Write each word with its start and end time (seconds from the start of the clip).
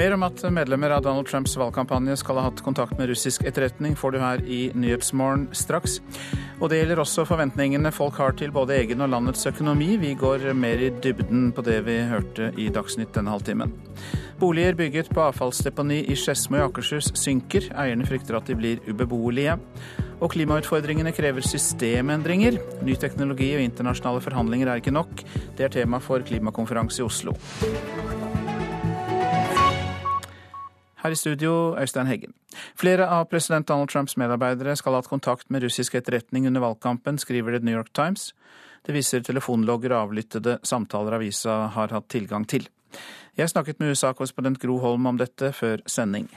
Mer 0.00 0.14
om 0.16 0.22
at 0.24 0.40
medlemmer 0.48 0.94
av 0.96 1.02
Donald 1.04 1.26
Trumps 1.28 1.58
valgkampanje 1.60 2.14
skal 2.16 2.38
ha 2.40 2.46
hatt 2.46 2.62
kontakt 2.64 2.96
med 2.96 3.10
russisk 3.10 3.42
etterretning, 3.44 3.92
får 4.00 4.14
du 4.14 4.16
her 4.22 4.40
i 4.48 4.60
Nyhetsmorgen 4.72 5.42
straks. 5.52 5.98
Og 6.56 6.70
det 6.72 6.78
gjelder 6.78 7.02
også 7.02 7.26
forventningene 7.28 7.92
folk 7.92 8.16
har 8.16 8.32
til 8.40 8.54
både 8.54 8.78
egen 8.78 9.04
og 9.04 9.10
landets 9.12 9.44
økonomi. 9.50 9.90
Vi 10.00 10.14
går 10.16 10.54
mer 10.56 10.80
i 10.80 10.88
dybden 11.04 11.50
på 11.52 11.66
det 11.66 11.82
vi 11.84 11.98
hørte 12.08 12.48
i 12.56 12.70
Dagsnytt 12.72 13.12
denne 13.18 13.34
halvtimen. 13.34 13.76
Boliger 14.40 14.80
bygget 14.80 15.12
på 15.12 15.26
avfallsdeponi 15.26 16.00
i 16.08 16.16
Skedsmo 16.16 16.56
i 16.56 16.64
Akershus 16.64 17.12
synker. 17.20 17.68
Eierne 17.76 18.08
frykter 18.08 18.40
at 18.40 18.48
de 18.48 18.56
blir 18.56 18.80
ubeboelige. 18.88 19.58
Og 20.24 20.32
klimautfordringene 20.32 21.12
krever 21.12 21.44
systemendringer. 21.44 22.56
Ny 22.88 22.96
teknologi 23.04 23.52
og 23.52 23.68
internasjonale 23.68 24.24
forhandlinger 24.24 24.72
er 24.72 24.80
ikke 24.80 24.96
nok. 24.96 25.28
Det 25.60 25.68
er 25.68 25.80
tema 25.82 26.00
for 26.00 26.24
klimakonferanse 26.24 27.04
i 27.04 27.10
Oslo. 27.10 27.36
Her 31.00 31.14
i 31.14 31.16
studio, 31.16 31.76
Øystein 31.80 32.06
Heggen. 32.06 32.34
Flere 32.76 33.06
av 33.08 33.24
president 33.30 33.68
Donald 33.68 33.88
Trumps 33.88 34.18
medarbeidere 34.20 34.74
skal 34.76 34.92
ha 34.92 35.00
hatt 35.00 35.08
kontakt 35.08 35.48
med 35.48 35.64
russisk 35.64 35.94
etterretning 35.96 36.46
under 36.46 36.60
valgkampen, 36.60 37.16
skriver 37.18 37.56
The 37.56 37.64
New 37.64 37.76
York 37.76 37.92
Times. 37.96 38.34
Det 38.84 38.92
viser 38.92 39.24
telefonlogger 39.24 39.94
og 39.94 40.10
avlyttede 40.10 40.58
samtaler 40.62 41.16
avisa 41.16 41.70
har 41.72 41.94
hatt 41.96 42.08
tilgang 42.12 42.44
til. 42.44 42.68
Jeg 43.38 43.48
snakket 43.48 43.80
med 43.80 43.94
USA-korrespondent 43.94 44.60
Gro 44.60 44.76
Holm 44.82 45.06
om 45.06 45.16
dette 45.16 45.52
før 45.56 45.80
sending. 45.86 46.28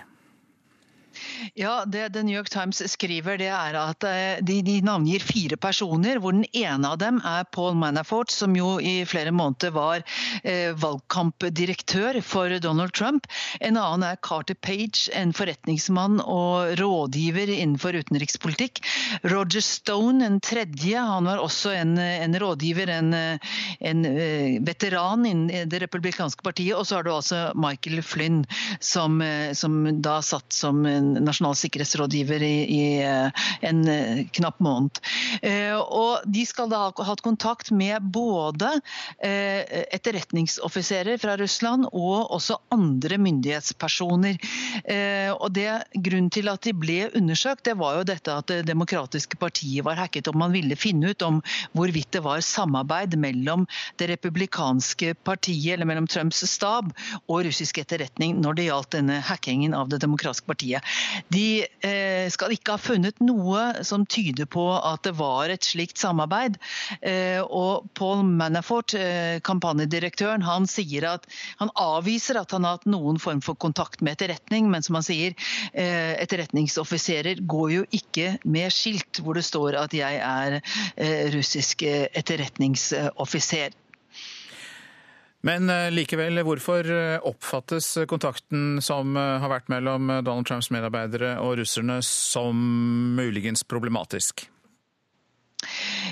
Ja, 1.53 1.83
Det 1.85 2.09
The 2.09 2.23
New 2.23 2.35
York 2.35 2.49
Times 2.49 2.81
skriver, 2.91 3.38
det 3.38 3.49
er 3.52 3.75
at 3.77 4.05
eh, 4.07 4.39
de, 4.41 4.61
de, 4.65 4.77
navngir 4.85 5.23
fire 5.23 5.57
personer, 5.59 6.19
hvor 6.21 6.35
den 6.35 6.45
ene 6.55 6.93
av 6.93 6.99
dem 7.02 7.19
er 7.25 7.45
Paul 7.52 7.75
Manafort, 7.77 8.31
som 8.31 8.55
jo 8.55 8.77
i 8.80 9.03
flere 9.09 9.33
måneder 9.36 9.73
var 9.75 10.03
eh, 10.44 10.71
valgkampdirektør 10.80 12.21
for 12.25 12.53
Donald 12.64 12.94
Trump. 12.95 13.27
En 13.59 13.77
annen 13.77 14.05
er 14.08 14.21
Carter 14.23 14.55
Page, 14.55 15.09
en 15.14 15.33
forretningsmann 15.36 16.21
og 16.23 16.77
rådgiver 16.80 17.52
innenfor 17.52 17.97
utenrikspolitikk. 17.99 18.83
Roger 19.27 19.64
Stone, 19.64 20.23
en 20.25 20.39
tredje, 20.44 20.97
han 20.97 21.30
var 21.30 21.44
også 21.44 21.73
en, 21.75 21.97
en 21.99 22.39
rådgiver, 22.39 22.91
en, 22.94 23.14
en 23.14 24.05
uh, 24.08 24.59
veteran 24.64 25.25
innen 25.27 25.69
det 25.69 25.81
republikanske 25.83 26.45
partiet. 26.45 26.75
Og 26.77 26.88
så 26.88 26.99
har 26.99 27.08
du 27.08 27.14
altså 27.14 27.44
Michael 27.59 28.03
Flynn, 28.05 28.44
som, 28.80 29.19
uh, 29.21 29.52
som 29.58 29.81
da 30.03 30.19
satt 30.23 30.53
som 30.53 30.83
nasjonal 30.83 31.33
nasjonal 31.34 31.58
sikkerhetsrådgiver 31.58 32.44
i, 32.45 32.66
i 32.70 33.02
eh, 33.02 33.31
en 33.66 33.88
eh, 33.89 34.26
knapp 34.38 34.59
måned. 34.64 35.00
Eh, 35.42 35.76
og 35.76 36.22
de 36.30 36.45
skal 36.45 36.70
da 36.72 36.92
ha 36.94 37.03
hatt 37.08 37.23
kontakt 37.26 37.72
med 37.73 38.02
både 38.14 38.70
etterretningsoffiserer 39.23 41.17
fra 41.22 41.38
Russland 41.39 41.86
og 41.92 42.31
også 42.36 42.58
andre 42.73 43.17
myndighetspersoner. 43.22 44.38
Og 45.38 45.50
det 45.56 45.70
Grunnen 46.04 46.30
til 46.34 46.50
at 46.52 46.64
de 46.66 46.73
ble 46.76 47.09
undersøkt, 47.16 47.64
det 47.67 47.76
var 47.80 47.98
jo 47.98 48.04
dette 48.08 48.34
at 48.34 48.48
Det 48.52 48.66
demokratiske 48.67 49.38
partiet 49.39 49.86
var 49.86 49.95
hacket. 50.00 50.28
Om 50.28 50.38
Man 50.44 50.54
ville 50.56 50.76
finne 50.80 51.14
ut 51.14 51.22
om 51.26 51.42
hvorvidt 51.73 52.11
det 52.16 52.23
var 52.26 52.44
samarbeid 52.44 53.16
mellom 53.20 53.66
det 54.02 54.09
republikanske 54.11 55.14
partiet, 55.23 55.73
eller 55.76 55.89
mellom 55.89 56.08
Trumps 56.08 56.44
stab 56.50 56.92
og 57.28 57.45
russisk 57.48 57.80
etterretning 57.81 58.42
når 58.44 58.54
det 58.58 58.67
gjaldt 58.67 58.94
denne 58.98 59.22
hackingen 59.23 59.73
av 59.78 59.89
Det 59.89 60.02
demokratiske 60.04 60.48
partiet. 60.50 60.84
De 61.33 61.66
eh, 61.86 62.30
skal 62.33 62.53
ikke 62.56 62.75
ha 62.75 62.81
funnet 62.81 63.19
noe 63.23 63.83
som 63.86 64.06
tyder 64.09 64.47
på 64.50 64.66
at 64.78 65.03
det 65.08 65.16
var 65.20 65.52
et 65.53 65.66
slikt 65.67 66.02
samarbeid. 66.02 66.58
Eh, 67.02 67.42
og 67.44 67.88
Paul 67.97 68.23
Manafort, 68.28 68.95
eh, 68.97 69.39
kampanjedirektøren, 69.45 70.45
han 70.45 70.67
sier 70.70 71.08
at 71.16 71.28
han 71.61 71.71
avviser 71.80 72.39
at 72.39 72.54
han 72.55 72.67
har 72.67 72.80
hatt 72.80 72.89
noen 72.89 73.20
form 73.21 73.42
for 73.45 73.60
kontakt 73.60 74.02
med 74.02 74.17
etterretning, 74.17 74.70
men 74.71 74.86
som 74.86 74.98
han 74.99 75.05
sier, 75.05 75.36
etterretningsoffiserer 75.73 77.42
går 77.49 77.70
jo 77.73 77.86
ikke 77.95 78.37
med 78.43 78.73
skilt 78.73 79.21
hvor 79.23 79.37
det 79.37 79.45
står 79.45 79.77
at 79.80 79.93
jeg 79.95 80.20
er 80.23 80.60
russisk 81.33 81.83
etterretningsoffiser. 81.86 83.73
Men 85.43 85.67
eh, 85.70 85.89
likevel, 85.92 86.39
hvorfor 86.48 86.87
eh, 86.87 87.17
oppfattes 87.27 87.98
kontakten 88.08 88.80
som 88.83 89.17
eh, 89.20 89.36
har 89.43 89.52
vært 89.52 89.71
mellom 89.71 90.08
Donald 90.23 90.48
Trumps 90.48 90.71
medarbeidere 90.71 91.36
og 91.43 91.58
russerne 91.59 91.99
som 92.08 92.64
muligens 93.17 93.65
problematisk? 93.67 94.45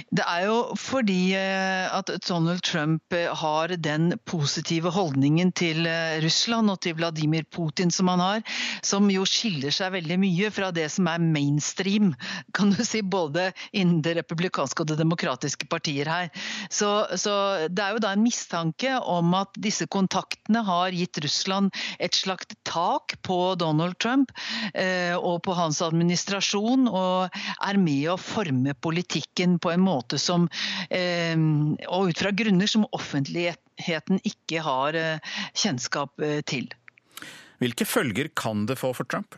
Det 0.09 0.23
er 0.25 0.45
jo 0.47 0.57
fordi 0.79 1.34
eh, 1.38 1.85
at 1.94 2.09
Donald 2.25 2.63
Trump 2.66 3.13
eh, 3.13 3.29
har 3.38 3.73
den 3.78 4.16
positive 4.25 4.91
holdningen 4.95 5.51
til 5.57 5.85
eh, 5.89 6.17
Russland 6.23 6.72
og 6.73 6.79
til 6.84 6.97
Vladimir 6.97 7.45
Putin 7.53 7.91
som 7.94 8.09
han 8.12 8.23
har, 8.23 8.41
som 8.85 9.09
jo 9.13 9.25
skiller 9.29 9.73
seg 9.73 9.94
veldig 9.97 10.17
mye 10.22 10.51
fra 10.53 10.72
det 10.75 10.88
som 10.94 11.09
er 11.12 11.22
mainstream, 11.22 12.13
kan 12.57 12.73
du 12.73 12.81
si, 12.88 13.03
både 13.03 13.51
innen 13.72 14.01
det 14.06 14.16
republikanske 14.17 14.84
og 14.84 14.91
det 14.91 15.00
demokratiske 15.01 15.69
partier 15.72 16.09
her. 16.09 16.31
Så, 16.72 16.89
så 17.19 17.35
det 17.69 17.85
er 17.85 17.95
jo 17.95 18.03
da 18.03 18.16
en 18.16 18.25
mistanke 18.25 18.97
om 19.00 19.35
at 19.38 19.53
disse 19.62 19.88
kontaktene 19.91 20.63
har 20.66 20.95
gitt 20.95 21.22
Russland 21.23 21.72
et 22.00 22.18
slags 22.18 22.50
tak 22.68 23.18
på 23.25 23.53
Donald 23.59 23.97
Trump 24.01 24.31
og 25.22 25.35
på 25.45 25.53
hans 25.56 25.81
administrasjon, 25.83 26.88
og 26.89 27.41
er 27.68 27.79
med 27.81 28.07
å 28.13 28.18
forme 28.19 28.73
politikken 28.81 29.57
på 29.62 29.73
en 29.73 29.83
måte 29.83 29.91
måte 29.91 30.19
som 30.22 30.47
eh, 30.90 31.35
Og 31.91 32.12
ut 32.12 32.24
fra 32.24 32.31
grunner 32.31 32.69
som 32.72 32.88
offentligheten 32.96 34.22
ikke 34.28 34.63
har 34.66 34.97
eh, 34.97 35.38
kjennskap 35.53 36.24
eh, 36.24 36.41
til. 36.47 36.72
Hvilke 37.62 37.85
følger 37.85 38.31
kan 38.34 38.66
det 38.66 38.80
få 38.81 38.94
for 38.97 39.06
Trump? 39.06 39.38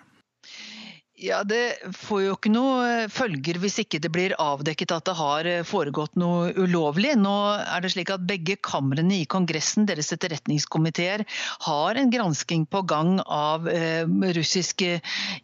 Ja, 1.16 1.44
Det 1.44 1.78
får 1.94 2.22
jo 2.24 2.34
ikke 2.34 2.50
noe 2.50 2.86
eh, 2.90 3.12
følger 3.12 3.60
hvis 3.62 3.76
ikke 3.84 4.00
det 4.02 4.10
blir 4.16 4.34
avdekket 4.42 4.96
at 4.96 5.06
det 5.06 5.14
har 5.14 5.46
eh, 5.46 5.62
foregått 5.62 6.16
noe 6.18 6.50
ulovlig. 6.58 7.12
Nå 7.22 7.34
er 7.62 7.84
det 7.86 7.92
slik 7.94 8.10
at 8.10 8.24
Begge 8.26 8.56
kamrene 8.58 9.20
i 9.20 9.28
Kongressen, 9.30 9.86
deres 9.86 10.10
etterretningskomiteer, 10.16 11.22
har 11.68 12.00
en 12.02 12.10
gransking 12.10 12.66
på 12.66 12.82
gang 12.90 13.20
av 13.30 13.70
eh, 13.70 14.10
russisk 14.34 14.82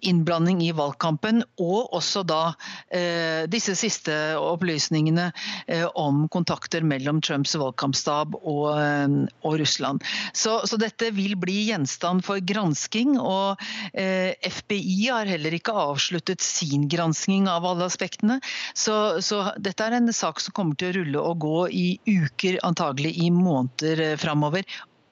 innblanding 0.02 0.63
i 0.66 0.72
valgkampen, 0.74 1.44
og 1.62 1.94
også 2.00 2.25
da 2.25 2.41
eh, 2.90 3.46
disse 3.53 3.78
siste 3.78 4.18
opplysningene 4.41 5.30
eh, 5.68 5.86
om 5.94 6.25
kontakter 6.34 6.81
mellom 6.81 7.22
Trumps 7.22 7.53
valgkampstab 7.59 8.40
og, 8.41 8.66
eh, 8.74 9.06
og 9.46 9.59
Russland. 9.62 10.01
Så, 10.34 10.63
så, 10.66 10.81
dette 10.81 11.13
vil 11.13 11.38
bli 11.38 11.59
gjenstand 11.69 12.25
for 12.25 12.41
gransking, 12.41 13.19
og 13.19 13.62
FBI 13.94 15.09
har 15.12 15.30
heller 15.30 15.59
ikke 15.59 15.69
ikke 15.69 15.85
avsluttet 15.94 16.41
sin 16.41 16.88
gransking 16.90 17.47
av 17.50 17.66
alle 17.66 17.85
aspektene. 17.85 18.40
Så, 18.74 19.22
så, 19.22 19.53
dette 19.57 19.85
er 19.85 19.97
en 19.97 20.12
sak 20.13 20.41
som 20.41 20.56
kommer 20.56 20.75
til 20.80 20.91
å 20.91 20.97
rulle 21.00 21.24
og 21.31 21.41
gå 21.46 21.59
i 21.69 21.88
uker, 22.07 22.59
antagelig 22.66 23.16
i 23.22 23.30
måneder 23.31 24.03
eh, 24.13 24.18
framover. 24.19 24.66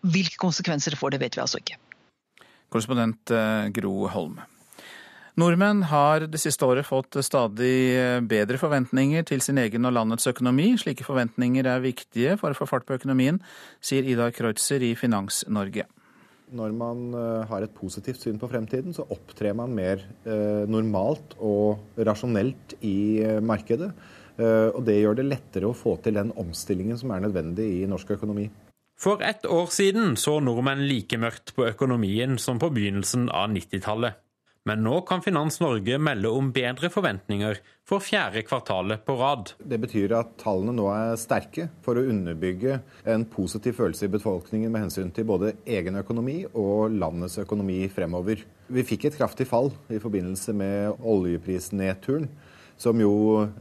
Hvilke 0.07 0.39
konsekvenser 0.41 0.93
det 0.93 0.99
får, 0.99 1.15
det 1.15 1.21
vet 1.21 1.37
vi 1.37 1.43
altså 1.43 1.61
ikke. 1.61 1.79
Korrespondent 2.73 3.31
eh, 3.31 3.67
Gro 3.75 4.07
Holm. 4.11 4.39
Nordmenn 5.37 5.83
har 5.91 6.23
det 6.25 6.39
siste 6.41 6.65
året 6.65 6.87
fått 6.87 7.19
stadig 7.21 7.75
eh, 7.93 8.17
bedre 8.25 8.57
forventninger 8.57 9.27
til 9.29 9.43
sin 9.45 9.59
egen 9.61 9.85
og 9.85 9.93
landets 9.93 10.25
økonomi. 10.29 10.71
Slike 10.81 11.05
forventninger 11.05 11.69
er 11.69 11.85
viktige 11.85 12.39
for 12.41 12.51
å 12.53 12.57
få 12.57 12.69
fart 12.69 12.87
på 12.87 12.97
økonomien, 12.97 13.37
sier 13.83 14.07
Ida 14.07 14.31
Kreutzer 14.33 14.81
i 14.81 14.95
Finans-Norge. 14.97 15.85
Når 16.55 16.75
man 16.79 17.09
eh, 17.11 17.47
har 17.49 17.63
et 17.63 17.73
positivt 17.75 18.21
syn 18.23 18.37
på 18.39 18.47
fremtiden, 18.47 18.93
så 18.95 19.03
opptrer 19.11 19.55
man 19.57 19.73
mer 19.75 19.99
eh, 20.23 20.63
normalt 20.69 21.35
og 21.43 21.99
rasjonelt 22.07 22.77
i 22.87 23.19
eh, 23.23 23.41
markedet. 23.43 23.91
Og 24.37 24.83
det 24.85 24.99
gjør 24.99 25.15
det 25.17 25.23
lettere 25.25 25.65
å 25.65 25.73
få 25.73 25.95
til 26.05 26.13
den 26.13 26.29
omstillingen 26.37 26.99
som 27.01 27.09
er 27.09 27.23
nødvendig 27.23 27.65
i 27.79 27.87
norsk 27.89 28.11
økonomi. 28.19 28.43
For 29.01 29.23
ett 29.25 29.47
år 29.49 29.71
siden 29.73 30.13
så 30.13 30.35
nordmenn 30.45 30.83
like 30.85 31.17
mørkt 31.17 31.55
på 31.57 31.65
økonomien 31.65 32.37
som 32.37 32.61
på 32.61 32.69
begynnelsen 32.75 33.31
av 33.33 33.49
90-tallet. 33.55 34.21
Men 34.67 34.81
nå 34.83 34.97
kan 35.07 35.21
Finans 35.23 35.61
Norge 35.63 35.95
melde 35.95 36.27
om 36.27 36.49
bedre 36.51 36.89
forventninger 36.91 37.61
for 37.87 38.03
fjerde 38.03 38.41
kvartalet 38.43 39.05
på 39.07 39.13
rad. 39.15 39.53
Det 39.63 39.77
betyr 39.79 40.11
at 40.17 40.33
tallene 40.41 40.73
nå 40.75 40.89
er 40.91 41.13
sterke 41.21 41.69
for 41.85 41.95
å 41.95 42.03
underbygge 42.11 42.81
en 43.07 43.23
positiv 43.31 43.77
følelse 43.77 44.09
i 44.09 44.11
befolkningen 44.17 44.73
med 44.73 44.83
hensyn 44.83 45.13
til 45.15 45.29
både 45.29 45.53
egen 45.63 45.95
økonomi 46.01 46.41
og 46.49 46.97
landets 46.99 47.37
økonomi 47.39 47.79
fremover. 47.95 48.41
Vi 48.67 48.83
fikk 48.89 49.07
et 49.07 49.15
kraftig 49.15 49.47
fall 49.47 49.71
i 49.87 50.01
forbindelse 50.03 50.55
med 50.59 50.99
oljeprisnedturen, 50.99 52.27
som 52.75 52.99
jo 52.99 53.13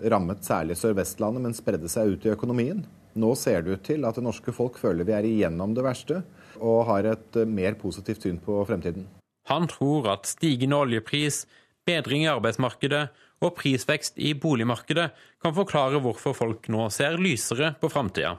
rammet 0.02 0.42
særlig 0.48 0.74
Sør-Vestlandet, 0.80 1.44
men 1.44 1.54
spredde 1.54 1.92
seg 1.92 2.16
ut 2.16 2.26
i 2.26 2.32
økonomien. 2.34 2.82
Nå 3.14 3.30
ser 3.38 3.62
det 3.62 3.78
ut 3.78 3.86
til 3.86 4.08
at 4.08 4.18
det 4.18 4.26
norske 4.26 4.56
folk 4.56 4.82
føler 4.82 5.06
vi 5.06 5.14
er 5.14 5.30
igjennom 5.30 5.76
det 5.76 5.86
verste, 5.86 6.18
og 6.58 6.82
har 6.90 7.12
et 7.12 7.40
mer 7.46 7.78
positivt 7.78 8.26
syn 8.26 8.42
på 8.42 8.58
fremtiden. 8.66 9.06
Han 9.50 9.68
tror 9.70 10.08
at 10.10 10.26
stigende 10.26 10.78
oljepris, 10.82 11.44
bedring 11.86 12.24
i 12.24 12.30
arbeidsmarkedet 12.32 13.04
og 13.44 13.54
prisvekst 13.58 14.18
i 14.18 14.32
boligmarkedet 14.34 15.10
kan 15.42 15.54
forklare 15.54 16.00
hvorfor 16.02 16.34
folk 16.34 16.68
nå 16.72 16.88
ser 16.94 17.18
lysere 17.20 17.74
på 17.80 17.90
framtida. 17.92 18.36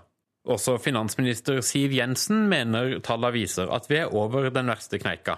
Også 0.48 0.78
finansminister 0.80 1.60
Siv 1.66 1.92
Jensen 1.96 2.48
mener 2.52 2.98
tallene 3.04 3.36
viser 3.36 3.72
at 3.76 3.90
vi 3.92 4.00
er 4.02 4.14
over 4.16 4.50
den 4.54 4.72
verste 4.72 5.00
kneika. 5.00 5.38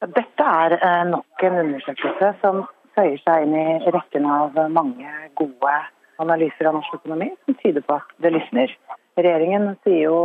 Dette 0.00 0.44
er 0.64 0.76
eh, 0.78 1.02
nok 1.10 1.44
en 1.44 1.58
undersøkelse 1.62 2.30
som 2.40 2.62
føyer 2.96 3.20
seg 3.20 3.44
inn 3.44 3.56
i 3.56 3.92
rekken 3.92 4.24
av 4.28 4.56
mange 4.72 5.10
gode 5.38 5.74
analyser 6.20 6.68
av 6.68 6.78
norsk 6.78 6.96
økonomi 7.00 7.28
som 7.44 7.58
tyder 7.60 7.84
på 7.84 7.98
at 8.00 8.16
det 8.24 8.32
lysner. 8.32 8.72
Regjeringen 9.20 9.74
sier 9.84 10.06
jo 10.08 10.20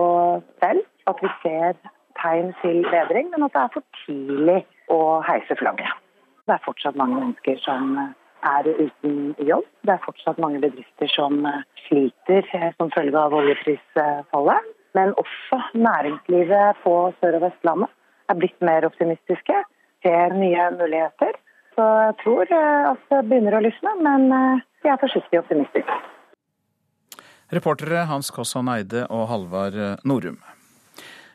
selv 0.63 0.85
at 1.11 1.21
vi 1.21 1.31
ser 1.43 1.75
tegn 2.21 2.53
til 2.61 2.83
bedring, 2.91 3.31
men 3.33 3.45
at 3.47 3.55
det 3.55 3.61
er 3.63 3.73
for 3.73 3.85
tidlig 4.05 4.59
å 4.91 4.99
heise 5.25 5.57
flagget. 5.59 5.91
Det 6.45 6.53
er 6.55 6.65
fortsatt 6.65 6.97
mange 6.99 7.19
mennesker 7.19 7.59
som 7.63 7.97
er 8.45 8.67
uten 8.69 9.33
jobb. 9.41 9.65
Det 9.85 9.95
er 9.95 10.03
fortsatt 10.05 10.41
mange 10.41 10.61
bedrifter 10.61 11.09
som 11.09 11.45
sliter 11.87 12.49
som 12.77 12.91
følge 12.93 13.17
av 13.19 13.33
oljeprisfallet. 13.33 14.73
Men 14.95 15.15
også 15.19 15.59
næringslivet 15.73 16.83
på 16.83 16.93
Sør- 17.19 17.39
og 17.39 17.47
Vestlandet 17.47 17.89
er 18.29 18.37
blitt 18.39 18.61
mer 18.63 18.85
optimistiske, 18.87 19.63
ser 20.05 20.37
nye 20.37 20.69
muligheter. 20.77 21.33
Så 21.75 21.85
jeg 22.05 22.15
tror 22.23 22.51
eh, 22.55 22.91
at 22.93 23.09
det 23.11 23.23
begynner 23.27 23.57
å 23.57 23.63
lysne, 23.65 23.95
men 23.99 24.29
eh, 24.31 24.61
jeg 24.85 24.93
er 24.93 25.01
forsiktig 25.01 25.41
optimistisk. 25.41 25.89
Reportere 27.53 28.05
Hans 28.09 28.31
Kosson 28.33 28.71
Eide 28.71 29.03
og 29.11 29.27
Halvard 29.29 29.75
Norum. 30.07 30.39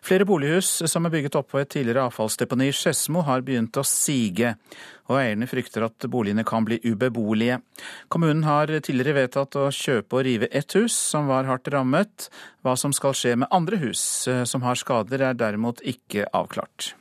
Flere 0.00 0.24
bolighus 0.24 0.68
som 0.88 1.04
er 1.04 1.12
bygget 1.12 1.36
oppå 1.36 1.60
et 1.60 1.68
tidligere 1.74 2.06
avfallsdeponi 2.08 2.70
i 2.70 2.74
Skedsmo 2.74 3.20
har 3.26 3.42
begynt 3.44 3.76
å 3.76 3.84
sige, 3.86 4.54
og 5.10 5.18
eierne 5.20 5.48
frykter 5.50 5.84
at 5.84 6.06
boligene 6.10 6.44
kan 6.48 6.64
bli 6.64 6.78
ubeboelige. 6.86 7.60
Kommunen 8.08 8.46
har 8.48 8.72
tidligere 8.80 9.18
vedtatt 9.18 9.58
å 9.60 9.66
kjøpe 9.74 10.16
og 10.16 10.24
rive 10.26 10.48
ett 10.56 10.72
hus 10.78 10.96
som 10.96 11.28
var 11.28 11.48
hardt 11.50 11.68
rammet. 11.74 12.30
Hva 12.64 12.76
som 12.80 12.94
skal 12.96 13.16
skje 13.16 13.36
med 13.42 13.52
andre 13.52 13.80
hus 13.82 14.02
eh, 14.30 14.46
som 14.48 14.64
har 14.64 14.80
skader, 14.80 15.20
er 15.30 15.36
derimot 15.36 15.84
ikke 15.84 16.26
avklart. 16.32 16.94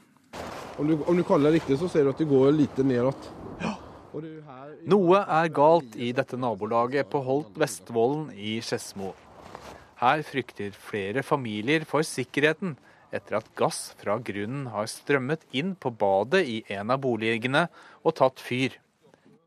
Om 0.80 0.92
du, 0.92 0.98
om 1.08 1.16
du 1.16 1.24
kaller 1.28 1.56
riktig, 1.56 1.80
så 1.80 1.88
ser 1.92 2.06
du 2.06 2.12
at 2.12 2.20
det 2.20 2.28
går 2.28 2.52
litt 2.56 2.84
nedåt. 2.84 3.32
Ja. 3.64 3.78
Noe 4.90 5.20
er 5.22 5.50
galt 5.54 5.96
i 6.02 6.12
dette 6.18 6.38
nabolaget 6.40 7.10
på 7.12 7.22
Holt 7.24 7.58
Vestvollen 7.62 8.32
i 8.34 8.58
Skedsmo. 8.66 9.14
Her 10.00 10.24
frykter 10.24 10.72
flere 10.74 11.22
familier 11.28 11.84
for 11.88 12.06
sikkerheten 12.08 12.78
etter 13.16 13.40
at 13.40 13.48
gass 13.60 13.94
fra 14.00 14.18
grunnen 14.24 14.68
har 14.74 14.90
strømmet 14.90 15.46
inn 15.56 15.76
på 15.76 15.92
badet 15.92 16.44
i 16.48 16.60
en 16.76 16.94
av 16.94 17.02
boligene 17.04 17.68
og 18.04 18.18
tatt 18.20 18.42
fyr. 18.44 18.76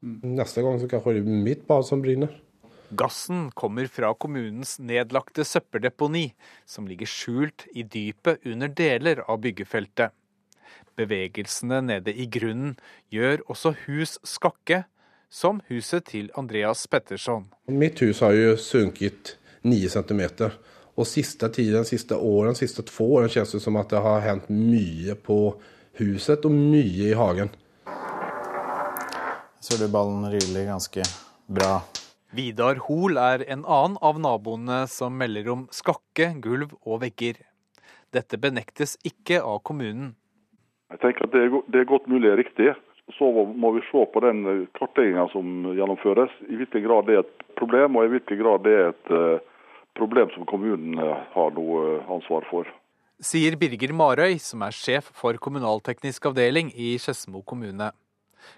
Neste 0.02 0.64
gang 0.64 0.80
så 0.82 0.88
kanskje 0.90 1.18
det 1.18 1.22
er 1.22 1.44
mitt 1.46 1.66
bad 1.68 1.86
som 1.86 2.02
brenner. 2.02 2.32
Gassen 2.92 3.46
kommer 3.56 3.86
fra 3.88 4.10
kommunens 4.20 4.74
nedlagte 4.82 5.46
søppeldeponi, 5.48 6.26
som 6.68 6.88
ligger 6.90 7.08
skjult 7.08 7.64
i 7.72 7.86
dypet 7.88 8.42
under 8.44 8.68
deler 8.68 9.22
av 9.24 9.40
byggefeltet. 9.46 10.12
Bevegelsene 10.98 11.78
nede 11.86 12.12
i 12.12 12.26
grunnen 12.28 12.74
gjør 13.14 13.46
også 13.48 13.72
hus 13.86 14.18
skakke, 14.28 14.82
som 15.32 15.62
huset 15.70 16.10
til 16.10 16.28
Andreas 16.36 16.84
Petterson. 16.90 17.46
Mitt 17.72 18.02
hus 18.04 18.20
har 18.20 18.36
jo 18.36 18.58
sunket 18.60 19.38
9 19.64 19.88
centimeter. 19.88 20.58
Og 20.92 21.08
siste 21.08 21.48
tiden, 21.48 21.86
siste 21.88 22.18
årene, 22.18 22.56
siste 22.58 22.84
to 22.84 23.06
årene 23.16 23.32
kjennes 23.32 23.54
det 23.56 23.62
som 23.64 23.78
at 23.80 23.92
det 23.92 24.02
har 24.04 24.24
hendt 24.26 24.50
mye 24.52 25.16
på 25.16 25.38
huset 26.00 26.44
og 26.44 26.52
mye 26.52 27.08
i 27.08 27.16
hagen. 27.16 27.52
Så 29.62 29.78
du 29.80 29.86
ballen 29.92 30.26
ryler 30.28 30.68
ganske 30.68 31.04
bra. 31.48 31.80
Vidar 32.32 32.80
Hol 32.88 33.16
er 33.20 33.44
en 33.52 33.64
annen 33.68 33.98
av 34.04 34.20
naboene 34.20 34.82
som 34.88 35.16
melder 35.20 35.48
om 35.52 35.66
skakke, 35.72 36.32
gulv 36.44 36.72
og 36.82 37.02
vegger. 37.04 37.40
Dette 38.12 38.40
benektes 38.40 38.98
ikke 39.08 39.40
av 39.40 39.60
kommunen. 39.64 40.14
Jeg 40.92 41.00
tenker 41.00 41.28
at 41.28 41.36
Det 41.72 41.80
er 41.80 41.88
godt 41.88 42.08
mulig 42.08 42.34
riktig. 42.36 42.72
Så 43.18 43.28
må 43.28 43.72
vi 43.76 43.82
se 43.90 44.04
på 44.12 44.20
den 44.24 44.66
kartlegginga 44.78 45.26
som 45.32 45.72
gjennomføres. 45.76 46.32
I 46.48 46.56
hvilken 46.60 46.84
grad 46.84 47.08
det 47.08 47.16
er 47.16 47.24
et 47.24 47.46
problem, 47.58 47.96
og 47.96 48.04
i 48.04 48.12
hvilken 48.14 48.40
grad 48.40 48.64
det 48.64 48.74
er 48.76 48.92
et 48.92 49.12
eh, 49.12 49.51
problem 49.98 50.30
som 50.34 50.46
kommunen 50.48 50.98
har 51.34 51.52
noe 51.56 51.82
eh, 51.96 52.12
ansvar 52.12 52.46
for. 52.50 52.68
Sier 53.22 53.54
Birger 53.58 53.92
Marøy, 53.94 54.38
som 54.42 54.64
er 54.66 54.74
sjef 54.74 55.12
for 55.14 55.38
kommunalteknisk 55.38 56.26
avdeling 56.32 56.72
i 56.74 56.96
Skedsmo 56.98 57.44
kommune. 57.46 57.92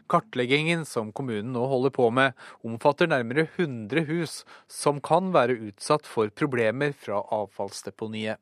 Kartleggingen 0.08 0.86
som 0.88 1.10
kommunen 1.12 1.52
nå 1.52 1.66
holder 1.68 1.92
på 1.92 2.08
med, 2.14 2.32
omfatter 2.64 3.10
nærmere 3.10 3.44
100 3.44 4.06
hus 4.08 4.38
som 4.70 5.02
kan 5.04 5.28
være 5.34 5.58
utsatt 5.68 6.08
for 6.08 6.32
problemer 6.32 6.96
fra 6.96 7.20
avfallsdeponiet. 7.36 8.40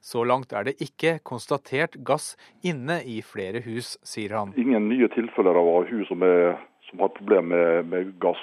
Så 0.00 0.22
langt 0.22 0.52
er 0.54 0.68
det 0.68 0.76
ikke 0.84 1.18
konstatert 1.26 1.96
gass 2.06 2.36
inne 2.62 3.00
i 3.02 3.18
flere 3.26 3.62
hus, 3.64 3.96
sier 4.06 4.36
han. 4.38 4.54
Ingen 4.58 4.88
nye 4.92 5.10
tilfeller 5.14 5.58
av 5.58 5.88
hus 5.90 6.06
som, 6.10 6.22
er, 6.22 6.58
som 6.90 7.02
har 7.02 7.14
problemer 7.18 7.82
med, 7.82 7.90
med 7.90 8.14
gass. 8.22 8.42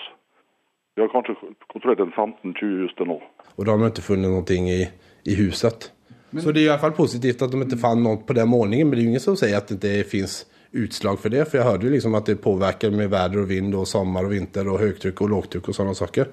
Vi 0.95 1.03
har 1.03 1.11
kanskje 1.11 1.35
kontrollert 1.67 1.99
en 1.99 2.13
15-20 2.15 2.81
hus 2.83 2.95
til 2.95 3.09
nå. 3.11 3.19
Og 3.55 3.65
da 3.65 3.73
har 3.73 3.81
vi 3.81 3.91
ikke 3.91 4.05
funnet 4.05 4.31
noe 4.31 4.59
i, 4.71 4.81
i 5.27 5.37
huset. 5.39 5.89
Men... 6.31 6.43
Så 6.43 6.51
det 6.55 6.61
er 6.61 6.69
i 6.69 6.71
hvert 6.71 6.83
fall 6.83 6.95
positivt 6.95 7.43
at 7.43 7.51
de 7.51 7.63
ikke 7.65 7.79
fant 7.79 8.03
noe 8.03 8.21
på 8.23 8.35
den 8.37 8.47
målingen, 8.51 8.87
men 8.87 8.97
det 8.97 9.03
er 9.03 9.09
ingen 9.09 9.23
som 9.23 9.35
sier 9.39 9.57
at 9.59 9.71
det 9.71 9.91
ikke 10.01 10.11
finnes 10.13 10.37
utslag 10.75 11.19
for 11.19 11.35
det. 11.35 11.43
For 11.49 11.59
jeg 11.59 11.67
hørte 11.67 11.87
jo 11.87 11.93
liksom 11.93 12.15
at 12.19 12.31
det 12.31 12.41
påvirker 12.43 12.95
med 12.95 13.11
vær 13.11 13.35
og 13.41 13.49
vind 13.51 13.75
og 13.75 13.87
sommer 13.91 14.27
og 14.27 14.35
vinter 14.35 14.71
og 14.71 14.79
høytrykk 14.83 15.25
og 15.25 15.33
lavtrykk 15.35 15.71
og 15.71 15.79
sånne 15.79 15.97
saker. 15.99 16.31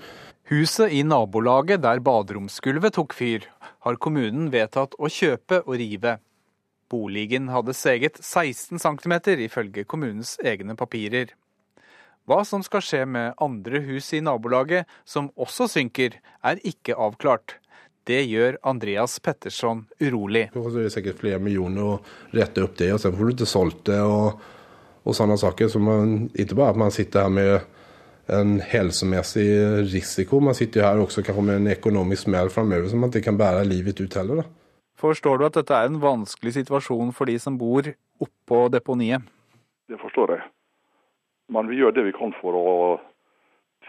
Huset 0.53 0.95
i 0.95 1.03
nabolaget 1.07 1.83
der 1.83 2.03
baderomsgulvet 2.05 2.95
tok 2.99 3.15
fyr, 3.17 3.47
har 3.83 3.99
kommunen 4.03 4.51
vedtatt 4.55 4.95
å 4.99 5.11
kjøpe 5.11 5.63
og 5.65 5.79
rive. 5.81 6.19
Boligen 6.93 7.49
hadde 7.51 7.75
seget 7.75 8.19
16 8.21 8.79
cm 8.83 9.15
ifølge 9.47 9.87
kommunens 9.89 10.37
egne 10.45 10.77
papirer. 10.77 11.33
Hva 12.31 12.45
som 12.47 12.63
skal 12.63 12.85
skje 12.87 13.03
med 13.11 13.35
andre 13.43 13.81
hus 13.83 14.13
i 14.15 14.21
nabolaget 14.23 14.87
som 15.05 15.33
også 15.35 15.67
synker, 15.73 16.21
er 16.47 16.61
ikke 16.63 16.95
avklart. 16.95 17.57
Det 18.07 18.21
gjør 18.27 18.59
Andreas 18.67 19.19
Petterson 19.23 19.85
urolig. 20.03 20.49
Det 20.55 20.85
er 20.85 20.95
sikkert 20.95 21.21
flere 21.23 21.43
millioner 21.43 21.83
å 21.83 21.99
rette 22.35 22.63
opp 22.63 22.79
det, 22.79 22.93
og 22.95 23.03
så 23.03 23.11
får 23.15 23.29
du 23.29 23.35
ikke 23.37 23.51
solgt 23.51 23.85
det 23.91 23.99
og, 24.03 24.41
og 25.03 25.19
sånne 25.19 25.39
saker. 25.39 25.71
Så 25.71 25.83
man, 25.83 26.29
ikke 26.35 26.59
bare 26.59 26.75
at 26.75 26.81
man 26.83 26.95
sitter 26.95 27.27
her 27.27 27.35
med 27.35 28.33
en 28.33 28.57
helsemessig 28.71 29.47
risiko, 29.91 30.39
man 30.43 30.59
sitter 30.59 30.87
her 30.87 31.03
også 31.03 31.25
kanskje 31.27 31.47
med 31.47 31.61
en 31.61 31.71
økonomisk 31.75 32.29
smell 32.29 32.51
framover 32.55 32.87
som 32.91 33.03
man 33.03 33.11
ikke 33.11 33.27
kan 33.33 33.39
bære 33.39 33.67
livet 33.67 33.99
ut 34.03 34.19
heller. 34.19 34.43
Da. 34.43 34.49
Forstår 35.03 35.39
du 35.39 35.47
at 35.51 35.59
dette 35.59 35.75
er 35.75 35.91
en 35.91 35.99
vanskelig 36.03 36.55
situasjon 36.61 37.11
for 37.17 37.31
de 37.31 37.39
som 37.43 37.59
bor 37.59 37.91
oppå 38.23 38.67
deponiet? 38.71 39.27
Det 39.91 39.99
forstår 39.99 40.37
jeg. 40.37 40.51
Men 41.53 41.69
vi 41.69 41.81
gjør 41.81 41.95
det 41.97 42.07
vi 42.09 42.15
kan 42.17 42.33
for 42.41 42.57
å 42.57 42.73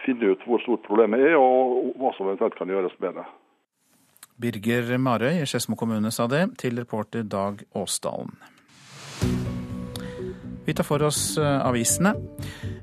finne 0.04 0.34
ut 0.34 0.42
hvor 0.44 0.60
stort 0.64 0.84
problemet 0.86 1.22
er, 1.30 1.38
og 1.38 1.94
hva 2.00 2.12
som 2.16 2.28
eventuelt 2.28 2.56
kan 2.58 2.70
gjøres 2.70 2.94
med 3.00 3.16
det. 3.20 3.24
Birger 4.40 4.96
Marøy 4.98 5.38
i 5.38 5.46
Skedsmo 5.46 5.78
kommune 5.78 6.10
sa 6.12 6.26
det, 6.30 6.48
til 6.60 6.80
reporter 6.82 7.22
Dag 7.22 7.62
Åsdalen. 7.78 8.34
Vi 10.64 10.72
tar 10.72 10.86
for 10.88 11.02
oss 11.04 11.36
eh, 11.36 11.60
avisene. 11.60 12.14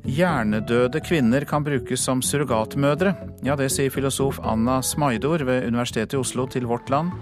Hjernedøde 0.06 1.02
kvinner 1.02 1.46
kan 1.50 1.66
brukes 1.66 2.04
som 2.06 2.22
surrogatmødre. 2.26 3.14
Ja, 3.46 3.58
det 3.58 3.72
sier 3.74 3.94
filosof 3.94 4.38
Anna 4.46 4.80
Smaidor 4.86 5.42
ved 5.48 5.66
Universitetet 5.66 6.14
i 6.18 6.22
Oslo 6.22 6.46
til 6.50 6.70
Vårt 6.70 6.94
Land. 6.94 7.16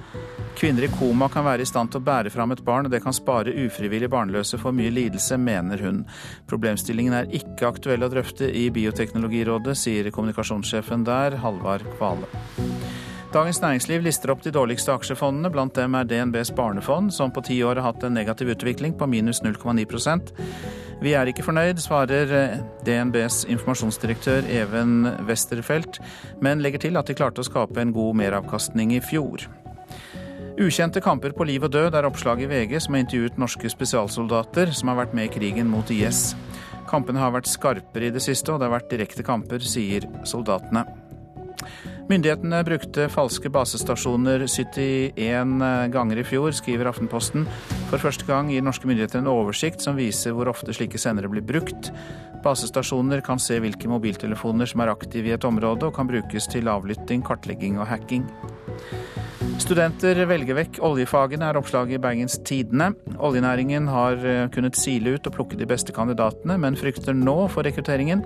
Kvinner 0.60 0.84
i 0.84 0.88
koma 0.92 1.30
kan 1.32 1.46
være 1.48 1.63
i 1.63 1.68
stand 1.70 1.94
til 1.94 2.01
å 2.01 2.04
bære 2.04 2.32
fram 2.34 2.51
et 2.51 2.62
barn, 2.68 2.89
og 2.89 2.92
det 2.92 3.00
kan 3.00 3.16
spare 3.16 3.54
ufrivillig 3.63 4.10
barnløse 4.12 4.58
for 4.60 4.75
mye 4.75 4.92
lidelse, 4.92 5.38
mener 5.39 5.80
hun. 5.80 6.01
Problemstillingen 6.51 7.16
er 7.16 7.30
ikke 7.32 7.70
aktuell 7.70 8.04
å 8.04 8.10
drøfte 8.12 8.50
i 8.51 8.66
Bioteknologirådet, 8.75 9.78
sier 9.80 10.10
kommunikasjonssjefen 10.12 11.06
der, 11.08 11.38
Halvard 11.39 11.88
Kvale. 11.94 12.28
Dagens 13.32 13.62
Næringsliv 13.63 14.04
lister 14.04 14.34
opp 14.34 14.44
de 14.44 14.51
dårligste 14.51 14.92
aksjefondene. 14.92 15.51
Blant 15.54 15.80
dem 15.80 15.96
er 15.96 16.10
DNBs 16.10 16.51
barnefond, 16.58 17.13
som 17.16 17.32
på 17.32 17.46
ti 17.48 17.62
år 17.63 17.80
har 17.80 17.94
hatt 17.94 18.04
en 18.04 18.20
negativ 18.20 18.51
utvikling 18.51 18.98
på 19.00 19.08
minus 19.08 19.39
0,9% 19.46 20.34
Vi 21.00 21.16
er 21.16 21.32
ikke 21.32 21.46
fornøyd, 21.46 21.80
svarer 21.80 22.36
eh, 22.36 22.60
DNBs 22.84 23.46
informasjonsdirektør 23.54 24.50
Even 24.51 25.08
Westerfelt, 25.30 26.01
men 26.44 26.60
legger 26.60 26.84
til 26.89 27.00
at 27.00 27.08
de 27.08 27.16
klarte 27.16 27.39
å 27.39 27.48
skape 27.48 27.80
en 27.80 27.96
god 27.96 28.20
meravkastning 28.25 28.92
i 28.98 29.00
fjor. 29.00 29.48
Ukjente 30.60 31.00
kamper 31.00 31.32
på 31.32 31.46
liv 31.48 31.63
og 31.63 31.72
død 31.72 31.96
er 31.96 32.04
oppslag 32.04 32.42
i 32.44 32.48
VG, 32.51 32.74
som 32.84 32.96
har 32.96 33.06
intervjuet 33.06 33.38
norske 33.39 33.70
spesialsoldater 33.72 34.74
som 34.75 34.89
har 34.92 34.98
vært 34.98 35.13
med 35.16 35.30
i 35.30 35.32
krigen 35.32 35.70
mot 35.72 35.88
IS. 35.88 36.34
Kampene 36.89 37.22
har 37.22 37.32
vært 37.32 37.48
skarpere 37.48 38.10
i 38.10 38.12
det 38.12 38.20
siste, 38.25 38.51
og 38.51 38.60
det 38.60 38.68
har 38.68 38.74
vært 38.74 38.89
direkte 38.92 39.24
kamper, 39.24 39.63
sier 39.63 40.04
soldatene. 40.28 40.84
Myndighetene 42.10 42.60
brukte 42.68 43.06
falske 43.13 43.51
basestasjoner 43.56 44.44
71 44.50 45.63
ganger 45.94 46.20
i 46.20 46.28
fjor, 46.28 46.51
skriver 46.58 46.92
Aftenposten. 46.92 47.48
For 47.88 48.04
første 48.04 48.28
gang 48.28 48.51
gir 48.51 48.66
norske 48.66 48.89
myndigheter 48.89 49.22
en 49.22 49.32
oversikt 49.32 49.86
som 49.86 49.96
viser 49.96 50.36
hvor 50.36 50.51
ofte 50.51 50.75
slike 50.75 51.00
sendere 51.00 51.32
blir 51.32 51.46
brukt. 51.46 51.94
Basestasjoner 52.44 53.24
kan 53.24 53.39
se 53.39 53.62
hvilke 53.63 53.88
mobiltelefoner 53.88 54.68
som 54.68 54.84
er 54.84 54.92
aktive 54.92 55.32
i 55.32 55.38
et 55.38 55.48
område, 55.48 55.88
og 55.88 55.96
kan 55.96 56.12
brukes 56.12 56.51
til 56.51 56.68
avlytting, 56.68 57.24
kartlegging 57.24 57.80
og 57.80 57.88
hacking. 57.94 58.28
Studenter 59.60 60.18
velger 60.25 60.56
vekk 60.56 60.78
oljefagene, 60.88 61.50
er 61.50 61.58
oppslaget 61.60 61.98
i 61.98 62.01
Bergens 62.01 62.38
Tidende. 62.48 62.94
Oljenæringen 63.20 63.89
har 63.92 64.16
eh, 64.24 64.48
kunnet 64.54 64.80
sile 64.80 65.18
ut 65.18 65.28
og 65.28 65.36
plukke 65.36 65.60
de 65.60 65.68
beste 65.68 65.94
kandidatene, 65.96 66.56
men 66.63 66.80
frykter 66.80 67.18
nå 67.18 67.36
for 67.51 67.68
rekrutteringen. 67.68 68.24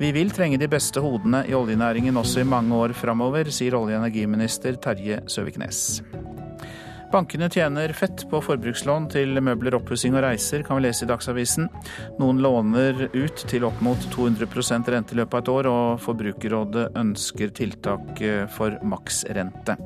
Vi 0.00 0.12
vil 0.16 0.30
trenge 0.32 0.60
de 0.62 0.70
beste 0.70 1.02
hodene 1.02 1.42
i 1.50 1.56
oljenæringen 1.58 2.16
også 2.16 2.44
i 2.44 2.48
mange 2.48 2.78
år 2.78 2.94
framover, 2.96 3.50
sier 3.52 3.76
olje- 3.76 3.98
og 3.98 4.06
energiminister 4.06 4.78
Terje 4.80 5.20
Søviknes. 5.28 6.00
Bankene 7.10 7.50
tjener 7.50 7.90
fett 7.90 8.22
på 8.30 8.38
forbrukslån 8.38 9.10
til 9.10 9.42
møbler, 9.42 9.74
oppussing 9.80 10.14
og 10.14 10.22
reiser, 10.22 10.62
kan 10.62 10.78
vi 10.78 10.86
lese 10.86 11.02
i 11.02 11.10
Dagsavisen. 11.10 11.66
Noen 12.22 12.38
låner 12.40 13.08
ut 13.10 13.46
til 13.50 13.66
opp 13.66 13.82
mot 13.82 14.10
200 14.14 14.46
rente 14.94 15.18
i 15.18 15.18
løpet 15.18 15.34
av 15.34 15.42
et 15.42 15.54
år, 15.58 15.72
og 15.74 16.04
Forbrukerrådet 16.06 16.92
ønsker 16.94 17.50
tiltak 17.58 18.22
eh, 18.22 18.44
for 18.54 18.78
maksrente. 18.86 19.76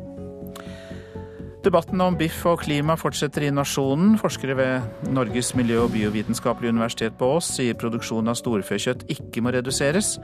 Debatten 1.65 1.97
om 2.05 2.17
biff 2.21 2.43
og 2.45 2.59
klima 2.61 2.93
fortsetter 3.01 3.47
i 3.47 3.53
Nasjonen. 3.55 4.19
Forskere 4.21 4.57
ved 4.59 5.09
Norges 5.17 5.55
miljø- 5.57 5.87
og 5.87 5.95
biovitenskapelige 5.95 6.75
universitet 6.75 7.15
på 7.17 7.31
Ås 7.39 7.55
sier 7.57 7.79
produksjonen 7.81 8.29
av 8.29 8.37
storfekjøtt 8.37 9.07
ikke 9.15 9.41
må 9.41 9.55
reduseres 9.55 10.19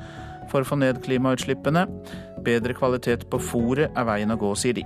for 0.50 0.61
å 0.61 0.68
få 0.68 0.76
ned 0.76 1.00
klimautslippene. 1.00 1.87
Bedre 2.44 2.76
kvalitet 2.76 3.25
på 3.32 3.40
fôret 3.40 3.88
er 3.88 4.04
veien 4.04 4.35
å 4.35 4.37
gå, 4.37 4.52
sier 4.52 4.76
de. 4.76 4.85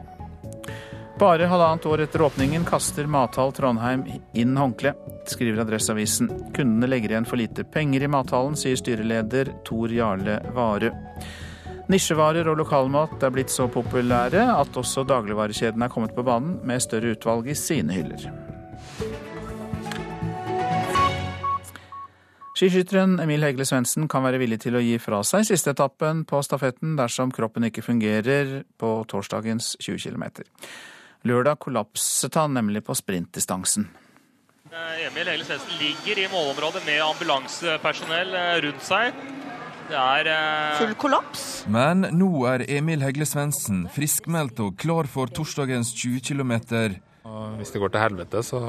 Bare 1.19 1.51
halvannet 1.51 1.89
år 1.91 2.05
etter 2.07 2.23
åpningen 2.23 2.63
kaster 2.69 3.11
Mathall 3.11 3.51
Trondheim 3.55 4.07
inn 4.39 4.55
håndkle, 4.55 4.95
skriver 5.27 5.65
Adresseavisen. 5.65 6.31
Kundene 6.55 6.87
legger 6.91 7.17
igjen 7.17 7.27
for 7.27 7.43
lite 7.43 7.67
penger 7.67 8.07
i 8.07 8.13
mathallen, 8.15 8.55
sier 8.55 8.79
styreleder 8.79 9.51
Tor 9.67 9.91
Jarle 9.91 10.39
Varø. 10.55 10.95
Nisjevarer 11.85 12.49
og 12.49 12.57
lokalmat 12.63 13.21
er 13.27 13.33
blitt 13.35 13.53
så 13.53 13.67
populære 13.69 14.47
at 14.55 14.77
også 14.81 15.03
dagligvarekjedene 15.05 15.85
er 15.85 15.93
kommet 15.93 16.15
på 16.17 16.25
banen 16.25 16.57
med 16.65 16.81
større 16.81 17.13
utvalg 17.13 17.51
i 17.53 17.57
sine 17.59 17.93
hyller. 17.93 18.25
Skiskytteren 22.55 23.19
Emil 23.21 23.45
Hegle 23.45 23.67
Svendsen 23.69 24.07
kan 24.09 24.25
være 24.25 24.39
villig 24.41 24.63
til 24.63 24.79
å 24.79 24.81
gi 24.81 24.95
fra 25.03 25.21
seg 25.27 25.45
siste 25.45 25.75
etappen 25.75 26.23
på 26.25 26.41
stafetten 26.47 26.95
dersom 26.97 27.35
kroppen 27.35 27.67
ikke 27.69 27.85
fungerer 27.85 28.63
på 28.81 28.95
torsdagens 29.11 29.75
20 29.83 30.01
km. 30.07 30.47
Lørdag 31.29 31.59
kollapset 31.67 32.39
han 32.41 32.57
nemlig 32.57 32.85
på 32.87 32.97
sprintdistansen. 32.97 33.91
Emil 34.73 35.29
Hegle 35.29 35.45
Svendsen 35.45 35.77
ligger 35.83 36.23
i 36.23 36.31
målområdet 36.33 36.81
med 36.87 37.03
ambulansepersonell 37.05 38.33
eh, 38.39 38.55
rundt 38.65 38.87
seg. 38.87 39.21
Det 39.85 39.97
er 40.01 40.29
eh... 40.33 40.77
Full 40.81 40.95
kollaps. 41.01 41.43
Men 41.69 42.07
nå 42.17 42.29
er 42.49 42.65
Emil 42.73 43.05
Hegle 43.05 43.27
Svendsen 43.29 43.85
friskmeldt 43.93 44.63
og 44.65 44.79
klar 44.81 45.09
for 45.11 45.29
torsdagens 45.29 45.93
20 45.93 46.23
km. 46.25 46.55
Hvis 47.59 47.73
det 47.75 47.83
går 47.83 47.93
til 47.93 48.05
helvete, 48.05 48.43
så, 48.45 48.61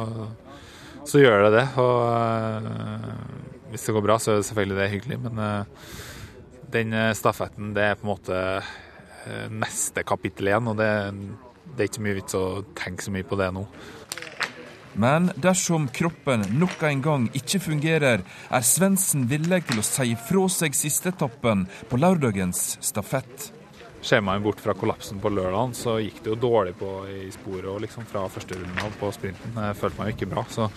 så 1.08 1.22
gjør 1.22 1.48
det 1.48 1.54
det. 1.58 1.66
Og 1.80 2.68
uh, 2.68 3.72
hvis 3.72 3.88
det 3.88 3.96
går 3.96 4.06
bra, 4.06 4.20
så 4.20 4.34
er 4.34 4.42
det 4.42 4.50
selvfølgelig 4.50 4.80
det 4.82 4.92
hyggelig, 4.92 5.22
men 5.28 5.40
uh, 5.40 5.90
den 6.76 6.92
eh, 6.98 7.14
stafetten 7.16 7.72
det 7.76 7.84
er 7.86 7.96
på 7.96 8.04
en 8.04 8.10
måte 8.10 8.40
uh, 8.60 9.46
neste 9.54 10.04
kapittel 10.04 10.50
igjen. 10.52 10.68
Og 10.72 10.80
det, 10.80 10.90
det 11.76 11.86
er 11.86 11.92
ikke 11.92 12.04
mye 12.04 12.18
vits 12.20 12.36
å 12.36 12.46
tenke 12.76 13.06
så 13.06 13.14
mye 13.16 13.28
på 13.28 13.40
det 13.40 13.54
nå. 13.56 13.64
Men 14.96 15.32
dersom 15.36 15.90
kroppen 15.92 16.46
nok 16.60 16.84
en 16.88 17.02
gang 17.04 17.28
ikke 17.36 17.60
fungerer, 17.60 18.24
er 18.26 18.66
Svendsen 18.66 19.26
villig 19.32 19.66
til 19.70 19.82
å 19.82 19.86
si 19.86 20.14
fra 20.28 20.46
seg 20.52 20.78
sisteetappen 20.78 21.66
på 21.90 22.00
lørdagens 22.00 22.78
stafett. 22.86 23.50
Ser 24.06 24.22
man 24.22 24.44
bort 24.46 24.62
fra 24.62 24.76
kollapsen 24.78 25.20
på 25.20 25.32
lørdag, 25.34 25.74
så 25.76 25.98
gikk 26.00 26.22
det 26.24 26.32
jo 26.36 26.40
dårlig 26.46 26.76
på 26.80 26.92
i 27.10 27.26
sporet 27.34 27.72
og 27.72 27.82
liksom 27.84 28.06
fra 28.08 28.28
første 28.30 28.60
av 28.86 28.96
på 29.00 29.12
sprinten. 29.16 29.58
Jeg 29.58 29.80
følte 29.82 30.02
meg 30.02 30.12
jo 30.12 30.18
ikke 30.20 30.32
bra. 30.36 30.46
så 30.50 30.70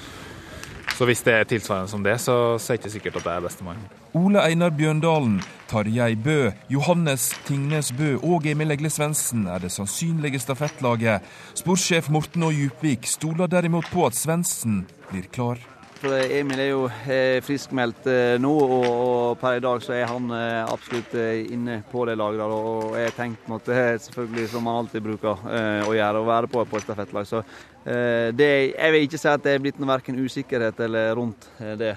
så 0.99 1.07
hvis 1.07 1.21
det 1.23 1.35
er 1.37 1.45
tilsvarende 1.47 1.91
som 1.93 2.03
det, 2.03 2.17
så, 2.19 2.35
så 2.59 2.73
er 2.73 2.77
det 2.77 2.83
ikke 2.83 2.91
sikkert 2.97 3.17
at 3.21 3.27
jeg 3.29 3.39
er 3.39 3.45
bestemann. 3.45 3.83
Ole 4.17 4.41
Einar 4.41 4.71
Bjørndalen, 4.73 5.43
Tarjei 5.69 6.15
Bø, 6.17 6.50
Johannes 6.73 7.29
Tingnes 7.45 7.91
Bø 7.93 8.15
og 8.25 8.47
Emil 8.49 8.73
Egle 8.73 8.88
Svendsen 8.88 9.45
er 9.53 9.61
det 9.61 9.69
sannsynlige 9.75 10.41
stafettlaget. 10.41 11.27
Sportssjef 11.59 12.09
Morten 12.09 12.47
og 12.47 12.55
Djupvik 12.57 13.05
stoler 13.05 13.50
derimot 13.53 13.91
på 13.93 14.07
at 14.09 14.17
Svendsen 14.17 14.87
blir 15.11 15.29
klar. 15.29 15.61
Emil 16.09 16.61
er 16.62 16.71
jo 16.71 16.87
eh, 17.11 17.41
friskmeldt 17.45 18.07
eh, 18.09 18.37
nå, 18.41 18.53
og 18.55 19.37
per 19.41 19.59
i 19.59 19.62
dag 19.65 19.83
så 19.85 19.93
er 19.99 20.07
han 20.09 20.31
eh, 20.33 20.62
absolutt 20.62 21.12
inne 21.53 21.83
på 21.91 22.07
det 22.09 22.17
laget. 22.17 22.47
Og 22.47 22.97
jeg 22.97 23.17
tenkte 23.19 23.53
måtte, 23.53 23.77
selvfølgelig, 24.07 24.47
som 24.55 24.71
han 24.71 24.81
alltid 24.85 25.05
bruker 25.05 25.45
å 25.85 25.93
gjøre, 25.93 26.23
å 26.23 26.31
være 26.31 26.53
på 26.55 26.65
på 26.65 26.81
et 26.81 26.87
stafettlag. 26.87 27.29
Så 27.29 27.45
det, 27.85 28.50
jeg 28.73 28.93
vil 28.95 29.05
ikke 29.05 29.21
si 29.21 29.31
at 29.33 29.45
det 29.45 29.57
er 29.57 29.62
blitt 29.65 29.79
noe 29.81 29.93
verken 29.93 30.19
usikkerhet 30.21 30.81
eller 30.88 31.15
rundt 31.19 31.49
det 31.59 31.95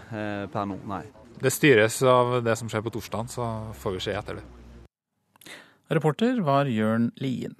per 0.52 0.68
nå, 0.68 0.80
nei. 0.88 1.04
Det 1.42 1.50
styres 1.50 1.96
av 2.06 2.36
det 2.46 2.54
som 2.60 2.70
skjer 2.70 2.84
på 2.86 2.92
torsdag, 2.94 3.30
så 3.34 3.46
får 3.82 3.96
vi 3.96 4.02
se 4.06 4.14
etter 4.14 4.38
det. 4.38 4.44
Reporter 5.92 6.38
var 6.46 6.70
Jørn 6.70 7.10
Lien. 7.18 7.56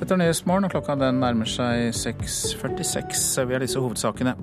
Dette 0.00 0.16
er 0.16 0.20
Nyhetsmorgen, 0.22 0.64
og 0.66 0.72
klokka 0.72 0.96
den 0.98 1.20
nærmer 1.20 1.48
seg 1.48 1.92
6.46. 1.94 3.44
Vi 3.44 3.54
har 3.54 3.62
disse 3.62 3.82
hovedsakene. 3.82 4.34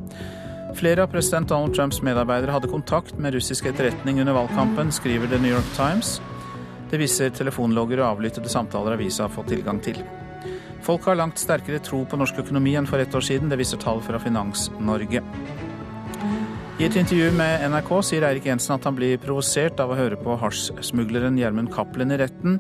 Flere 0.78 1.04
av 1.04 1.12
president 1.12 1.50
Donald 1.50 1.76
Trumps 1.76 2.00
medarbeidere 2.06 2.54
hadde 2.54 2.70
kontakt 2.72 3.18
med 3.20 3.34
russisk 3.36 3.66
etterretning 3.68 4.22
under 4.22 4.38
valgkampen, 4.38 4.94
skriver 4.94 5.28
The 5.28 5.42
New 5.42 5.52
York 5.52 5.74
Times. 5.76 6.20
Det 6.94 7.02
viser 7.02 7.34
telefonlogger 7.34 8.04
og 8.04 8.12
avlyttede 8.14 8.52
samtaler 8.52 8.96
avisa 8.96 9.26
har 9.26 9.34
fått 9.34 9.52
tilgang 9.56 9.82
til. 9.84 9.98
Folk 10.86 11.10
har 11.10 11.18
langt 11.18 11.42
sterkere 11.42 11.82
tro 11.84 12.06
på 12.06 12.18
norsk 12.22 12.46
økonomi 12.46 12.78
enn 12.78 12.88
for 12.90 13.02
ett 13.02 13.14
år 13.16 13.26
siden. 13.26 13.50
Det 13.50 13.60
viser 13.60 13.82
tall 13.82 14.02
fra 14.06 14.22
Finans-Norge. 14.22 15.26
I 16.82 16.86
et 16.88 16.96
intervju 16.98 17.28
med 17.38 17.62
NRK 17.70 17.90
sier 18.02 18.24
Eirik 18.26 18.48
Jensen 18.50 18.72
at 18.74 18.86
han 18.88 18.96
blir 18.98 19.20
provosert 19.22 19.78
av 19.84 19.92
å 19.94 19.98
høre 20.00 20.16
på 20.18 20.34
hasjsmugleren 20.42 21.36
Gjermund 21.38 21.70
Cappelen 21.70 22.10
i 22.10 22.18
retten. 22.18 22.56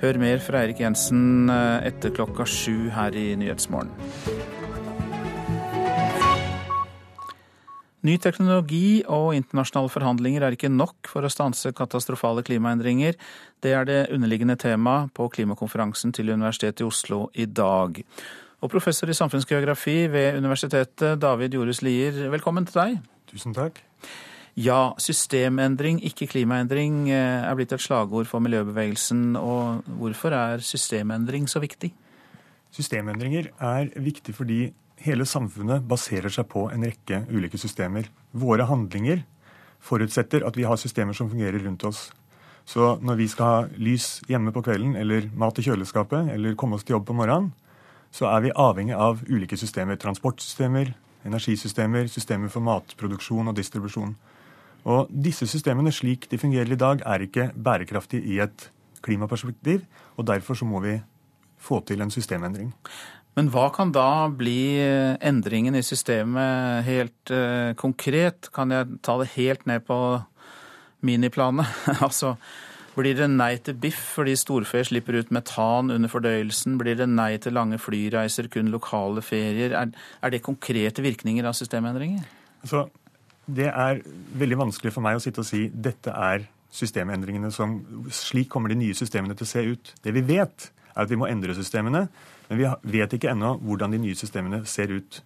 Hør 0.00 0.16
mer 0.22 0.40
fra 0.40 0.62
Eirik 0.62 0.80
Jensen 0.80 1.50
eh, 1.52 1.90
etter 1.90 2.14
klokka 2.16 2.46
sju 2.48 2.88
her 2.94 3.12
i 3.12 3.26
Nyhetsmorgen. 3.36 3.92
Ny 8.08 8.16
teknologi 8.24 9.02
og 9.12 9.34
internasjonale 9.36 9.92
forhandlinger 9.92 10.48
er 10.48 10.56
ikke 10.56 10.72
nok 10.72 11.12
for 11.12 11.28
å 11.28 11.34
stanse 11.36 11.74
katastrofale 11.76 12.46
klimaendringer. 12.48 13.20
Det 13.60 13.76
er 13.76 13.84
det 13.84 14.00
underliggende 14.08 14.56
temaet 14.56 15.12
på 15.12 15.28
klimakonferansen 15.36 16.16
til 16.16 16.32
Universitetet 16.32 16.80
i 16.80 16.88
Oslo 16.88 17.26
i 17.36 17.44
dag. 17.44 18.00
Og 18.66 18.70
professor 18.72 19.06
i 19.06 19.14
samfunnsgeografi 19.14 20.08
ved 20.10 20.40
universitetet, 20.40 21.20
David 21.22 21.52
Jorus 21.54 21.84
Lier, 21.86 22.16
velkommen 22.32 22.64
til 22.66 22.80
deg. 22.80 22.94
Tusen 23.30 23.52
takk. 23.54 23.76
Ja, 24.58 24.90
systemendring, 24.98 26.00
ikke 26.02 26.26
klimaendring, 26.26 27.04
eh, 27.14 27.46
er 27.46 27.54
blitt 27.54 27.70
et 27.70 27.80
slagord 27.80 28.26
for 28.26 28.40
miljøbevegelsen. 28.42 29.36
Og 29.38 29.84
hvorfor 29.86 30.34
er 30.34 30.58
systemendring 30.58 31.46
så 31.46 31.60
viktig? 31.62 31.92
Systemendringer 32.72 33.52
er 33.60 33.86
viktig 33.94 34.34
fordi 34.34 34.72
hele 34.98 35.22
samfunnet 35.22 35.86
baserer 35.86 36.28
seg 36.28 36.48
på 36.48 36.66
en 36.72 36.82
rekke 36.82 37.22
ulike 37.30 37.58
systemer. 37.62 38.08
Våre 38.34 38.66
handlinger 38.66 39.22
forutsetter 39.78 40.44
at 40.44 40.56
vi 40.56 40.64
har 40.64 40.74
systemer 40.74 41.14
som 41.14 41.30
fungerer 41.30 41.62
rundt 41.62 41.84
oss. 41.84 42.10
Så 42.66 42.98
når 43.00 43.14
vi 43.14 43.28
skal 43.28 43.44
ha 43.46 43.68
lys 43.78 44.22
hjemme 44.26 44.50
på 44.50 44.64
kvelden, 44.64 44.96
eller 44.96 45.30
mat 45.36 45.56
i 45.56 45.62
kjøleskapet, 45.62 46.34
eller 46.34 46.56
komme 46.56 46.74
oss 46.74 46.82
til 46.82 46.94
jobb 46.94 47.06
på 47.06 47.14
morgenen, 47.14 47.52
så 48.16 48.30
er 48.30 48.46
vi 48.46 48.54
avhengig 48.56 48.96
av 48.96 49.20
ulike 49.28 49.58
systemer. 49.60 49.98
Transportsystemer, 50.00 50.94
energisystemer, 51.28 52.08
systemer 52.08 52.52
for 52.52 52.64
matproduksjon 52.64 53.50
og 53.50 53.58
distribusjon. 53.58 54.14
Og 54.86 55.10
disse 55.10 55.48
systemene 55.50 55.92
slik 55.92 56.28
de 56.30 56.38
fungerer 56.40 56.72
i 56.72 56.80
dag, 56.80 57.02
er 57.04 57.26
ikke 57.26 57.50
bærekraftige 57.52 58.24
i 58.24 58.38
et 58.44 58.70
klimaperspektiv, 59.04 59.84
og 60.16 60.26
derfor 60.26 60.56
så 60.58 60.66
må 60.68 60.80
vi 60.84 60.96
få 61.58 61.80
til 61.86 62.00
en 62.00 62.12
systemendring. 62.14 62.72
Men 63.36 63.50
hva 63.52 63.66
kan 63.74 63.90
da 63.92 64.28
bli 64.32 64.78
eh, 64.80 65.18
endringen 65.20 65.76
i 65.76 65.84
systemet 65.84 66.86
helt 66.86 67.32
uh, 67.34 67.74
konkret? 67.76 68.48
Kan 68.54 68.72
jeg 68.72 68.96
ta 69.04 69.18
det 69.20 69.34
helt 69.34 69.66
ned 69.68 69.84
på 69.84 69.98
miniplanet? 71.04 71.68
altså, 72.06 72.36
blir 72.96 73.16
det 73.18 73.28
nei 73.30 73.52
til 73.60 73.76
biff 73.80 73.98
fordi 74.16 74.36
storfe 74.38 74.82
slipper 74.88 75.18
ut 75.20 75.32
metan 75.34 75.92
under 75.92 76.10
fordøyelsen? 76.10 76.78
Blir 76.80 76.96
det 76.98 77.08
nei 77.12 77.34
til 77.42 77.56
lange 77.56 77.78
flyreiser, 77.82 78.48
kun 78.52 78.72
lokale 78.72 79.24
ferier? 79.24 79.74
Er, 79.76 79.92
er 80.22 80.32
det 80.32 80.44
konkrete 80.46 81.04
virkninger 81.04 81.46
av 81.46 81.56
systemendringer? 81.58 82.24
Altså, 82.62 82.86
det 83.46 83.68
er 83.70 84.00
veldig 84.40 84.60
vanskelig 84.64 84.94
for 84.94 85.04
meg 85.04 85.18
å 85.18 85.22
sitte 85.22 85.44
og 85.44 85.48
si 85.48 85.66
dette 85.70 86.10
er 86.10 86.48
systemendringene 86.76 87.52
som 87.54 87.78
Slik 88.12 88.50
kommer 88.52 88.72
de 88.72 88.78
nye 88.80 88.96
systemene 88.96 89.36
til 89.36 89.46
å 89.46 89.50
se 89.50 89.66
ut. 89.66 89.92
Det 90.02 90.14
vi 90.16 90.24
vet, 90.26 90.70
er 90.94 91.04
at 91.04 91.12
vi 91.12 91.20
må 91.20 91.28
endre 91.30 91.54
systemene. 91.56 92.06
Men 92.48 92.60
vi 92.82 92.98
vet 92.98 93.14
ikke 93.16 93.32
ennå 93.32 93.56
hvordan 93.62 93.94
de 93.94 94.02
nye 94.02 94.18
systemene 94.18 94.64
ser 94.68 94.92
ut. 94.94 95.20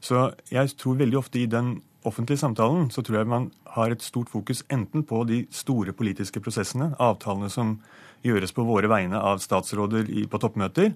Så 0.00 0.30
jeg 0.50 0.72
tror 0.80 0.98
veldig 1.00 1.18
ofte 1.20 1.40
i 1.42 1.48
den 1.50 1.76
offentlige 2.06 2.40
samtalen 2.40 2.88
så 2.92 3.02
tror 3.04 3.20
jeg 3.20 3.30
man 3.30 3.50
har 3.74 3.92
et 3.92 4.04
stort 4.04 4.30
fokus 4.32 4.62
enten 4.72 5.04
på 5.06 5.22
de 5.28 5.42
store 5.52 5.92
politiske 5.96 6.40
prosessene, 6.42 6.92
avtalene 6.98 7.50
som 7.52 7.78
gjøres 8.24 8.52
på 8.56 8.64
våre 8.64 8.88
vegne 8.90 9.20
av 9.20 9.40
statsråder 9.42 10.08
på 10.30 10.40
toppmøter, 10.40 10.92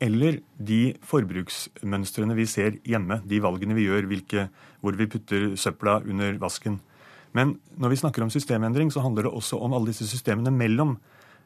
eller 0.00 0.40
de 0.60 0.96
forbruksmønstrene 1.08 2.36
vi 2.36 2.44
ser 2.48 2.76
hjemme, 2.84 3.22
de 3.24 3.40
valgene 3.40 3.76
vi 3.76 3.86
gjør, 3.86 4.08
hvilke, 4.10 4.48
hvor 4.84 4.96
vi 4.98 5.08
putter 5.08 5.54
søpla 5.56 6.02
under 6.04 6.36
vasken. 6.40 6.80
Men 7.36 7.56
når 7.80 7.92
vi 7.92 8.00
snakker 8.02 8.24
om 8.24 8.32
systemendring, 8.32 8.92
så 8.92 9.04
handler 9.04 9.26
det 9.26 9.32
også 9.36 9.60
om 9.60 9.76
alle 9.76 9.92
disse 9.92 10.08
systemene 10.08 10.52
mellom 10.52 10.96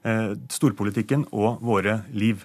eh, 0.02 0.34
storpolitikken 0.50 1.28
og 1.30 1.62
våre 1.62 2.00
liv. 2.10 2.42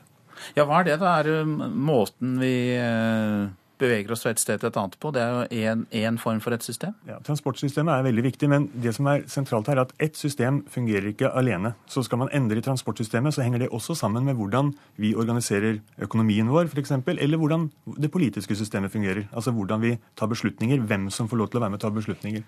Ja, 0.57 0.65
hva 0.65 0.81
er 0.81 0.89
det 0.89 1.00
Det 1.00 1.13
Er 1.13 1.45
måten 1.45 2.39
vi 2.41 2.55
eh 2.77 3.53
beveger 3.82 4.13
oss 4.13 4.24
fra 4.25 4.34
et 4.34 4.41
sted 4.41 4.62
til 4.62 4.70
et 4.70 4.77
annet 4.79 4.98
på. 5.01 5.12
Det 5.15 5.22
er 5.22 5.32
jo 5.32 5.86
én 6.00 6.20
form 6.22 6.41
for 6.44 6.55
et 6.55 6.63
system. 6.63 6.94
Ja, 7.08 7.17
Transportsystemet 7.25 7.94
er 7.94 8.05
veldig 8.08 8.25
viktig, 8.27 8.50
men 8.51 8.70
det 8.74 8.96
som 8.98 9.10
er 9.12 9.25
sentralt 9.32 9.70
her 9.72 9.79
er 9.79 9.86
at 9.86 9.94
ett 10.01 10.20
system 10.20 10.63
fungerer 10.72 11.12
ikke 11.12 11.32
alene. 11.32 11.74
Så 11.91 12.05
skal 12.05 12.22
man 12.24 12.32
endre 12.36 12.60
i 12.62 12.65
transportsystemet, 12.65 13.36
så 13.36 13.44
henger 13.46 13.65
det 13.65 13.72
også 13.75 13.98
sammen 13.98 14.25
med 14.27 14.39
hvordan 14.39 14.74
vi 15.01 15.15
organiserer 15.15 15.82
økonomien 16.01 16.50
vår, 16.51 16.72
f.eks., 16.72 16.96
eller 17.15 17.38
hvordan 17.41 17.70
det 17.98 18.12
politiske 18.12 18.55
systemet 18.55 18.91
fungerer. 18.91 19.27
Altså 19.34 19.51
hvordan 19.51 19.84
vi 19.84 19.98
tar 20.15 20.32
beslutninger, 20.32 20.82
hvem 20.88 21.10
som 21.10 21.29
får 21.29 21.44
lov 21.44 21.51
til 21.51 21.60
å 21.60 21.65
være 21.65 21.75
med 21.75 21.82
og 21.82 21.88
ta 21.88 21.94
beslutninger. 21.96 22.44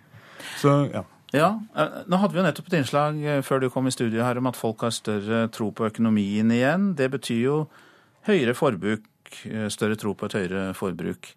Så, 0.61 0.73
ja. 0.93 1.03
Ja, 1.35 1.59
eh, 1.75 2.03
Nå 2.07 2.21
hadde 2.21 2.35
vi 2.35 2.39
jo 2.39 2.45
nettopp 2.45 2.69
et 2.69 2.77
innslag 2.79 3.17
eh, 3.19 3.41
før 3.43 3.59
du 3.59 3.69
kom 3.73 3.89
i 3.89 3.91
studio 3.91 4.23
her 4.23 4.39
om 4.39 4.47
at 4.47 4.55
folk 4.59 4.85
har 4.85 4.95
større 4.95 5.47
tro 5.51 5.73
på 5.75 5.89
økonomien 5.89 6.51
igjen. 6.55 6.93
Det 6.95 7.09
betyr 7.11 7.41
jo 7.41 7.57
høyere 8.27 8.55
forbruk 8.55 9.03
Eh, 9.45 9.69
større 9.73 9.97
tro 9.99 10.13
på 10.17 10.27
et 10.27 10.37
høyere 10.39 10.73
forbruk. 10.77 11.31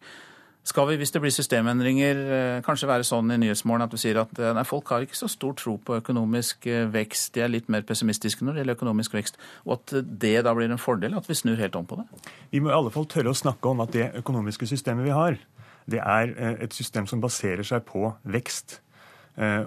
Skal 0.70 0.90
vi, 0.90 0.96
hvis 1.00 1.10
det 1.10 1.22
blir 1.22 1.32
systemendringer, 1.32 2.18
eh, 2.20 2.62
kanskje 2.62 2.88
være 2.88 3.06
sånn 3.06 3.32
i 3.32 3.38
Nyhetsmorgen 3.40 3.86
at 3.86 3.94
vi 3.94 4.00
sier 4.02 4.20
at 4.20 4.38
eh, 4.38 4.52
nei, 4.54 4.64
folk 4.68 4.92
har 4.92 5.06
ikke 5.06 5.16
så 5.16 5.28
stor 5.30 5.54
tro 5.56 5.78
på 5.80 5.96
økonomisk 6.02 6.68
vekst, 6.92 7.32
de 7.34 7.44
er 7.44 7.52
litt 7.52 7.70
mer 7.72 7.86
pessimistiske 7.88 8.44
når 8.44 8.58
det 8.58 8.62
gjelder 8.62 8.78
økonomisk 8.78 9.16
vekst, 9.16 9.40
og 9.64 9.78
at 9.78 9.94
det 10.04 10.34
da 10.44 10.54
blir 10.54 10.70
en 10.70 10.80
fordel 10.80 11.16
at 11.18 11.30
vi 11.30 11.38
snur 11.38 11.58
helt 11.60 11.78
om 11.80 11.88
på 11.88 11.98
det? 12.02 12.06
Vi 12.52 12.60
må 12.60 12.70
i 12.70 12.76
alle 12.76 12.92
fall 12.92 13.08
tørre 13.08 13.32
å 13.32 13.40
snakke 13.40 13.72
om 13.72 13.80
at 13.86 13.96
det 13.96 14.10
økonomiske 14.20 14.68
systemet 14.68 15.08
vi 15.08 15.16
har, 15.16 15.40
det 15.90 16.04
er 16.04 16.36
et 16.60 16.76
system 16.76 17.08
som 17.08 17.24
baserer 17.24 17.66
seg 17.66 17.82
på 17.88 18.12
vekst. 18.30 18.76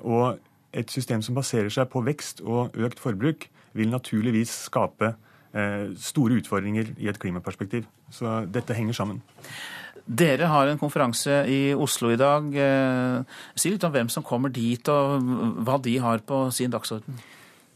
Og 0.06 0.38
et 0.72 0.92
system 0.94 1.24
som 1.26 1.36
baserer 1.36 1.74
seg 1.74 1.90
på 1.92 2.04
vekst 2.06 2.40
og 2.46 2.78
økt 2.80 3.02
forbruk, 3.02 3.50
vil 3.74 3.90
naturligvis 3.92 4.54
skape 4.70 5.16
store 6.02 6.40
utfordringer 6.42 6.96
i 6.98 7.08
et 7.12 7.18
klimaperspektiv. 7.22 7.84
Så 8.10 8.40
dette 8.50 8.74
henger 8.74 8.96
sammen. 8.98 9.20
Dere 10.04 10.50
har 10.52 10.68
en 10.68 10.80
konferanse 10.80 11.32
i 11.48 11.72
Oslo 11.80 12.10
i 12.12 12.20
dag. 12.20 12.50
Eh, 12.52 13.38
si 13.56 13.72
litt 13.72 13.84
om 13.88 13.94
hvem 13.94 14.10
som 14.12 14.26
kommer 14.26 14.52
dit, 14.52 14.84
og 14.92 15.24
hva 15.64 15.78
de 15.80 15.96
har 16.04 16.20
på 16.28 16.50
sin 16.52 16.74
dagsorden. 16.74 17.22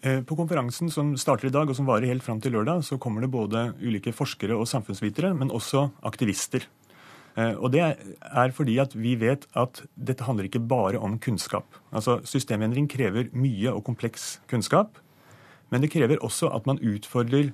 Eh, 0.01 0.19
på 0.27 0.35
konferansen 0.35 0.91
som 0.91 1.15
starter 1.15 1.47
i 1.47 1.53
dag, 1.55 1.69
og 1.69 1.75
som 1.75 1.87
varer 1.87 2.11
helt 2.11 2.23
fram 2.23 2.41
til 2.41 2.51
lørdag, 2.51 2.83
så 2.83 2.99
kommer 2.99 3.21
det 3.23 3.31
både 3.31 3.71
ulike 3.79 4.11
forskere 4.11 4.57
og 4.57 4.67
samfunnsvitere, 4.67 5.33
men 5.33 5.49
også 5.49 5.87
aktivister. 6.03 6.67
Eh, 7.37 7.55
og 7.55 7.71
Det 7.71 7.79
er 7.79 8.51
fordi 8.51 8.77
at 8.77 8.93
vi 8.93 9.15
vet 9.15 9.47
at 9.55 9.83
dette 9.95 10.23
handler 10.23 10.49
ikke 10.49 10.67
bare 10.67 10.99
om 10.99 11.17
kunnskap. 11.19 11.65
Altså 11.93 12.19
Systemendring 12.25 12.89
krever 12.89 13.29
mye 13.31 13.71
og 13.71 13.85
kompleks 13.85 14.41
kunnskap, 14.49 14.97
men 15.69 15.81
det 15.81 15.91
krever 15.91 16.17
også 16.17 16.53
at 16.53 16.65
man 16.65 16.79
utfordrer 16.79 17.53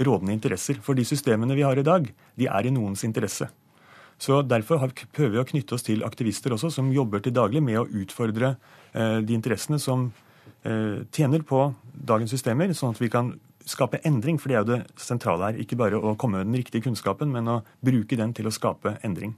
rådende 0.00 0.34
interesser. 0.34 0.80
For 0.82 0.98
de 0.98 1.04
systemene 1.06 1.56
vi 1.56 1.64
har 1.66 1.78
i 1.78 1.86
dag, 1.86 2.08
de 2.36 2.48
er 2.48 2.66
i 2.66 2.72
noens 2.74 3.04
interesse. 3.06 3.48
Så 4.20 4.42
Derfor 4.44 4.82
prøver 5.14 5.36
vi 5.36 5.40
å 5.40 5.48
knytte 5.48 5.76
oss 5.76 5.86
til 5.86 6.04
aktivister 6.04 6.52
også, 6.52 6.72
som 6.74 6.92
jobber 6.92 7.22
til 7.24 7.32
daglig 7.36 7.62
med 7.64 7.80
å 7.80 7.88
utfordre 8.02 8.54
eh, 8.92 9.20
de 9.24 9.36
interessene 9.36 9.80
som 9.80 10.10
eh, 10.62 11.06
tjener 11.12 11.44
på 11.46 11.70
dagens 11.94 12.34
systemer, 12.34 12.74
sånn 12.76 12.92
at 12.92 13.00
vi 13.00 13.08
kan 13.12 13.32
skape 13.64 14.02
endring. 14.04 14.40
For 14.40 14.52
det 14.52 14.58
er 14.58 14.64
jo 14.64 14.72
det 14.74 14.80
sentrale 15.00 15.48
her. 15.48 15.62
Ikke 15.64 15.78
bare 15.80 15.96
å 15.96 16.16
komme 16.20 16.40
med 16.40 16.50
den 16.50 16.60
riktige 16.60 16.84
kunnskapen, 16.84 17.32
men 17.32 17.48
å 17.48 17.60
bruke 17.84 18.18
den 18.20 18.36
til 18.36 18.50
å 18.50 18.54
skape 18.54 18.98
endring. 19.06 19.36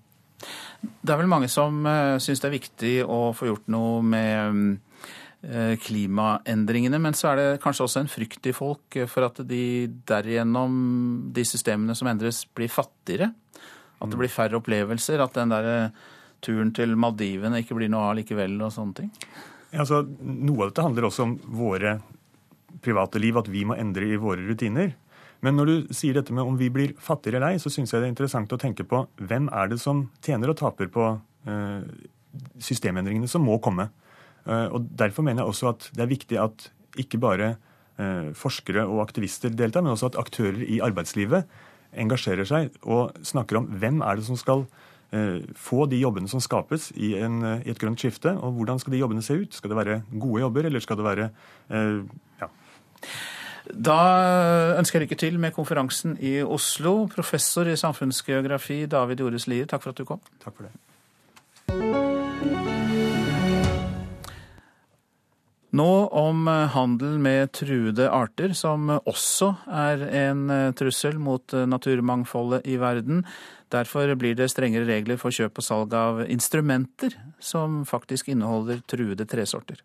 Det 0.82 1.14
er 1.14 1.20
vel 1.20 1.30
mange 1.30 1.46
som 1.46 1.84
uh, 1.86 2.18
syns 2.18 2.42
det 2.42 2.48
er 2.48 2.56
viktig 2.56 2.94
å 3.06 3.28
få 3.38 3.52
gjort 3.52 3.68
noe 3.70 4.00
med 4.02 4.80
Eh, 4.91 4.91
klimaendringene. 5.82 7.00
Men 7.02 7.16
så 7.18 7.32
er 7.32 7.38
det 7.40 7.60
kanskje 7.64 7.86
også 7.88 8.02
en 8.04 8.10
frykt 8.10 8.46
i 8.46 8.54
folk 8.54 8.98
for 9.10 9.26
at 9.26 9.40
de 9.48 9.88
derigjennom, 10.06 10.76
de 11.34 11.44
systemene 11.46 11.96
som 11.98 12.10
endres, 12.10 12.44
blir 12.54 12.70
fattigere. 12.70 13.32
At 14.02 14.10
det 14.10 14.18
blir 14.18 14.32
færre 14.32 14.58
opplevelser. 14.58 15.22
At 15.22 15.36
den 15.38 15.52
der 15.52 15.68
eh, 15.70 16.00
turen 16.42 16.72
til 16.74 16.96
Maldivene 16.98 17.62
ikke 17.62 17.76
blir 17.78 17.90
noe 17.92 18.10
av 18.10 18.18
likevel, 18.18 18.58
og 18.64 18.74
sånne 18.74 18.98
ting. 18.98 19.12
Ja, 19.70 19.84
altså, 19.84 20.02
noe 20.22 20.66
av 20.66 20.72
dette 20.72 20.84
handler 20.84 21.08
også 21.08 21.26
om 21.28 21.36
våre 21.58 21.96
private 22.82 23.20
liv, 23.22 23.38
at 23.38 23.50
vi 23.52 23.64
må 23.68 23.78
endre 23.78 24.10
i 24.10 24.18
våre 24.20 24.42
rutiner. 24.42 24.96
Men 25.42 25.58
når 25.58 25.70
du 25.70 25.94
sier 25.94 26.14
dette 26.18 26.34
med 26.34 26.46
om 26.46 26.58
vi 26.58 26.68
blir 26.70 26.94
fattigere 27.02 27.40
eller 27.40 27.54
ei, 27.54 27.62
så 27.62 27.70
syns 27.72 27.92
jeg 27.92 28.02
det 28.02 28.08
er 28.08 28.14
interessant 28.14 28.52
å 28.54 28.60
tenke 28.60 28.86
på 28.86 29.04
hvem 29.22 29.48
er 29.50 29.72
det 29.72 29.80
som 29.82 30.04
tjener 30.22 30.52
og 30.52 30.58
taper 30.60 30.90
på 30.92 31.08
eh, 31.50 31.80
systemendringene 32.62 33.30
som 33.30 33.42
må 33.46 33.58
komme. 33.62 33.88
Eh, 34.46 34.68
og 34.72 34.86
Derfor 34.98 35.24
mener 35.26 35.42
jeg 35.42 35.52
også 35.52 35.72
at 35.72 35.90
det 35.96 36.04
er 36.04 36.12
viktig 36.12 36.38
at 36.40 36.68
ikke 36.98 37.20
bare 37.22 37.54
eh, 37.98 38.32
forskere 38.36 38.86
og 38.86 39.02
aktivister 39.06 39.52
deltar, 39.54 39.84
men 39.84 39.94
også 39.94 40.12
at 40.12 40.20
aktører 40.20 40.62
i 40.66 40.80
arbeidslivet 40.84 41.46
engasjerer 41.92 42.48
seg 42.48 42.72
og 42.88 43.12
snakker 43.26 43.60
om 43.60 43.68
hvem 43.68 44.00
er 44.00 44.16
det 44.18 44.26
som 44.26 44.38
skal 44.40 44.64
eh, 45.12 45.44
få 45.56 45.86
de 45.90 46.00
jobbene 46.00 46.30
som 46.30 46.40
skapes 46.40 46.90
i, 46.96 47.14
en, 47.20 47.42
i, 47.60 47.70
et 47.70 47.78
grønt 47.78 48.00
skifte, 48.00 48.32
og 48.32 48.56
hvordan 48.56 48.80
skal 48.80 48.96
de 48.96 49.02
jobbene 49.02 49.24
se 49.24 49.36
ut? 49.44 49.54
Skal 49.54 49.72
det 49.72 49.80
være 49.82 50.02
gode 50.18 50.44
jobber, 50.46 50.68
eller 50.68 50.84
skal 50.84 51.00
det 51.00 51.08
være 51.10 51.30
ja. 52.40 52.48
Da 53.72 53.98
ønsker 54.80 54.98
jeg 54.98 55.06
lykke 55.06 55.20
til 55.20 55.38
med 55.38 55.54
konferansen 55.54 56.16
i 56.20 56.40
Oslo. 56.42 57.06
Professor 57.12 57.68
i 57.70 57.76
samfunnsgeografi 57.78 58.86
David 58.90 59.22
Jores 59.22 59.46
Lier, 59.46 59.70
takk 59.70 59.84
for 59.84 59.94
at 59.94 60.00
du 60.02 60.08
kom. 60.08 60.24
Takk 60.42 60.56
for 60.56 60.66
det. 60.66 62.11
Nå 65.72 66.06
om 66.08 66.48
eh, 66.48 66.66
handel 66.74 67.16
med 67.18 67.52
truede 67.56 68.10
arter, 68.12 68.52
som 68.52 68.90
også 68.92 69.54
er 69.72 70.02
en 70.26 70.50
eh, 70.52 70.72
trussel 70.76 71.16
mot 71.16 71.54
eh, 71.56 71.64
naturmangfoldet 71.64 72.66
i 72.68 72.76
verden. 72.80 73.22
Derfor 73.72 74.12
blir 74.20 74.36
det 74.36 74.50
strengere 74.52 74.84
regler 74.84 75.16
for 75.16 75.32
kjøp 75.32 75.62
og 75.62 75.64
salg 75.64 75.94
av 75.96 76.20
instrumenter 76.26 77.16
som 77.40 77.86
faktisk 77.88 78.28
inneholder 78.34 78.82
truede 78.84 79.24
tresorter. 79.24 79.80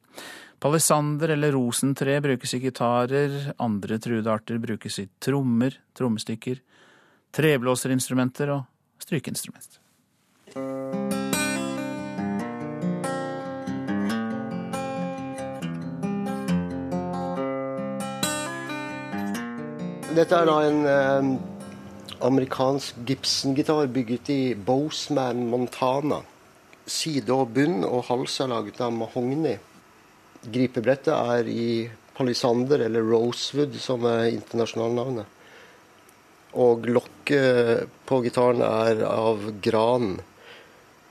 Palisander 0.60 1.32
eller 1.38 1.56
rosentre 1.56 2.18
brukes 2.26 2.58
i 2.58 2.60
gitarer, 2.66 3.54
andre 3.64 4.00
truede 4.04 4.34
arter 4.34 4.60
brukes 4.60 5.00
i 5.00 5.08
trommer, 5.24 5.78
trommestikker, 5.96 6.60
treblåserinstrumenter 7.38 8.52
og 8.58 8.68
strykeinstrumenter. 9.08 9.80
Dette 20.18 20.34
er 20.34 20.48
da 20.50 20.54
en 20.66 20.80
eh, 20.90 21.28
amerikansk 22.26 23.04
Gibson-gitar 23.06 23.86
bygget 23.94 24.30
i 24.34 24.56
Boseman, 24.58 25.44
Montana. 25.52 26.24
Side 26.90 27.30
og 27.36 27.52
bunn 27.54 27.84
og 27.86 28.08
hals 28.08 28.40
er 28.42 28.50
laget 28.50 28.80
av 28.82 28.96
mahogni. 28.98 29.52
Gripebrettet 30.42 31.12
er 31.14 31.52
i 31.52 31.68
palisander, 32.18 32.82
eller 32.88 33.06
rosewood, 33.06 33.76
som 33.78 34.08
er 34.10 34.32
internasjonalnavnet. 34.32 35.28
Og 36.66 36.88
lokket 36.90 37.86
på 38.10 38.20
gitaren 38.26 38.64
er 38.66 39.04
av 39.06 39.44
gran, 39.62 40.16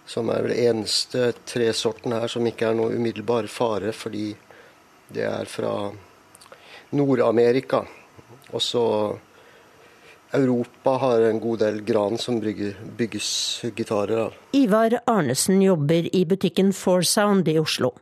som 0.03 0.33
er 0.35 0.49
vel 0.49 0.57
eneste 0.64 1.29
tresorten 1.47 2.16
her 2.16 2.27
som 2.33 2.51
ikke 2.51 2.73
er 2.73 2.81
noe 2.81 2.99
umiddelbar 2.99 3.47
fare, 3.47 3.95
fordi 3.95 4.33
det 5.14 5.29
er 5.31 5.47
fra 5.47 5.77
Nord-Amerika. 6.90 7.85
Også 8.57 8.83
Europa 10.37 10.97
har 11.03 11.21
en 11.29 11.40
god 11.40 11.59
del 11.62 11.83
gran 11.87 12.19
som 12.19 12.40
bygger, 12.40 12.75
bygges 12.99 13.29
gitarer 13.77 14.27
av. 14.27 14.35
Ivar 14.57 14.99
Arnesen 15.07 15.62
jobber 15.62 16.09
i 16.16 16.25
butikken 16.29 16.73
Foursound 16.73 17.49
i 17.49 17.59
Oslo. 17.61 17.92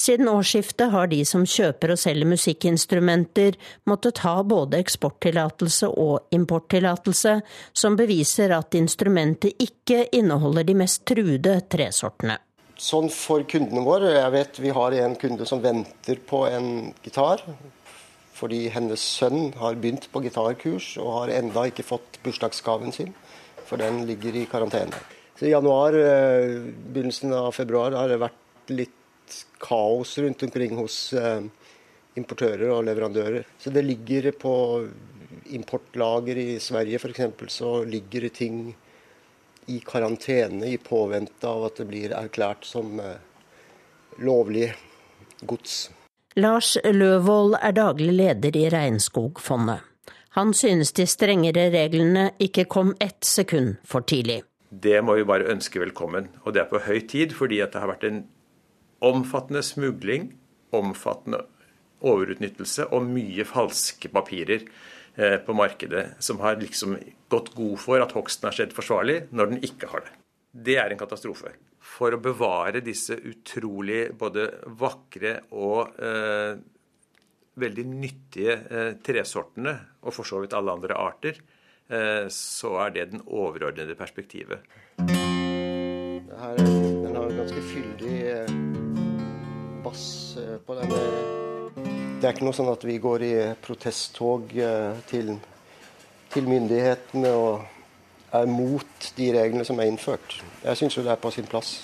Siden 0.00 0.28
årsskiftet 0.28 0.90
har 0.90 1.10
de 1.12 1.20
som 1.28 1.42
kjøper 1.46 1.92
og 1.92 2.00
selger 2.00 2.28
musikkinstrumenter 2.30 3.58
måttet 3.88 4.22
ha 4.24 4.38
både 4.42 4.80
eksporttillatelse 4.80 5.90
og 5.92 6.32
importtillatelse, 6.34 7.34
som 7.72 7.98
beviser 8.00 8.54
at 8.56 8.74
instrumentet 8.80 9.60
ikke 9.60 10.06
inneholder 10.16 10.64
de 10.64 10.78
mest 10.80 11.04
truede 11.08 11.58
tresortene. 11.70 12.38
Sånn 12.80 13.10
for 13.12 13.44
kundene 13.44 13.84
våre, 13.84 14.14
jeg 14.16 14.32
vet 14.32 14.62
vi 14.64 14.72
har 14.72 14.96
en 15.04 15.18
kunde 15.20 15.46
som 15.46 15.60
venter 15.60 16.22
på 16.26 16.46
en 16.48 16.70
gitar 17.04 17.44
fordi 18.40 18.64
hennes 18.72 19.02
sønn 19.18 19.52
har 19.60 19.76
begynt 19.76 20.08
på 20.12 20.22
gitarkurs 20.24 20.94
og 21.00 21.12
har 21.18 21.34
enda 21.36 21.66
ikke 21.68 21.86
fått 21.86 22.20
bursdagsgaven 22.24 22.94
sin, 22.96 23.12
for 23.68 23.80
den 23.80 24.04
ligger 24.08 24.36
i 24.40 24.46
karantene. 24.50 24.96
Så 25.36 25.46
I 25.46 25.54
januar, 25.54 25.94
eh, 25.96 26.58
begynnelsen 26.92 27.32
av 27.36 27.52
februar 27.56 27.96
har 27.96 28.08
det 28.08 28.20
vært 28.20 28.72
litt 28.72 29.36
kaos 29.60 30.18
rundt 30.18 30.42
omkring 30.42 30.76
hos 30.76 31.12
eh, 31.12 31.40
importører 32.20 32.68
og 32.74 32.84
leverandører. 32.88 33.46
Så 33.58 33.72
det 33.72 33.84
ligger 33.86 34.32
på 34.32 34.54
importlager 35.56 36.36
i 36.36 36.58
Sverige 36.60 36.98
f.eks. 37.00 37.54
så 37.54 37.84
ligger 37.84 38.26
det 38.26 38.34
ting 38.34 38.74
i 39.70 39.78
karantene 39.86 40.66
i 40.66 40.78
påvente 40.82 41.48
av 41.48 41.68
at 41.68 41.80
det 41.80 41.88
blir 41.90 42.14
erklært 42.16 42.66
som 42.66 42.98
eh, 43.00 43.16
lovlig 44.18 44.72
gods. 45.40 45.90
Lars 46.38 46.76
Løvold 46.84 47.56
er 47.58 47.72
daglig 47.74 48.12
leder 48.14 48.54
i 48.54 48.68
Regnskogfondet. 48.70 49.80
Han 50.38 50.52
synes 50.54 50.92
de 50.94 51.02
strengere 51.10 51.64
reglene 51.74 52.28
ikke 52.38 52.68
kom 52.70 52.92
ett 53.02 53.26
sekund 53.26 53.80
for 53.82 54.06
tidlig. 54.06 54.44
Det 54.70 55.00
må 55.02 55.16
vi 55.18 55.24
bare 55.26 55.48
ønske 55.50 55.82
velkommen. 55.82 56.28
Og 56.44 56.54
det 56.54 56.62
er 56.62 56.68
på 56.70 56.78
høy 56.84 57.00
tid, 57.10 57.34
fordi 57.34 57.58
det 57.58 57.82
har 57.82 57.90
vært 57.90 58.06
en 58.06 58.20
omfattende 59.02 59.64
smugling, 59.66 60.28
omfattende 60.70 61.42
overutnyttelse 61.98 62.86
og 62.94 63.10
mye 63.10 63.42
falske 63.48 64.12
papirer 64.14 64.62
eh, 65.18 65.40
på 65.42 65.56
markedet, 65.58 66.12
som 66.22 66.38
har 66.46 66.62
liksom 66.62 66.94
gått 67.26 67.50
god 67.58 67.74
for 67.82 68.06
at 68.06 68.14
hogsten 68.14 68.46
har 68.46 68.54
skjedd 68.54 68.76
forsvarlig, 68.76 69.24
når 69.34 69.50
den 69.50 69.66
ikke 69.66 69.90
har 69.90 70.06
det. 70.06 70.14
Det 70.54 70.78
er 70.78 70.94
en 70.94 71.02
katastrofe. 71.02 71.56
For 71.90 72.14
å 72.14 72.20
bevare 72.22 72.82
disse 72.84 73.16
utrolig 73.18 74.12
både 74.16 74.46
vakre 74.78 75.40
og 75.58 75.98
eh, 75.98 76.54
veldig 77.60 77.86
nyttige 77.90 78.54
eh, 78.70 78.92
tresortene, 79.04 79.74
og 80.06 80.14
for 80.14 80.28
så 80.28 80.40
vidt 80.42 80.54
alle 80.56 80.76
andre 80.78 80.96
arter, 80.96 81.40
eh, 81.90 82.26
så 82.32 82.76
er 82.86 82.94
det 82.94 83.08
den 83.14 83.24
overordnede 83.26 83.96
perspektivet. 83.98 84.62
Her, 86.40 86.56
den 86.62 87.16
har 87.16 87.26
en 87.26 87.40
ganske 87.42 87.64
fyldig 87.72 88.16
eh, 88.36 88.54
bass 89.84 90.06
eh, 90.40 90.56
på 90.64 90.78
den. 90.78 90.94
Det 92.20 92.28
er 92.28 92.32
ikke 92.34 92.46
noe 92.46 92.56
sånn 92.56 92.70
at 92.72 92.86
vi 92.86 92.96
går 93.02 93.26
i 93.26 93.34
protesttog 93.64 94.54
eh, 94.56 95.02
til, 95.10 95.34
til 96.32 96.48
myndighetene 96.48 97.34
og 97.34 97.79
er 98.32 98.50
mot 98.50 99.12
de 99.16 99.30
reglene 99.34 99.64
som 99.66 99.80
er 99.80 99.90
innført. 99.90 100.40
Jeg 100.64 100.78
syns 100.80 100.96
jo 100.96 101.04
det 101.06 101.14
er 101.14 101.22
på 101.22 101.32
sin 101.34 101.48
plass. 101.50 101.80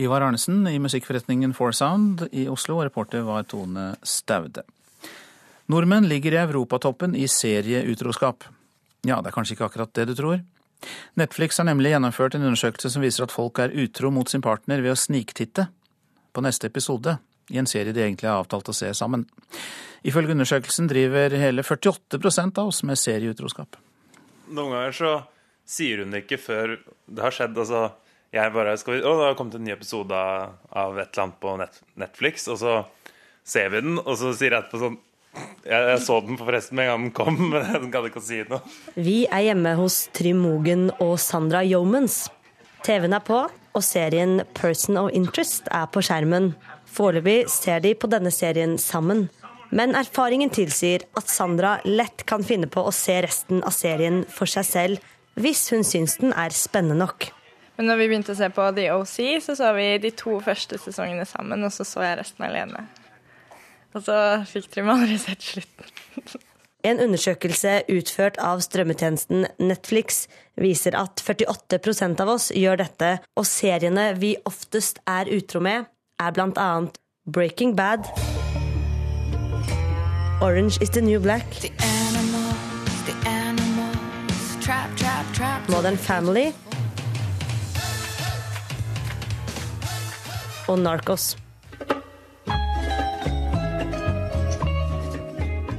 Ivar 0.00 0.24
Arnesen 0.24 0.64
i 0.70 0.78
musikkforretningen 0.80 1.52
Four 1.54 1.74
Sound 1.76 2.24
i 2.32 2.46
Oslo, 2.48 2.78
og 2.78 2.86
reporter 2.88 3.26
var 3.26 3.44
Tone 3.44 3.92
Staude. 4.02 4.64
Nordmenn 5.68 6.08
ligger 6.08 6.32
i 6.32 6.40
europatoppen 6.40 7.14
i 7.16 7.26
serieutroskap. 7.28 8.46
Ja, 9.04 9.20
det 9.20 9.30
er 9.30 9.36
kanskje 9.36 9.56
ikke 9.56 9.68
akkurat 9.68 9.92
det 9.94 10.08
du 10.08 10.14
tror. 10.16 10.40
Netflix 11.14 11.58
har 11.60 11.68
nemlig 11.68 11.92
gjennomført 11.92 12.34
en 12.34 12.46
undersøkelse 12.48 12.90
som 12.94 13.04
viser 13.04 13.26
at 13.26 13.34
folk 13.34 13.60
er 13.62 13.74
utro 13.84 14.10
mot 14.10 14.28
sin 14.30 14.42
partner 14.42 14.82
ved 14.82 14.94
å 14.94 14.98
sniktitte 14.98 15.68
på 16.32 16.42
neste 16.42 16.70
episode 16.72 17.18
i 17.52 17.60
en 17.60 17.68
serie 17.68 17.92
de 17.92 18.02
egentlig 18.02 18.30
har 18.30 18.40
avtalt 18.40 18.70
å 18.72 18.74
se 18.76 18.90
sammen. 18.96 19.26
Ifølge 20.02 20.34
undersøkelsen 20.34 20.88
driver 20.90 21.36
hele 21.38 21.62
48% 21.62 22.58
av 22.58 22.72
oss 22.72 22.82
med 22.86 22.98
serieutroskap. 22.98 23.76
Noen 24.48 24.74
ganger 24.74 24.96
så 24.96 25.12
sier 25.68 26.02
hun 26.02 26.14
det 26.14 26.24
ikke 26.24 26.40
før 26.42 26.74
det 27.06 27.22
har 27.22 27.34
skjedd. 27.34 27.58
altså 27.58 27.92
jeg 28.32 28.52
bare 28.54 28.74
skal 28.80 28.96
vi, 28.96 29.04
Å, 29.04 29.14
det 29.18 29.28
har 29.28 29.38
kommet 29.38 29.58
en 29.58 29.64
ny 29.66 29.74
episode 29.74 30.16
av 30.16 30.98
et 30.98 31.04
eller 31.04 31.24
annet 31.26 31.40
på 31.42 31.54
Netflix, 32.00 32.46
og 32.48 32.60
så 32.62 32.76
ser 33.44 33.72
vi 33.74 33.82
den, 33.84 33.98
og 34.00 34.14
så 34.16 34.32
sier 34.32 34.54
jeg 34.54 34.62
etterpå 34.62 34.80
sånn 34.80 35.00
jeg, 35.32 35.80
jeg, 35.88 35.98
så 36.04 36.18
den 36.20 36.36
forresten 36.36 36.76
med 36.76 36.88
en 36.88 36.90
gang 36.92 37.04
den 37.06 37.12
kom, 37.16 37.38
men 37.52 37.68
den 37.72 37.92
gadd 37.92 38.08
ikke 38.10 38.22
si 38.24 38.42
noe. 38.48 38.60
Vi 38.96 39.22
er 39.28 39.46
hjemme 39.48 39.74
hos 39.78 40.06
Trym 40.16 40.42
Mogen 40.44 40.90
og 41.00 41.16
Sandra 41.22 41.62
Yeomans. 41.64 42.26
TV-en 42.84 43.16
er 43.16 43.24
på, 43.24 43.44
og 43.48 43.84
serien 43.86 44.42
Person 44.58 44.98
of 45.00 45.12
Interest 45.16 45.70
er 45.72 45.86
på 45.92 46.02
skjermen. 46.04 46.52
Foreløpig 46.92 47.46
ser 47.52 47.80
de 47.84 47.94
på 47.96 48.10
denne 48.12 48.32
serien 48.34 48.76
sammen. 48.80 49.28
Men 49.72 49.94
erfaringen 49.96 50.52
tilsier 50.52 51.06
at 51.16 51.30
Sandra 51.32 51.78
lett 51.88 52.26
kan 52.28 52.44
finne 52.44 52.68
på 52.68 52.84
å 52.84 52.92
se 52.92 53.16
resten 53.24 53.62
av 53.64 53.72
serien 53.72 54.20
for 54.28 54.50
seg 54.50 54.66
selv, 54.68 55.06
hvis 55.40 55.64
hun 55.72 55.86
syns 55.86 56.18
den 56.20 56.34
er 56.36 56.52
spennende 56.52 56.98
nok. 57.00 57.30
Men 57.78 57.88
når 57.88 58.02
vi 58.02 58.08
begynte 58.10 58.34
å 58.34 58.36
se 58.36 58.50
på 58.52 58.66
The 58.76 58.90
OC, 58.92 59.16
så 59.40 59.56
så 59.56 59.70
vi 59.78 59.86
de 60.02 60.12
to 60.12 60.36
første 60.44 60.76
sesongene 60.78 61.24
sammen, 61.28 61.64
og 61.64 61.72
så 61.72 61.86
så 61.88 62.04
jeg 62.04 62.18
resten 62.20 62.44
alene. 62.44 62.84
Og 63.96 64.04
så 64.04 64.16
fikk 64.48 64.68
Trym 64.72 64.92
aldri 64.92 65.20
sett 65.20 65.52
slutten. 65.52 65.92
En 66.82 66.98
undersøkelse 66.98 67.84
utført 67.94 68.40
av 68.42 68.58
strømmetjenesten 68.64 69.44
Netflix 69.62 70.24
viser 70.58 70.96
at 70.98 71.22
48% 71.22 72.18
av 72.24 72.32
oss 72.34 72.48
gjør 72.50 72.80
dette, 72.82 73.12
og 73.38 73.46
seriene 73.46 74.08
vi 74.18 74.32
oftest 74.50 74.98
er 75.06 75.30
utro 75.30 75.62
med, 75.62 75.86
er 76.18 76.34
bl.a. 76.34 76.70
Breaking 77.22 77.76
Bad, 77.78 78.10
Orange 80.40 80.78
is 80.80 80.90
the 80.90 81.00
New 81.00 81.20
Black, 81.20 81.48
the 81.60 81.70
animals, 81.82 83.02
the 83.06 83.28
animals, 83.28 84.56
trap, 84.60 84.96
trap, 84.96 85.26
trap, 85.34 85.68
Modern 85.68 85.96
Family 85.96 86.52
og 90.68 90.78
Narcos. 90.78 91.36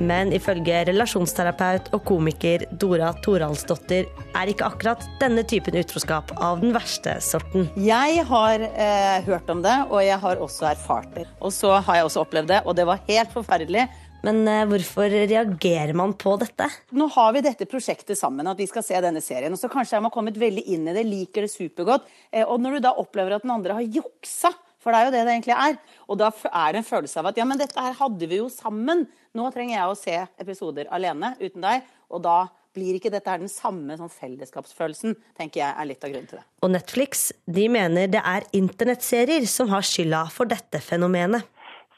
Men 0.04 0.34
ifølge 0.36 0.82
relasjonsterapeut 0.90 1.92
og 1.96 2.02
komiker 2.08 2.66
Dora 2.80 3.14
Toralsdottir 3.24 4.10
er 4.36 4.52
ikke 4.52 4.68
akkurat 4.68 5.06
denne 5.22 5.46
typen 5.48 5.78
utroskap 5.80 6.34
av 6.36 6.60
den 6.64 6.74
verste 6.76 7.16
sorten. 7.24 7.70
Jeg 7.80 8.26
har 8.28 8.66
eh, 8.68 9.24
hørt 9.28 9.50
om 9.54 9.64
det, 9.64 9.76
og 9.90 10.04
jeg 10.04 10.20
har 10.26 10.42
også 10.44 10.68
erfart 10.74 11.14
det. 11.16 11.28
Og 11.40 11.54
så 11.56 11.78
har 11.78 12.02
jeg 12.02 12.10
også 12.10 12.26
opplevd 12.26 12.52
det, 12.52 12.62
og 12.66 12.76
det 12.80 12.88
var 12.90 13.04
helt 13.08 13.32
forferdelig. 13.36 13.88
Men 14.24 14.42
eh, 14.48 14.66
hvorfor 14.72 15.12
reagerer 15.12 15.94
man 15.98 16.16
på 16.20 16.36
dette? 16.42 16.70
Nå 16.96 17.10
har 17.16 17.34
vi 17.36 17.44
dette 17.44 17.68
prosjektet 17.70 18.20
sammen, 18.20 18.48
at 18.48 18.60
vi 18.60 18.68
skal 18.70 18.86
se 18.86 19.00
denne 19.04 19.24
serien. 19.24 19.54
Og 19.54 19.60
så 19.60 19.72
kanskje 19.72 20.00
har 20.00 20.06
man 20.06 20.14
kommet 20.14 20.40
veldig 20.40 20.64
inn 20.76 20.88
i 20.88 20.96
det, 20.96 21.04
liker 21.08 21.46
det 21.46 21.52
supergodt. 21.52 22.08
Eh, 22.32 22.46
og 22.46 22.62
når 22.64 22.78
du 22.78 22.86
da 22.88 22.94
opplever 23.04 23.36
at 23.36 23.44
den 23.44 23.56
andre 23.56 23.80
har 23.82 23.98
juksa 24.00 24.54
for 24.84 24.92
det 24.92 25.00
er 25.00 25.08
jo 25.08 25.14
det 25.14 25.22
det 25.24 25.34
egentlig 25.38 25.54
er. 25.56 25.78
Og 26.12 26.18
da 26.20 26.28
er 26.50 26.74
det 26.74 26.82
en 26.82 26.88
følelse 26.90 27.22
av 27.22 27.30
at 27.30 27.38
ja, 27.40 27.46
men 27.48 27.60
dette 27.60 27.86
her 27.86 27.96
hadde 27.96 28.28
vi 28.28 28.42
jo 28.42 28.50
sammen. 28.52 29.06
Nå 29.32 29.48
trenger 29.56 29.78
jeg 29.78 29.88
å 29.88 29.96
se 29.96 30.18
episoder 30.44 30.90
alene 30.92 31.34
uten 31.40 31.64
deg. 31.64 31.88
Og 32.12 32.20
da 32.26 32.38
blir 32.74 32.98
ikke 32.98 33.12
dette 33.14 33.30
her 33.30 33.42
den 33.42 33.52
samme 33.52 33.96
sånn 34.00 34.12
fellesskapsfølelsen, 34.12 35.14
tenker 35.38 35.62
jeg 35.62 35.78
er 35.78 35.88
litt 35.88 36.04
av 36.04 36.12
grunnen 36.12 36.30
til 36.30 36.40
det. 36.40 36.46
Og 36.66 36.72
Netflix 36.74 37.28
de 37.46 37.68
mener 37.72 38.10
det 38.12 38.24
er 38.26 38.48
internettserier 38.58 39.46
som 39.50 39.70
har 39.72 39.86
skylda 39.86 40.26
for 40.34 40.50
dette 40.50 40.82
fenomenet. 40.84 41.46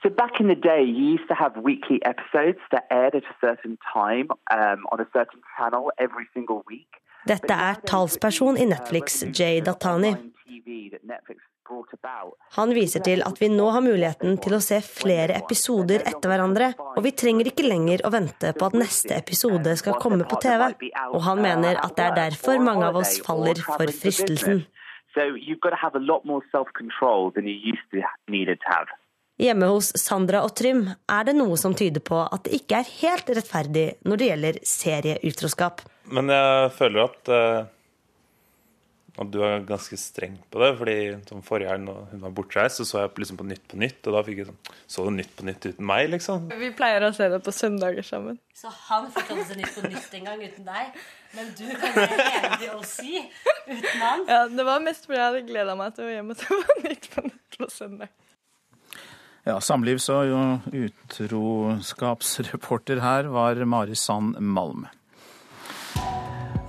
So 0.05 0.11
back 0.11 0.39
in 0.39 0.47
the 0.47 0.61
day, 0.71 0.83
you 0.83 1.17
used 1.17 1.27
to 1.29 1.33
have 1.33 1.53
weekly 1.57 1.99
episodes 2.05 2.59
that 2.71 2.83
aired 2.91 3.15
at 3.15 3.23
a 3.23 3.35
certain 3.41 3.75
time 3.91 4.27
um, 4.51 4.85
on 4.91 4.99
a 4.99 5.07
certain 5.11 5.41
channel 5.57 5.91
every 5.97 6.27
single 6.31 6.61
week. 6.69 6.91
Dette 7.25 7.53
er 7.53 7.79
talsperson 7.89 8.57
i 8.57 8.65
Netflix, 8.69 9.23
Jay 9.33 9.61
Datani. 9.65 10.13
Han 12.57 12.73
viser 12.77 13.01
til 13.07 13.23
at 13.25 13.41
vi 13.41 13.49
nå 13.49 13.71
har 13.73 13.81
muligheten 13.81 14.37
til 14.45 14.53
å 14.53 14.61
se 14.61 14.77
flere 14.85 15.39
episoder 15.39 16.05
etter 16.05 16.29
hverandre, 16.29 16.67
og 16.93 17.01
vi 17.07 17.15
trenger 17.23 17.49
ikke 17.49 17.65
lenger 17.65 18.05
å 18.05 18.13
vente 18.13 18.53
på 18.53 18.69
at 18.69 18.77
neste 18.77 19.17
episode 19.17 19.73
skal 19.81 19.97
komme 20.03 20.29
på 20.29 20.37
TV. 20.45 20.67
Og 21.15 21.25
han 21.25 21.41
mener 21.41 21.81
at 21.81 21.97
det 21.97 22.05
er 22.05 22.19
derfor 22.27 22.61
mange 22.61 22.85
av 22.91 23.01
oss 23.01 23.17
faller 23.25 23.57
for 23.57 23.89
fristelsen. 24.03 24.61
Hjemme 29.41 29.67
hos 29.67 29.91
Sandra 29.99 30.45
og 30.47 30.53
Trym 30.55 30.85
er 31.11 31.27
det 31.27 31.35
noe 31.35 31.57
som 31.59 31.75
tyder 31.75 32.03
på 32.03 32.21
at 32.23 32.45
det 32.47 32.61
ikke 32.61 32.79
er 32.79 32.91
helt 33.01 33.31
rettferdig 33.35 33.87
når 34.07 34.21
det 34.21 34.29
gjelder 34.31 34.59
serieutroskap. 34.71 35.81
Men 36.15 36.31
jeg 36.31 36.75
føler 36.77 37.07
at 37.09 37.33
uh 37.35 37.71
at 39.15 39.29
du 39.31 39.37
er 39.47 39.63
ganske 39.63 39.95
streng 39.99 40.35
på 40.51 40.59
det. 40.59 40.71
fordi 40.79 40.95
som 41.29 41.43
Forrige 41.45 41.71
helg 41.71 41.85
når 41.85 41.99
hun 42.11 42.23
var 42.25 42.33
bortreist, 42.35 42.81
så 42.81 42.85
så 42.85 43.03
jeg 43.03 43.13
liksom 43.23 43.37
på 43.39 43.47
Nytt 43.47 43.63
på 43.71 43.79
Nytt. 43.79 44.01
Og 44.07 44.17
da 44.17 44.23
fikk 44.27 44.41
jeg 44.41 44.49
sånn 44.49 44.73
Så 44.91 45.05
du 45.05 45.11
Nytt 45.15 45.35
på 45.37 45.45
Nytt 45.47 45.67
uten 45.69 45.87
meg, 45.87 46.09
liksom? 46.11 46.49
Vi 46.59 46.71
pleier 46.75 47.05
å 47.07 47.13
se 47.15 47.29
det 47.31 47.39
på 47.45 47.53
søndager 47.55 48.03
sammen. 48.03 48.39
Så 48.55 48.71
han 48.89 49.07
fikk 49.15 49.31
lov 49.31 49.39
til 49.39 49.45
å 49.45 49.47
se 49.53 49.59
Nytt 49.61 49.77
på 49.77 49.85
Nytt 49.87 50.19
en 50.19 50.27
gang 50.29 50.43
uten 50.43 50.67
deg? 50.67 50.99
Men 51.35 51.55
du 51.55 51.65
kan 51.79 51.95
være 51.95 52.27
enig 52.41 52.69
å 52.73 52.83
si 52.87 53.23
uten 53.23 54.03
han? 54.03 54.27
Ja, 54.27 54.43
det 54.51 54.67
var 54.67 54.83
mest 54.83 55.07
fordi 55.07 55.19
jeg 55.21 55.29
hadde 55.29 55.47
gleda 55.47 55.79
meg 55.79 55.95
til 55.95 56.09
å 56.09 56.13
hjem 56.15 56.35
og 56.35 56.41
se 56.41 56.61
på 56.67 56.79
Nytt 56.83 57.11
på 57.15 57.27
Nytt 57.29 57.59
på 57.61 57.71
søndag. 57.71 58.24
Ja, 59.45 59.59
Samlivs- 59.61 60.09
og 60.09 60.25
utroskapsreporter 60.73 62.97
her 62.97 63.29
var 63.29 63.61
Mari 63.65 63.95
Sand 63.95 64.39
Malm. 64.41 64.87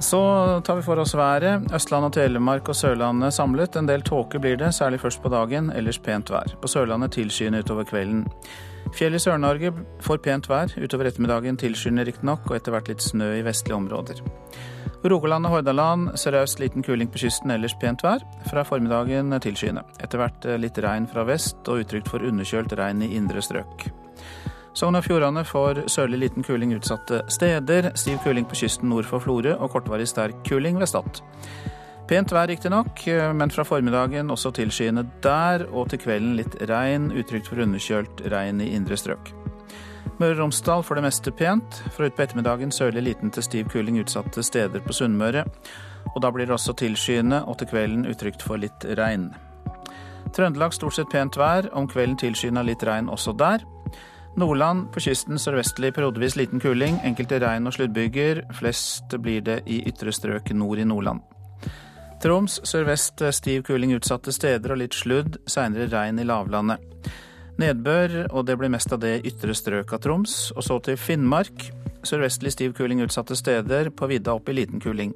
Så 0.00 0.60
tar 0.60 0.76
vi 0.76 0.82
for 0.84 0.98
oss 1.00 1.14
været. 1.16 1.72
Østland 1.72 2.04
og 2.04 2.12
Telemark 2.12 2.68
og 2.68 2.76
Sørlandet 2.76 3.32
samlet. 3.32 3.76
En 3.80 3.88
del 3.88 4.02
tåke 4.04 4.36
blir 4.38 4.56
det, 4.60 4.74
særlig 4.76 5.00
først 5.00 5.22
på 5.24 5.32
dagen, 5.32 5.72
ellers 5.72 5.96
pent 5.98 6.30
vær. 6.30 6.44
På 6.60 6.68
Sørlandet 6.68 7.12
tilskyende 7.16 7.64
utover 7.64 7.84
kvelden. 7.88 8.28
Fjell 8.94 9.16
i 9.16 9.20
Sør-Norge 9.20 9.72
får 10.04 10.22
pent 10.24 10.46
vær. 10.48 10.70
Utover 10.78 11.10
ettermiddagen 11.10 11.58
tilskyende 11.60 12.06
riktignok, 12.06 12.46
og 12.48 12.56
etter 12.56 12.74
hvert 12.74 12.88
litt 12.92 13.02
snø 13.04 13.32
i 13.38 13.44
vestlige 13.46 13.76
områder. 13.76 14.22
Rogaland 15.06 15.46
og 15.46 15.56
Hordaland 15.56 16.08
sørøst 16.18 16.60
liten 16.62 16.82
kuling 16.86 17.10
på 17.12 17.20
kysten, 17.24 17.52
ellers 17.54 17.76
pent 17.80 18.02
vær. 18.06 18.24
Fra 18.50 18.64
formiddagen 18.66 19.34
tilskyende. 19.42 19.84
Etter 20.02 20.22
hvert 20.22 20.48
litt 20.62 20.78
regn 20.82 21.06
fra 21.10 21.26
vest 21.28 21.68
og 21.68 21.84
utrygt 21.84 22.10
for 22.10 22.24
underkjølt 22.24 22.74
regn 22.78 23.04
i 23.06 23.12
indre 23.18 23.42
strøk. 23.44 23.88
Sogn 24.76 24.98
og 24.98 25.06
Fjordane 25.06 25.40
får 25.46 25.86
sørlig 25.88 26.18
liten 26.20 26.44
kuling 26.44 26.74
utsatte 26.76 27.22
steder. 27.32 27.94
Stiv 27.96 28.18
kuling 28.24 28.44
på 28.48 28.58
kysten 28.60 28.90
nord 28.92 29.08
for 29.08 29.24
Florø 29.24 29.54
og 29.56 29.70
kortvarig 29.72 30.08
sterk 30.10 30.42
kuling 30.48 30.76
ved 30.80 30.90
Stad. 30.90 31.22
Pent 32.06 32.30
vær 32.30 32.46
riktignok, 32.46 33.00
men 33.34 33.50
fra 33.50 33.64
formiddagen 33.66 34.30
også 34.30 34.52
tilskyende 34.54 35.02
der, 35.24 35.64
og 35.74 35.88
til 35.90 35.98
kvelden 36.04 36.36
litt 36.38 36.54
regn, 36.70 37.08
utrygt 37.10 37.50
for 37.50 37.58
underkjølt 37.64 38.22
regn 38.30 38.62
i 38.62 38.68
indre 38.76 38.94
strøk. 38.94 39.32
Møre 40.20 40.36
og 40.36 40.38
Romsdal 40.44 40.84
for 40.86 40.96
det 40.96 41.02
meste 41.02 41.32
pent. 41.34 41.80
Fra 41.92 42.06
utpå 42.06 42.22
ettermiddagen 42.22 42.70
sørlig 42.72 43.02
liten 43.08 43.34
til 43.34 43.44
stiv 43.44 43.66
kuling 43.74 43.98
utsatte 44.00 44.44
steder 44.46 44.86
på 44.86 44.94
Sunnmøre. 44.94 45.42
Og 46.14 46.22
da 46.22 46.30
blir 46.30 46.46
det 46.46 46.54
også 46.54 46.76
tilskyende, 46.78 47.42
og 47.42 47.58
til 47.58 47.72
kvelden 47.74 48.06
utrygt 48.06 48.46
for 48.46 48.62
litt 48.62 48.86
regn. 48.96 49.32
Trøndelag 50.32 50.78
stort 50.78 50.94
sett 50.94 51.10
pent 51.10 51.36
vær, 51.36 51.68
om 51.74 51.90
kvelden 51.90 52.16
tilskyende 52.22 52.64
litt 52.70 52.86
regn 52.86 53.10
også 53.10 53.34
der. 53.36 53.66
Nordland 54.38 54.92
på 54.94 55.02
kysten 55.02 55.40
sørvestlig 55.42 55.90
periodevis 55.96 56.38
liten 56.38 56.62
kuling, 56.62 57.00
enkelte 57.02 57.42
regn- 57.42 57.66
og 57.66 57.74
sluddbyger. 57.74 58.46
Flest 58.54 59.18
blir 59.18 59.42
det 59.42 59.64
i 59.66 59.82
ytre 59.90 60.14
strøk 60.14 60.54
nord 60.54 60.78
i 60.78 60.86
Nordland. 60.86 61.35
Troms 62.26 62.56
sørvest 62.66 63.22
stiv 63.36 63.60
kuling 63.68 63.92
utsatte 63.94 64.32
steder 64.34 64.72
og 64.74 64.80
litt 64.80 64.96
sludd, 64.98 65.36
seinere 65.46 65.86
regn 65.92 66.18
i 66.18 66.24
lavlandet. 66.26 66.82
Nedbør, 67.62 68.16
og 68.32 68.48
det 68.48 68.56
blir 68.58 68.72
mest 68.72 68.90
av 68.90 68.98
det 69.04 69.20
ytre 69.30 69.54
strøk 69.54 69.94
av 69.94 70.00
Troms. 70.02 70.34
Og 70.56 70.66
så 70.66 70.80
til 70.82 70.98
Finnmark. 70.98 71.68
Sørvestlig 72.02 72.50
stiv 72.56 72.74
kuling 72.74 73.04
utsatte 73.04 73.38
steder, 73.38 73.92
på 73.94 74.10
vidda 74.10 74.34
opp 74.34 74.50
i 74.50 74.56
liten 74.58 74.82
kuling. 74.82 75.14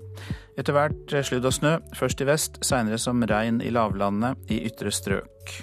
Etter 0.55 0.77
hvert 0.77 1.17
sludd 1.27 1.51
og 1.51 1.57
snø, 1.57 1.75
først 1.99 2.23
i 2.23 2.31
vest, 2.31 2.63
seinere 2.63 3.03
som 3.03 3.27
regn 3.27 3.59
i 3.59 3.75
lavlandet 3.75 4.47
i 4.47 4.63
ytre 4.71 4.95
strøk. 4.95 5.57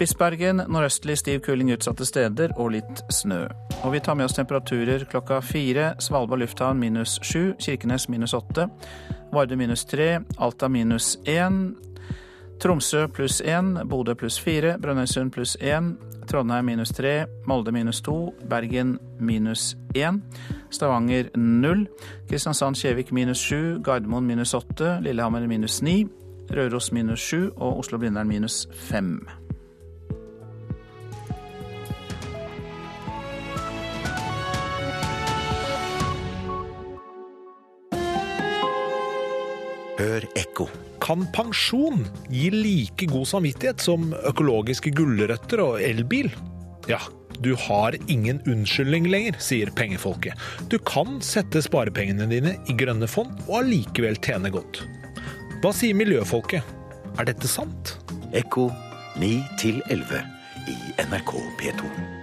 Spitsbergen 0.00 0.62
nordøstlig 0.72 1.18
stiv 1.20 1.42
kuling 1.44 1.74
utsatte 1.74 2.06
steder 2.08 2.54
og 2.56 2.70
litt 2.72 3.02
snø. 3.12 3.42
Og 3.84 3.90
vi 3.92 3.98
tar 4.00 4.14
med 4.16 4.30
oss 4.30 4.32
temperaturer 4.38 5.02
klokka 5.10 5.42
fire. 5.44 5.90
Svalbard 6.00 6.40
lufthavn 6.40 6.78
minus 6.80 7.18
sju, 7.20 7.50
Kirkenes 7.60 8.06
minus 8.08 8.32
åtte, 8.32 8.64
Vardø 9.28 9.58
minus 9.60 9.84
tre, 9.84 10.22
Alta 10.40 10.70
minus 10.72 11.18
én, 11.28 11.74
Tromsø 12.64 13.02
pluss 13.12 13.42
én, 13.44 13.74
Bodø 13.84 14.14
pluss 14.16 14.38
fire, 14.40 14.78
Brønnøysund 14.80 15.34
pluss 15.36 15.52
én, 15.60 15.92
Trondheim 16.30 16.72
minus 16.72 16.94
tre, 16.96 17.26
Molde 17.44 17.76
minus 17.76 18.00
to, 18.00 18.32
Bergen 18.48 18.96
minus 19.20 19.74
én, 19.92 20.22
Stavanger 20.72 21.28
null, 21.36 21.84
Kristiansand-Kjevik 22.30 23.12
minus 23.12 23.44
sju, 23.44 23.82
Gardermoen 23.84 24.24
minus 24.32 24.56
åtte, 24.56 24.96
Lillehammer 25.04 25.44
minus 25.44 25.82
ni, 25.84 26.06
Røros 26.56 26.88
minus 26.96 27.20
sju 27.20 27.50
og 27.50 27.84
Oslo-Blindern 27.84 28.32
minus 28.32 28.64
fem. 28.88 29.18
Hør 40.00 40.24
ekko. 40.38 40.64
Kan 41.04 41.26
pensjon 41.34 42.06
gi 42.32 42.46
like 42.54 43.04
god 43.10 43.26
samvittighet 43.28 43.82
som 43.84 44.14
økologiske 44.30 44.94
gulrøtter 44.96 45.60
og 45.60 45.82
elbil? 45.84 46.30
Ja, 46.88 47.02
du 47.44 47.50
har 47.66 47.96
ingen 48.08 48.40
unnskyldning 48.48 49.10
lenger, 49.12 49.36
sier 49.44 49.68
pengefolket. 49.76 50.40
Du 50.72 50.78
kan 50.88 51.18
sette 51.24 51.60
sparepengene 51.64 52.28
dine 52.32 52.54
i 52.64 52.76
grønne 52.80 53.08
fond 53.12 53.34
og 53.46 53.58
allikevel 53.58 54.16
tjene 54.24 54.52
godt. 54.54 54.80
Hva 55.60 55.74
sier 55.76 55.98
miljøfolket? 56.00 56.64
Er 57.20 57.28
dette 57.28 57.50
sant? 57.50 57.98
Ekko 58.32 58.70
9 59.20 59.34
11 59.92 60.24
i 60.70 60.78
NRK 61.10 61.36
P2. 61.60 62.19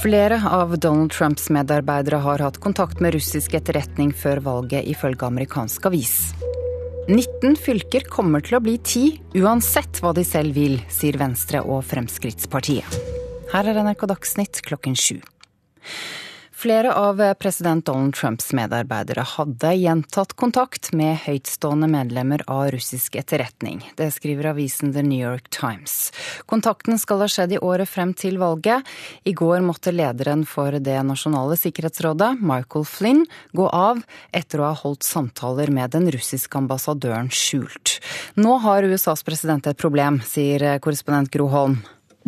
Flere 0.00 0.40
av 0.48 0.78
Donald 0.78 1.12
Trumps 1.12 1.50
medarbeidere 1.52 2.16
har 2.24 2.40
hatt 2.40 2.56
kontakt 2.64 3.02
med 3.04 3.12
russisk 3.12 3.52
etterretning 3.58 4.14
før 4.16 4.38
valget, 4.40 4.86
ifølge 4.88 5.26
amerikansk 5.26 5.90
avis. 5.90 6.14
19 7.10 7.58
fylker 7.60 8.06
kommer 8.08 8.40
til 8.40 8.56
å 8.56 8.62
bli 8.64 8.78
10, 8.78 9.18
uansett 9.42 10.00
hva 10.00 10.14
de 10.16 10.24
selv 10.24 10.56
vil, 10.56 10.78
sier 10.88 11.18
Venstre 11.20 11.60
og 11.60 11.82
Fremskrittspartiet. 11.90 12.96
Her 13.52 13.68
er 13.68 13.82
NRK 13.84 14.06
Dagsnytt 14.08 14.62
klokken 14.64 14.96
sju. 14.96 15.18
Flere 16.60 16.94
av 16.94 17.34
president 17.34 17.86
Donald 17.86 18.14
Trumps 18.14 18.52
medarbeidere 18.52 19.22
hadde 19.24 19.70
gjentatt 19.80 20.34
kontakt 20.36 20.90
med 20.92 21.16
høytstående 21.22 21.86
medlemmer 21.88 22.42
av 22.52 22.66
russisk 22.74 23.14
etterretning. 23.16 23.78
Det 23.96 24.10
skriver 24.12 24.50
avisen 24.50 24.90
The 24.92 25.00
New 25.00 25.22
York 25.24 25.48
Times. 25.48 26.10
Kontakten 26.44 27.00
skal 27.00 27.22
ha 27.24 27.28
skjedd 27.32 27.54
i 27.56 27.60
året 27.64 27.88
frem 27.88 28.12
til 28.12 28.36
valget. 28.42 28.84
I 29.24 29.32
går 29.32 29.64
måtte 29.64 29.94
lederen 29.94 30.44
for 30.44 30.76
Det 30.76 30.98
nasjonale 31.08 31.56
sikkerhetsrådet, 31.56 32.42
Michael 32.44 32.84
Flynn, 32.84 33.22
gå 33.56 33.64
av 33.64 34.02
etter 34.28 34.60
å 34.60 34.66
ha 34.68 34.76
holdt 34.82 35.06
samtaler 35.08 35.72
med 35.72 35.94
den 35.96 36.10
russiske 36.12 36.60
ambassadøren 36.60 37.32
skjult. 37.32 38.02
Nå 38.36 38.58
har 38.66 38.84
USAs 38.84 39.24
president 39.24 39.64
et 39.64 39.80
problem, 39.80 40.20
sier 40.28 40.76
korrespondent 40.76 41.32
Gro 41.32 41.48
Holm. 41.56 41.80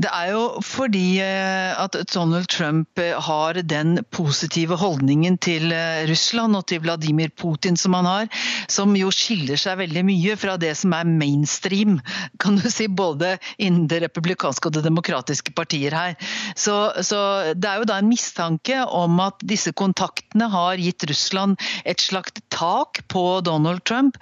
Det 0.03 0.11
er 0.11 0.33
jo 0.33 0.43
fordi 0.67 1.21
at 1.23 1.95
Donald 2.11 2.49
Trump 2.51 2.99
har 3.27 3.59
den 3.63 4.01
positive 4.11 4.75
holdningen 4.81 5.37
til 5.43 5.71
Russland 6.09 6.57
og 6.59 6.65
til 6.71 6.81
Vladimir 6.83 7.31
Putin 7.39 7.77
som 7.79 7.95
han 7.95 8.09
har, 8.09 8.31
som 8.73 8.97
jo 8.99 9.13
skiller 9.15 9.61
seg 9.61 9.79
veldig 9.79 10.03
mye 10.09 10.35
fra 10.41 10.57
det 10.59 10.73
som 10.81 10.95
er 10.97 11.07
mainstream, 11.07 12.01
kan 12.43 12.59
du 12.59 12.67
si, 12.73 12.89
både 12.89 13.37
innen 13.63 13.87
det 13.91 14.01
republikanske 14.07 14.71
og 14.71 14.75
det 14.75 14.85
demokratiske 14.89 15.55
partier 15.55 15.95
her. 15.95 16.17
Så, 16.59 16.75
så 17.05 17.53
det 17.55 17.69
er 17.69 17.83
jo 17.83 17.89
da 17.93 18.01
en 18.03 18.11
mistanke 18.11 18.81
om 18.89 19.21
at 19.23 19.39
disse 19.47 19.71
kontaktene 19.77 20.51
har 20.51 20.83
gitt 20.83 21.07
Russland 21.11 21.61
et 21.87 22.03
slags 22.03 22.35
tak 22.53 23.05
på 23.13 23.41
Donald 23.47 23.85
Trump 23.89 24.19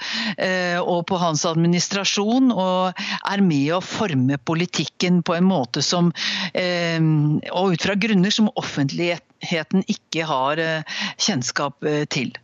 og 0.84 1.00
på 1.08 1.18
hans 1.20 1.46
administrasjon, 1.48 2.52
og 2.52 3.00
er 3.30 3.44
med 3.44 3.76
å 3.78 3.82
forme 3.84 4.36
politikken 4.44 5.22
på 5.24 5.36
en 5.38 5.46
måte 5.48 5.69
måte 5.70 5.86
som, 5.86 6.10
og 6.10 7.72
ut 7.72 7.86
fra 7.86 7.94
grunner 7.94 8.34
som 8.34 8.50
offentligheten 8.58 9.86
ikke 9.86 10.26
har 10.26 10.62
kjennskap 11.16 11.86
til. 12.10 12.34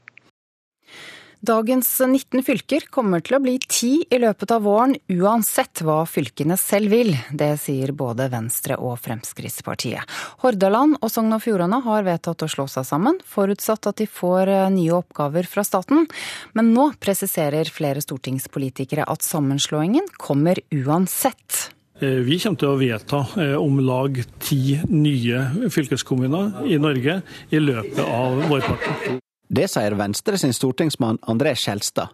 Dagens 1.46 2.00
19 2.00 2.40
fylker 2.42 2.86
kommer 2.90 3.20
til 3.22 3.36
å 3.36 3.40
bli 3.44 3.58
ti 3.70 3.90
i 4.10 4.18
løpet 4.18 4.50
av 4.56 4.64
våren, 4.64 4.96
uansett 5.12 5.82
hva 5.84 6.00
fylkene 6.08 6.56
selv 6.58 6.90
vil. 6.90 7.12
Det 7.30 7.52
sier 7.60 7.92
både 7.94 8.26
Venstre 8.32 8.78
og 8.80 8.96
Fremskrittspartiet. 9.04 10.02
Hordaland 10.42 10.96
og 10.98 11.12
Sogn 11.12 11.36
og 11.36 11.44
Fjordane 11.44 11.78
har 11.84 12.08
vedtatt 12.08 12.42
å 12.42 12.50
slå 12.50 12.66
seg 12.72 12.88
sammen, 12.88 13.20
forutsatt 13.22 13.92
at 13.92 14.00
de 14.00 14.08
får 14.10 14.50
nye 14.74 14.96
oppgaver 14.96 15.46
fra 15.46 15.62
staten. 15.66 16.08
Men 16.56 16.72
nå 16.74 16.88
presiserer 17.04 17.70
flere 17.70 18.02
stortingspolitikere 18.02 19.06
at 19.06 19.22
sammenslåingen 19.22 20.08
kommer 20.18 20.58
uansett. 20.74 21.75
Vi 22.00 22.36
kommer 22.42 22.60
til 22.60 22.68
å 22.68 22.76
vedta 22.76 23.22
om 23.56 23.78
lag 23.80 24.18
ti 24.44 24.76
nye 24.90 25.70
fylkeskommuner 25.72 26.66
i 26.68 26.76
Norge 26.76 27.22
i 27.48 27.60
løpet 27.62 28.02
av 28.04 28.42
vårparten. 28.50 29.16
Det 29.48 29.64
sier 29.72 29.96
Venstre 29.96 30.36
sin 30.36 30.52
stortingsmann 30.52 31.22
André 31.30 31.54
Skjelstad. 31.56 32.12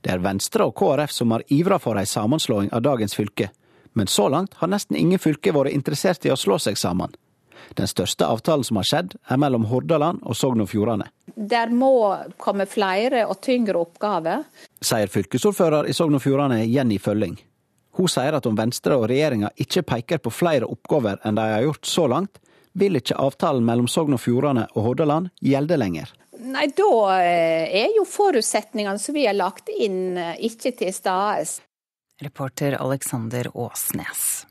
Det 0.00 0.14
er 0.14 0.22
Venstre 0.24 0.64
og 0.64 0.76
KrF 0.78 1.12
som 1.12 1.34
har 1.34 1.44
ivra 1.52 1.76
for 1.82 1.98
ei 2.00 2.06
sammenslåing 2.06 2.70
av 2.72 2.84
dagens 2.86 3.16
fylke, 3.18 3.50
men 3.98 4.08
så 4.08 4.28
langt 4.32 4.54
har 4.62 4.70
nesten 4.72 4.96
ingen 4.96 5.20
fylker 5.20 5.52
vært 5.56 5.74
interessert 5.74 6.24
i 6.24 6.32
å 6.32 6.38
slå 6.38 6.56
seg 6.62 6.78
sammen. 6.78 7.12
Den 7.76 7.90
største 7.90 8.24
avtalen 8.24 8.64
som 8.64 8.78
har 8.80 8.86
skjedd, 8.88 9.18
er 9.28 9.40
mellom 9.42 9.66
Hordaland 9.68 10.22
og 10.22 10.38
Sogn 10.38 10.62
og 10.64 10.70
Fjordane. 10.70 11.10
Der 11.36 11.68
må 11.68 12.14
komme 12.40 12.64
flere 12.70 13.26
og 13.28 13.42
tyngre 13.44 13.82
oppgaver. 13.82 14.46
Sier 14.80 15.12
fylkesordfører 15.12 15.90
i 15.90 15.96
Sogn 15.96 16.16
og 16.16 16.24
Fjordane 16.24 16.62
Jenny 16.64 16.96
Følling. 17.02 17.36
Hun 17.98 18.10
sier 18.10 18.36
at 18.38 18.46
om 18.46 18.54
Venstre 18.58 18.94
og 18.94 19.08
regjeringa 19.10 19.50
ikke 19.58 19.82
peker 19.82 20.20
på 20.22 20.30
flere 20.30 20.68
oppgaver 20.70 21.18
enn 21.26 21.38
de 21.38 21.46
har 21.50 21.64
gjort 21.66 21.88
så 21.90 22.06
langt, 22.10 22.38
vil 22.78 22.98
ikke 23.00 23.18
avtalen 23.18 23.66
mellom 23.66 23.88
Sogn 23.90 24.14
og 24.14 24.22
Fjordane 24.22 24.68
og 24.76 24.84
Hordaland 24.84 25.32
gjelde 25.42 25.78
lenger. 25.80 26.12
Nei, 26.38 26.68
da 26.70 26.90
er 27.18 27.96
jo 27.96 28.04
forutsetningene 28.06 29.02
som 29.02 29.16
vi 29.16 29.26
har 29.26 29.34
lagt 29.34 29.72
inn, 29.74 30.14
ikke 30.38 30.70
til 30.78 30.94
stede. 30.94 31.48
Reporter 32.22 32.78
Alexander 32.78 33.50
Åsnes. 33.58 34.44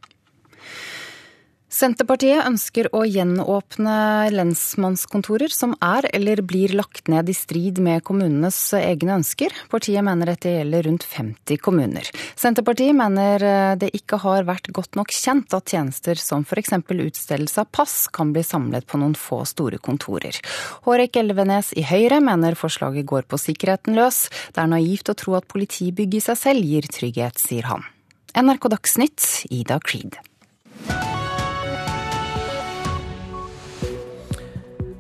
Senterpartiet 1.78 2.42
ønsker 2.42 2.88
å 2.96 3.04
gjenåpne 3.06 4.32
lensmannskontorer 4.34 5.52
som 5.54 5.76
er 5.84 6.08
eller 6.10 6.40
blir 6.42 6.72
lagt 6.74 7.06
ned 7.12 7.28
i 7.30 7.36
strid 7.38 7.78
med 7.86 8.02
kommunenes 8.08 8.58
egne 8.74 9.20
ønsker. 9.20 9.54
Partiet 9.70 10.02
mener 10.02 10.32
dette 10.32 10.56
gjelder 10.56 10.88
rundt 10.88 11.06
50 11.06 11.60
kommuner. 11.62 12.08
Senterpartiet 12.34 12.98
mener 12.98 13.46
det 13.78 13.92
ikke 13.94 14.18
har 14.24 14.48
vært 14.48 14.72
godt 14.74 14.98
nok 14.98 15.14
kjent 15.14 15.54
at 15.54 15.70
tjenester 15.70 16.18
som 16.18 16.42
f.eks. 16.48 16.74
utstedelse 16.82 17.62
av 17.62 17.70
pass 17.70 17.98
kan 18.10 18.32
bli 18.34 18.42
samlet 18.42 18.88
på 18.90 18.98
noen 18.98 19.14
få 19.14 19.44
store 19.46 19.78
kontorer. 19.78 20.40
Hårek 20.88 21.20
Elvenes 21.22 21.76
i 21.78 21.84
Høyre 21.86 22.18
mener 22.26 22.58
forslaget 22.58 23.06
går 23.06 23.28
på 23.30 23.38
sikkerheten 23.44 23.94
løs. 24.00 24.24
Det 24.56 24.64
er 24.64 24.72
naivt 24.74 25.14
å 25.14 25.18
tro 25.20 25.38
at 25.38 25.46
politibygg 25.54 26.18
i 26.18 26.24
seg 26.26 26.42
selv 26.42 26.74
gir 26.74 26.90
trygghet, 26.90 27.38
sier 27.38 27.70
han. 27.70 27.86
NRK 28.34 28.66
Dagsnytt, 28.74 29.30
Ida 29.54 29.78
Creed. 29.86 30.18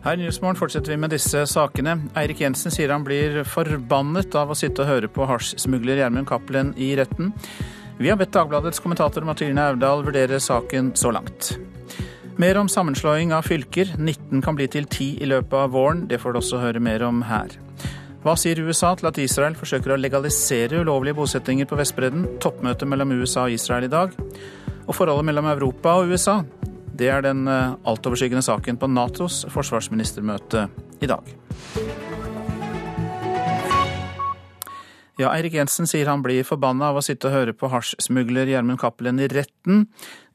Her 0.07 0.15
i 0.15 0.21
Nyhetsmorgen 0.21 0.55
fortsetter 0.55 0.93
vi 0.93 1.01
med 1.03 1.11
disse 1.11 1.41
sakene. 1.51 1.97
Eirik 2.15 2.39
Jensen 2.39 2.71
sier 2.71 2.93
han 2.93 3.03
blir 3.03 3.41
forbannet 3.43 4.37
av 4.39 4.53
å 4.53 4.55
sitte 4.55 4.85
og 4.85 4.87
høre 4.87 5.09
på 5.11 5.25
hasjsmugler 5.27 5.99
Gjermund 5.99 6.29
Cappelen 6.29 6.69
i 6.79 6.93
retten. 6.95 7.33
Vi 7.99 8.07
har 8.07 8.15
bedt 8.15 8.31
Dagbladets 8.31 8.79
kommentator 8.79 9.25
Mathilde 9.27 9.65
Aurdal 9.73 10.05
vurdere 10.07 10.39
saken 10.39 10.93
så 10.95 11.11
langt. 11.11 11.57
Mer 12.39 12.55
om 12.61 12.71
sammenslåing 12.71 13.33
av 13.35 13.49
fylker. 13.49 13.97
19 13.99 14.45
kan 14.45 14.55
bli 14.55 14.69
til 14.71 14.87
10 14.87 15.25
i 15.25 15.27
løpet 15.27 15.59
av 15.59 15.75
våren. 15.75 16.05
Det 16.07 16.21
får 16.23 16.37
du 16.37 16.39
også 16.39 16.61
høre 16.63 16.79
mer 16.79 17.03
om 17.03 17.25
her. 17.27 17.57
Hva 18.23 18.37
sier 18.39 18.63
USA 18.63 18.93
til 18.95 19.11
at 19.11 19.19
Israel 19.19 19.59
forsøker 19.59 19.91
å 19.91 19.99
legalisere 19.99 20.85
ulovlige 20.85 21.19
bosettinger 21.19 21.67
på 21.67 21.81
Vestbredden? 21.81 22.29
Toppmøte 22.39 22.87
mellom 22.87 23.11
USA 23.19 23.49
og 23.49 23.59
Israel 23.59 23.89
i 23.89 23.91
dag. 23.91 24.15
Og 24.87 24.95
forholdet 24.95 25.27
mellom 25.33 25.51
Europa 25.51 25.99
og 25.99 26.15
USA. 26.15 26.45
Det 26.97 27.09
er 27.13 27.21
den 27.21 27.45
eh, 27.51 27.75
altoverskyggende 27.85 28.45
saken 28.45 28.79
på 28.81 28.89
Natos 28.89 29.43
forsvarsministermøte 29.53 30.67
i 31.03 31.09
dag. 31.09 31.27
Ja, 35.17 35.31
Eirik 35.31 35.55
Jensen 35.57 35.89
sier 35.89 36.09
han 36.11 36.21
blir 36.21 36.45
forbanna 36.45 36.91
av 36.91 36.99
å 36.99 37.03
sitte 37.05 37.29
og 37.29 37.33
høre 37.33 37.53
på 37.57 37.69
hasjsmugler 37.73 38.49
Gjermund 38.51 38.77
Cappelen 38.81 39.21
i 39.21 39.29
retten. 39.31 39.87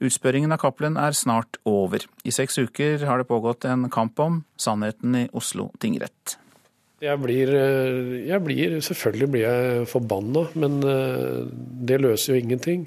Utspørringen 0.02 0.54
av 0.54 0.58
Cappelen 0.62 0.98
er 0.98 1.14
snart 1.14 1.60
over. 1.66 2.02
I 2.26 2.34
seks 2.34 2.58
uker 2.58 3.04
har 3.06 3.22
det 3.22 3.28
pågått 3.30 3.66
en 3.70 3.86
kamp 3.94 4.18
om 4.22 4.40
sannheten 4.58 5.14
i 5.20 5.28
Oslo 5.38 5.70
tingrett. 5.82 6.36
Jeg 7.02 7.18
blir, 7.18 7.50
eh, 7.50 8.26
jeg 8.28 8.42
blir 8.42 8.80
Selvfølgelig 8.80 9.30
blir 9.30 9.46
jeg 9.46 9.86
forbanna, 9.90 10.46
men 10.54 10.82
eh, 10.82 11.46
det 11.86 12.02
løser 12.02 12.34
jo 12.34 12.42
ingenting. 12.42 12.86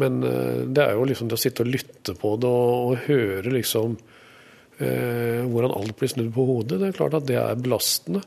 Men 0.00 0.22
eh, 0.24 0.64
det 0.68 0.84
er 0.84 0.96
jo 0.96 1.06
liksom 1.08 1.30
det 1.30 1.38
å 1.38 1.40
sitte 1.40 1.64
og 1.64 1.72
lytte 1.72 2.16
på 2.18 2.34
det 2.40 2.50
og, 2.50 2.72
og 2.92 3.06
høre 3.08 3.52
liksom 3.54 3.96
eh, 4.78 5.44
hvordan 5.44 5.76
alt 5.76 5.96
blir 5.98 6.12
snudd 6.12 6.34
på 6.34 6.48
hodet, 6.48 6.80
det 6.80 6.90
er 6.90 6.98
klart 6.98 7.16
at 7.16 7.28
det 7.28 7.38
er 7.40 7.60
belastende. 7.60 8.24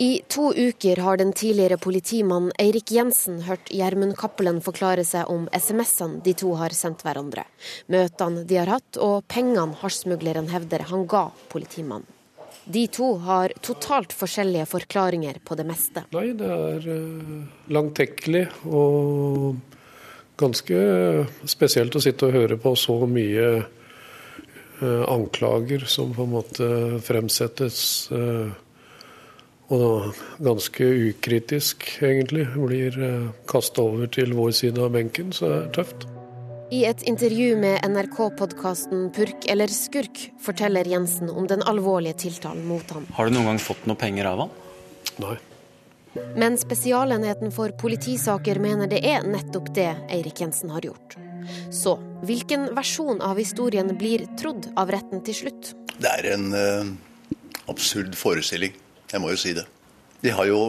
I 0.00 0.22
to 0.32 0.46
uker 0.56 0.96
har 1.04 1.18
den 1.20 1.34
tidligere 1.36 1.76
politimannen 1.76 2.54
Eirik 2.62 2.88
Jensen 2.94 3.42
hørt 3.44 3.68
Gjermund 3.68 4.14
Cappelen 4.16 4.62
forklare 4.64 5.04
seg 5.04 5.28
om 5.28 5.44
SMS-ene 5.52 6.22
de 6.24 6.32
to 6.40 6.54
har 6.56 6.72
sendt 6.72 7.04
hverandre, 7.04 7.44
møtene 7.92 8.46
de 8.48 8.56
har 8.62 8.72
hatt 8.72 8.96
og 8.96 9.26
pengene 9.28 9.76
hasjsmugleren 9.82 10.48
hevder 10.54 10.86
han 10.88 11.04
ga 11.10 11.26
politimannen. 11.52 12.08
De 12.64 12.86
to 12.92 13.10
har 13.26 13.52
totalt 13.60 14.12
forskjellige 14.16 14.70
forklaringer 14.70 15.40
på 15.44 15.56
det 15.58 15.66
meste. 15.68 16.06
Nei, 16.14 16.30
det 16.38 16.48
er 16.48 16.88
uh, 16.88 17.44
langtekkelig 17.72 18.46
og 18.72 19.60
ganske 20.40 20.80
spesielt 21.48 21.96
å 21.96 22.02
sitte 22.02 22.28
og 22.28 22.36
høre 22.38 22.56
på 22.60 22.72
så 22.78 22.96
mye 23.10 23.46
eh, 23.60 25.04
anklager 25.10 25.84
som 25.90 26.14
på 26.16 26.26
en 26.26 26.34
måte 26.34 26.68
fremsettes. 27.04 27.82
Eh, 28.14 28.50
og 29.70 30.16
ganske 30.42 30.86
ukritisk, 31.10 31.86
egentlig, 32.02 32.48
blir 32.56 32.96
eh, 32.98 33.28
kasta 33.50 33.84
over 33.86 34.10
til 34.10 34.34
vår 34.34 34.56
side 34.62 34.82
av 34.82 34.96
benken. 34.96 35.30
Så 35.36 35.46
det 35.46 35.60
er 35.60 35.68
tøft. 35.78 36.08
I 36.70 36.84
et 36.86 37.02
intervju 37.10 37.56
med 37.58 37.82
NRK-podkasten 37.82 39.08
Purk 39.14 39.46
eller 39.50 39.70
skurk 39.74 40.20
forteller 40.42 40.86
Jensen 40.86 41.30
om 41.30 41.48
den 41.50 41.64
alvorlige 41.66 42.26
tiltalen 42.26 42.62
mot 42.66 42.94
ham. 42.94 43.08
Har 43.16 43.26
du 43.26 43.34
noen 43.34 43.50
gang 43.50 43.62
fått 43.62 43.88
noe 43.90 43.98
penger 43.98 44.30
av 44.30 44.44
han? 44.44 44.52
Nei. 45.22 45.38
Men 46.36 46.58
Spesialenheten 46.58 47.52
for 47.54 47.70
politisaker 47.78 48.58
mener 48.62 48.90
det 48.90 49.00
er 49.06 49.26
nettopp 49.26 49.70
det 49.76 49.90
Eirik 50.10 50.40
Jensen 50.42 50.72
har 50.74 50.82
gjort. 50.86 51.16
Så 51.70 51.96
hvilken 52.26 52.68
versjon 52.74 53.22
av 53.22 53.38
historien 53.38 53.94
blir 53.98 54.26
trodd 54.40 54.68
av 54.80 54.90
retten 54.90 55.22
til 55.26 55.36
slutt? 55.44 55.72
Det 56.00 56.10
er 56.10 56.32
en 56.34 56.50
uh, 56.54 56.90
absurd 57.70 58.16
forestilling. 58.18 58.74
Jeg 59.10 59.22
må 59.22 59.32
jo 59.34 59.40
si 59.40 59.54
det. 59.56 59.66
De 60.20 60.34
har 60.34 60.48
jo, 60.50 60.60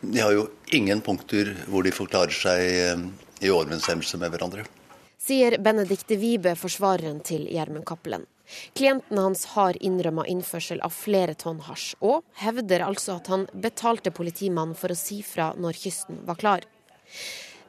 de 0.00 0.20
har 0.20 0.34
jo 0.36 0.48
ingen 0.76 1.00
punkter 1.04 1.54
hvor 1.68 1.86
de 1.86 1.94
forklarer 1.94 2.36
seg 2.36 2.64
uh, 2.94 3.04
i 3.44 3.52
overensstemmelse 3.52 4.20
med 4.20 4.34
hverandre. 4.34 4.68
Sier 5.24 5.56
Benedicte 5.64 6.18
Wibe, 6.20 6.52
forsvareren 6.60 7.22
til 7.24 7.46
Gjermund 7.48 7.86
Cappelen. 7.88 8.26
Klienten 8.74 9.18
hans 9.18 9.44
har 9.54 9.78
innrømma 9.82 10.26
innførsel 10.28 10.82
av 10.84 10.92
flere 10.94 11.34
tonn 11.38 11.62
hasj, 11.64 11.94
og 12.04 12.24
hevder 12.42 12.84
altså 12.86 13.18
at 13.18 13.30
han 13.32 13.46
betalte 13.52 14.12
politimannen 14.14 14.76
for 14.78 14.92
å 14.92 14.98
si 14.98 15.22
fra 15.26 15.52
når 15.56 15.80
kysten 15.84 16.22
var 16.28 16.40
klar. 16.40 16.66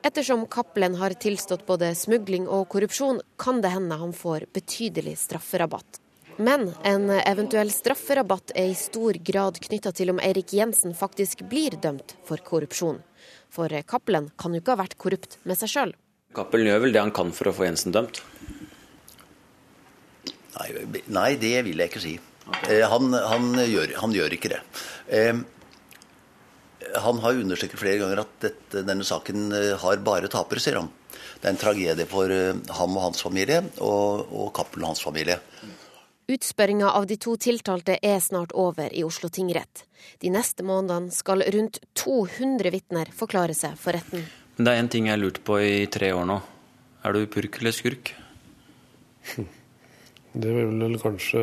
Ettersom 0.06 0.46
Cappelen 0.52 0.96
har 1.00 1.16
tilstått 1.18 1.66
både 1.66 1.96
smugling 1.98 2.46
og 2.46 2.68
korrupsjon, 2.70 3.24
kan 3.42 3.62
det 3.64 3.72
hende 3.74 3.98
han 3.98 4.14
får 4.14 4.46
betydelig 4.54 5.16
strafferabatt. 5.24 6.02
Men 6.38 6.68
en 6.84 7.10
eventuell 7.10 7.72
strafferabatt 7.72 8.52
er 8.60 8.68
i 8.70 8.76
stor 8.78 9.16
grad 9.24 9.58
knytta 9.64 9.94
til 9.96 10.12
om 10.12 10.20
Eirik 10.20 10.52
Jensen 10.54 10.94
faktisk 10.94 11.46
blir 11.50 11.78
dømt 11.82 12.18
for 12.28 12.44
korrupsjon. 12.44 13.00
For 13.50 13.72
Cappelen 13.88 14.28
kan 14.38 14.54
jo 14.54 14.60
ikke 14.60 14.76
ha 14.76 14.82
vært 14.84 14.98
korrupt 15.00 15.40
med 15.48 15.58
seg 15.58 15.72
sjøl. 15.72 15.96
Cappelen 16.36 16.68
gjør 16.68 16.84
vel 16.84 16.94
det 16.94 17.02
han 17.06 17.16
kan 17.16 17.32
for 17.32 17.48
å 17.48 17.56
få 17.56 17.70
Jensen 17.70 17.96
dømt? 17.96 18.20
Nei, 20.56 21.02
nei, 21.12 21.30
det 21.40 21.58
vil 21.68 21.82
jeg 21.84 21.92
ikke 21.92 22.04
si. 22.04 22.16
Okay. 22.46 22.78
Eh, 22.78 22.86
han, 22.90 23.14
han, 23.14 23.52
gjør, 23.60 23.96
han, 24.02 24.14
gjør, 24.16 24.36
ikke 24.38 24.52
det. 24.54 24.62
Eh, 25.10 25.34
han 27.02 27.24
har 27.24 27.42
understreket 27.42 27.82
flere 27.82 28.00
ganger 28.04 28.22
at 28.24 28.36
dette, 28.44 28.84
denne 28.86 29.08
saken 29.08 29.50
eh, 29.56 29.74
har 29.82 30.04
bare 30.06 30.30
tapere, 30.32 30.64
sier 30.64 30.80
han. 30.80 30.92
Det 31.42 31.50
er 31.50 31.56
en 31.56 31.62
tragedie 31.62 32.06
for 32.10 32.32
ham 32.78 32.96
og 32.96 33.04
hans 33.10 33.24
familie, 33.26 33.60
og, 33.84 34.30
og 34.32 34.54
Cappelen 34.56 34.88
og 34.88 34.94
hans 34.94 35.04
familie. 35.04 35.40
Utspørringa 36.32 36.90
av 36.98 37.06
de 37.06 37.20
to 37.22 37.36
tiltalte 37.38 38.00
er 38.02 38.18
snart 38.24 38.56
over 38.58 38.90
i 38.90 39.04
Oslo 39.06 39.30
tingrett. 39.30 39.84
De 40.24 40.32
neste 40.34 40.66
månedene 40.66 41.14
skal 41.14 41.44
rundt 41.54 41.78
200 42.02 42.72
vitner 42.74 43.12
forklare 43.14 43.54
seg 43.58 43.78
for 43.78 43.94
retten. 43.94 44.26
Men 44.56 44.66
det 44.66 44.74
er 44.74 44.82
én 44.82 44.90
ting 44.90 45.10
jeg 45.10 45.18
har 45.18 45.22
lurt 45.22 45.44
på 45.46 45.60
i 45.62 45.86
tre 45.92 46.10
år 46.16 46.26
nå. 46.30 46.40
Er 47.06 47.14
du 47.14 47.28
purk 47.30 47.60
eller 47.62 47.76
skurk? 47.76 48.16
Det 50.36 50.52
vil 50.52 50.74
vel 50.76 50.98
kanskje 51.00 51.42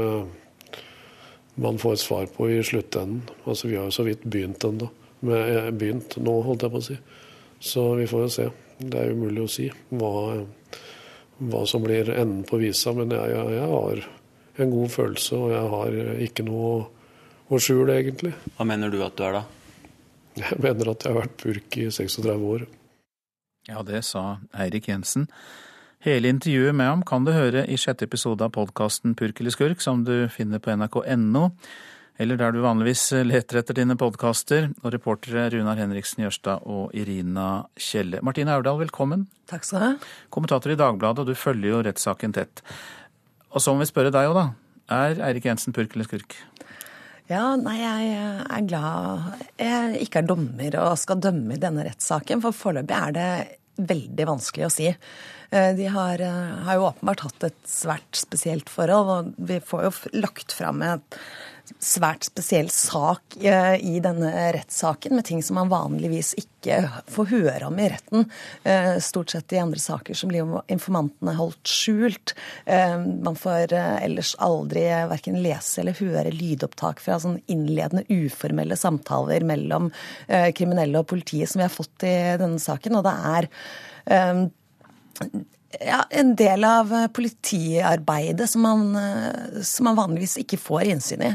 man 1.55 1.78
få 1.81 1.92
et 1.92 2.00
svar 2.00 2.26
på 2.33 2.48
i 2.50 2.62
sluttenden. 2.64 3.22
Altså, 3.44 3.68
vi 3.68 3.76
har 3.76 3.88
jo 3.88 3.94
så 3.94 4.05
vidt 4.07 4.24
begynt 4.24 4.64
ennå. 4.64 4.88
Eh, 5.22 5.70
begynt 5.70 6.16
nå, 6.16 6.38
holdt 6.44 6.66
jeg 6.66 6.72
på 6.72 6.81
å 6.81 6.87
si. 6.88 6.96
Så 7.62 7.87
vi 7.98 8.09
får 8.11 8.24
jo 8.26 8.33
se. 8.37 8.48
Det 8.83 8.98
er 8.98 9.14
umulig 9.14 9.44
å 9.44 9.50
si 9.50 9.68
hva, 9.94 10.12
hva 11.38 11.62
som 11.68 11.85
blir 11.85 12.11
enden 12.11 12.42
på 12.48 12.61
visa. 12.62 12.94
Men 12.96 13.14
jeg, 13.14 13.33
jeg, 13.33 13.57
jeg, 13.57 13.70
har 13.72 14.05
en 14.62 14.76
god 14.76 14.94
følelse, 14.96 15.38
og 15.38 15.55
jeg 15.55 15.72
har 15.76 15.98
ikke 16.28 16.46
noe 16.48 16.72
å 17.52 17.61
skjule, 17.61 17.96
egentlig. 17.96 18.35
Hva 18.57 18.68
mener 18.68 18.92
du 18.92 19.00
at 19.05 19.16
du 19.16 19.26
er, 19.28 19.40
da? 19.40 19.44
Jeg 20.42 20.62
mener 20.64 20.94
at 20.94 21.05
jeg 21.05 21.12
har 21.12 21.20
vært 21.20 21.40
purk 21.40 21.76
i 21.76 21.90
36 21.92 22.46
år. 22.48 22.64
Ja, 23.68 23.83
det 23.87 24.00
sa 24.09 24.40
Eirik 24.59 24.88
Jensen. 24.88 25.28
Hele 26.03 26.33
intervjuet 26.33 26.75
med 26.75 26.88
ham 26.88 27.03
kan 27.07 27.23
du 27.23 27.31
høre 27.31 27.61
i 27.71 27.77
sjette 27.79 28.09
episode 28.09 28.43
av 28.43 28.51
podkasten 28.57 29.12
Purk 29.15 29.38
eller 29.38 29.55
skurk, 29.55 29.79
som 29.85 30.01
du 30.03 30.27
finner 30.35 30.59
på 30.59 30.73
nrk.no, 30.75 31.43
eller 32.19 32.41
der 32.41 32.57
du 32.57 32.59
vanligvis 32.65 33.05
leter 33.23 33.61
etter 33.61 33.79
dine 33.79 33.95
podkaster. 33.95 34.67
Og 34.83 34.91
reportere 34.97 35.45
Runar 35.55 35.79
Henriksen 35.79 36.25
Jørstad 36.25 36.67
og 36.67 36.91
Irina 36.99 37.69
Kjelle. 37.79 38.19
Martine 38.27 38.51
Aurdal, 38.57 38.81
velkommen. 38.83 39.29
Takk 39.47 39.69
skal 39.69 39.79
du 39.79 39.87
ha. 39.87 39.93
Kommentator 40.35 40.75
i 40.75 40.79
Dagbladet, 40.83 41.23
og 41.23 41.31
du 41.31 41.38
følger 41.38 41.71
jo 41.71 41.85
rettssaken 41.87 42.35
tett. 42.35 42.65
Og 43.55 43.62
så 43.62 43.71
må 43.71 43.87
vi 43.87 43.93
spørre 43.95 44.11
deg 44.11 44.33
òg, 44.33 44.41
da. 44.41 44.47
Er 44.99 45.23
Eirik 45.31 45.47
Jensen 45.47 45.77
purk 45.77 45.95
eller 45.95 46.11
skurk? 46.11 46.35
Ja, 47.31 47.55
nei, 47.55 47.79
jeg 47.79 48.12
er 48.43 48.65
glad 48.67 49.45
jeg 49.55 50.03
ikke 50.03 50.25
er 50.25 50.33
dommer 50.35 50.83
og 50.83 50.98
skal 50.98 51.23
dømme 51.23 51.55
i 51.55 51.63
denne 51.63 51.87
rettssaken. 51.87 52.42
For 52.42 52.59
foreløpig 52.65 52.98
er 52.98 53.15
det 53.15 53.33
veldig 53.77 54.27
vanskelig 54.29 54.66
å 54.66 54.73
si. 54.73 54.88
Eh, 55.52 55.70
de 55.77 55.87
har, 55.92 56.20
eh, 56.20 56.64
har, 56.66 56.75
jo 56.79 56.88
åpenbart 56.88 57.20
hatt 57.27 57.44
et 57.44 57.62
svært 57.68 58.16
spesielt 58.16 58.68
forhold. 58.73 59.10
og 59.10 59.35
Vi 59.38 59.60
får 59.60 59.83
jo 59.85 60.20
lagt 60.20 60.52
fram 60.52 60.83
et 60.83 61.18
svært 61.83 62.27
spesiell 62.27 62.69
sak 62.73 63.37
eh, 63.42 63.75
i 63.83 63.98
denne 64.02 64.31
rettssaken, 64.54 65.15
med 65.17 65.27
ting 65.27 65.42
som 65.42 65.58
man 65.58 65.71
vanligvis 65.73 66.33
ikke 66.38 66.79
får 67.10 67.31
høre 67.33 67.69
om 67.69 67.79
i 67.81 67.88
retten. 67.90 68.27
Eh, 68.69 68.96
stort 69.02 69.35
sett 69.35 69.54
i 69.54 69.60
andre 69.63 69.81
saker 69.83 70.19
så 70.19 70.29
blir 70.31 70.52
informantene 70.73 71.35
holdt 71.38 71.69
skjult. 71.69 72.35
Eh, 72.67 72.96
man 72.98 73.38
får 73.38 73.75
ellers 73.75 74.35
aldri 74.42 74.85
verken 75.10 75.40
lese 75.42 75.83
eller 75.83 75.98
høre 75.98 76.35
lydopptak 76.35 77.02
fra 77.02 77.19
sånn 77.23 77.40
innledende 77.52 78.04
uformelle 78.10 78.77
samtaler 78.79 79.44
mellom 79.46 79.90
kriminelle 80.56 81.00
og 81.00 81.08
politiet 81.10 81.50
som 81.50 81.60
vi 81.60 81.67
har 81.67 81.73
fått 81.73 82.04
i 82.06 82.15
denne 82.40 82.60
saken. 82.63 82.98
Og 82.98 83.06
det 83.06 83.15
er 83.33 83.48
ja, 85.81 86.04
en 86.10 86.35
del 86.37 86.64
av 86.64 86.92
eh, 86.92 87.08
politiarbeidet 87.08 88.50
som 88.50 88.64
man, 88.66 88.96
eh, 88.96 89.60
som 89.64 89.88
man 89.88 89.98
vanligvis 89.98 90.38
ikke 90.42 90.60
får 90.60 90.88
innsyn 90.92 91.25
i. 91.27 91.35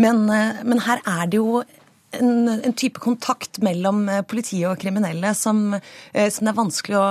Men, 0.00 0.26
eh, 0.30 0.64
men 0.64 0.82
her 0.86 1.02
er 1.08 1.30
det 1.30 1.40
jo 1.40 1.62
en, 2.10 2.48
en, 2.50 2.74
type 2.74 2.98
kontakt 2.98 3.60
mellom 3.62 4.02
politiet 4.26 4.66
og 4.66 4.80
kriminelle 4.82 5.30
som, 5.38 5.76
som 6.10 6.46
det 6.46 6.50
er 6.50 6.56
vanskelig 6.56 6.96
å, 6.98 7.04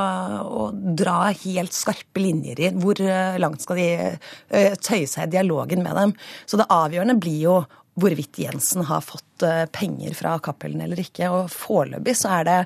å, 0.43 0.65
dra 0.75 1.29
helt 1.31 1.71
skarpe 1.71 2.19
linjer 2.19 2.59
i. 2.59 2.71
Hvor 2.75 2.99
langt 3.39 3.63
skal 3.63 3.79
de 3.79 4.73
tøye 4.83 5.07
seg 5.07 5.29
i 5.29 5.37
dialogen 5.37 5.85
med 5.85 5.95
dem? 5.95 6.11
Så 6.43 6.59
det 6.59 6.67
avgjørende 6.75 7.15
blir 7.15 7.39
jo 7.45 7.55
hvorvidt 7.99 8.39
Jensen 8.41 8.85
har 8.87 9.03
fått 9.05 9.45
eh, 9.45 9.65
penger 9.73 10.15
fra 10.17 10.37
Cappelen 10.43 10.81
eller 10.85 10.99
ikke. 11.01 11.29
Og 11.33 11.51
Foreløpig 11.53 12.15
så 12.17 12.31
er 12.39 12.47
det 12.47 12.57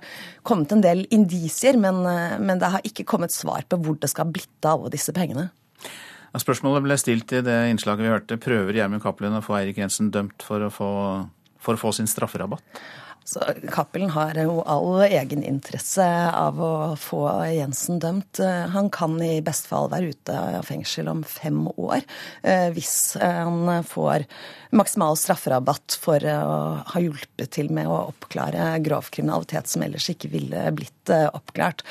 kommet 0.48 0.74
en 0.76 0.84
del 0.84 1.06
indisier, 1.14 1.78
men, 1.80 2.02
eh, 2.10 2.40
men, 2.40 2.62
det 2.62 2.72
har 2.76 2.88
ikke 2.88 3.08
kommet 3.10 3.36
svar 3.36 3.68
på 3.68 3.80
hvor 3.84 4.00
det 4.00 4.12
skal 4.12 4.28
ha 4.28 4.36
blitt 4.36 4.68
av 4.70 4.80
alle 4.80 4.94
disse 4.94 5.16
pengene. 5.16 5.50
Spørsmålet 6.34 6.82
ble 6.88 6.98
stilt 6.98 7.30
i 7.38 7.44
det 7.46 7.60
innslaget 7.70 8.06
vi 8.06 8.14
hørte. 8.14 8.40
Prøver 8.42 8.80
Gjermund 8.80 9.04
Cappelen 9.04 9.38
å 9.38 9.44
få 9.46 9.60
Eirik 9.60 9.78
Jensen 9.84 10.10
dømt 10.14 10.42
for 10.46 10.66
å 10.66 10.72
få, 10.74 10.90
for 11.62 11.78
å 11.78 11.82
få 11.82 11.94
sin 11.94 12.10
strafferabatt? 12.10 12.82
Så 13.26 13.40
Cappelen 13.72 14.12
har 14.14 14.36
jo 14.36 14.60
all 14.68 15.06
egeninteresse 15.06 16.06
av 16.36 16.60
å 16.60 16.74
få 17.00 17.24
Jensen 17.54 18.02
dømt. 18.04 18.42
Han 18.74 18.90
kan 18.94 19.16
i 19.24 19.38
beste 19.46 19.72
fall 19.72 19.88
være 19.94 20.12
ute 20.12 20.36
av 20.60 20.68
fengsel 20.68 21.08
om 21.12 21.24
fem 21.28 21.64
år 21.74 22.02
eh, 22.42 22.68
hvis 22.76 23.16
han 23.22 23.86
får 23.88 24.28
maksimal 24.76 25.16
strafferabatt 25.20 25.98
for 26.02 26.26
å 26.28 26.58
ha 26.90 27.02
hjulpet 27.02 27.54
til 27.56 27.72
med 27.74 27.88
å 27.88 28.10
oppklare 28.10 28.74
grov 28.84 29.10
kriminalitet 29.14 29.72
som 29.72 29.86
ellers 29.86 30.10
ikke 30.12 30.32
ville 30.34 30.68
blitt 30.76 31.14
eh, 31.14 31.30
oppklart. 31.32 31.86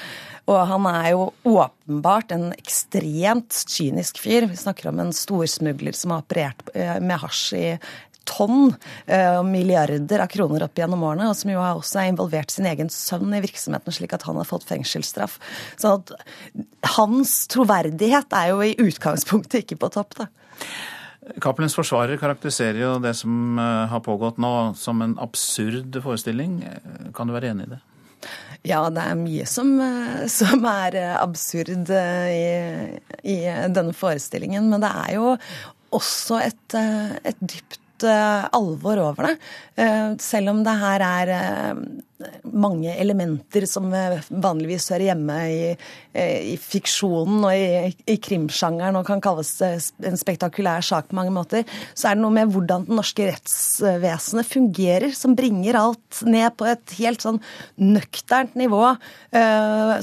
Og 0.50 0.58
han 0.68 0.86
er 0.90 1.12
jo 1.14 1.26
åpenbart 1.46 2.34
en 2.34 2.48
ekstremt 2.56 3.64
kynisk 3.70 4.18
fyr. 4.24 4.48
Vi 4.50 4.58
snakker 4.58 4.90
om 4.90 5.00
en 5.02 5.14
storsmugler 5.14 5.96
som 5.96 6.14
har 6.14 6.24
operert 6.24 6.72
eh, 6.74 6.98
med 7.00 7.22
hasj 7.22 7.44
i 7.58 7.68
tonn 8.28 8.72
eh, 9.06 9.38
og 9.38 9.46
milliarder 9.48 10.24
av 10.24 10.30
kroner 10.32 10.66
opp 10.66 10.78
gjennom 10.78 11.04
årene, 11.08 11.28
og 11.30 11.38
som 11.38 11.52
jo 11.52 11.60
har 11.62 11.78
også 11.78 12.06
involvert 12.08 12.52
sin 12.54 12.68
egen 12.70 12.90
sønn 12.92 13.34
i 13.34 13.42
virksomheten, 13.44 13.94
slik 13.94 14.14
at 14.16 14.26
han 14.28 14.38
har 14.40 14.48
fått 14.48 14.66
fengselsstraff. 14.68 15.38
Så 15.80 15.96
at 15.98 16.14
hans 16.96 17.36
troverdighet 17.52 18.34
er 18.38 18.52
jo 18.52 18.64
i 18.64 18.74
utgangspunktet 18.80 19.64
ikke 19.64 19.80
på 19.84 19.92
topp, 19.98 20.18
da. 20.22 20.30
Cappelens 21.42 21.76
forsvarer 21.78 22.18
karakteriserer 22.18 22.80
jo 22.82 22.96
det 23.02 23.14
som 23.18 23.58
eh, 23.60 23.86
har 23.92 24.02
pågått 24.04 24.40
nå 24.42 24.72
som 24.78 25.04
en 25.04 25.14
absurd 25.22 25.94
forestilling. 26.02 26.60
Kan 27.14 27.30
du 27.30 27.36
være 27.36 27.52
enig 27.54 27.68
i 27.68 27.74
det? 27.76 27.82
Ja, 28.66 28.84
det 28.94 29.02
er 29.02 29.18
mye 29.18 29.46
som, 29.50 29.70
eh, 29.82 30.24
som 30.30 30.66
er 30.70 30.98
absurd 31.18 31.90
i, 31.90 32.42
i, 33.22 33.38
denne 33.74 33.94
forestillingen. 33.94 34.68
Men 34.70 34.82
det 34.82 34.90
er 35.04 35.14
jo 35.18 35.36
også 35.92 36.40
et, 36.42 36.76
et 37.28 37.40
dypt 37.42 37.81
Eh, 38.04 38.44
alvor 38.52 38.98
over 38.98 39.28
det. 39.28 39.36
Eh, 39.82 40.14
selv 40.22 40.52
om 40.52 40.62
det 40.64 40.74
her 40.80 41.04
er 41.06 41.30
eh, 41.36 41.82
mange 42.54 42.94
elementer 43.02 43.66
som 43.66 43.88
vanligvis 43.90 44.90
hører 44.92 45.08
hjemme 45.08 45.36
i, 45.50 45.70
i 46.52 46.54
fiksjonen 46.60 47.40
og 47.48 47.56
i, 47.56 47.88
i 48.14 48.16
krimsjangeren 48.22 49.00
og 49.00 49.08
kan 49.08 49.22
kalles 49.24 49.50
en 49.64 50.20
spektakulær 50.20 50.84
sak 50.86 51.08
på 51.10 51.18
mange 51.18 51.34
måter, 51.34 51.66
så 51.98 52.10
er 52.10 52.14
det 52.14 52.22
noe 52.22 52.36
med 52.36 52.52
hvordan 52.54 52.86
det 52.86 52.94
norske 52.94 53.26
rettsvesenet 53.26 54.46
fungerer, 54.46 55.10
som 55.18 55.34
bringer 55.38 55.80
alt 55.80 56.22
ned 56.22 56.54
på 56.54 56.68
et 56.70 56.94
helt 57.00 57.26
sånn 57.26 57.42
nøkternt 57.82 58.54
nivå, 58.60 58.84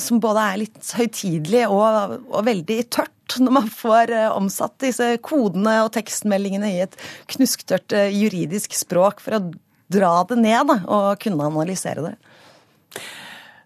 som 0.04 0.20
både 0.20 0.44
er 0.44 0.62
litt 0.66 0.92
høytidelig 1.00 1.70
og, 1.72 2.20
og 2.28 2.44
veldig 2.52 2.82
tørt 2.92 3.16
når 3.38 3.54
man 3.54 3.70
får 3.72 4.14
eh, 4.16 4.28
omsatt 4.34 4.78
disse 4.82 5.08
kodene 5.26 5.80
og 5.86 5.94
tekstmeldingene 5.96 6.72
i 6.74 6.84
et 6.86 6.96
knusktørt 7.30 7.94
eh, 7.96 8.14
juridisk 8.16 8.76
språk 8.78 9.22
for 9.24 9.38
å 9.38 9.42
dra 9.90 10.14
det 10.30 10.38
ned 10.42 10.74
og 10.82 11.20
kunne 11.22 11.50
analysere 11.50 12.06
det. 12.08 12.16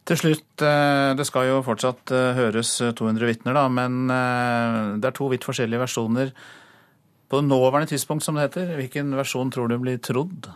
Til 0.07 0.19
slutt, 0.19 0.65
eh, 0.65 1.11
det 1.15 1.27
skal 1.29 1.47
jo 1.49 1.61
fortsatt 1.65 2.11
høres 2.39 2.75
200 2.83 3.29
vitner, 3.29 3.55
da, 3.55 3.67
men 3.71 4.03
det 4.99 5.09
er 5.09 5.15
to 5.15 5.29
vidt 5.31 5.47
forskjellige 5.47 5.85
versjoner. 5.85 6.33
På 7.31 7.39
nåværende 7.41 7.93
tidspunkt, 7.93 8.25
som 8.25 8.37
det 8.37 8.49
heter, 8.49 8.75
hvilken 8.77 9.15
versjon 9.17 9.51
tror 9.53 9.71
du 9.71 9.79
blir 9.81 9.97
trodd? 10.03 10.51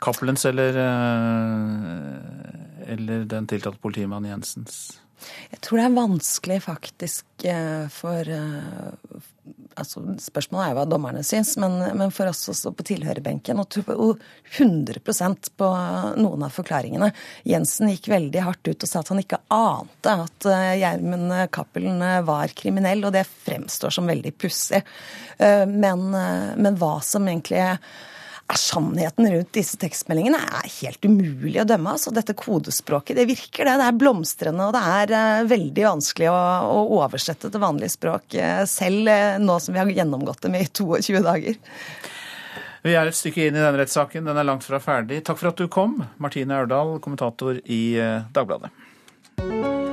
Cappelens 0.00 0.46
eller, 0.48 0.78
eller 2.88 3.28
den 3.28 3.46
tiltalte 3.46 3.84
politimannen 3.84 4.32
Jensens? 4.32 4.80
Jeg 5.50 5.60
tror 5.64 5.80
det 5.80 5.86
er 5.86 5.98
vanskelig 5.98 6.56
faktisk 6.64 7.44
eh, 7.48 7.86
for 7.92 8.30
eh, 8.34 9.20
altså 9.80 10.02
Spørsmålet 10.20 10.70
er 10.70 10.76
hva 10.76 10.84
dommerne 10.88 11.22
syns, 11.26 11.54
men, 11.60 11.78
men 11.96 12.12
for 12.14 12.30
oss 12.30 12.42
også 12.52 12.72
på 12.76 12.84
tilhørerbenken 12.90 13.60
og 13.62 13.68
tro 13.72 14.10
100% 14.58 15.50
på 15.58 15.70
noen 16.20 16.44
av 16.46 16.54
forklaringene. 16.54 17.10
Jensen 17.48 17.92
gikk 17.92 18.10
veldig 18.12 18.44
hardt 18.44 18.70
ut 18.70 18.86
og 18.86 18.90
sa 18.90 19.00
at 19.02 19.12
han 19.14 19.22
ikke 19.22 19.40
ante 19.54 20.16
at 20.26 20.50
eh, 20.50 20.74
Gjermund 20.82 21.34
Cappelen 21.54 22.04
var 22.26 22.54
kriminell, 22.56 23.06
og 23.06 23.14
det 23.16 23.26
fremstår 23.30 23.94
som 23.94 24.10
veldig 24.10 24.34
pussig. 24.36 24.82
Men, 25.40 26.02
men 26.12 26.76
hva 26.76 26.98
som 27.04 27.24
egentlig 27.30 27.62
sannheten 28.58 29.28
rundt 29.32 29.52
disse 29.54 29.78
tekstmeldingene 29.80 30.40
er 30.40 30.68
helt 30.80 31.04
umulig 31.04 31.60
å 31.62 31.66
dømme. 31.68 31.94
Altså, 31.94 32.12
dette 32.14 32.36
kodespråket 32.38 33.18
det 33.18 33.26
virker, 33.30 33.68
det. 33.68 33.76
Det 33.80 33.88
er 33.88 33.98
blomstrende, 34.00 34.68
og 34.68 34.76
det 34.76 34.82
er 34.94 35.14
uh, 35.14 35.48
veldig 35.50 35.86
vanskelig 35.86 36.30
å, 36.32 36.38
å, 36.70 36.80
oversette 37.00 37.50
til 37.50 37.62
vanlig 37.62 37.92
språk. 37.94 38.34
Uh, 38.34 38.64
selv 38.70 39.10
uh, 39.10 39.36
nå 39.42 39.58
som 39.62 39.76
vi 39.76 39.82
har 39.82 39.92
gjennomgått 40.00 40.42
det 40.46 40.54
med 40.54 40.66
i 40.66 40.72
22 40.72 41.22
dager. 41.26 41.60
Vi 42.80 42.96
er 42.96 43.10
et 43.10 43.18
stykke 43.18 43.46
inn 43.46 43.58
i 43.58 43.60
denne 43.60 43.76
rettssaken. 43.82 44.24
Den 44.30 44.40
er 44.40 44.48
langt 44.48 44.64
fra 44.64 44.80
ferdig. 44.80 45.20
Takk 45.26 45.42
for 45.42 45.52
at 45.52 45.60
du 45.60 45.68
kom, 45.68 46.00
Martine 46.22 46.62
Aurdal, 46.62 46.96
kommentator 47.04 47.60
i 47.68 47.82
Dagbladet. 48.32 49.89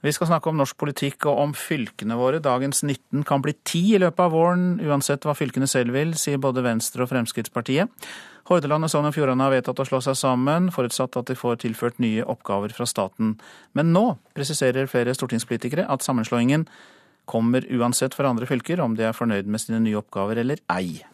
Vi 0.00 0.12
skal 0.16 0.30
snakke 0.30 0.48
om 0.48 0.56
norsk 0.56 0.78
politikk 0.80 1.26
og 1.28 1.38
om 1.42 1.50
fylkene 1.52 2.16
våre. 2.16 2.40
Dagens 2.40 2.80
19 2.86 3.20
kan 3.28 3.42
bli 3.44 3.52
10 3.52 3.96
i 3.98 4.00
løpet 4.00 4.22
av 4.24 4.32
våren, 4.32 4.78
uansett 4.80 5.26
hva 5.28 5.34
fylkene 5.36 5.68
selv 5.68 5.92
vil, 5.92 6.14
sier 6.16 6.40
både 6.40 6.64
Venstre 6.64 7.04
og 7.04 7.10
Fremskrittspartiet. 7.10 7.92
Hordaland 8.48 8.88
og 8.88 8.90
Sogn 8.90 9.10
og 9.10 9.14
Fjordane 9.14 9.44
har 9.44 9.52
vedtatt 9.52 9.82
å 9.82 9.86
slå 9.86 10.00
seg 10.02 10.16
sammen, 10.16 10.70
forutsatt 10.72 11.20
at 11.20 11.28
de 11.28 11.36
får 11.36 11.60
tilført 11.66 12.00
nye 12.00 12.24
oppgaver 12.24 12.72
fra 12.74 12.88
staten. 12.88 13.36
Men 13.76 13.92
nå 13.92 14.06
presiserer 14.34 14.88
flere 14.90 15.12
stortingspolitikere 15.14 15.84
at 15.84 16.06
sammenslåingen 16.06 16.64
kommer 17.30 17.68
uansett 17.68 18.16
for 18.16 18.26
andre 18.26 18.48
fylker, 18.48 18.80
om 18.80 18.96
de 18.96 19.04
er 19.06 19.14
fornøyd 19.14 19.46
med 19.52 19.62
sine 19.62 19.84
nye 19.84 20.00
oppgaver 20.00 20.40
eller 20.40 20.64
ei. 20.72 21.04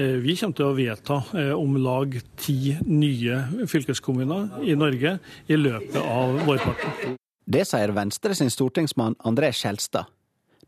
Eh, 0.00 0.16
vi 0.24 0.34
kommer 0.40 0.56
til 0.56 0.70
å 0.72 0.74
vedta 0.74 1.20
eh, 1.36 1.52
om 1.52 1.76
lag 1.76 2.16
ti 2.40 2.74
nye 2.88 3.68
fylkeskommuner 3.68 4.64
i 4.64 4.74
Norge 4.80 5.18
i 5.46 5.60
løpet 5.60 6.00
av 6.02 6.40
vårparten. 6.48 7.18
Det 7.50 7.62
sier 7.64 7.88
Venstre 7.96 8.34
sin 8.34 8.50
stortingsmann 8.52 9.14
André 9.24 9.48
Skjelstad. 9.56 10.04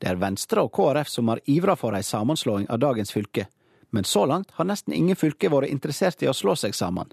Det 0.01 0.09
er 0.09 0.17
Venstre 0.17 0.63
og 0.65 0.71
KrF 0.73 1.11
som 1.13 1.29
har 1.29 1.43
ivra 1.45 1.75
for 1.77 1.93
ei 1.93 2.01
sammenslåing 2.01 2.65
av 2.73 2.79
dagens 2.81 3.13
fylke, 3.13 3.45
men 3.93 4.09
så 4.09 4.23
langt 4.25 4.55
har 4.57 4.65
nesten 4.65 4.95
ingen 4.97 5.19
fylke 5.21 5.51
vært 5.53 5.69
interessert 5.69 6.25
i 6.25 6.31
å 6.31 6.33
slå 6.33 6.55
seg 6.57 6.73
sammen. 6.73 7.11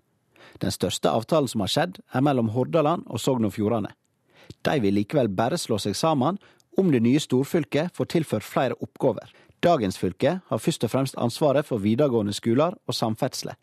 Den 0.63 0.71
største 0.71 1.11
avtalen 1.11 1.51
som 1.51 1.65
har 1.65 1.73
skjedd, 1.73 1.99
er 2.15 2.23
mellom 2.23 2.53
Hordaland 2.55 3.03
og 3.11 3.19
Sogn 3.19 3.49
og 3.49 3.57
Fjordane. 3.57 3.91
De 4.63 4.79
vil 4.79 4.95
likevel 5.01 5.27
bare 5.27 5.59
slå 5.59 5.81
seg 5.83 5.99
sammen 5.99 6.39
om 6.79 6.95
det 6.95 7.03
nye 7.03 7.19
storfylket 7.19 7.91
får 7.91 8.11
tilført 8.15 8.47
flere 8.47 8.79
oppgaver. 8.79 9.27
Dagens 9.59 9.99
fylke 9.99 10.37
har 10.47 10.63
først 10.63 10.87
og 10.87 10.95
fremst 10.95 11.19
ansvaret 11.19 11.67
for 11.67 11.83
videregående 11.83 12.39
skoler 12.39 12.79
og 12.87 12.95
samferdsle. 12.95 13.59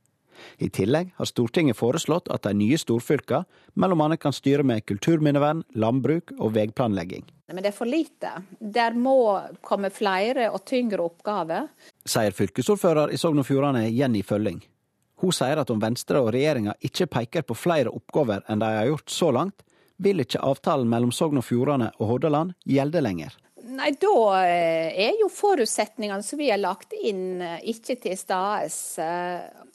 I 0.59 0.71
tillegg 0.73 1.13
har 1.19 1.29
Stortinget 1.29 1.79
foreslått 1.79 2.31
at 2.33 2.47
de 2.47 2.55
nye 2.57 2.79
storfylka 2.81 3.45
annet 3.75 4.21
kan 4.21 4.33
styre 4.33 4.63
med 4.63 4.85
kulturminnevern, 4.87 5.65
landbruk 5.75 6.33
og 6.39 6.55
veiplanlegging. 6.55 7.25
Men 7.49 7.63
det 7.63 7.73
er 7.73 7.77
for 7.77 7.89
lite. 7.89 8.31
Der 8.59 8.95
må 8.97 9.41
komme 9.63 9.91
flere 9.93 10.51
og 10.51 10.65
tyngre 10.65 11.05
oppgaver. 11.05 11.69
Sier 12.05 12.33
fylkesordfører 12.33 13.13
i 13.13 13.21
Sogn 13.21 13.43
og 13.43 13.47
Fjordane 13.49 13.89
Jenny 13.91 14.23
Følling. 14.25 14.63
Hun 15.21 15.33
sier 15.33 15.61
at 15.61 15.71
om 15.71 15.81
Venstre 15.81 16.21
og 16.21 16.33
regjeringa 16.35 16.75
ikke 16.85 17.07
peker 17.21 17.47
på 17.47 17.57
flere 17.57 17.93
oppgaver 17.93 18.43
enn 18.49 18.61
de 18.61 18.73
har 18.79 18.91
gjort 18.91 19.13
så 19.13 19.31
langt, 19.33 19.63
vil 20.03 20.25
ikke 20.25 20.43
avtalen 20.43 20.91
mellom 20.91 21.13
Sogn 21.15 21.39
og 21.39 21.47
Fjordane 21.47 21.93
og 22.01 22.11
Hordaland 22.11 22.55
gjelde 22.67 23.03
lenger. 23.05 23.37
Nei, 23.65 23.95
da 23.97 24.17
eh, 24.45 24.91
er 25.09 25.21
jo 25.23 25.31
forutsetningene 25.33 26.25
som 26.27 26.39
vi 26.39 26.51
har 26.51 26.61
lagt 26.61 26.93
inn, 26.99 27.41
eh, 27.43 27.63
ikke 27.73 27.97
til 28.03 28.19
stede. 28.19 28.69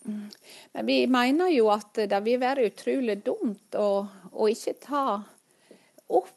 Men 0.03 0.85
vi 0.85 1.01
mener 1.07 1.51
jo 1.53 1.69
at 1.73 2.01
det 2.09 2.21
vil 2.25 2.39
være 2.41 2.69
utrolig 2.69 3.19
dumt 3.25 3.75
å, 3.77 4.05
å 4.31 4.49
ikke 4.49 4.77
ta 4.83 5.03
opp 6.07 6.35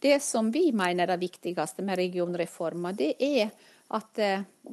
det 0.00 0.18
som 0.22 0.50
vi 0.54 0.70
mener 0.72 1.04
er 1.06 1.14
det 1.14 1.22
viktigste 1.22 1.84
med 1.84 1.98
regionreforma. 1.98 2.92
Det 2.96 3.14
er 3.18 3.50
at 3.94 4.20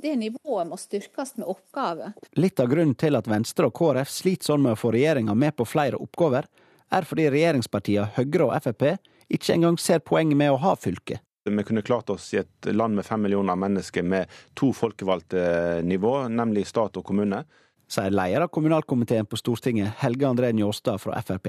det 0.01 0.15
nivået 0.15 0.69
må 0.69 0.77
styrkes 0.79 1.35
med 1.37 1.49
oppgaver. 1.51 2.13
Litt 2.39 2.59
av 2.63 2.69
grunnen 2.71 2.95
til 2.95 3.17
at 3.19 3.27
Venstre 3.29 3.67
og 3.67 3.75
KrF 3.77 4.09
sliter 4.09 4.51
sånn 4.51 4.63
med 4.63 4.77
å 4.77 4.79
få 4.79 4.93
regjeringa 4.95 5.35
med 5.37 5.55
på 5.57 5.67
flere 5.67 5.99
oppgaver, 6.01 6.47
er 6.91 7.07
fordi 7.07 7.27
regjeringspartiene 7.31 8.11
Høyre 8.17 8.47
og 8.47 8.55
Frp 8.63 8.87
ikke 9.31 9.55
engang 9.55 9.77
ser 9.79 10.01
poenget 10.03 10.39
med 10.39 10.51
å 10.53 10.59
ha 10.63 10.75
fylke. 10.79 11.21
Vi 11.43 11.63
kunne 11.65 11.81
klart 11.81 12.09
oss 12.13 12.27
i 12.35 12.41
et 12.41 12.67
land 12.69 12.95
med 12.95 13.05
fem 13.05 13.21
millioner 13.23 13.57
mennesker 13.57 14.05
med 14.05 14.29
to 14.57 14.69
folkevalgte 14.77 15.81
nivå, 15.87 16.27
nemlig 16.29 16.67
stat 16.69 16.99
og 16.99 17.05
kommune. 17.07 17.43
Sier 17.91 18.13
leder 18.15 18.45
av 18.45 18.47
kommunalkomiteen 18.47 19.25
på 19.25 19.35
Stortinget, 19.35 19.97
Helge 19.99 20.27
André 20.27 20.53
Njåstad 20.55 20.97
fra 20.97 21.21
Frp. 21.21 21.47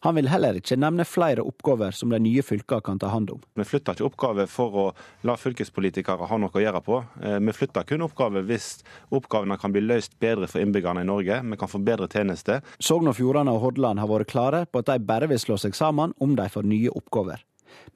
Han 0.00 0.14
vil 0.14 0.28
heller 0.30 0.54
ikke 0.54 0.76
nevne 0.78 1.02
flere 1.08 1.42
oppgaver 1.42 1.90
som 1.96 2.12
de 2.12 2.20
nye 2.22 2.42
fylkene 2.46 2.84
kan 2.86 3.00
ta 3.02 3.08
hånd 3.10 3.32
om. 3.34 3.40
Vi 3.58 3.64
flytter 3.66 3.96
ikke 3.96 4.06
oppgaver 4.06 4.46
for 4.46 4.76
å 4.78 4.84
la 5.26 5.34
fylkespolitikere 5.34 6.28
ha 6.30 6.38
noe 6.38 6.54
å 6.54 6.62
gjøre 6.62 6.82
på. 6.86 7.00
Eh, 7.18 7.40
vi 7.42 7.54
flytter 7.56 7.88
kun 7.88 8.04
oppgaver 8.06 8.46
hvis 8.46 8.68
oppgavene 9.10 9.56
kan 9.58 9.74
bli 9.74 9.82
løst 9.82 10.14
bedre 10.22 10.46
for 10.52 10.62
innbyggerne 10.62 11.02
i 11.02 11.08
Norge. 11.08 11.40
Vi 11.42 11.58
kan 11.58 11.72
få 11.72 11.82
bedre 11.82 12.06
tjenester. 12.12 12.62
Sogn 12.78 13.10
og 13.10 13.18
Fjordane 13.18 13.56
og 13.56 13.64
Hordaland 13.64 13.98
har 14.04 14.12
vært 14.12 14.30
klare 14.30 14.62
på 14.70 14.84
at 14.84 14.92
de 14.92 15.00
bare 15.08 15.26
vil 15.32 15.42
slå 15.42 15.58
seg 15.58 15.74
sammen 15.74 16.14
om 16.22 16.38
de 16.38 16.46
får 16.46 16.70
nye 16.76 16.94
oppgaver. 16.94 17.42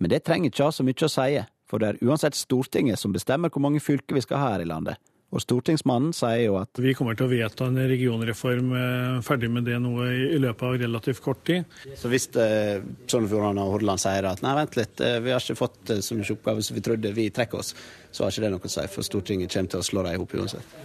Men 0.02 0.10
det 0.10 0.24
trenger 0.26 0.50
ikke 0.50 0.66
ha 0.66 0.74
så 0.74 0.82
mye 0.82 1.06
å 1.06 1.12
si, 1.12 1.38
for 1.70 1.78
det 1.78 1.92
er 1.92 2.02
uansett 2.02 2.34
Stortinget 2.34 2.98
som 2.98 3.14
bestemmer 3.14 3.54
hvor 3.54 3.62
mange 3.62 3.78
fylker 3.78 4.18
vi 4.18 4.26
skal 4.26 4.42
ha 4.42 4.52
her 4.56 4.66
i 4.66 4.68
landet. 4.72 4.98
Og 5.30 5.42
stortingsmannen 5.44 6.10
sier 6.16 6.48
jo 6.48 6.56
at 6.58 6.78
Vi 6.82 6.94
kommer 6.98 7.14
til 7.14 7.28
å 7.28 7.30
vedta 7.30 7.68
en 7.70 7.78
regionreform, 7.78 8.72
eh, 8.74 9.20
ferdig 9.22 9.50
med 9.50 9.64
det 9.68 9.78
nå 9.78 9.92
i 10.02 10.38
løpet 10.42 10.62
av 10.66 10.78
relativt 10.82 11.22
kort 11.22 11.44
tid. 11.46 11.64
Så 11.94 12.10
hvis 12.10 12.26
eh, 12.34 12.82
Sogn 13.06 13.28
og 13.28 13.30
Fjordane 13.30 13.62
og 13.62 13.76
Hordaland 13.76 14.02
sier 14.02 14.26
at 14.26 14.42
nei, 14.42 14.56
vent 14.58 14.78
litt, 14.78 15.00
eh, 15.00 15.20
vi 15.22 15.30
har 15.30 15.42
ikke 15.42 15.60
fått 15.60 15.92
så 16.02 16.18
mye 16.18 16.34
oppgaver 16.34 16.66
som 16.66 16.78
vi 16.78 16.82
trodde, 16.82 17.12
vi 17.14 17.28
trekker 17.30 17.62
oss, 17.62 17.74
så 18.10 18.24
har 18.24 18.34
ikke 18.34 18.46
det 18.46 18.50
noe 18.56 18.70
å 18.70 18.72
si, 18.74 18.86
for 18.90 19.06
Stortinget 19.06 19.54
kommer 19.54 19.70
til 19.70 19.84
å 19.84 19.86
slå 19.86 20.06
dem 20.06 20.16
i 20.16 20.22
hop 20.22 20.34
uansett. 20.34 20.78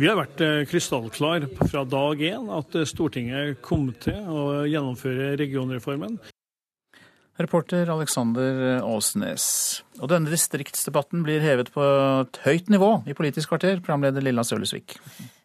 Vi 0.00 0.08
har 0.08 0.16
vært 0.16 0.68
krystallklar 0.68 1.48
fra 1.68 1.84
dag 1.84 2.20
én 2.24 2.52
at 2.56 2.76
Stortinget 2.88 3.60
kom 3.64 3.90
til 4.00 4.28
å 4.28 4.44
gjennomføre 4.68 5.34
regionreformen. 5.40 6.20
Reporter 7.40 7.88
Alexander 7.92 8.80
Åsnes. 8.84 9.44
Og 10.00 10.10
denne 10.12 10.30
distriktsdebatten 10.32 11.24
blir 11.26 11.42
hevet 11.44 11.72
på 11.74 11.84
et 12.20 12.40
høyt 12.44 12.72
nivå 12.72 12.90
i 13.08 13.16
Politisk 13.16 13.52
kvarter, 13.52 13.80
programleder 13.80 14.24
Lilla 14.24 14.44
Sølesvik. 14.46 14.98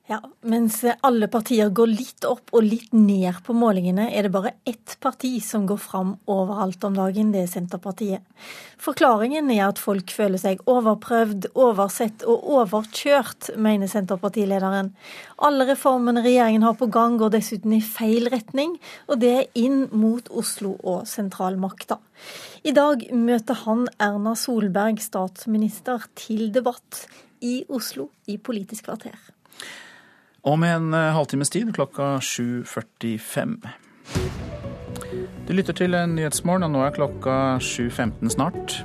Ja, 0.07 0.19
Mens 0.45 0.83
alle 1.01 1.25
partier 1.33 1.71
går 1.73 1.87
litt 1.89 2.25
opp 2.29 2.51
og 2.53 2.61
litt 2.61 2.91
ned 2.93 3.39
på 3.41 3.55
målingene, 3.57 4.03
er 4.13 4.27
det 4.27 4.29
bare 4.35 4.51
ett 4.69 4.91
parti 5.01 5.39
som 5.41 5.63
går 5.65 5.79
fram 5.81 6.11
overalt 6.29 6.83
om 6.85 6.93
dagen. 6.93 7.31
Det 7.33 7.39
er 7.41 7.47
Senterpartiet. 7.49 8.21
Forklaringen 8.77 9.49
er 9.49 9.63
at 9.65 9.81
folk 9.81 10.13
føler 10.13 10.37
seg 10.37 10.61
overprøvd, 10.69 11.47
oversett 11.57 12.21
og 12.29 12.45
overkjørt, 12.59 13.55
mener 13.57 13.89
Senterpartilederen. 13.89 14.91
Alle 15.41 15.65
reformene 15.71 16.21
regjeringen 16.21 16.67
har 16.67 16.77
på 16.77 16.91
gang 16.93 17.17
går 17.17 17.33
dessuten 17.39 17.73
i 17.73 17.81
feil 17.81 18.29
retning, 18.29 18.75
og 19.09 19.23
det 19.25 19.31
er 19.39 19.49
inn 19.57 19.87
mot 19.89 20.29
Oslo 20.29 20.75
og 20.83 21.07
sentralmakta. 21.09 21.97
I 22.61 22.75
dag 22.77 23.07
møter 23.09 23.57
han 23.65 23.87
Erna 23.97 24.37
Solberg, 24.37 25.01
statsminister, 25.01 26.05
til 26.13 26.51
debatt 26.53 27.07
i 27.41 27.63
Oslo 27.73 28.11
i 28.29 28.37
Politisk 28.37 28.85
kvarter. 28.91 29.17
Om 30.45 30.63
en 30.63 30.93
eh, 30.93 31.13
halvtimes 31.15 31.49
tid, 31.49 31.71
klokka 31.73 32.17
7.45. 32.21 33.55
Du 35.47 35.53
lytter 35.53 35.73
til 35.73 35.97
Nyhetsmorgen, 36.11 36.67
og 36.67 36.73
nå 36.73 36.83
er 36.85 36.93
klokka 36.93 37.57
7.15 37.57 38.29
snart. 38.33 38.75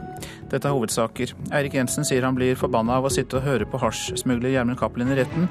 Dette 0.50 0.66
er 0.66 0.74
hovedsaker. 0.74 1.34
Eirik 1.54 1.76
Jensen 1.76 2.06
sier 2.08 2.24
han 2.26 2.34
blir 2.38 2.56
forbanna 2.58 2.96
av 2.96 3.06
å 3.06 3.12
sitte 3.12 3.38
og 3.38 3.44
høre 3.44 3.68
på 3.68 3.78
hasjsmugler 3.82 4.54
Gjermund 4.54 4.80
Cappelen 4.80 5.12
i 5.12 5.18
retten. 5.20 5.46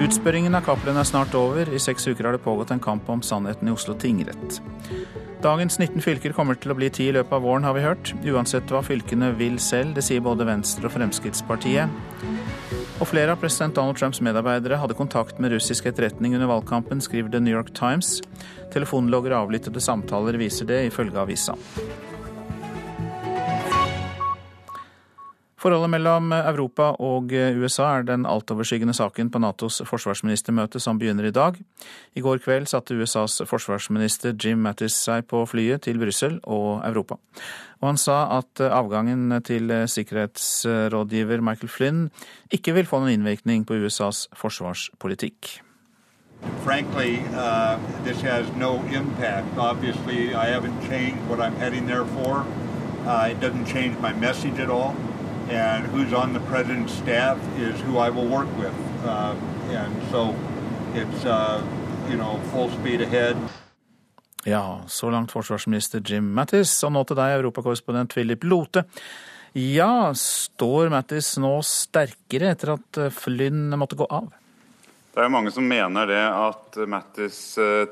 Utspørringen 0.00 0.56
av 0.56 0.64
Cappelen 0.66 0.98
er 0.98 1.06
snart 1.06 1.36
over. 1.38 1.68
I 1.68 1.82
seks 1.82 2.08
uker 2.08 2.26
har 2.26 2.38
det 2.38 2.44
pågått 2.44 2.72
en 2.74 2.82
kamp 2.82 3.08
om 3.12 3.20
sannheten 3.22 3.68
i 3.68 3.76
Oslo 3.76 3.94
tingrett. 4.00 4.62
Dagens 5.44 5.76
19 5.78 6.00
fylker 6.04 6.34
kommer 6.36 6.56
til 6.56 6.72
å 6.72 6.76
bli 6.80 6.88
ti 6.92 7.06
i 7.08 7.14
løpet 7.16 7.36
av 7.36 7.44
våren, 7.44 7.68
har 7.68 7.76
vi 7.76 7.84
hørt. 7.84 8.14
Uansett 8.24 8.72
hva 8.72 8.82
fylkene 8.84 9.34
vil 9.38 9.60
selv. 9.62 9.92
Det 9.96 10.08
sier 10.08 10.24
både 10.24 10.48
Venstre 10.48 10.88
og 10.88 10.96
Fremskrittspartiet. 10.96 12.79
Og 13.00 13.08
flere 13.08 13.32
av 13.32 13.40
president 13.40 13.72
Donald 13.78 13.96
Trumps 13.96 14.20
medarbeidere 14.20 14.76
hadde 14.76 14.96
kontakt 14.98 15.38
med 15.40 15.54
russisk 15.54 15.86
etterretning 15.88 16.34
under 16.36 16.50
valgkampen, 16.50 17.00
skriver 17.00 17.32
The 17.32 17.40
New 17.40 17.54
York 17.56 17.72
Times. 17.72 18.18
Telefonlogger 18.74 19.32
og 19.32 19.46
avlyttede 19.46 19.80
samtaler 19.80 20.36
viser 20.36 20.68
det, 20.68 20.82
ifølge 20.90 21.16
avisa. 21.22 21.56
Forholdet 25.60 25.90
mellom 25.92 26.32
Europa 26.32 26.86
og 27.04 27.34
USA 27.60 27.90
er 27.98 28.06
den 28.08 28.22
altoverskyggende 28.24 28.94
saken 28.96 29.28
på 29.28 29.42
Natos 29.44 29.82
forsvarsministermøte 29.84 30.80
som 30.80 30.96
begynner 30.96 31.26
i 31.28 31.34
dag. 31.36 31.58
I 32.16 32.22
går 32.24 32.40
kveld 32.40 32.70
satte 32.70 32.96
USAs 32.96 33.42
forsvarsminister 33.44 34.32
Jim 34.40 34.62
Mattis 34.64 34.96
seg 34.96 35.26
på 35.28 35.42
flyet 35.44 35.84
til 35.84 36.00
Brussel 36.00 36.38
og 36.48 36.80
Europa. 36.88 37.18
Og 37.82 37.90
han 37.90 38.00
sa 38.00 38.38
at 38.38 38.62
avgangen 38.70 39.36
til 39.44 39.68
sikkerhetsrådgiver 39.84 41.44
Michael 41.44 41.68
Flynn 41.68 42.08
ikke 42.48 42.72
vil 42.78 42.88
få 42.88 43.02
noen 43.02 43.18
innvirkning 43.18 43.68
på 43.68 43.76
USAs 43.84 44.30
forsvarspolitikk. 44.32 45.60
Frankly, 46.64 47.20
uh, 47.36 47.76
this 48.04 48.22
has 48.22 48.48
no 48.56 48.80
impact. 48.88 49.58
Obviously, 49.58 50.34
I 50.34 50.48
haven't 50.48 50.80
changed 50.88 51.20
what 51.28 51.38
I'm 51.38 51.56
heading 51.60 51.86
there 51.86 52.06
for. 52.06 52.46
Uh, 53.06 53.28
it 53.28 53.40
doesn't 53.40 53.66
change 53.66 54.00
my 54.00 54.14
message. 54.14 54.56
And 55.50 55.86
who's 55.86 56.12
on 56.12 56.32
the 56.32 56.40
president's 56.40 56.94
staff 56.94 57.38
is 57.58 57.80
who 57.80 57.98
I 57.98 58.10
will 58.10 58.28
work 58.28 58.48
with. 58.58 58.74
Uh, 59.04 59.34
and 59.70 59.92
so 60.10 60.34
it's, 60.94 61.24
uh, 61.24 61.62
you 62.08 62.16
know, 62.16 62.38
full 62.52 62.70
speed 62.70 63.00
ahead. 63.00 63.36
Ja, 64.44 64.80
så 64.86 65.10
langt 65.10 65.32
forsvarsminister 65.32 66.00
Jim 66.04 66.24
Mattis. 66.34 66.72
Og 66.84 66.92
nå 66.94 67.04
til 67.04 67.18
deg, 67.18 67.40
europakorrespondent 67.40 68.14
Philip 68.16 68.44
Lote. 68.44 68.86
Ja, 69.52 70.12
står 70.16 70.88
Mattis 70.94 71.34
nå 71.42 71.58
sterkere 71.66 72.54
etter 72.54 72.76
at 72.78 73.00
Flynn 73.12 73.68
måtte 73.76 73.98
gå 73.98 74.06
av? 74.06 74.30
Det 75.10 75.18
er 75.18 75.26
jo 75.26 75.32
mange 75.34 75.50
som 75.50 75.66
mener 75.66 76.06
det 76.06 76.22
at 76.22 76.76
Mattis 76.86 77.38
eh, 77.58 77.88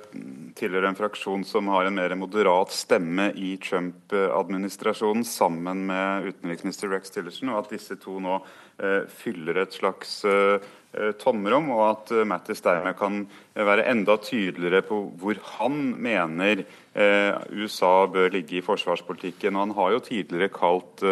tilhører 0.54 0.92
en 0.92 0.98
fraksjon 0.98 1.42
som 1.42 1.66
har 1.72 1.88
en 1.88 1.96
mer 1.98 2.14
moderat 2.14 2.70
stemme 2.70 3.32
i 3.34 3.56
Trump-administrasjonen, 3.58 5.24
sammen 5.26 5.82
med 5.88 6.28
utenriksminister 6.30 6.92
Rex 6.92 7.10
Tillerson, 7.10 7.50
og 7.50 7.64
at 7.64 7.74
disse 7.74 7.98
to 7.98 8.20
nå 8.22 8.36
eh, 8.38 9.10
fyller 9.10 9.58
et 9.64 9.74
slags 9.74 10.20
eh, 10.30 10.62
tomrom, 11.18 11.72
og 11.74 11.82
at 11.88 12.14
Mattis 12.30 12.62
dermed 12.62 12.94
kan 13.02 13.24
være 13.58 13.88
enda 13.90 14.14
tydeligere 14.22 14.86
på 14.86 15.02
hvor 15.18 15.42
han 15.58 15.82
mener 15.98 16.62
USA 17.52 18.06
bør 18.10 18.32
ligge 18.32 18.56
i 18.58 18.64
forsvarspolitikken. 18.64 19.52
Og 19.52 19.66
han 19.66 19.74
har 19.76 19.92
jo 19.92 20.00
tidligere 20.06 20.48
kalt 20.50 21.04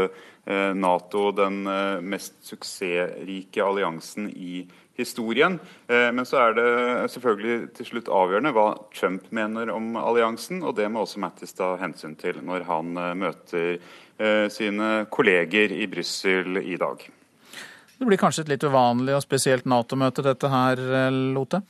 Nato 0.80 1.28
den 1.36 1.61
mest 2.09 2.38
suksessrike 2.48 3.62
alliansen 3.62 4.30
i 4.32 4.64
historien. 4.97 5.59
Eh, 5.88 6.09
men 6.12 6.26
så 6.26 6.40
er 6.40 6.57
det 6.57 6.70
selvfølgelig 7.12 7.70
til 7.76 7.90
slutt 7.90 8.11
avgjørende 8.12 8.53
hva 8.57 8.66
Trump 8.97 9.28
mener 9.34 9.70
om 9.74 9.94
alliansen, 10.01 10.62
og 10.64 10.76
det 10.78 10.88
må 10.92 11.05
også 11.05 11.22
Mattis 11.22 11.57
ta 11.57 11.74
hensyn 11.80 12.16
til 12.20 12.40
når 12.44 12.66
han 12.68 12.97
eh, 12.97 13.12
møter 13.18 13.68
eh, 13.76 14.49
sine 14.53 15.07
kolleger 15.12 15.74
i 15.76 15.86
Brussel 15.90 16.61
i 16.62 16.78
dag. 16.80 17.07
Det 17.97 18.05
blir 18.05 18.20
kanskje 18.20 18.44
et 18.44 18.53
litt 18.53 18.66
uvanlig 18.66 19.14
og 19.16 19.24
spesielt 19.24 19.68
Nato-møte 19.68 20.24
dette 20.24 20.51
her, 20.53 20.82
Lote? 21.32 21.62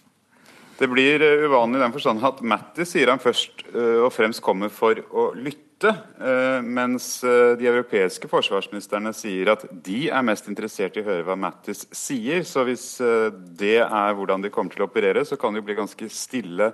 Det 0.77 0.89
blir 0.91 1.23
uvanlig 1.47 1.79
i 1.79 1.85
den 1.85 1.95
forstand 1.95 2.25
at 2.27 2.43
Mattis 2.45 2.91
sier 2.93 3.13
han 3.13 3.23
først 3.23 3.63
og 3.73 4.11
fremst 4.13 4.43
kommer 4.45 4.69
for 4.75 4.99
å 5.15 5.31
lytte 5.39 5.66
ute, 5.77 5.93
eh, 6.21 6.63
mens 6.63 7.25
eh, 7.25 7.57
de 7.59 7.69
europeiske 7.69 8.29
forsvarsministrene 8.31 9.13
sier 9.15 9.51
at 9.53 9.67
de 9.71 10.09
er 10.09 10.25
mest 10.25 10.49
interessert 10.49 10.97
i 10.97 11.03
å 11.03 11.07
høre 11.07 11.27
hva 11.27 11.37
Mattis 11.37 11.85
sier. 11.93 12.45
Så 12.49 12.65
hvis 12.65 13.01
eh, 13.05 13.29
det 13.33 13.83
er 13.85 14.17
hvordan 14.17 14.45
de 14.45 14.51
kommer 14.51 14.73
til 14.73 14.87
å 14.87 14.89
operere, 14.89 15.25
så 15.25 15.37
kan 15.37 15.53
det 15.53 15.61
jo 15.61 15.69
bli 15.69 15.77
ganske 15.77 16.09
stille 16.13 16.73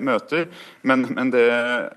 møter. 0.00 0.46
Men, 0.86 1.04
men 1.16 1.30
det 1.34 1.46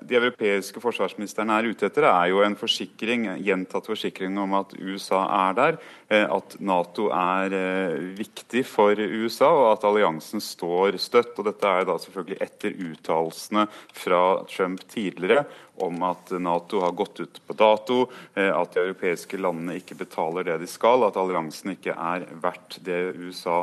de 0.01 0.17
europeiske 0.17 0.81
forsvarsministrene 0.81 1.59
er 1.59 1.69
ute 1.71 1.87
etter, 1.89 2.07
er 2.09 2.31
jo 2.31 2.41
en 2.43 2.57
forsikring, 2.59 3.27
gjentatt 3.45 3.87
forsikring 3.89 4.37
om 4.41 4.55
at 4.59 4.75
USA 4.79 5.21
er 5.49 5.57
der, 5.57 5.79
eh, 6.09 6.25
at 6.25 6.57
Nato 6.63 7.09
er 7.13 7.55
eh, 7.55 8.09
viktig 8.17 8.65
for 8.67 8.99
USA, 8.99 9.49
og 9.53 9.71
at 9.73 9.87
alliansen 9.89 10.43
står 10.43 10.99
støtt. 11.01 11.35
og 11.37 11.49
Dette 11.49 11.71
er 11.71 11.87
da 11.87 11.97
selvfølgelig 12.01 12.39
etter 12.45 12.77
uttalelsene 12.89 13.67
fra 13.95 14.23
Trump 14.49 14.85
tidligere 14.89 15.45
om 15.79 16.01
at 16.03 16.33
Nato 16.43 16.81
har 16.83 16.95
gått 16.97 17.21
ut 17.23 17.37
på 17.47 17.55
dato, 17.55 18.01
at 18.35 18.73
de 18.73 18.81
europeiske 18.81 19.37
landene 19.39 19.77
ikke 19.79 19.95
betaler 20.01 20.43
det 20.43 20.57
de 20.59 20.67
skal, 20.67 21.05
at 21.07 21.15
alliansen 21.15 21.71
ikke 21.71 21.95
er 21.95 22.25
verdt 22.43 22.81
det 22.83 22.97
USA 23.15 23.61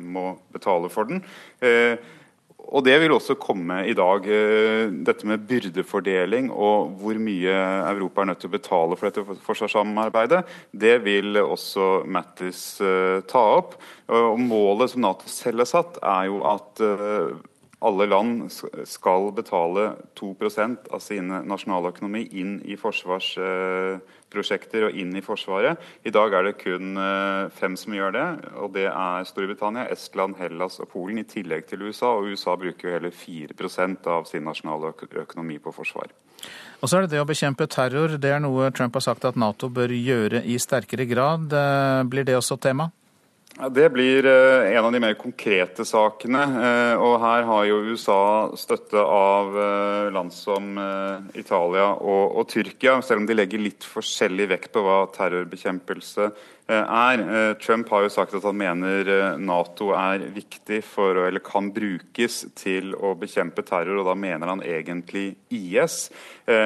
må 0.00 0.38
betale 0.54 0.88
for 0.88 1.10
den. 1.10 1.20
Og 2.70 2.84
det 2.86 2.94
vil 3.02 3.14
også 3.14 3.34
komme 3.40 3.80
i 3.90 3.94
dag. 3.98 4.26
Eh, 4.30 4.92
dette 5.06 5.26
med 5.26 5.42
byrdefordeling 5.48 6.50
og 6.54 6.94
hvor 7.00 7.18
mye 7.18 7.54
Europa 7.90 8.22
er 8.22 8.30
nødt 8.30 8.42
til 8.44 8.50
å 8.50 8.54
betale 8.54 8.98
for 8.98 9.10
dette 9.10 9.38
forsvarssamarbeidet, 9.46 10.44
det 10.70 10.96
vil 11.02 11.40
også 11.42 12.06
Mattis 12.06 12.62
eh, 12.84 13.20
ta 13.30 13.44
opp. 13.58 13.74
Og 14.10 14.38
Målet 14.42 14.94
som 14.94 15.02
Nato 15.02 15.30
selv 15.30 15.64
har 15.64 15.70
satt, 15.70 15.98
er 16.02 16.30
jo 16.30 16.42
at 16.46 16.82
eh, 16.84 17.34
alle 17.80 18.06
land 18.06 18.50
skal 18.86 19.30
betale 19.32 19.94
2% 20.20 20.90
av 20.92 21.02
sin 21.02 21.32
nasjonaløkonomi 21.32 22.26
inn 22.36 22.58
i 22.68 22.76
forsvarsprosjekter 24.30 24.88
og 24.88 24.96
inn 24.96 25.14
i 25.16 25.22
Forsvaret. 25.22 25.78
I 26.04 26.10
dag 26.10 26.32
er 26.32 26.44
det 26.44 26.58
kun 26.60 26.96
eh, 26.96 27.50
fem 27.50 27.76
som 27.76 27.94
gjør 27.94 28.12
det, 28.14 28.26
og 28.56 28.72
det 28.74 28.86
er 28.88 29.24
Storbritannia, 29.24 29.88
Estland, 29.90 30.36
Hellas 30.38 30.80
og 30.80 30.88
Polen, 30.88 31.18
i 31.18 31.24
tillegg 31.24 31.66
til 31.66 31.82
USA. 31.82 32.14
Og 32.16 32.30
USA 32.30 32.56
bruker 32.56 32.88
jo 32.88 32.94
hele 32.94 33.10
4% 33.10 34.06
av 34.06 34.26
sin 34.26 34.44
nasjonale 34.44 34.94
økonomi 34.94 35.58
på 35.58 35.72
forsvar. 35.72 36.10
Og 36.80 36.88
så 36.88 36.96
er 36.96 37.04
det 37.04 37.12
det 37.16 37.20
å 37.20 37.28
bekjempe 37.28 37.66
terror. 37.68 38.16
Det 38.16 38.30
er 38.30 38.40
noe 38.40 38.70
Trump 38.72 38.94
har 38.94 39.04
sagt 39.04 39.24
at 39.24 39.36
Nato 39.36 39.68
bør 39.68 39.92
gjøre 39.92 40.42
i 40.44 40.56
sterkere 40.58 41.06
grad. 41.06 41.52
Eh, 41.52 42.02
blir 42.08 42.24
det 42.24 42.38
også 42.38 42.58
tema? 42.60 42.90
Det 43.58 43.90
blir 43.90 44.26
eh, 44.26 44.76
en 44.76 44.84
av 44.84 44.92
de 44.92 45.00
mer 45.02 45.16
konkrete 45.18 45.84
sakene. 45.84 46.42
Eh, 46.64 47.02
og 47.02 47.16
Her 47.20 47.42
har 47.48 47.64
jo 47.66 47.80
USA 47.90 48.22
støtte 48.56 49.02
av 49.02 49.58
eh, 49.58 50.06
land 50.14 50.32
som 50.32 50.78
Italia 51.34 51.90
og, 51.98 52.38
og 52.38 52.46
Tyrkia, 52.48 53.00
selv 53.02 53.24
om 53.24 53.26
de 53.28 53.36
legger 53.36 53.60
litt 53.60 53.84
forskjellig 53.84 54.48
vekt 54.54 54.72
på 54.76 54.84
hva 54.86 55.02
terrorbekjempelse 55.16 56.30
er. 56.70 57.54
Trump 57.60 57.88
har 57.90 58.04
jo 58.04 58.12
sagt 58.12 58.34
at 58.38 58.46
han 58.46 58.58
mener 58.58 59.38
Nato 59.40 59.90
er 59.96 60.22
viktig 60.34 60.80
for, 60.86 61.18
eller 61.26 61.42
kan 61.44 61.70
brukes 61.74 62.44
til 62.58 62.94
å 62.94 63.14
bekjempe 63.18 63.64
terror, 63.66 64.00
og 64.00 64.10
da 64.10 64.16
mener 64.18 64.52
han 64.52 64.62
egentlig 64.64 65.34
IS. 65.50 66.08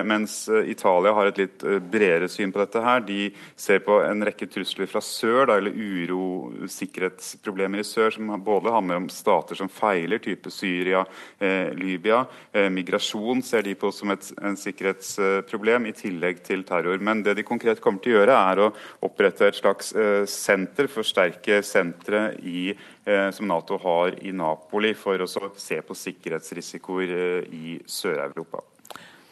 Mens 0.05 0.47
Italia 0.49 1.13
har 1.17 1.29
et 1.29 1.41
litt 1.43 1.65
bredere 1.93 2.29
syn 2.33 2.53
på 2.53 2.61
dette. 2.63 2.81
her. 2.85 3.01
De 3.05 3.33
ser 3.57 3.83
på 3.85 3.99
en 4.05 4.25
rekke 4.25 4.49
trusler 4.51 4.89
fra 4.91 5.03
sør, 5.05 5.47
da, 5.49 5.59
eller 5.59 5.75
uro, 5.75 6.53
sikkerhetsproblemer 6.71 7.83
i 7.83 7.87
sør, 7.87 8.15
som 8.17 8.33
både 8.45 8.73
handler 8.75 9.03
om 9.03 9.09
stater 9.13 9.59
som 9.59 9.71
feiler, 9.73 10.21
type 10.23 10.51
Syria, 10.53 11.05
eh, 11.39 11.73
Libya. 11.75 12.25
Eh, 12.53 12.69
migrasjon 12.71 13.43
ser 13.43 13.63
de 13.63 13.75
på 13.75 13.93
som 13.93 14.11
et 14.11 14.23
sikkerhetsproblem, 14.61 15.87
i 15.87 15.93
tillegg 15.93 16.43
til 16.45 16.65
terror. 16.65 16.99
Men 16.99 17.23
det 17.23 17.37
de 17.37 17.43
konkret 17.43 17.81
kommer 17.81 18.01
til 18.01 18.15
å 18.15 18.21
gjøre, 18.21 18.53
er 18.53 18.57
å 18.59 18.73
opprette 19.03 19.49
et 19.49 19.55
slags 19.55 19.94
eh, 19.97 20.27
senter, 20.31 20.89
forsterke 20.91 21.61
senteret 21.65 22.39
eh, 22.43 23.31
som 23.35 23.49
Nato 23.49 23.79
har 23.83 24.19
i 24.25 24.33
Napoli, 24.35 24.95
for 24.99 25.21
å 25.21 25.29
se 25.29 25.81
på 25.81 25.97
sikkerhetsrisikoer 25.99 27.17
eh, 27.17 27.51
i 27.55 27.75
Sør-Europa. 27.87 28.63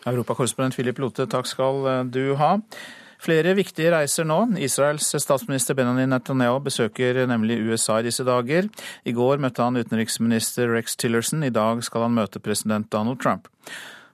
Europakorrespondent 0.07 0.75
Philip 0.75 0.99
Lote, 0.99 1.29
takk 1.31 1.49
skal 1.51 1.87
eh, 1.87 2.03
du 2.11 2.35
ha. 2.41 2.57
Flere 3.23 3.55
viktige 3.55 3.93
reiser 3.95 4.27
nå. 4.27 4.41
Israels 4.59 5.13
statsminister 5.23 5.77
Benjamin 5.79 6.11
Netanyahu 6.11 6.59
besøker 6.65 7.23
nemlig 7.31 7.61
USA 7.63 8.01
i 8.01 8.09
disse 8.09 8.27
dager. 8.27 8.67
I 9.07 9.15
går 9.15 9.39
møtte 9.45 9.63
han 9.63 9.79
utenriksminister 9.79 10.73
Rex 10.75 10.99
Tillerson, 10.99 11.47
i 11.47 11.55
dag 11.55 11.85
skal 11.87 12.09
han 12.09 12.17
møte 12.19 12.43
president 12.43 12.91
Donald 12.91 13.23
Trump. 13.23 13.47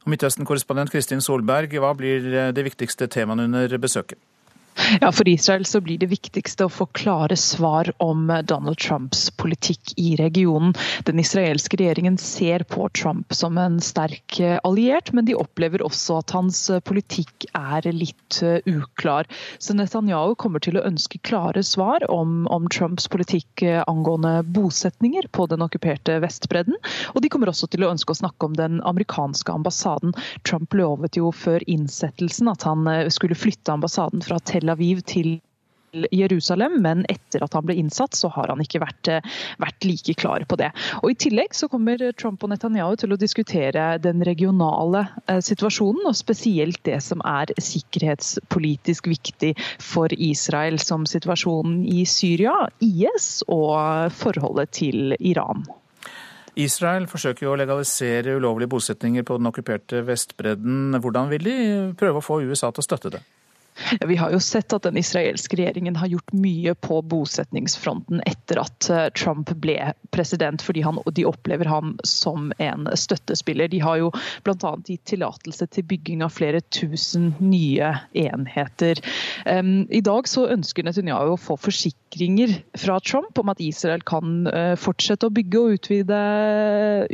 Midtøsten-korrespondent 0.09 0.93
Kristin 0.93 1.25
Solberg, 1.25 1.73
hva 1.81 1.95
blir 1.97 2.53
de 2.53 2.65
viktigste 2.65 3.09
temaene 3.13 3.49
under 3.49 3.81
besøket? 3.81 4.21
Ja, 5.01 5.13
For 5.13 5.29
Israel 5.29 5.65
så 5.65 5.81
blir 5.81 5.99
det 5.99 6.07
viktigste 6.07 6.67
å 6.67 6.73
få 6.73 6.87
klare 6.97 7.37
svar 7.37 7.91
om 8.03 8.29
Donald 8.45 8.79
Trumps 8.79 9.31
politikk 9.31 9.93
i 9.97 10.15
regionen. 10.17 10.75
Den 11.05 11.19
israelske 11.19 11.77
regjeringen 11.81 12.19
ser 12.19 12.63
på 12.69 12.89
Trump 12.97 13.35
som 13.35 13.59
en 13.59 13.81
sterk 13.85 14.39
alliert, 14.65 15.13
men 15.13 15.27
de 15.29 15.37
opplever 15.39 15.83
også 15.85 16.21
at 16.23 16.35
hans 16.37 16.61
politikk 16.89 17.49
er 17.59 17.89
litt 17.93 18.39
uklar. 18.69 19.29
Så 19.59 19.75
Netanyahu 19.77 20.37
kommer 20.39 20.63
til 20.63 20.79
å 20.79 20.85
ønske 20.87 21.21
klare 21.27 21.65
svar 21.67 22.07
om, 22.13 22.47
om 22.47 22.69
Trumps 22.73 23.09
politikk 23.11 23.65
angående 23.87 24.43
bosetninger 24.45 25.29
på 25.33 25.49
den 25.51 25.65
okkuperte 25.65 26.21
Vestbredden. 26.23 26.79
Og 27.15 27.23
de 27.25 27.33
kommer 27.33 27.51
også 27.51 27.71
til 27.73 27.85
å 27.85 27.93
ønske 27.93 28.15
å 28.15 28.21
snakke 28.23 28.49
om 28.49 28.57
den 28.59 28.81
amerikanske 28.87 29.53
ambassaden. 29.53 30.15
Trump 30.49 30.77
lovet 30.77 31.19
jo 31.19 31.33
før 31.35 31.65
innsettelsen 31.67 32.53
at 32.53 32.65
han 32.69 32.87
skulle 33.13 33.39
flytte 33.39 33.75
ambassaden 33.75 34.25
fra 34.25 34.41
Tel 34.45 34.69
Tel 34.69 34.73
Aviv 34.79 35.03
til 35.11 35.39
Jerusalem, 36.13 36.83
men 36.85 37.05
etter 37.09 37.43
at 37.45 37.55
han 37.57 37.65
ble 37.67 37.79
innsatt, 37.81 38.17
så 38.17 38.29
har 38.33 38.51
han 38.53 38.61
ikke 38.61 38.81
vært, 38.83 39.09
eh, 39.09 39.25
vært, 39.59 39.85
like 39.89 40.15
klar 40.21 40.45
på 40.49 40.59
det. 40.61 40.71
Og 41.03 41.11
I 41.11 41.17
tillegg 41.17 41.55
så 41.57 41.69
kommer 41.69 42.03
Trump 42.13 42.45
og 42.45 42.51
Netanyahu 42.53 42.97
til 43.01 43.13
å 43.13 43.19
diskutere 43.19 43.99
den 43.99 44.23
regionale 44.23 45.09
eh, 45.27 45.41
situasjonen, 45.41 46.05
og 46.07 46.17
spesielt 46.17 46.83
det 46.85 47.01
som 47.03 47.25
er 47.25 47.55
sikkerhetspolitisk 47.57 49.09
viktig 49.09 49.55
for 49.81 50.13
Israel, 50.13 50.79
som 50.79 51.09
situasjonen 51.09 51.85
i 51.89 52.05
Syria, 52.05 52.69
IS 52.85 53.43
og 53.49 54.13
forholdet 54.13 54.71
til 54.77 55.17
Iran. 55.19 55.65
Israel 56.59 57.07
forsøker 57.07 57.47
jo 57.47 57.55
å 57.55 57.59
legalisere 57.59 58.35
ulovlige 58.37 58.73
bosetninger 58.73 59.23
på 59.23 59.39
den 59.39 59.49
okkuperte 59.49 60.03
Vestbredden. 60.05 60.99
Hvordan 60.99 61.31
vil 61.31 61.45
de 61.47 61.59
prøve 61.99 62.19
å 62.19 62.25
få 62.25 62.43
USA 62.43 62.73
til 62.73 62.83
å 62.83 62.89
støtte 62.89 63.15
det? 63.15 63.23
Vi 64.07 64.17
har 64.17 64.33
jo 64.35 64.41
sett 64.43 64.73
at 64.73 64.87
den 64.87 64.99
israelske 65.01 65.57
regjeringen 65.59 65.97
har 65.97 66.11
gjort 66.11 66.33
mye 66.37 66.75
på 66.75 67.01
bosetningsfronten 67.03 68.23
etter 68.27 68.61
at 68.63 68.89
eh, 68.93 69.07
Trump 69.17 69.53
ble 69.63 69.93
president, 70.15 70.63
fordi 70.65 70.83
han, 70.87 71.01
de 71.15 71.27
opplever 71.29 71.69
ham 71.71 71.97
som 72.07 72.51
en 72.59 72.89
støttespiller. 72.95 73.71
De 73.71 73.81
har 73.85 74.01
jo 74.01 74.11
bl.a. 74.47 74.73
gitt 74.87 75.05
tillatelse 75.13 75.69
til 75.73 75.87
bygging 75.89 76.25
av 76.25 76.35
flere 76.35 76.61
tusen 76.75 77.33
nye 77.39 77.93
enheter. 78.19 79.01
I 79.49 80.01
dag 80.05 80.29
så 80.29 80.47
ønsker 80.53 80.87
Netanyahu 80.87 81.35
å 81.35 81.41
få 81.41 81.57
forsikringer 81.61 82.55
fra 82.79 82.99
Trump 83.05 83.39
om 83.41 83.53
at 83.53 83.61
Israel 83.63 84.03
kan 84.07 84.49
eh, 84.51 84.75
fortsette 84.81 85.29
å 85.29 85.35
bygge 85.35 85.61
og 85.61 85.77
utvide, 85.79 86.21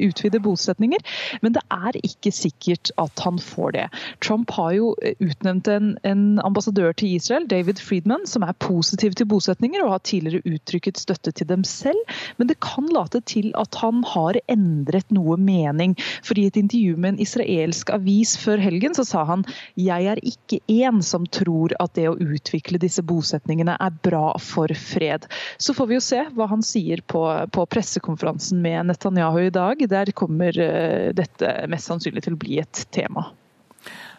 utvide 0.06 0.40
bosetninger, 0.44 1.02
men 1.42 1.56
det 1.56 1.64
er 1.74 1.98
ikke 2.06 2.32
sikkert 2.34 2.92
at 3.00 3.24
han 3.24 3.40
får 3.42 3.76
det. 3.76 3.86
Trump 4.24 4.52
har 4.56 4.74
jo 4.76 4.92
utnevnt 5.18 5.70
en, 5.70 5.94
en 6.06 6.24
ambassadør 6.54 6.94
til 6.94 7.16
Israel, 7.18 7.48
David 7.50 7.82
Friedman, 7.82 8.26
som 8.30 8.44
er 8.46 8.54
positiv 8.62 9.16
til 9.18 9.26
bosetninger 9.26 9.82
og 9.82 9.96
har 9.96 10.04
tidligere 10.06 10.44
uttrykket 10.46 11.00
støtte 11.02 11.32
til 11.34 11.48
dem 11.50 11.64
selv. 11.66 11.98
Men 12.38 12.48
det 12.48 12.60
kan 12.62 12.86
late 12.94 13.20
til 13.26 13.50
at 13.58 13.74
han 13.82 14.04
har 14.06 14.38
endret 14.46 15.10
noe 15.14 15.36
mening. 15.36 15.96
For 16.22 16.38
i 16.38 16.46
et 16.46 16.58
intervju 16.60 16.96
med 16.96 17.14
en 17.14 17.22
israelsk 17.24 17.90
avis 17.94 18.36
før 18.38 18.62
helgen 18.62 18.94
så 18.94 19.06
sa 19.08 19.24
han 19.26 19.44
jeg 19.80 20.06
er 20.12 20.22
ikke 20.22 20.60
en 20.70 21.02
som 21.02 21.26
tror 21.26 21.74
at 21.82 21.96
det 21.98 22.06
å 22.10 22.16
utvikle 22.20 22.78
disse 22.82 23.02
bosetningene 23.02 23.74
er 23.80 24.00
bra 24.06 24.34
for 24.38 24.70
fred. 24.78 25.26
Så 25.58 25.74
får 25.74 25.90
vi 25.90 25.98
jo 25.98 26.04
se 26.04 26.22
hva 26.36 26.48
han 26.50 26.62
sier 26.64 27.02
på, 27.10 27.24
på 27.50 27.66
pressekonferansen 27.74 28.62
med 28.62 28.92
Netanyahu 28.92 29.42
i 29.48 29.54
dag. 29.54 29.82
Der 29.90 30.14
kommer 30.16 30.54
uh, 30.54 31.10
dette 31.16 31.56
mest 31.70 31.90
sannsynlig 31.90 32.26
til 32.26 32.38
å 32.38 32.44
bli 32.44 32.60
et 32.62 32.86
tema. 32.94 33.32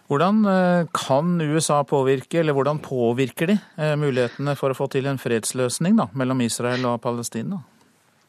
Hvordan 0.07 0.45
eh, 0.45 0.87
kan 0.93 1.41
USA 1.41 1.83
påvirke, 1.83 2.39
eller 2.39 2.53
hvordan 2.53 2.79
påvirker 2.79 3.49
de 3.49 3.55
eh, 3.77 3.95
mulighetene 3.97 4.53
for 4.59 4.69
å 4.69 4.77
få 4.77 4.89
til 4.93 5.09
en 5.09 5.21
fredsløsning 5.21 5.97
da, 5.97 6.11
mellom 6.13 6.43
Israel 6.45 6.85
og 6.91 6.99
Palestina? 7.01 7.63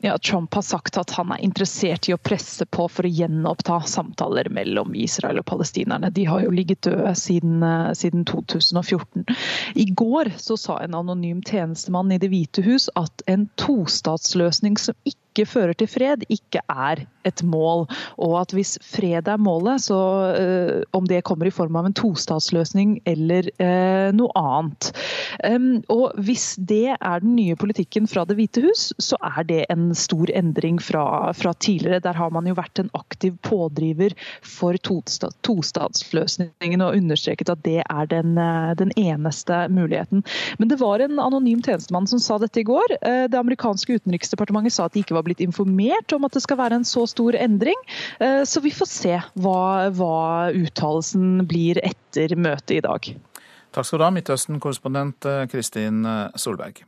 Ja, 0.04 0.18
Trump 0.18 0.54
har 0.54 0.62
sagt 0.62 0.96
at 1.00 1.10
han 1.16 1.30
er 1.32 1.40
interessert 1.44 2.08
i 2.08 2.12
å 2.12 2.20
presse 2.20 2.66
på 2.68 2.84
for 2.92 3.08
å 3.08 3.10
gjenoppta 3.10 3.78
samtaler 3.88 4.50
mellom 4.52 4.92
Israel 4.96 5.40
og 5.40 5.46
palestinerne. 5.48 6.10
De 6.12 6.26
har 6.28 6.44
jo 6.44 6.52
ligget 6.52 6.82
døde 6.84 7.14
siden, 7.16 7.62
eh, 7.64 7.92
siden 7.96 8.24
2014. 8.28 9.24
I 9.74 9.86
går 9.96 10.32
så 10.36 10.56
sa 10.60 10.78
en 10.80 10.96
anonym 10.96 11.42
tjenestemann 11.42 12.12
i 12.12 12.18
Det 12.18 12.32
hvite 12.32 12.64
hus 12.64 12.90
at 12.96 13.24
en 13.26 13.48
tostatsløsning 13.56 14.76
som 14.80 14.94
ikke 15.04 15.25
ikke 15.36 15.52
fører 15.52 15.76
til 15.76 15.90
fred, 15.90 16.24
ikke 16.32 16.62
er 16.72 17.04
et 17.26 17.42
mål. 17.44 17.84
Og 18.22 18.36
at 18.40 18.54
hvis 18.54 18.76
fred 18.84 19.28
er 19.28 19.40
målet, 19.40 19.82
så 19.86 19.98
uh, 20.36 20.82
om 20.96 21.06
det 21.08 21.24
kommer 21.26 21.48
i 21.48 21.54
form 21.54 21.76
av 21.78 21.88
en 21.88 21.96
tostatsløsning 21.96 23.00
eller 23.08 23.48
uh, 23.60 24.14
noe 24.16 24.30
annet. 24.38 24.92
Um, 25.44 25.82
og 25.92 26.16
hvis 26.26 26.54
det 26.56 26.96
er 26.96 27.24
den 27.24 27.36
nye 27.36 27.56
politikken 27.58 28.06
fra 28.10 28.24
Det 28.26 28.36
hvite 28.38 28.62
hus, 28.64 28.88
så 29.02 29.18
er 29.36 29.44
det 29.48 29.62
en 29.72 29.90
stor 29.98 30.30
endring 30.34 30.80
fra, 30.82 31.32
fra 31.36 31.52
tidligere. 31.54 32.02
Der 32.04 32.16
har 32.18 32.32
man 32.34 32.46
jo 32.48 32.56
vært 32.56 32.80
en 32.80 32.90
aktiv 32.96 33.36
pådriver 33.46 34.14
for 34.46 34.78
tostatsløsningen 34.86 36.84
og 36.84 36.96
understreket 36.96 37.50
at 37.52 37.64
det 37.66 37.82
er 37.82 38.10
den, 38.10 38.36
uh, 38.38 38.72
den 38.78 38.94
eneste 38.96 39.66
muligheten. 39.72 40.24
Men 40.58 40.70
det 40.70 40.80
var 40.80 41.02
en 41.02 41.20
anonym 41.22 41.62
tjenestemann 41.62 42.08
som 42.10 42.22
sa 42.22 42.38
dette 42.40 42.60
i 42.62 42.66
går. 42.66 42.96
Det 43.30 43.38
amerikanske 43.38 43.98
utenriksdepartementet 43.98 44.74
sa 44.74 44.86
at 44.86 44.94
de 44.94 45.02
ikke 45.02 45.16
var 45.16 45.25
blitt 45.26 45.42
informert 45.44 46.14
om 46.16 46.26
at 46.28 46.36
det 46.36 46.44
skal 46.44 46.60
være 46.60 46.80
en 46.80 46.88
så 46.88 47.04
stor 47.10 47.36
endring. 47.38 47.78
Eh, 48.22 48.42
så 48.48 48.62
vi 48.64 48.74
får 48.74 48.90
se 48.90 49.14
hva, 49.42 49.62
hva 49.94 50.50
uttalelsen 50.54 51.46
blir 51.48 51.80
etter 51.84 52.36
møtet 52.38 52.78
i 52.78 52.84
dag. 52.86 53.10
Takk 53.76 53.88
skal 53.88 54.00
du 54.00 54.06
ha, 54.06 54.12
Midtøsten-korrespondent 54.16 55.28
eh, 55.28 55.44
Kristin 55.52 56.04
eh, 56.08 56.38
Solberg. 56.40 56.80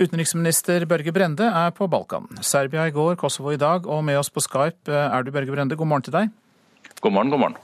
Utenriksminister 0.00 0.86
Børge 0.88 1.12
Brende 1.12 1.44
er 1.44 1.74
på 1.76 1.88
Balkan. 1.92 2.30
Serbia 2.40 2.86
i 2.88 2.94
går, 2.94 3.18
Kosovo 3.20 3.52
i 3.52 3.60
dag, 3.60 3.84
og 3.84 4.00
med 4.06 4.16
oss 4.16 4.32
på 4.32 4.40
Skype 4.40 4.88
er 4.88 5.26
du, 5.26 5.32
Børge 5.34 5.52
Brende. 5.52 5.76
God 5.76 5.90
morgen 5.90 6.06
til 6.06 6.16
deg. 6.16 6.30
God 7.04 7.12
morgen, 7.12 7.32
god 7.34 7.42
morgen. 7.42 7.58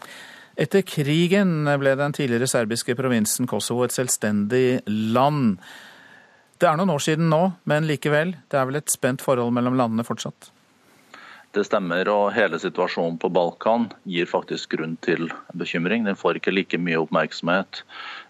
Etter 0.57 0.85
krigen 0.89 1.69
ble 1.81 1.93
den 2.01 2.15
tidligere 2.17 2.49
serbiske 2.49 2.95
provinsen 2.97 3.49
Kosovo 3.49 3.85
et 3.85 3.93
selvstendig 3.93 4.81
land. 4.89 5.59
Det 6.57 6.69
er 6.69 6.77
noen 6.79 6.95
år 6.95 7.03
siden 7.05 7.27
nå, 7.29 7.41
men 7.69 7.85
likevel, 7.89 8.33
det 8.49 8.57
er 8.57 8.69
vel 8.69 8.79
et 8.79 8.93
spent 8.93 9.21
forhold 9.25 9.53
mellom 9.53 9.77
landene 9.77 10.07
fortsatt? 10.09 10.51
Det 11.57 11.63
stemmer, 11.65 12.09
og 12.13 12.35
hele 12.37 12.59
situasjonen 12.61 13.19
på 13.21 13.31
Balkan 13.33 13.87
gir 14.09 14.29
faktisk 14.29 14.75
grunn 14.75 14.97
til 15.05 15.31
bekymring. 15.57 16.05
Den 16.05 16.19
får 16.19 16.37
ikke 16.41 16.53
like 16.53 16.81
mye 16.81 16.99
oppmerksomhet 17.01 17.83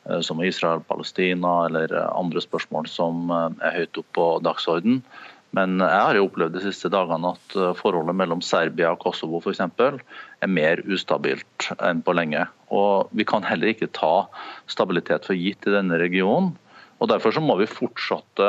eh, 0.07 0.21
som 0.27 0.43
Israel-Palestina 0.43 1.55
eller 1.69 1.91
eh, 1.91 2.11
andre 2.15 2.43
spørsmål 2.43 2.87
som 2.91 3.31
eh, 3.31 3.49
er 3.67 3.81
høyt 3.81 4.03
opp 4.03 4.13
på 4.19 4.27
dagsorden. 4.47 5.01
Men 5.59 5.79
jeg 5.81 6.03
har 6.05 6.19
jo 6.19 6.27
opplevd 6.27 6.55
de 6.59 6.63
siste 6.67 6.91
dagene 6.93 7.31
at 7.33 7.55
forholdet 7.79 8.19
mellom 8.19 8.43
Serbia 8.45 8.91
og 8.93 9.01
Kosovo 9.01 9.39
f.eks. 9.41 9.63
er 9.63 10.51
mer 10.51 10.83
ustabilt 10.85 11.71
enn 11.79 12.03
på 12.05 12.15
lenge. 12.19 12.43
Og 12.75 13.09
Vi 13.17 13.25
kan 13.25 13.47
heller 13.47 13.73
ikke 13.73 13.89
ta 13.95 14.27
stabilitet 14.71 15.27
for 15.27 15.39
gitt 15.39 15.67
i 15.67 15.75
denne 15.79 15.99
regionen. 16.03 16.53
Og 16.97 17.11
Derfor 17.11 17.35
så 17.35 17.43
må 17.45 17.59
vi 17.61 17.69
fortsette, 17.69 18.49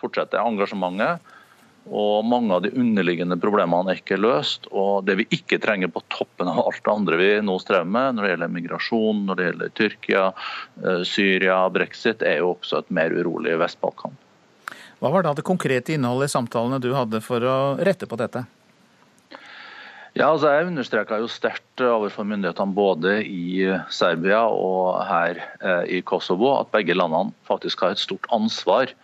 fortsette 0.00 0.42
engasjementet 0.42 1.32
og 1.86 2.24
Mange 2.26 2.50
av 2.50 2.64
de 2.64 2.72
underliggende 2.74 3.36
problemene 3.38 3.92
er 3.92 4.00
ikke 4.00 4.18
løst. 4.18 4.66
og 4.72 5.06
Det 5.06 5.14
vi 5.20 5.26
ikke 5.38 5.60
trenger 5.62 5.90
på 5.92 6.02
toppen 6.10 6.50
av 6.50 6.64
alt 6.64 6.82
det 6.82 6.92
andre 6.92 7.18
vi 7.20 7.28
nå 7.46 7.58
strever 7.62 7.86
med, 7.86 8.16
når 8.16 8.26
det 8.26 8.30
gjelder 8.32 8.54
migrasjon, 8.56 9.24
når 9.28 9.38
det 9.38 9.46
gjelder 9.46 9.74
Tyrkia, 9.78 10.24
eh, 10.82 11.02
Syria, 11.06 11.60
brexit, 11.70 12.22
er 12.22 12.42
jo 12.42 12.56
også 12.56 12.82
et 12.82 12.90
mer 12.90 13.14
urolig 13.14 13.54
Vest-Balkan. 13.60 14.18
Hva 14.98 15.12
var 15.12 15.22
da 15.22 15.34
det 15.36 15.44
konkrete 15.46 15.94
innholdet 15.94 16.30
i 16.30 16.34
samtalene 16.34 16.80
du 16.82 16.90
hadde 16.96 17.20
for 17.22 17.44
å 17.44 17.76
rette 17.78 18.08
på 18.08 18.18
dette? 18.18 18.46
Ja, 20.16 20.30
altså 20.32 20.48
Jeg 20.48 20.70
understreka 20.70 21.18
sterkt 21.28 21.82
overfor 21.84 22.24
myndighetene 22.24 22.72
både 22.72 23.18
i 23.28 23.66
Serbia 23.92 24.46
og 24.48 25.02
her 25.04 25.42
eh, 25.60 25.98
i 25.98 26.00
Kosovo 26.00 26.54
at 26.56 26.70
begge 26.72 26.96
landene 26.96 27.36
faktisk 27.44 27.84
har 27.84 27.92
et 27.92 28.00
stort 28.00 28.24
ansvar 28.32 28.94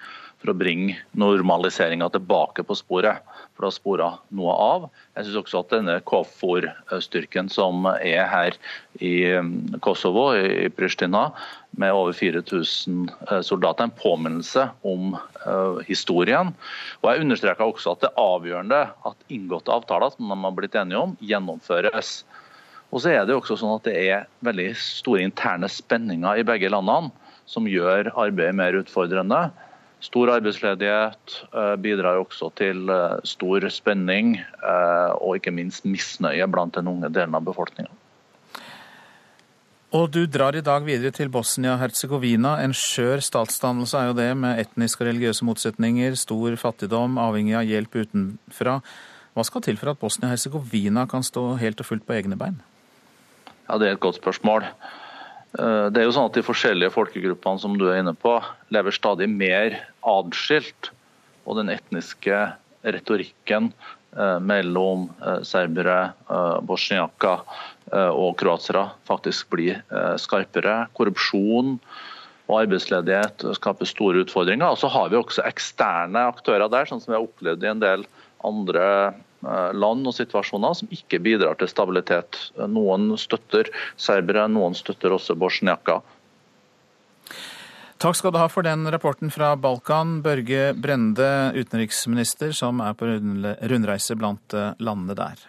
for 0.40 0.54
å 0.54 0.56
bringe 0.56 0.96
normaliseringa 1.12 2.08
tilbake 2.14 2.64
på 2.64 2.78
sporet. 2.80 3.20
Det 3.62 3.70
spora 3.74 4.08
noe 4.34 4.54
av. 4.58 4.86
Jeg 5.14 5.28
synes 5.28 5.38
også 5.42 5.60
at 5.62 5.74
denne 5.76 5.94
KFOR-styrken 6.08 7.50
som 7.52 7.86
er 7.92 8.26
her 8.30 8.56
i 8.98 9.12
um, 9.38 9.52
Kosovo, 9.84 10.32
i 10.34 10.66
Pristina, 10.74 11.28
med 11.78 11.94
over 11.94 12.12
4000 12.12 13.06
eh, 13.30 13.40
soldater, 13.46 13.86
en 13.86 13.94
påminnelse 13.96 14.66
om 14.84 15.14
uh, 15.14 15.78
historien. 15.86 16.52
Og 17.00 17.08
Jeg 17.08 17.24
understreker 17.24 17.64
også 17.64 17.94
at 17.94 18.02
det 18.04 18.10
er 18.10 18.26
avgjørende 18.26 18.82
at 19.08 19.26
inngåtte 19.32 19.72
avtaler 19.72 20.12
som 20.12 20.28
de 20.34 20.40
har 20.42 20.56
blitt 20.58 20.76
enige 20.76 21.00
om, 21.00 21.16
gjennomføres. 21.22 22.14
Og 22.92 23.00
så 23.00 23.14
er 23.14 23.24
Det 23.24 23.32
jo 23.32 23.40
også 23.40 23.56
sånn 23.62 23.78
at 23.78 23.86
det 23.88 23.96
er 24.10 24.26
veldig 24.44 24.72
store 24.76 25.24
interne 25.24 25.70
spenninger 25.72 26.42
i 26.42 26.46
begge 26.46 26.68
landene, 26.72 27.12
som 27.48 27.68
gjør 27.68 28.12
arbeidet 28.12 28.58
mer 28.58 28.76
utfordrende. 28.76 29.46
Stor 30.02 30.32
arbeidsledighet 30.34 31.34
eh, 31.54 31.74
bidrar 31.78 32.18
også 32.18 32.50
til 32.58 32.90
eh, 32.90 33.20
stor 33.28 33.68
spenning 33.70 34.34
eh, 34.40 35.10
og 35.14 35.38
ikke 35.38 35.54
minst 35.54 35.86
misnøye 35.86 36.48
blant 36.50 36.74
den 36.74 36.90
unge 36.90 37.10
delen 37.14 37.36
av 37.38 37.44
befolkninga. 37.46 37.92
Og 39.92 40.08
du 40.08 40.24
drar 40.24 40.56
i 40.56 40.64
dag 40.64 40.86
videre 40.88 41.12
til 41.12 41.28
Bosnia-Hercegovina. 41.30 42.56
En 42.64 42.72
skjør 42.74 43.20
statsdannelse 43.22 43.98
er 44.00 44.08
jo 44.08 44.16
det, 44.16 44.30
med 44.40 44.62
etniske 44.62 45.04
og 45.04 45.10
religiøse 45.10 45.44
motsetninger, 45.44 46.16
stor 46.16 46.56
fattigdom, 46.56 47.18
avhengig 47.20 47.58
av 47.60 47.68
hjelp 47.68 47.98
utenfra. 48.00 48.78
Hva 49.36 49.44
skal 49.44 49.64
til 49.68 49.76
for 49.80 49.92
at 49.92 50.00
Bosnia-Hercegovina 50.00 51.04
kan 51.12 51.22
stå 51.22 51.44
helt 51.60 51.84
og 51.84 51.90
fullt 51.90 52.08
på 52.08 52.16
egne 52.16 52.40
bein? 52.40 52.58
Ja, 53.68 53.78
Det 53.78 53.88
er 53.88 53.92
et 53.92 54.00
godt 54.00 54.16
spørsmål. 54.16 54.64
Eh, 55.58 55.86
det 55.92 56.00
er 56.00 56.08
jo 56.08 56.14
sånn 56.16 56.30
at 56.30 56.38
De 56.38 56.44
forskjellige 56.46 56.94
folkegruppene 56.94 57.60
som 57.60 57.76
du 57.78 57.88
er 57.90 58.00
inne 58.00 58.14
på, 58.16 58.38
lever 58.72 58.94
stadig 58.96 59.28
mer 59.30 59.76
adskilt. 60.08 60.92
Og 61.44 61.58
den 61.58 61.72
etniske 61.72 62.38
retorikken 62.86 63.72
eh, 64.16 64.38
mellom 64.42 65.08
eh, 65.20 65.42
serbere, 65.46 66.14
bosniaker 66.66 67.44
og 67.92 68.38
kroatere 68.40 68.86
faktisk 69.04 69.50
blir 69.52 69.82
skarpere. 70.16 70.86
Korrupsjon 70.96 71.74
og 72.46 72.54
arbeidsledighet 72.56 73.44
skaper 73.58 73.90
store 73.90 74.22
utfordringer. 74.24 74.64
Og 74.64 74.80
så 74.80 74.88
har 74.88 75.10
vi 75.12 75.18
også 75.18 75.44
eksterne 75.44 76.22
aktører 76.30 76.72
der, 76.72 76.88
sånn 76.88 77.02
som 77.02 77.12
vi 77.12 77.18
har 77.18 77.26
opplevd 77.26 77.66
i 77.66 77.68
en 77.68 77.82
del 77.82 78.06
andre 78.48 78.86
land 79.42 80.06
og 80.06 80.14
situasjoner 80.14 80.76
som 80.78 80.90
ikke 80.94 81.18
bidrar 81.22 81.58
til 81.58 81.70
stabilitet. 81.70 82.38
Noen 82.70 83.10
støtter 83.18 83.70
serbere, 84.00 84.46
noen 84.50 84.76
støtter 84.78 85.14
også 85.16 85.36
bosniaker. 85.38 86.02
Takk 88.02 88.16
skal 88.18 88.32
du 88.34 88.40
ha 88.40 88.48
for 88.50 88.66
den 88.66 88.82
rapporten 88.90 89.30
fra 89.30 89.52
Balkan, 89.54 90.16
Børge 90.24 90.72
Brende, 90.74 91.52
utenriksminister, 91.54 92.50
som 92.50 92.80
er 92.82 92.96
på 92.98 93.06
rundreise 93.06 94.16
blant 94.18 94.56
eh, 94.58 94.72
landene 94.82 95.14
der. 95.14 95.44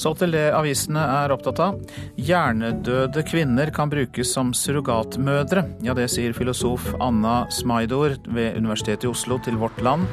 Så 0.00 0.14
til 0.16 0.32
det 0.34 0.48
avisene 0.56 1.04
er 1.20 1.30
opptatt 1.30 1.60
av. 1.62 1.78
Hjernedøde 2.18 3.22
kvinner 3.28 3.70
kan 3.76 3.92
brukes 3.92 4.32
som 4.34 4.50
surrogatmødre. 4.56 5.62
Ja, 5.86 5.94
det 5.94 6.08
sier 6.10 6.34
filosof 6.34 6.88
Anna 6.98 7.44
Smaidor 7.52 8.16
ved 8.26 8.58
Universitetet 8.58 9.06
i 9.06 9.12
Oslo 9.12 9.38
til 9.44 9.60
Vårt 9.60 9.78
Land. 9.84 10.08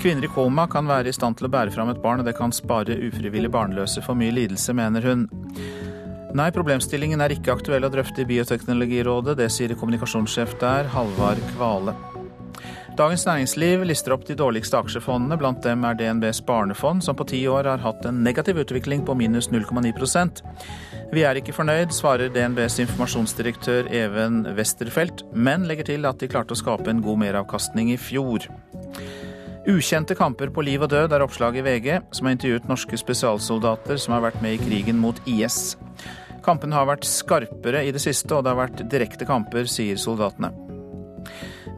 Kvinner 0.00 0.24
i 0.24 0.28
koma 0.28 0.66
kan 0.70 0.88
være 0.88 1.10
i 1.10 1.16
stand 1.16 1.38
til 1.38 1.48
å 1.48 1.52
bære 1.52 1.72
fram 1.74 1.88
et 1.90 2.02
barn, 2.02 2.20
og 2.20 2.28
det 2.28 2.36
kan 2.38 2.52
spare 2.54 2.98
ufrivillig 3.08 3.50
barnløse 3.52 4.02
for 4.04 4.18
mye 4.18 4.34
lidelse, 4.34 4.74
mener 4.76 5.04
hun. 5.06 5.24
Nei, 6.36 6.50
problemstillingen 6.52 7.22
er 7.24 7.32
ikke 7.32 7.54
aktuell 7.54 7.86
å 7.86 7.92
drøfte 7.92 8.24
i 8.24 8.28
Bioteknologirådet, 8.28 9.38
det 9.40 9.48
sier 9.54 9.72
kommunikasjonssjef 9.78 10.58
der, 10.60 10.90
Halvard 10.92 11.40
Kvale. 11.54 11.96
Dagens 12.96 13.26
Næringsliv 13.28 13.82
lister 13.84 14.14
opp 14.14 14.22
de 14.24 14.34
dårligste 14.36 14.78
aksjefondene. 14.78 15.36
Blant 15.36 15.60
dem 15.64 15.82
er 15.84 15.98
DNBs 15.98 16.38
barnefond, 16.48 17.04
som 17.04 17.16
på 17.16 17.26
ti 17.28 17.42
år 17.48 17.68
har 17.68 17.82
hatt 17.84 18.06
en 18.08 18.22
negativ 18.24 18.56
utvikling 18.62 19.02
på 19.04 19.12
minus 19.18 19.50
0,9% 19.52 20.40
Vi 21.12 21.24
er 21.28 21.36
ikke 21.36 21.52
fornøyd, 21.52 21.92
svarer 21.92 22.32
DNBs 22.32 22.78
informasjonsdirektør 22.86 23.92
Even 23.92 24.46
Westerfelt, 24.56 25.26
men 25.34 25.68
legger 25.68 25.92
til 25.92 26.08
at 26.08 26.24
de 26.24 26.30
klarte 26.32 26.56
å 26.56 26.62
skape 26.62 26.88
en 26.88 27.04
god 27.04 27.20
meravkastning 27.26 27.92
i 27.92 28.00
fjor. 28.00 28.48
Ukjente 29.66 30.14
kamper 30.14 30.52
på 30.54 30.62
liv 30.62 30.82
og 30.84 30.92
død 30.92 31.10
er 31.10 31.22
oppslaget 31.24 31.58
i 31.58 31.64
VG, 31.66 31.86
som 32.14 32.28
har 32.28 32.36
intervjuet 32.36 32.68
norske 32.70 32.98
spesialsoldater 33.00 33.98
som 33.98 34.14
har 34.14 34.22
vært 34.28 34.38
med 34.44 34.54
i 34.54 34.60
krigen 34.62 35.00
mot 35.02 35.18
IS. 35.26 35.74
Kampene 36.46 36.76
har 36.78 36.86
vært 36.86 37.08
skarpere 37.10 37.80
i 37.82 37.90
det 37.90 38.02
siste, 38.04 38.30
og 38.30 38.44
det 38.46 38.52
har 38.52 38.60
vært 38.60 38.84
direkte 38.92 39.26
kamper, 39.26 39.66
sier 39.66 39.98
soldatene. 39.98 40.52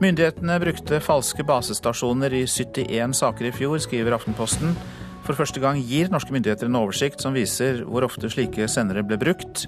Myndighetene 0.02 0.58
brukte 0.60 1.00
falske 1.00 1.46
basestasjoner 1.48 2.36
i 2.36 2.44
71 2.44 3.16
saker 3.16 3.48
i 3.48 3.54
fjor, 3.56 3.80
skriver 3.80 4.18
Aftenposten. 4.18 4.76
For 5.24 5.40
første 5.40 5.64
gang 5.64 5.80
gir 5.80 6.12
norske 6.12 6.32
myndigheter 6.36 6.68
en 6.68 6.78
oversikt 6.82 7.24
som 7.24 7.32
viser 7.36 7.82
hvor 7.88 8.04
ofte 8.04 8.28
slike 8.32 8.68
sendere 8.68 9.00
ble 9.04 9.16
brukt. 9.20 9.64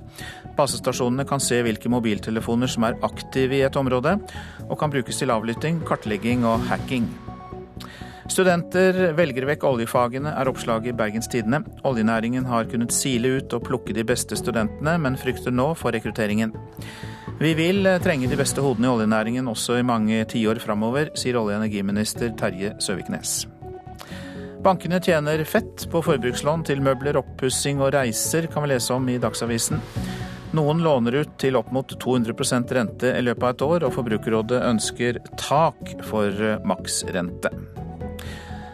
Basestasjonene 0.61 1.25
kan 1.29 1.41
se 1.41 1.65
hvilke 1.65 1.89
mobiltelefoner 1.89 2.69
som 2.69 2.85
er 2.85 3.01
aktive 3.01 3.63
i 3.63 3.65
et 3.65 3.81
område, 3.81 4.19
og 4.69 4.79
kan 4.81 4.93
brukes 4.93 5.25
til 5.25 5.33
avlytting, 5.33 5.81
kartlegging 5.89 6.45
og 6.45 6.69
hacking. 6.69 7.09
Studenter 8.31 8.95
velger 9.19 9.43
vekk 9.49 9.65
oljefagene, 9.67 10.31
er 10.39 10.47
oppslaget 10.47 10.93
i 10.93 10.95
Bergens 10.95 11.27
Tidende. 11.31 11.65
Oljenæringen 11.89 12.45
har 12.47 12.69
kunnet 12.71 12.95
sile 12.95 13.41
ut 13.41 13.55
og 13.57 13.65
plukke 13.67 13.95
de 13.97 14.05
beste 14.07 14.39
studentene, 14.39 14.95
men 15.03 15.19
frykter 15.19 15.51
nå 15.51 15.73
for 15.75 15.91
rekrutteringen. 15.97 16.53
Vi 17.41 17.51
vil 17.59 17.89
trenge 18.05 18.29
de 18.31 18.39
beste 18.39 18.63
hodene 18.63 18.87
i 18.87 18.93
oljenæringen 18.93 19.51
også 19.51 19.81
i 19.81 19.87
mange 19.87 20.23
tiår 20.31 20.63
framover, 20.63 21.11
sier 21.19 21.41
olje- 21.41 21.57
og 21.59 21.65
energiminister 21.65 22.31
Terje 22.39 22.77
Søviknes. 22.79 23.49
Bankene 24.63 25.03
tjener 25.03 25.43
fett 25.49 25.89
på 25.91 26.05
forbrukslån 26.05 26.63
til 26.69 26.85
møbler, 26.87 27.19
oppussing 27.19 27.83
og 27.83 27.95
reiser, 27.97 28.47
kan 28.53 28.63
vi 28.63 28.75
lese 28.77 28.95
om 28.95 29.11
i 29.11 29.19
Dagsavisen. 29.19 29.83
Noen 30.55 30.85
låner 30.87 31.23
ut 31.25 31.37
til 31.41 31.59
opp 31.59 31.75
mot 31.75 31.99
200% 31.99 32.79
rente 32.79 33.11
i 33.11 33.27
løpet 33.27 33.43
av 33.43 33.55
et 33.57 33.69
år, 33.73 33.89
og 33.89 33.95
Forbrukerrådet 33.99 34.63
ønsker 34.71 35.23
tak 35.41 35.97
for 36.07 36.61
maksrente. 36.63 37.51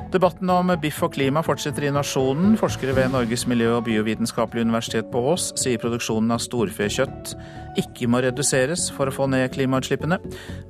Debatten 0.06 0.50
om 0.54 0.70
biff 0.78 1.00
og 1.02 1.16
klima 1.16 1.42
fortsetter 1.42 1.88
i 1.88 1.90
Nasjonen. 1.90 2.54
Forskere 2.60 2.94
ved 2.94 3.10
Norges 3.10 3.42
miljø- 3.50 3.74
og 3.76 3.84
biovitenskapelige 3.88 4.62
universitet 4.68 5.08
på 5.10 5.18
Ås 5.32 5.48
sier 5.58 5.82
produksjonen 5.82 6.30
av 6.30 6.38
storfekjøtt 6.44 7.34
ikke 7.82 8.06
må 8.08 8.22
reduseres 8.22 8.86
for 8.94 9.10
å 9.10 9.14
få 9.14 9.26
ned 9.32 9.50
klimautslippene. 9.56 10.20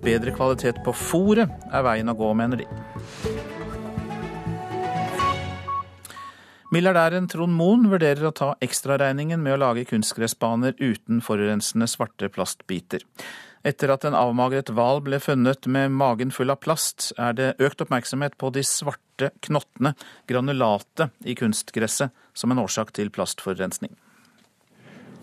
Bedre 0.03 0.33
kvalitet 0.35 0.81
på 0.87 0.97
fôret 0.97 1.53
er 1.69 1.85
veien 1.85 2.09
å 2.09 2.17
gå, 2.17 2.33
mener 2.33 2.65
de. 2.65 2.69
Milliardæren 6.73 7.29
Trond 7.31 7.55
Moen 7.55 7.87
vurderer 7.93 8.27
å 8.27 8.35
ta 8.35 8.55
ekstraregningen 8.65 9.39
med 9.45 9.55
å 9.55 9.63
lage 9.69 9.87
kunstgressbaner 9.93 10.75
uten 10.81 11.21
forurensende 11.23 11.87
svarte 11.87 12.33
plastbiter. 12.33 13.05
Etter 13.67 13.93
at 13.93 14.05
en 14.07 14.17
avmagret 14.17 14.73
hval 14.75 15.01
ble 15.05 15.21
funnet 15.23 15.67
med 15.71 15.95
magen 15.95 16.33
full 16.35 16.51
av 16.51 16.61
plast, 16.63 17.13
er 17.19 17.37
det 17.39 17.55
økt 17.63 17.85
oppmerksomhet 17.85 18.37
på 18.41 18.51
de 18.55 18.65
svarte 18.67 19.06
knottene, 19.47 19.95
granulatet, 20.29 21.15
i 21.25 21.35
kunstgresset 21.39 22.15
som 22.37 22.53
en 22.53 22.63
årsak 22.63 22.93
til 22.97 23.11
plastforurensning. 23.15 23.95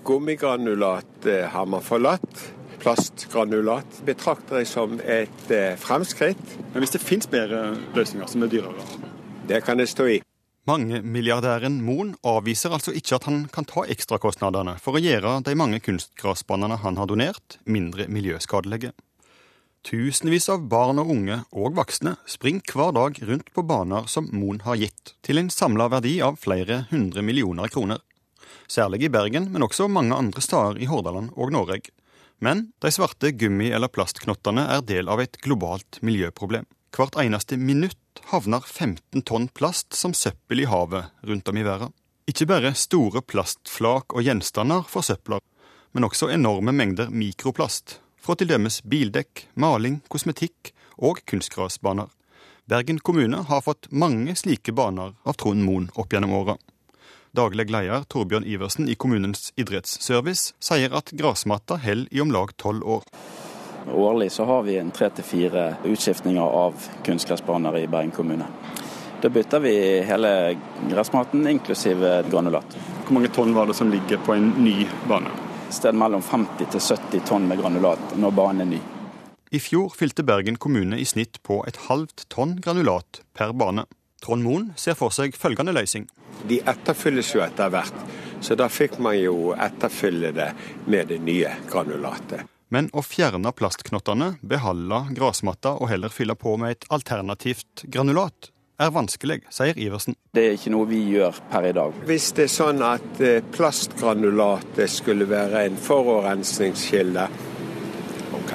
Gummigranulat 0.03 1.29
har 1.53 1.65
man 1.69 1.83
forlatt. 1.85 2.43
Plastgranulat 2.83 4.01
betrakter 4.03 4.59
jeg 4.59 4.67
som 4.67 4.97
et 4.99 5.51
eh, 5.53 5.77
fremskritt. 5.79 6.41
Men 6.73 6.83
hvis 6.83 6.91
det 6.97 6.99
finnes 6.99 7.29
bedre 7.31 7.69
løsninger 7.95 8.27
som 8.27 8.43
er 8.43 8.51
dyrere? 8.51 8.87
Det 9.47 9.61
kan 9.63 9.79
det 9.79 9.87
stå 9.91 10.09
i. 10.17 10.19
Mangemilliardæren 10.67 11.81
Moen 11.83 12.13
avviser 12.23 12.71
altså 12.75 12.93
ikke 12.95 13.17
at 13.17 13.25
han 13.27 13.41
kan 13.51 13.67
ta 13.67 13.83
ekstrakostnadene 13.91 14.77
for 14.83 14.95
å 14.95 15.01
gjøre 15.03 15.41
de 15.43 15.55
mange 15.59 15.81
kunstgressbanene 15.83 16.77
han 16.79 16.99
har 16.99 17.09
donert, 17.11 17.57
mindre 17.67 18.07
miljøskadelige. 18.07 18.93
Tusenvis 19.83 20.45
av 20.47 20.61
barn 20.71 21.01
og 21.01 21.09
unge 21.11 21.41
og 21.51 21.73
voksne 21.75 22.13
springer 22.29 22.71
hver 22.71 22.93
dag 22.95 23.17
rundt 23.27 23.49
på 23.51 23.65
baner 23.67 24.05
som 24.07 24.29
Moen 24.31 24.61
har 24.63 24.77
gitt, 24.79 25.11
til 25.19 25.41
en 25.41 25.49
samla 25.51 25.89
verdi 25.91 26.13
av 26.23 26.37
flere 26.39 26.85
hundre 26.91 27.19
millioner 27.21 27.67
kroner. 27.67 27.99
Særlig 28.71 29.01
i 29.03 29.09
Bergen, 29.11 29.49
men 29.51 29.65
også 29.65 29.89
mange 29.91 30.15
andre 30.15 30.41
steder 30.41 30.79
i 30.79 30.87
Hordaland 30.87 31.33
og 31.35 31.51
Norge. 31.51 31.91
Men 32.39 32.69
de 32.79 32.91
svarte 32.95 33.33
gummi- 33.35 33.73
eller 33.75 33.91
plastknottene 33.91 34.63
er 34.71 34.85
del 34.87 35.11
av 35.11 35.19
et 35.19 35.35
globalt 35.43 35.99
miljøproblem. 35.99 36.63
Hvert 36.95 37.19
eneste 37.19 37.59
minutt 37.59 38.23
havner 38.31 38.63
15 38.63 39.25
tonn 39.27 39.49
plast 39.51 39.97
som 39.99 40.15
søppel 40.15 40.63
i 40.63 40.69
havet 40.69 41.11
rundt 41.27 41.51
om 41.51 41.59
i 41.59 41.65
verden. 41.67 41.91
Ikke 42.29 42.47
bare 42.47 42.71
store 42.79 43.19
plastflak 43.19 44.15
og 44.15 44.23
gjenstander 44.23 44.87
forsøpler, 44.87 45.43
men 45.91 46.07
også 46.07 46.31
enorme 46.31 46.71
mengder 46.71 47.11
mikroplast 47.11 47.97
fra 48.23 48.35
til 48.39 48.47
dømes 48.47 48.79
bildekk, 48.87 49.47
maling, 49.59 49.99
kosmetikk 50.07 50.71
og 50.97 51.19
kunstgrasbaner. 51.27 52.07
Bergen 52.71 53.01
kommune 53.03 53.41
har 53.49 53.63
fått 53.65 53.89
mange 53.91 54.35
slike 54.39 54.71
baner 54.71 55.17
av 55.27 55.35
Trond 55.35 55.65
Moen 55.67 55.89
opp 55.99 56.13
gjennom 56.13 56.31
åra. 56.37 56.55
Daglig 57.35 57.67
leder 57.73 58.05
Torbjørn 58.07 58.45
Iversen 58.47 58.87
i 58.87 58.95
kommunens 58.95 59.51
idrettsservice 59.59 60.53
sier 60.63 60.95
at 60.95 61.11
grasmatta 61.17 61.79
holder 61.83 62.13
i 62.13 62.21
om 62.23 62.31
lag 62.31 62.53
tolv 62.61 62.87
år. 62.95 63.07
Årlig 63.91 64.31
så 64.31 64.45
har 64.47 64.63
vi 64.63 64.77
en 64.79 64.93
tre 64.95 65.09
til 65.11 65.27
fire 65.27 65.65
utskiftninger 65.83 66.59
av 66.63 66.87
kunstgressbaner 67.03 67.81
i 67.81 67.87
Bergen 67.91 68.15
kommune. 68.15 68.47
Da 69.23 69.31
bytter 69.31 69.59
vi 69.63 69.73
hele 70.07 70.29
gressmaten, 70.91 71.47
inklusiv 71.47 71.99
granulat. 72.31 72.77
Hvor 73.03 73.17
mange 73.17 73.31
tonn 73.35 73.55
var 73.55 73.67
det 73.67 73.75
som 73.75 73.91
ligger 73.91 74.23
på 74.23 74.37
en 74.37 74.53
ny 74.63 74.85
bane? 75.09 75.31
Sted 75.73 75.97
mellom 75.97 76.21
50 76.21 76.69
til 76.69 76.81
70 76.81 77.25
tonn 77.25 77.47
med 77.49 77.57
granulat 77.61 78.13
når 78.21 78.35
banen 78.37 78.61
er 78.65 78.69
ny. 78.75 78.81
I 79.53 79.59
fjor 79.61 79.93
fylte 79.97 80.25
Bergen 80.25 80.57
kommune 80.61 80.97
i 81.01 81.05
snitt 81.05 81.39
på 81.45 81.59
et 81.69 81.77
halvt 81.87 82.27
tonn 82.33 82.55
granulat 82.61 83.21
per 83.37 83.53
bane. 83.57 83.87
Trond 84.23 84.45
Moen 84.45 84.69
ser 84.79 84.95
for 84.97 85.13
seg 85.13 85.35
følgende 85.37 85.73
løsning. 85.75 86.07
De 86.49 86.61
etterfylles 86.61 87.33
jo 87.35 87.41
etter 87.43 87.73
hvert, 87.73 88.05
så 88.41 88.57
da 88.59 88.69
fikk 88.71 88.99
man 89.03 89.17
jo 89.17 89.51
etterfylle 89.53 90.31
det 90.35 90.49
med 90.85 91.09
det 91.11 91.19
nye 91.25 91.57
granulatet. 91.69 92.45
Men 92.73 92.87
å 92.93 93.03
fjerne 93.05 93.51
plastknottene, 93.53 94.31
beholde 94.41 95.03
gressmatta 95.13 95.75
og 95.77 95.91
heller 95.91 96.13
fylle 96.13 96.37
på 96.39 96.55
med 96.57 96.77
et 96.77 96.87
alternativt 96.93 97.85
granulat, 97.93 98.52
er 98.79 98.91
vanskelig, 98.93 99.41
sier 99.53 99.77
Iversen. 99.79 100.15
Det 100.33 100.43
er 100.47 100.57
ikke 100.57 100.73
noe 100.73 100.89
vi 100.89 101.01
gjør 101.11 101.37
per 101.51 101.67
i 101.69 101.73
dag. 101.75 101.95
Hvis 102.09 102.31
det 102.37 102.47
er 102.47 102.53
sånn 102.53 102.81
at 102.85 103.21
eh, 103.21 103.43
plastgranulatet 103.53 104.91
skulle 104.91 105.29
være 105.29 105.65
en 105.67 105.77
forurensningskilde, 105.77 107.27
OK, 108.39 108.53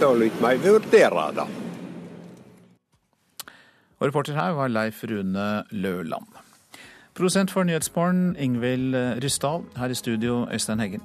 da 0.00 0.12
lyt 0.16 0.42
meg 0.42 0.62
vurdere 0.64 1.30
det. 1.38 1.48
Og 4.00 4.08
reporter 4.08 4.36
her 4.38 4.54
var 4.56 4.72
Leif 4.72 5.04
Rune 5.04 5.48
Løland. 5.70 6.26
Produsent 7.14 7.50
for 7.52 7.68
Nyhetsmorgen 7.68 8.36
Ingvild 8.38 8.94
Ryssdal. 9.20 9.66
Her 9.76 9.92
i 9.92 9.94
studio 9.94 10.46
Øystein 10.52 10.80
Heggen. 10.80 11.02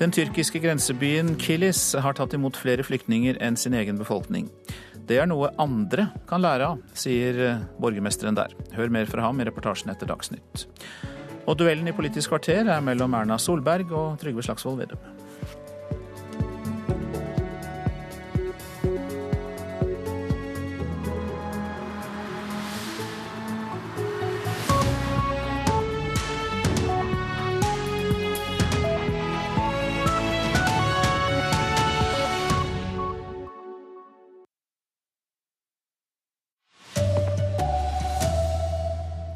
Den 0.00 0.10
tyrkiske 0.12 0.58
grensebyen 0.58 1.34
Kilis 1.36 1.92
har 1.92 2.16
tatt 2.16 2.32
imot 2.32 2.56
flere 2.56 2.82
flyktninger 2.82 3.36
enn 3.44 3.58
sin 3.60 3.74
egen 3.76 3.98
befolkning. 4.00 4.46
Det 5.10 5.16
er 5.18 5.26
noe 5.26 5.48
andre 5.58 6.04
kan 6.30 6.38
lære 6.38 6.68
av, 6.70 6.82
sier 6.94 7.40
borgermesteren 7.82 8.36
der. 8.38 8.52
Hør 8.76 8.92
mer 8.94 9.10
fra 9.10 9.24
ham 9.24 9.42
i 9.42 9.46
reportasjen 9.48 9.90
etter 9.90 10.06
Dagsnytt. 10.06 10.68
Og 11.50 11.56
duellen 11.58 11.90
i 11.90 11.94
Politisk 11.96 12.30
kvarter 12.30 12.70
er 12.70 12.84
mellom 12.84 13.16
Erna 13.18 13.40
Solberg 13.42 13.90
og 13.90 14.20
Trygve 14.22 14.44
Slagsvold 14.46 14.78
Vedum. 14.84 15.19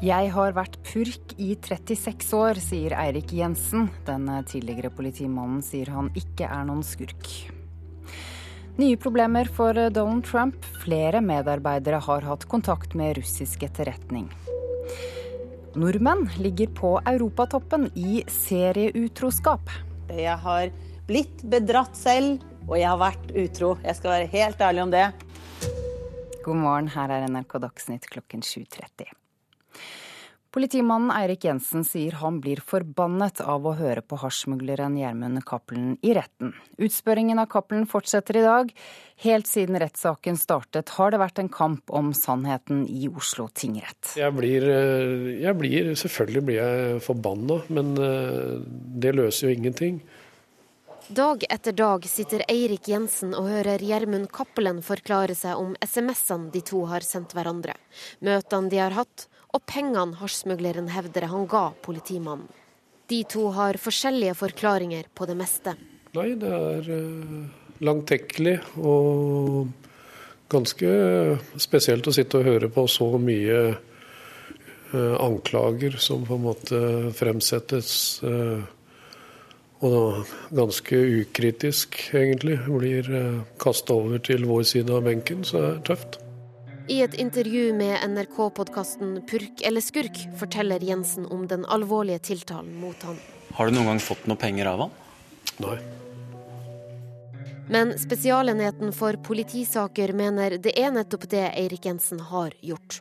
Jeg 0.03 0.27
har 0.35 0.51
vært 0.51 0.75
purk 0.83 1.33
i 1.39 1.53
36 1.55 2.33
år, 2.35 2.59
sier 2.59 2.93
Eirik 2.99 3.31
Jensen. 3.31 3.87
Den 4.03 4.27
tidligere 4.43 4.91
politimannen 4.91 5.61
sier 5.63 5.93
han 5.95 6.09
ikke 6.19 6.49
er 6.51 6.65
noen 6.67 6.83
skurk. 6.83 7.29
Nye 8.75 8.99
problemer 8.99 9.47
for 9.47 9.71
Donald 9.95 10.27
Trump. 10.27 10.67
Flere 10.83 11.23
medarbeidere 11.23 12.01
har 12.03 12.27
hatt 12.27 12.43
kontakt 12.51 12.91
med 12.99 13.15
russisk 13.21 13.63
etterretning. 13.63 14.27
Nordmenn 15.79 16.27
ligger 16.43 16.75
på 16.75 16.93
europatoppen 17.07 17.87
i 17.95 18.19
serieutroskap. 18.27 19.71
Jeg 20.11 20.35
har 20.43 20.71
blitt 21.07 21.43
bedratt 21.47 21.95
selv, 21.95 22.43
og 22.67 22.75
jeg 22.81 22.91
har 22.91 22.99
vært 22.99 23.31
utro. 23.31 23.77
Jeg 23.79 23.95
skal 23.95 24.17
være 24.19 24.33
helt 24.35 24.59
ærlig 24.59 24.89
om 24.89 24.91
det. 24.91 25.05
God 26.43 26.65
morgen, 26.67 26.91
her 26.91 27.15
er 27.15 27.29
NRK 27.31 27.61
Dagsnytt 27.63 28.11
klokken 28.11 28.43
7.30. 28.43 29.15
Politimannen 30.55 31.11
Eirik 31.11 31.43
Jensen 31.43 31.81
sier 31.83 32.13
han 32.21 32.37
blir 32.39 32.61
forbannet 32.63 33.41
av 33.43 33.65
å 33.67 33.73
høre 33.75 33.99
på 33.99 34.15
hasjsmugleren 34.21 34.93
Gjermund 34.95 35.41
Cappelen 35.43 35.97
i 35.99 36.13
retten. 36.15 36.53
Utspørringen 36.79 37.41
av 37.43 37.49
Cappelen 37.51 37.83
fortsetter 37.91 38.39
i 38.39 38.43
dag. 38.45 38.71
Helt 39.25 39.51
siden 39.51 39.75
rettssaken 39.83 40.39
startet 40.39 40.93
har 40.95 41.11
det 41.11 41.19
vært 41.19 41.43
en 41.43 41.51
kamp 41.51 41.91
om 41.91 42.13
sannheten 42.15 42.85
i 42.87 43.09
Oslo 43.11 43.49
tingrett. 43.51 44.13
Jeg 44.15 44.31
blir, 44.37 44.69
jeg 45.43 45.59
blir 45.59 45.91
Selvfølgelig 45.99 46.45
blir 46.47 46.61
jeg 46.61 47.03
forbanna, 47.03 47.59
men 47.75 47.91
det 49.03 49.11
løser 49.19 49.49
jo 49.49 49.59
ingenting. 49.59 49.99
Dag 51.11 51.43
etter 51.51 51.75
dag 51.75 52.07
sitter 52.07 52.47
Eirik 52.47 52.87
Jensen 52.87 53.35
og 53.35 53.51
hører 53.51 53.83
Gjermund 53.83 54.31
Cappelen 54.31 54.79
forklare 54.87 55.35
seg 55.35 55.59
om 55.59 55.75
SMS-ene 55.83 56.47
de 56.55 56.63
to 56.63 56.87
har 56.87 57.03
sendt 57.03 57.35
hverandre, 57.35 57.75
møtene 58.23 58.71
de 58.71 58.79
har 58.79 58.95
hatt, 58.95 59.27
og 59.55 59.63
pengene 59.69 60.19
hasjsmugleren 60.19 60.91
hevder 60.91 61.29
han 61.31 61.47
ga 61.47 61.69
politimannen. 61.85 62.49
De 63.07 63.21
to 63.29 63.51
har 63.53 63.77
forskjellige 63.77 64.33
forklaringer 64.39 65.07
på 65.13 65.27
det 65.29 65.35
meste. 65.37 65.75
Nei, 66.17 66.31
det 66.41 66.49
er 66.49 66.87
langtekkelig 67.85 68.55
og 68.81 69.67
ganske 70.49 70.89
spesielt 71.61 72.07
å 72.09 72.13
sitte 72.15 72.39
og 72.39 72.49
høre 72.49 72.71
på 72.73 72.87
så 72.89 73.11
mye 73.21 73.59
anklager 74.95 75.99
som 76.01 76.25
på 76.25 76.37
en 76.37 76.45
måte 76.47 76.81
fremsettes 77.17 77.93
og 79.85 80.25
ganske 80.55 80.97
ukritisk, 81.21 81.99
egentlig, 82.15 82.57
blir 82.65 83.09
kasta 83.61 83.93
over 83.93 84.23
til 84.23 84.47
vår 84.49 84.63
side 84.65 84.93
av 84.95 85.05
benken, 85.05 85.43
så 85.45 85.61
det 85.61 85.73
er 85.75 85.81
tøft. 85.91 86.21
I 86.87 87.01
et 87.01 87.13
intervju 87.13 87.73
med 87.73 87.97
NRK-podkasten 88.09 89.21
Purk 89.25 89.61
eller 89.65 89.81
skurk 89.81 90.19
forteller 90.37 90.83
Jensen 90.85 91.25
om 91.25 91.47
den 91.49 91.65
alvorlige 91.65 92.19
tiltalen 92.19 92.75
mot 92.77 93.01
han. 93.01 93.17
Har 93.57 93.65
du 93.65 93.73
noen 93.73 93.87
gang 93.89 94.01
fått 94.03 94.27
noe 94.29 94.37
penger 94.37 94.69
av 94.69 94.83
han? 94.83 94.91
Nei. 95.65 95.79
Men 97.73 97.95
Spesialenheten 97.97 98.93
for 98.93 99.17
politisaker 99.25 100.13
mener 100.13 100.59
det 100.61 100.75
er 100.77 100.93
nettopp 100.93 101.25
det 101.31 101.47
Eirik 101.55 101.87
Jensen 101.89 102.21
har 102.29 102.53
gjort. 102.61 102.99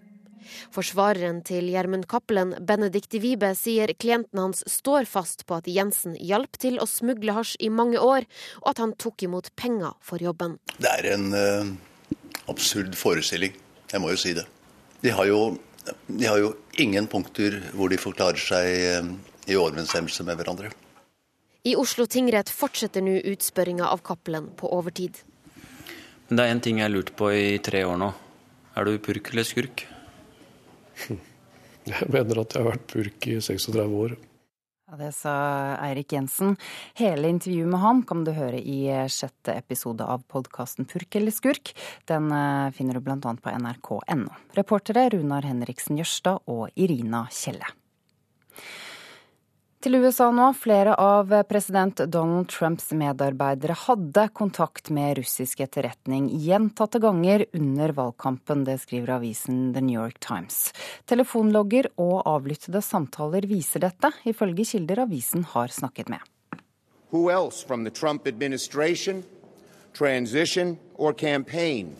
Forsvareren 0.73 1.43
til 1.45 1.69
Gjermund 1.69 2.07
Cappelen, 2.09 2.55
Benedicte 2.65 3.21
Wibe, 3.21 3.51
sier 3.59 3.93
klienten 4.01 4.41
hans 4.41 4.65
står 4.71 5.05
fast 5.09 5.45
på 5.45 5.59
at 5.59 5.69
Jensen 5.69 6.17
hjalp 6.17 6.57
til 6.57 6.81
å 6.81 6.89
smugle 6.89 7.37
hasj 7.37 7.59
i 7.61 7.69
mange 7.69 8.01
år, 8.01 8.25
og 8.65 8.73
at 8.73 8.81
han 8.81 8.97
tok 8.97 9.27
imot 9.29 9.53
penger 9.61 9.93
for 10.01 10.25
jobben. 10.25 10.57
Det 10.79 10.89
er 10.89 11.11
en 11.19 11.29
uh, 11.37 11.75
absurd 12.49 12.97
forestilling. 12.97 13.53
Jeg 13.95 14.03
må 14.03 14.11
jo 14.11 14.19
si 14.19 14.33
det. 14.35 14.43
De 15.05 15.13
har 15.15 15.29
jo, 15.29 15.55
de 16.09 16.27
har 16.27 16.41
jo 16.43 16.55
ingen 16.83 17.07
punkter 17.11 17.61
hvor 17.79 17.93
de 17.93 17.99
forklarer 18.01 18.41
seg 18.43 18.71
eh, 18.75 19.13
i 19.47 19.59
overensstemmelse 19.61 20.27
med 20.27 20.41
hverandre. 20.41 20.73
I 21.65 21.77
Oslo 21.81 22.05
tingrett 22.11 22.51
fortsetter 22.53 23.05
nå 23.05 23.21
utspørringa 23.31 23.87
av 23.87 24.03
Cappelen 24.05 24.51
på 24.59 24.69
overtid. 24.75 25.23
Men 26.27 26.41
det 26.41 26.45
er 26.45 26.55
én 26.57 26.63
ting 26.65 26.81
jeg 26.81 26.89
har 26.89 26.93
lurt 26.93 27.15
på 27.17 27.31
i 27.33 27.61
tre 27.63 27.85
år 27.87 28.01
nå. 28.01 28.11
Er 28.75 28.89
du 28.89 28.99
purk 28.99 29.31
eller 29.31 29.47
skurk? 29.47 29.87
Jeg 31.85 32.07
mener 32.09 32.39
at 32.41 32.55
jeg 32.55 32.63
har 32.63 32.71
vært 32.71 32.85
purk 32.89 33.27
i 33.29 33.35
36 33.45 33.97
år. 34.01 34.15
Det 34.99 35.11
sa 35.13 35.35
Eirik 35.83 36.13
Jensen. 36.13 36.57
Hele 36.95 37.29
intervjuet 37.29 37.71
med 37.71 37.81
ham 37.83 38.03
kan 38.07 38.25
du 38.25 38.31
høre 38.37 38.61
i 38.61 38.87
sjette 39.11 39.57
episode 39.59 40.07
av 40.07 40.23
podkasten 40.31 40.87
Purk 40.87 41.19
eller 41.19 41.35
skurk. 41.35 41.73
Den 42.11 42.31
eh, 42.31 42.71
finner 42.77 42.99
du 42.99 43.05
bl.a. 43.05 43.19
på 43.19 43.55
nrk.no. 43.59 44.35
Reportere 44.55 45.09
Runar 45.17 45.47
Henriksen 45.49 45.99
Jørstad 45.99 46.45
og 46.47 46.69
Irina 46.79 47.27
Kjelle. 47.33 47.75
Til 49.85 49.99
USA 50.01 50.31
nå. 50.33 50.47
Flere 50.57 50.95
av 50.97 51.29
president 51.45 51.99
Donald 52.09 52.49
Trumps 52.49 52.87
medarbeidere 52.97 53.75
hadde 53.77 54.23
kontakt 54.33 54.89
med 54.89 55.19
russisk 55.19 55.61
etterretning 55.61 56.31
gjentatte 56.41 57.03
ganger 57.05 57.45
under 57.53 57.93
valgkampen. 57.93 58.63
Det 58.65 58.79
skriver 58.81 59.19
avisen 59.19 59.75
The 59.75 59.83
New 59.85 59.99
York 60.01 60.23
Times. 60.25 60.73
Telefonlogger 61.05 61.91
og 62.01 62.23
avlyttede 62.25 62.81
samtaler 62.81 63.45
viser 63.45 63.85
dette, 63.85 64.09
ifølge 64.25 64.65
kilder 64.73 65.05
avisen 65.05 65.45
har 65.53 65.69
snakket 65.69 66.09
med. 66.09 66.25
Who 67.13 67.29
else 67.29 67.61
from 67.61 67.85
Trump 67.91 68.27
administration, 68.27 69.23
transition 69.93 70.79
or 70.95 71.13
campaign 71.13 71.95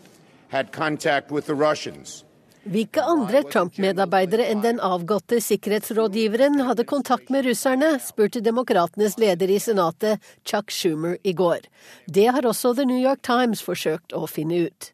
had 0.49 0.71
contact 0.71 1.29
with 1.29 1.45
the 1.45 1.53
Russians? 1.53 2.25
Hvilke 2.65 3.03
andre 3.05 3.43
Trump-medarbeidere 3.45 4.47
enn 4.49 4.63
den 4.63 4.79
avgåtte 4.81 5.37
sikkerhetsrådgiveren 5.43 6.63
hadde 6.65 6.87
kontakt 6.89 7.29
med 7.29 7.45
russerne, 7.45 7.91
spurte 8.01 8.41
demokratenes 8.41 9.19
leder 9.21 9.51
i 9.53 9.59
Senatet, 9.61 10.17
Chuck 10.49 10.73
Schumer, 10.73 11.19
i 11.21 11.35
går. 11.37 11.67
Det 12.09 12.25
har 12.33 12.47
også 12.49 12.73
The 12.73 12.87
New 12.89 12.97
York 12.97 13.21
Times 13.21 13.61
forsøkt 13.61 14.17
å 14.17 14.25
finne 14.25 14.63
ut. 14.65 14.89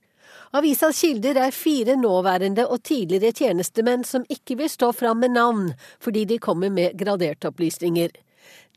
Avisas 0.51 0.99
kilder 0.99 1.39
er 1.45 1.55
fire 1.55 1.95
nåværende 1.95 2.65
og 2.67 2.83
tidligere 2.83 3.31
tjenestemenn 3.31 4.03
som 4.03 4.27
ikke 4.27 4.59
vil 4.59 4.71
stå 4.73 4.91
fram 4.91 5.23
med 5.23 5.37
navn, 5.37 5.71
fordi 6.03 6.25
de 6.27 6.41
kommer 6.43 6.73
med 6.75 6.99
graderte 6.99 7.53
opplysninger. 7.53 8.11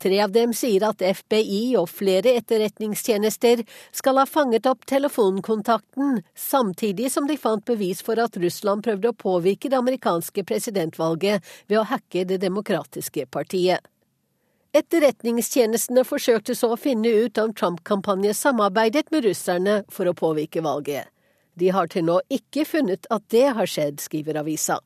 Tre 0.02 0.20
av 0.24 0.32
dem 0.34 0.52
sier 0.56 0.84
at 0.88 1.02
FBI 1.02 1.76
og 1.78 1.88
flere 1.88 2.34
etterretningstjenester 2.40 3.62
skal 3.94 4.18
ha 4.20 4.26
fanget 4.26 4.66
opp 4.66 4.84
telefonkontakten, 4.90 6.20
samtidig 6.34 7.12
som 7.12 7.28
de 7.30 7.38
fant 7.40 7.64
bevis 7.64 8.02
for 8.04 8.20
at 8.20 8.36
Russland 8.42 8.84
prøvde 8.84 9.12
å 9.12 9.16
påvirke 9.16 9.70
det 9.70 9.78
amerikanske 9.78 10.44
presidentvalget 10.44 11.44
ved 11.68 11.80
å 11.80 11.88
hacke 11.88 12.24
Det 12.24 12.40
demokratiske 12.42 13.26
partiet. 13.26 13.80
Etterretningstjenestene 14.74 16.02
forsøkte 16.02 16.56
så 16.58 16.72
å 16.74 16.78
finne 16.80 17.08
ut 17.08 17.38
om 17.38 17.52
Trump-kampanje 17.54 18.34
samarbeidet 18.34 19.12
med 19.14 19.28
russerne 19.28 19.82
for 19.88 20.10
å 20.10 20.16
påvirke 20.18 20.64
valget. 20.66 21.06
De 21.54 21.70
har 21.70 21.86
til 21.86 22.08
nå 22.08 22.18
ikke 22.34 22.64
funnet 22.66 23.06
at 23.14 23.22
det 23.30 23.46
har 23.54 23.70
skjedd, 23.70 24.02
skriver 24.02 24.40
avisa. 24.42 24.80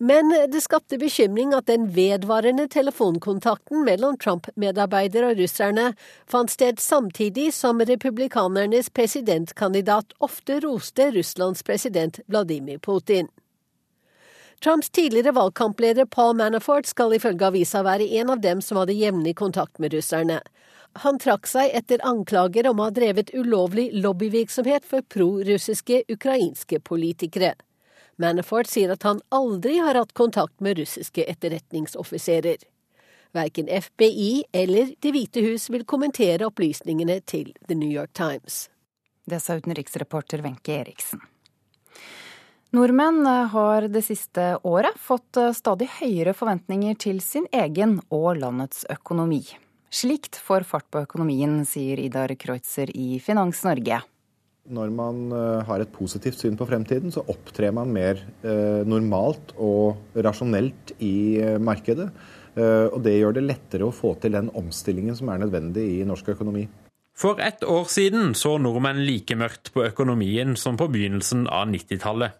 Men 0.00 0.30
det 0.52 0.60
skapte 0.62 0.98
bekymring 0.98 1.54
at 1.54 1.66
den 1.66 1.88
vedvarende 1.90 2.68
telefonkontakten 2.70 3.82
mellom 3.82 4.14
Trump-medarbeidere 4.22 5.32
og 5.32 5.42
russerne 5.42 5.88
fant 6.30 6.54
sted 6.54 6.78
samtidig 6.78 7.48
som 7.56 7.82
republikanernes 7.82 8.92
presidentkandidat 8.94 10.14
ofte 10.22 10.60
roste 10.62 11.10
Russlands 11.18 11.66
president 11.66 12.20
Vladimir 12.26 12.78
Putin. 12.78 13.26
Trumps 14.62 14.90
tidligere 14.90 15.34
valgkampleder 15.34 16.06
Paul 16.06 16.36
Manafort 16.36 16.86
skal 16.86 17.14
ifølge 17.14 17.50
avisa 17.50 17.82
være 17.82 18.06
en 18.22 18.30
av 18.30 18.40
dem 18.42 18.62
som 18.62 18.78
hadde 18.78 18.94
jevnlig 18.98 19.36
kontakt 19.38 19.78
med 19.82 19.94
russerne. 19.94 20.40
Han 21.02 21.18
trakk 21.18 21.46
seg 21.46 21.74
etter 21.74 22.02
anklager 22.06 22.70
om 22.70 22.78
å 22.78 22.88
ha 22.88 22.94
drevet 22.94 23.34
ulovlig 23.34 23.90
lobbyvirksomhet 23.98 24.86
for 24.86 25.02
pro-russiske 25.02 26.04
ukrainske 26.10 26.80
politikere. 26.86 27.54
Manafort 28.18 28.66
sier 28.66 28.90
at 28.90 29.04
han 29.06 29.20
aldri 29.30 29.78
har 29.78 29.94
hatt 29.94 30.14
kontakt 30.18 30.60
med 30.60 30.78
russiske 30.78 31.22
etterretningsoffiserer. 31.30 32.56
Verken 33.32 33.68
FBI 33.68 34.44
eller 34.52 34.94
Det 34.98 35.12
hvite 35.14 35.44
hus 35.44 35.68
vil 35.70 35.84
kommentere 35.86 36.48
opplysningene 36.48 37.20
til 37.20 37.52
The 37.68 37.76
New 37.78 37.90
York 37.90 38.12
Times. 38.18 38.66
Det 39.28 39.38
sa 39.44 39.58
utenriksreporter 39.60 40.42
Wenche 40.42 40.80
Eriksen. 40.80 41.20
Nordmenn 42.74 43.26
har 43.52 43.86
det 43.88 44.02
siste 44.04 44.58
året 44.66 44.98
fått 45.00 45.38
stadig 45.56 45.88
høyere 46.00 46.34
forventninger 46.36 46.98
til 47.00 47.22
sin 47.24 47.46
egen 47.52 48.00
og 48.10 48.40
landets 48.42 48.82
økonomi. 48.90 49.44
Slikt 49.88 50.36
får 50.36 50.66
fart 50.68 50.90
på 50.92 51.00
økonomien, 51.06 51.62
sier 51.64 52.00
Idar 52.02 52.34
Kreutzer 52.36 52.90
i 52.92 53.16
Finans 53.24 53.62
Norge. 53.64 54.02
Når 54.68 54.90
man 54.92 55.20
eh, 55.32 55.60
har 55.64 55.80
et 55.80 55.92
positivt 55.92 56.40
syn 56.40 56.56
på 56.58 56.66
fremtiden, 56.68 57.12
så 57.14 57.24
opptrer 57.32 57.72
man 57.74 57.92
mer 57.94 58.20
eh, 58.44 58.82
normalt 58.88 59.54
og 59.56 60.18
rasjonelt 60.18 60.92
i 61.04 61.40
eh, 61.40 61.56
markedet. 61.60 62.10
Og 62.58 62.96
det 63.04 63.12
gjør 63.14 63.36
det 63.36 63.44
lettere 63.44 63.86
å 63.86 63.94
få 63.94 64.16
til 64.18 64.32
den 64.34 64.48
omstillingen 64.58 65.14
som 65.14 65.28
er 65.30 65.38
nødvendig 65.38 65.84
i 66.00 66.06
norsk 66.08 66.32
økonomi. 66.32 66.64
For 67.14 67.38
ett 67.38 67.62
år 67.62 67.84
siden 67.86 68.32
så 68.34 68.56
nordmenn 68.58 69.04
like 69.06 69.36
mørkt 69.38 69.70
på 69.76 69.84
økonomien 69.86 70.56
som 70.58 70.74
på 70.80 70.88
begynnelsen 70.90 71.46
av 71.46 71.68
90-tallet. 71.70 72.34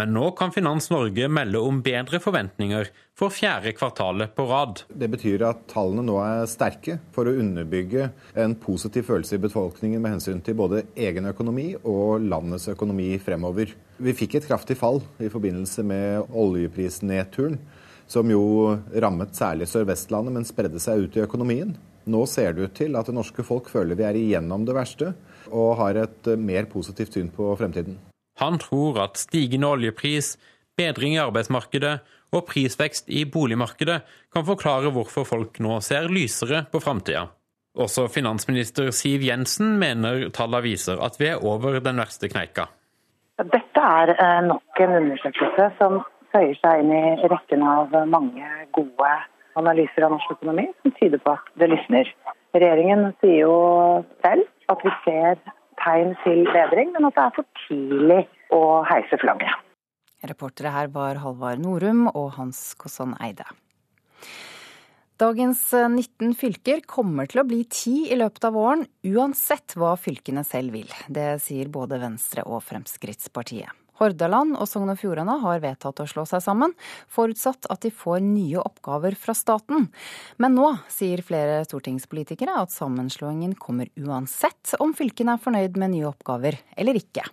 Men 0.00 0.14
nå 0.16 0.30
kan 0.32 0.48
Finans 0.48 0.86
Norge 0.88 1.26
melde 1.28 1.60
om 1.60 1.82
bedre 1.84 2.16
forventninger 2.24 2.86
for 3.20 3.28
fjerde 3.36 3.74
kvartalet 3.76 4.30
på 4.32 4.46
rad. 4.48 4.80
Det 4.88 5.10
betyr 5.12 5.42
at 5.44 5.66
tallene 5.68 6.06
nå 6.06 6.14
er 6.24 6.46
sterke 6.48 6.94
for 7.12 7.28
å 7.28 7.34
underbygge 7.42 8.06
en 8.40 8.54
positiv 8.62 9.10
følelse 9.10 9.36
i 9.36 9.42
befolkningen 9.44 10.00
med 10.00 10.14
hensyn 10.14 10.40
til 10.46 10.56
både 10.56 10.86
egen 10.96 11.28
økonomi 11.28 11.74
og 11.82 12.24
landets 12.24 12.70
økonomi 12.72 13.10
fremover. 13.20 13.76
Vi 14.00 14.16
fikk 14.16 14.38
et 14.38 14.48
kraftig 14.48 14.78
fall 14.80 15.02
i 15.20 15.28
forbindelse 15.28 15.84
med 15.84 16.32
oljeprisnedturen, 16.32 17.60
som 18.08 18.32
jo 18.32 18.42
rammet 19.04 19.36
særlig 19.36 19.68
Sør-Vestlandet, 19.68 20.32
men 20.32 20.48
spredde 20.48 20.80
seg 20.80 21.04
ut 21.04 21.20
i 21.20 21.26
økonomien. 21.28 21.76
Nå 22.08 22.24
ser 22.24 22.56
det 22.56 22.70
ut 22.70 22.78
til 22.86 22.96
at 22.96 23.12
det 23.12 23.20
norske 23.20 23.44
folk 23.44 23.68
føler 23.68 24.00
vi 24.00 24.08
er 24.08 24.16
igjennom 24.16 24.64
det 24.64 24.80
verste, 24.80 25.12
og 25.52 25.76
har 25.84 26.06
et 26.06 26.38
mer 26.40 26.72
positivt 26.72 27.20
syn 27.20 27.28
på 27.36 27.52
fremtiden. 27.60 28.00
Han 28.40 28.58
tror 28.58 29.02
at 29.04 29.20
stigende 29.20 29.68
oljepris, 29.68 30.34
bedring 30.78 31.16
i 31.16 31.22
arbeidsmarkedet 31.22 31.98
og 32.32 32.46
prisvekst 32.48 33.10
i 33.12 33.24
boligmarkedet 33.28 34.00
kan 34.32 34.46
forklare 34.46 34.92
hvorfor 34.94 35.26
folk 35.28 35.60
nå 35.60 35.80
ser 35.84 36.08
lysere 36.12 36.64
på 36.72 36.80
framtida. 36.82 37.26
Også 37.78 38.08
finansminister 38.10 38.90
Siv 38.94 39.22
Jensen 39.22 39.76
mener 39.78 40.28
tallene 40.34 40.64
viser 40.64 41.02
at 41.04 41.18
vi 41.20 41.30
er 41.30 41.44
over 41.46 41.78
den 41.84 42.00
verste 42.02 42.30
kneika. 42.30 42.66
Dette 43.40 43.82
er 44.00 44.14
eh, 44.16 44.40
nok 44.44 44.80
en 44.84 44.96
undersøkelse 44.98 45.68
som 45.78 46.00
føyer 46.34 46.56
seg 46.60 46.82
inn 46.82 46.90
i 46.92 47.28
rekken 47.30 47.62
av 47.66 47.94
mange 48.10 48.48
gode 48.76 49.12
analyser 49.58 50.06
av 50.06 50.14
norsk 50.14 50.34
økonomi 50.36 50.66
som 50.82 50.94
tyder 50.98 51.22
på 51.22 51.34
at 51.36 51.54
det 51.62 51.70
lysner. 51.72 52.10
Regjeringen 52.56 53.10
sier 53.22 53.46
jo 53.46 53.56
selv 54.24 54.46
at 54.70 54.84
vi 54.84 54.92
ser 55.06 55.40
tegn 55.84 56.14
til 56.24 56.44
bedring, 56.52 56.92
men 56.94 57.08
at 57.08 57.16
det 57.16 57.24
er 57.24 57.34
for 57.38 57.48
tidlig 57.66 58.20
å 58.54 58.62
heise 58.88 59.18
flagget. 59.20 59.66
Reportere 60.30 60.72
her 60.74 60.90
var 60.92 61.20
Halvard 61.22 61.62
Norum 61.62 62.06
og 62.10 62.34
Hans 62.36 62.74
Kosson 62.80 63.14
Eide. 63.24 63.46
Dagens 65.20 65.66
19 65.74 66.32
fylker 66.36 66.80
kommer 66.88 67.28
til 67.28 67.42
å 67.42 67.48
bli 67.48 67.62
ti 67.68 68.06
i 68.08 68.16
løpet 68.16 68.46
av 68.48 68.54
våren, 68.56 68.86
uansett 69.04 69.76
hva 69.76 69.92
fylkene 70.00 70.44
selv 70.48 70.72
vil. 70.76 70.88
Det 71.12 71.34
sier 71.44 71.68
både 71.72 72.00
Venstre 72.00 72.46
og 72.48 72.62
Fremskrittspartiet. 72.64 73.79
Hordaland 74.00 74.56
og 74.56 74.68
Sogn 74.68 74.92
og 74.92 74.98
Fjordane 75.00 75.36
har 75.42 75.60
vedtatt 75.62 76.00
å 76.00 76.08
slå 76.08 76.24
seg 76.28 76.42
sammen, 76.44 76.72
forutsatt 77.12 77.68
at 77.72 77.82
de 77.84 77.92
får 77.92 78.22
nye 78.24 78.60
oppgaver 78.62 79.16
fra 79.20 79.34
staten. 79.36 79.90
Men 80.40 80.56
nå 80.56 80.72
sier 80.90 81.20
flere 81.26 81.60
stortingspolitikere 81.68 82.56
at 82.62 82.72
sammenslåingen 82.72 83.54
kommer 83.60 83.92
uansett 84.00 84.74
om 84.80 84.96
fylkene 84.96 85.36
er 85.36 85.44
fornøyd 85.44 85.76
med 85.80 85.94
nye 85.96 86.08
oppgaver 86.08 86.58
eller 86.80 86.98
ikke. 87.00 87.26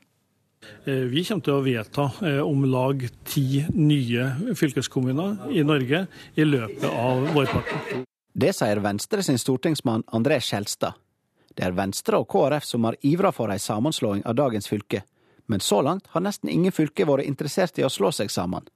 Eh, 0.86 1.08
vi 1.08 1.24
kommer 1.24 1.46
til 1.46 1.56
å 1.56 1.64
vedta 1.64 2.10
eh, 2.26 2.42
om 2.44 2.66
lag 2.68 3.04
ti 3.28 3.64
nye 3.74 4.54
fylkeskommuner 4.58 5.52
i 5.54 5.64
Norge 5.64 6.06
i 6.36 6.48
løpet 6.48 6.88
av 6.90 7.28
vårparten. 7.36 8.06
Det 8.38 8.54
sier 8.54 8.82
Venstre 8.84 9.24
sin 9.26 9.40
stortingsmann 9.42 10.04
André 10.14 10.40
Skjelstad. 10.44 10.98
Det 11.58 11.66
er 11.66 11.78
Venstre 11.78 12.20
og 12.22 12.28
KrF 12.30 12.66
som 12.68 12.86
har 12.86 12.98
ivra 13.08 13.32
for 13.34 13.50
ei 13.50 13.58
sammenslåing 13.62 14.22
av 14.30 14.36
dagens 14.38 14.70
fylke, 14.70 15.02
men 15.48 15.64
så 15.64 15.82
langt 15.82 16.08
har 16.14 16.24
nesten 16.24 16.52
ingen 16.52 16.76
fylker 16.76 17.08
vært 17.10 17.28
interessert 17.28 17.80
i 17.80 17.86
å 17.88 17.92
slå 17.92 18.12
seg 18.16 18.32
sammen. 18.34 18.68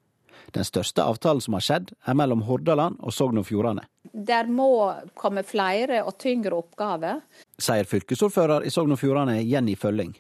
Den 0.52 0.66
største 0.68 1.04
avtalen 1.04 1.44
som 1.44 1.56
har 1.56 1.64
skjedd, 1.64 1.94
er 2.08 2.18
mellom 2.18 2.42
Hordaland 2.48 3.00
og 3.00 3.14
Sogn 3.16 3.40
og 3.40 3.48
Fjordane. 3.48 3.86
Der 4.12 4.50
må 4.52 4.72
komme 5.16 5.46
flere 5.48 6.02
og 6.04 6.18
tyngre 6.20 6.58
oppgaver. 6.58 7.22
Sier 7.62 7.88
fylkesordfører 7.88 8.66
i 8.68 8.74
Sogn 8.74 8.96
og 8.96 9.00
Fjordane 9.00 9.40
Jenny 9.44 9.78
Følling. 9.80 10.16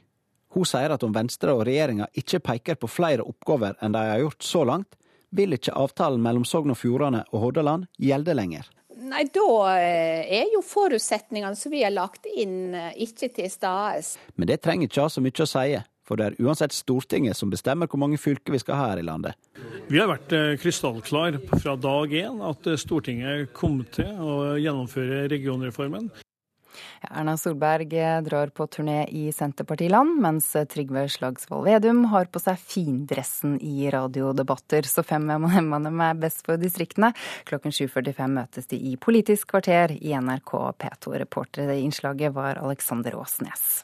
Hun 0.51 0.67
sier 0.67 0.91
at 0.91 1.03
om 1.07 1.13
Venstre 1.15 1.55
og 1.55 1.65
regjeringa 1.67 2.09
ikke 2.17 2.41
peker 2.43 2.79
på 2.79 2.89
flere 2.91 3.25
oppgaver 3.27 3.77
enn 3.81 3.95
de 3.95 4.03
har 4.11 4.23
gjort 4.23 4.43
så 4.43 4.65
langt, 4.67 4.95
vil 5.31 5.55
ikke 5.55 5.75
avtalen 5.79 6.23
mellom 6.23 6.45
Sogn 6.47 6.73
og 6.73 6.79
Fjordane 6.79 7.23
og 7.31 7.45
Hordaland 7.45 7.87
gjelde 7.99 8.35
lenger. 8.35 8.67
Nei, 9.01 9.23
da 9.33 9.45
eh, 9.79 10.27
er 10.41 10.51
jo 10.53 10.61
forutsetningene 10.63 11.57
som 11.57 11.71
vi 11.73 11.81
har 11.83 11.93
lagt 11.95 12.27
inn, 12.29 12.75
eh, 12.75 12.91
ikke 13.07 13.31
til 13.33 13.49
stede. 13.51 14.03
Men 14.35 14.51
det 14.51 14.59
trenger 14.61 14.87
ikke 14.87 15.07
ha 15.07 15.11
så 15.11 15.23
mye 15.23 15.43
å 15.43 15.49
si, 15.49 15.79
for 16.07 16.19
det 16.19 16.29
er 16.31 16.39
uansett 16.41 16.75
Stortinget 16.75 17.37
som 17.37 17.51
bestemmer 17.51 17.89
hvor 17.91 18.01
mange 18.01 18.19
fylker 18.21 18.55
vi 18.55 18.61
skal 18.61 18.79
ha 18.79 18.89
her 18.91 19.03
i 19.03 19.05
landet. 19.05 19.37
Vi 19.91 19.99
har 19.99 20.09
vært 20.11 20.33
eh, 20.35 20.57
krystallklar 20.61 21.39
fra 21.53 21.77
dag 21.79 22.17
én 22.23 22.41
at 22.47 22.73
Stortinget 22.81 23.53
kom 23.57 23.81
til 23.93 24.11
å 24.19 24.57
gjennomføre 24.59 25.25
regionreformen. 25.31 26.11
Erna 27.01 27.33
Solberg 27.37 27.93
drar 28.23 28.51
på 28.55 28.67
turné 28.67 29.03
i 29.09 29.31
Senterpartiland, 29.33 30.19
mens 30.21 30.51
Trygve 30.69 31.07
Slagsvold 31.09 31.65
Vedum 31.67 32.03
har 32.11 32.29
på 32.31 32.41
seg 32.41 32.59
findressen 32.61 33.57
i 33.61 33.89
radiodebatter. 33.91 34.87
Så 34.87 35.03
fem 35.07 35.27
dem 35.27 36.03
er 36.05 36.19
best 36.21 36.45
for 36.45 36.61
distriktene. 36.61 37.11
Klokken 37.49 37.73
7.45 37.75 38.35
møtes 38.37 38.69
de 38.71 38.79
i 38.91 38.97
Politisk 39.01 39.51
kvarter 39.55 39.95
i 39.97 40.13
NRK 40.13 40.53
P2. 40.83 41.17
Reporter 41.25 41.73
i 41.73 41.81
innslaget 41.85 42.35
var 42.37 42.61
Alexander 42.61 43.17
Åsnes. 43.19 43.81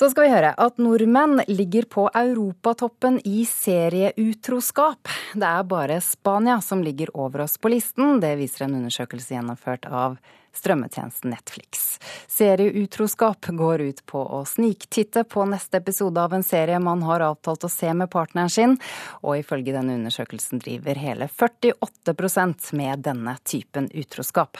Så 0.00 0.08
skal 0.08 0.24
vi 0.24 0.28
høre 0.32 0.54
at 0.56 0.78
nordmenn 0.80 1.42
ligger 1.44 1.84
på 1.84 2.06
europatoppen 2.16 3.18
i 3.28 3.42
serieutroskap. 3.44 5.10
Det 5.36 5.44
er 5.44 5.66
bare 5.68 5.98
Spania 6.00 6.54
som 6.64 6.80
ligger 6.80 7.12
over 7.12 7.42
oss 7.44 7.58
på 7.60 7.68
listen. 7.68 8.14
Det 8.22 8.30
viser 8.40 8.64
en 8.64 8.78
undersøkelse 8.78 9.34
gjennomført 9.34 9.84
av 9.84 10.16
strømmetjenesten 10.56 11.34
Netflix. 11.34 12.00
Serieutroskap 12.32 13.50
går 13.60 13.84
ut 13.90 14.00
på 14.08 14.24
å 14.24 14.40
sniktitte 14.48 15.26
på 15.28 15.44
neste 15.52 15.82
episode 15.84 16.24
av 16.24 16.32
en 16.32 16.48
serie 16.48 16.80
man 16.80 17.04
har 17.04 17.20
avtalt 17.28 17.68
å 17.68 17.72
se 17.76 17.92
med 17.92 18.08
partneren 18.08 18.48
sin, 18.48 18.80
og 19.20 19.36
ifølge 19.44 19.76
denne 19.76 20.00
undersøkelsen 20.00 20.64
driver 20.64 20.96
hele 20.96 21.28
48% 21.28 22.72
med 22.80 23.04
denne 23.04 23.36
typen 23.44 23.92
utroskap. 23.92 24.56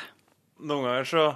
Noen 0.60 0.90
ganger 0.90 1.12
så 1.16 1.28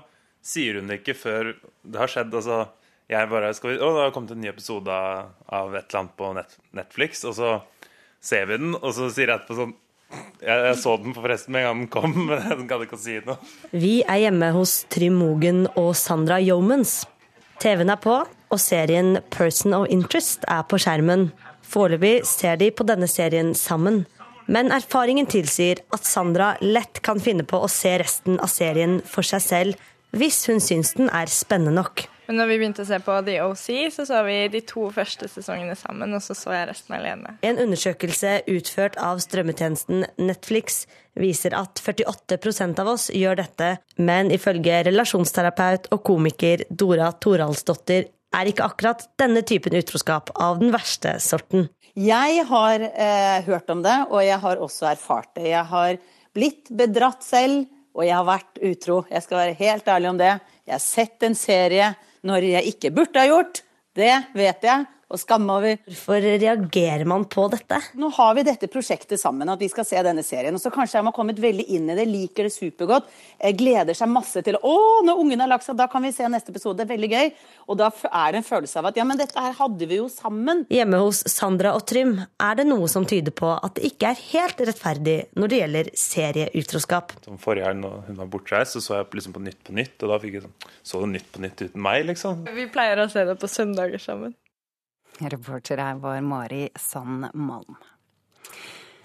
sier 0.45 0.83
hun 0.83 0.93
det 0.93 1.01
ikke 1.01 1.21
før 1.25 1.55
det 1.57 2.05
har 2.05 2.19
skjedd. 2.19 2.43
altså 2.45 2.67
jeg 3.11 3.31
bare 3.31 3.53
skal 3.57 3.75
vi, 3.75 3.79
Å, 3.79 3.93
det 3.95 4.05
har 4.07 4.13
kommet 4.15 4.35
en 4.35 4.43
ny 4.43 4.51
episode 4.51 4.91
av 4.91 5.75
et 5.77 5.87
eller 5.87 6.01
annet 6.01 6.19
på 6.19 6.31
Netflix, 6.79 7.25
og 7.29 7.37
så 7.37 7.55
ser 8.25 8.49
vi 8.49 8.61
den, 8.61 8.77
og 8.79 8.95
så 8.97 9.11
sier 9.13 9.29
jeg 9.29 9.43
etterpå 9.43 9.59
sånn 9.61 9.75
jeg, 10.45 10.55
jeg, 10.55 10.77
så 10.79 10.95
den 11.03 11.15
forresten 11.17 11.55
med 11.55 11.65
en 11.65 11.67
gang 11.67 11.81
den 11.83 11.91
kom, 11.91 12.15
men 12.29 12.45
jeg 12.47 12.69
gadd 12.71 12.87
ikke 12.87 13.01
si 13.01 13.19
noe. 13.27 13.37
Vi 13.73 13.97
er 14.07 14.23
hjemme 14.27 14.53
hos 14.55 14.77
Trym 14.93 15.19
Mogen 15.21 15.65
og 15.75 15.93
Sandra 15.99 16.39
Yeomans. 16.43 17.03
TV-en 17.63 17.93
er 17.95 18.01
på, 18.03 18.19
og 18.25 18.61
serien 18.61 19.19
Person 19.35 19.75
of 19.77 19.89
Interest 19.93 20.45
er 20.51 20.63
på 20.69 20.79
skjermen. 20.83 21.29
Foreløpig 21.67 22.21
ser 22.29 22.59
de 22.61 22.71
på 22.75 22.87
denne 22.87 23.09
serien 23.11 23.55
sammen. 23.59 24.05
Men 24.47 24.71
erfaringen 24.75 25.27
tilsier 25.31 25.81
at 25.95 26.05
Sandra 26.07 26.53
lett 26.61 27.01
kan 27.05 27.23
finne 27.23 27.47
på 27.49 27.63
å 27.65 27.71
se 27.73 27.97
resten 28.03 28.37
av 28.45 28.53
serien 28.53 28.99
for 29.09 29.27
seg 29.27 29.43
selv, 29.43 29.87
hvis 30.15 30.45
hun 30.51 30.61
syns 30.63 30.93
den 30.99 31.09
er 31.09 31.33
spennende 31.33 31.81
nok. 31.81 32.05
Men 32.27 32.39
når 32.41 32.51
vi 32.51 32.57
begynte 32.61 32.85
å 32.85 32.89
se 32.89 32.99
på 33.05 33.17
The 33.27 33.37
OC, 33.45 33.67
så 33.93 34.07
så 34.09 34.23
vi 34.27 34.37
de 34.53 34.63
to 34.65 34.87
første 34.95 35.29
sesongene 35.29 35.77
sammen, 35.77 36.15
og 36.17 36.23
så 36.25 36.37
så 36.39 36.55
jeg 36.55 36.71
resten 36.71 36.97
alene. 36.97 37.37
En 37.45 37.61
undersøkelse 37.61 38.39
utført 38.55 38.97
av 39.01 39.21
strømmetjenesten 39.25 40.07
Netflix 40.23 40.85
viser 41.21 41.55
at 41.59 41.81
48% 41.85 42.81
av 42.83 42.91
oss 42.95 43.11
gjør 43.15 43.39
dette, 43.43 43.71
men 44.01 44.33
ifølge 44.35 44.83
relasjonsterapeut 44.89 45.91
og 45.95 46.03
komiker 46.07 46.65
Dora 46.71 47.13
Toralsdottir 47.13 48.09
er 48.35 48.51
ikke 48.51 48.67
akkurat 48.67 49.05
denne 49.21 49.45
typen 49.47 49.77
utroskap 49.79 50.33
av 50.35 50.59
den 50.63 50.73
verste 50.75 51.19
sorten. 51.23 51.69
Jeg 51.95 52.43
har 52.49 52.83
eh, 52.83 53.45
hørt 53.47 53.71
om 53.71 53.85
det, 53.85 53.95
og 54.11 54.25
jeg 54.27 54.41
har 54.43 54.63
også 54.63 54.89
erfart 54.91 55.31
det. 55.37 55.47
Jeg 55.53 55.63
har 55.71 56.01
blitt 56.35 56.73
bedratt 56.75 57.23
selv, 57.23 57.69
og 57.95 58.03
jeg 58.03 58.17
har 58.17 58.27
vært 58.27 58.59
utro. 58.67 58.97
Jeg 59.07 59.23
skal 59.23 59.39
være 59.39 59.59
helt 59.61 59.89
ærlig 59.95 60.11
om 60.11 60.19
det. 60.19 60.33
Jeg 60.67 60.75
har 60.75 60.83
sett 60.83 61.23
en 61.23 61.39
serie 61.39 61.93
når 62.25 62.49
jeg 62.55 62.73
ikke 62.73 62.93
burde 62.95 63.21
ha 63.21 63.29
gjort. 63.29 63.63
Det 63.95 64.13
vet 64.35 64.65
jeg 64.67 64.87
og 65.15 65.21
skamme 65.23 65.57
over. 65.59 65.79
Hvorfor 65.89 66.25
reagerer 66.25 67.07
man 67.09 67.27
på 67.31 67.47
dette? 67.53 67.81
Nå 68.01 68.11
har 68.17 68.35
vi 68.39 68.47
dette 68.47 68.71
prosjektet 68.73 69.21
sammen, 69.21 69.51
at 69.51 69.63
vi 69.63 69.71
skal 69.73 69.87
se 69.89 70.03
denne 70.05 70.25
serien. 70.27 70.55
Og 70.55 70.63
så 70.63 70.73
kanskje 70.75 70.99
jeg 70.99 71.07
har 71.07 71.17
kommet 71.17 71.41
veldig 71.43 71.67
inn 71.77 71.91
i 71.93 71.99
det, 71.99 72.07
liker 72.11 72.49
det 72.49 72.55
supergodt, 72.55 73.11
gleder 73.59 73.97
seg 73.97 74.11
masse 74.13 74.43
til 74.45 74.59
Å, 74.59 74.77
når 75.07 75.21
ungen 75.21 75.43
har 75.45 75.51
lagt 75.51 75.67
seg, 75.67 75.77
da 75.79 75.89
kan 75.91 76.05
vi 76.05 76.13
se 76.15 76.29
neste 76.31 76.53
episode. 76.55 76.79
Det 76.81 76.87
er 76.87 76.93
veldig 76.95 77.11
gøy. 77.13 77.33
Og 77.69 77.79
da 77.81 77.91
er 77.91 78.35
det 78.35 78.43
en 78.43 78.47
følelse 78.47 78.81
av 78.81 78.91
at 78.91 78.99
ja, 78.99 79.07
men 79.09 79.21
dette 79.21 79.41
her 79.41 79.57
hadde 79.59 79.89
vi 79.91 79.99
jo 80.01 80.09
sammen. 80.13 80.65
Hjemme 80.73 81.01
hos 81.03 81.23
Sandra 81.31 81.75
og 81.77 81.85
Trym 81.89 82.17
er 82.23 82.61
det 82.61 82.67
noe 82.69 82.89
som 82.91 83.07
tyder 83.09 83.35
på 83.35 83.51
at 83.55 83.79
det 83.79 83.91
ikke 83.93 84.13
er 84.13 84.23
helt 84.33 84.65
rettferdig 84.69 85.19
når 85.39 85.53
det 85.53 85.61
gjelder 85.63 85.93
serieutroskap. 86.05 87.17
Som 87.27 87.41
forrige 87.43 87.69
helg 87.69 87.83
når 87.83 88.01
hun 88.09 88.21
var 88.23 88.31
bortreist, 88.33 88.77
så 88.77 88.85
så 88.85 89.01
jeg 89.01 89.11
liksom 89.19 89.35
på 89.37 89.43
Nytt 89.45 89.61
på 89.67 89.75
Nytt, 89.77 89.97
og 90.05 90.13
da 90.13 90.21
fikk 90.23 90.39
jeg 90.39 90.47
sånn 90.47 90.57
Så 90.87 91.03
du 91.03 91.09
Nytt 91.11 91.29
på 91.35 91.43
Nytt 91.45 91.63
uten 91.67 91.85
meg, 91.85 92.05
liksom? 92.09 92.45
Vi 92.57 92.67
pleier 92.73 93.01
å 93.03 93.11
se 93.13 93.25
det 93.29 93.37
på 93.41 93.51
søndager 93.51 94.03
sammen. 94.03 94.35
Reporter 95.21 95.79
her 95.79 95.95
var 95.95 96.21
Mari 96.21 96.69
Sand 96.81 97.29
Malm. 97.35 97.77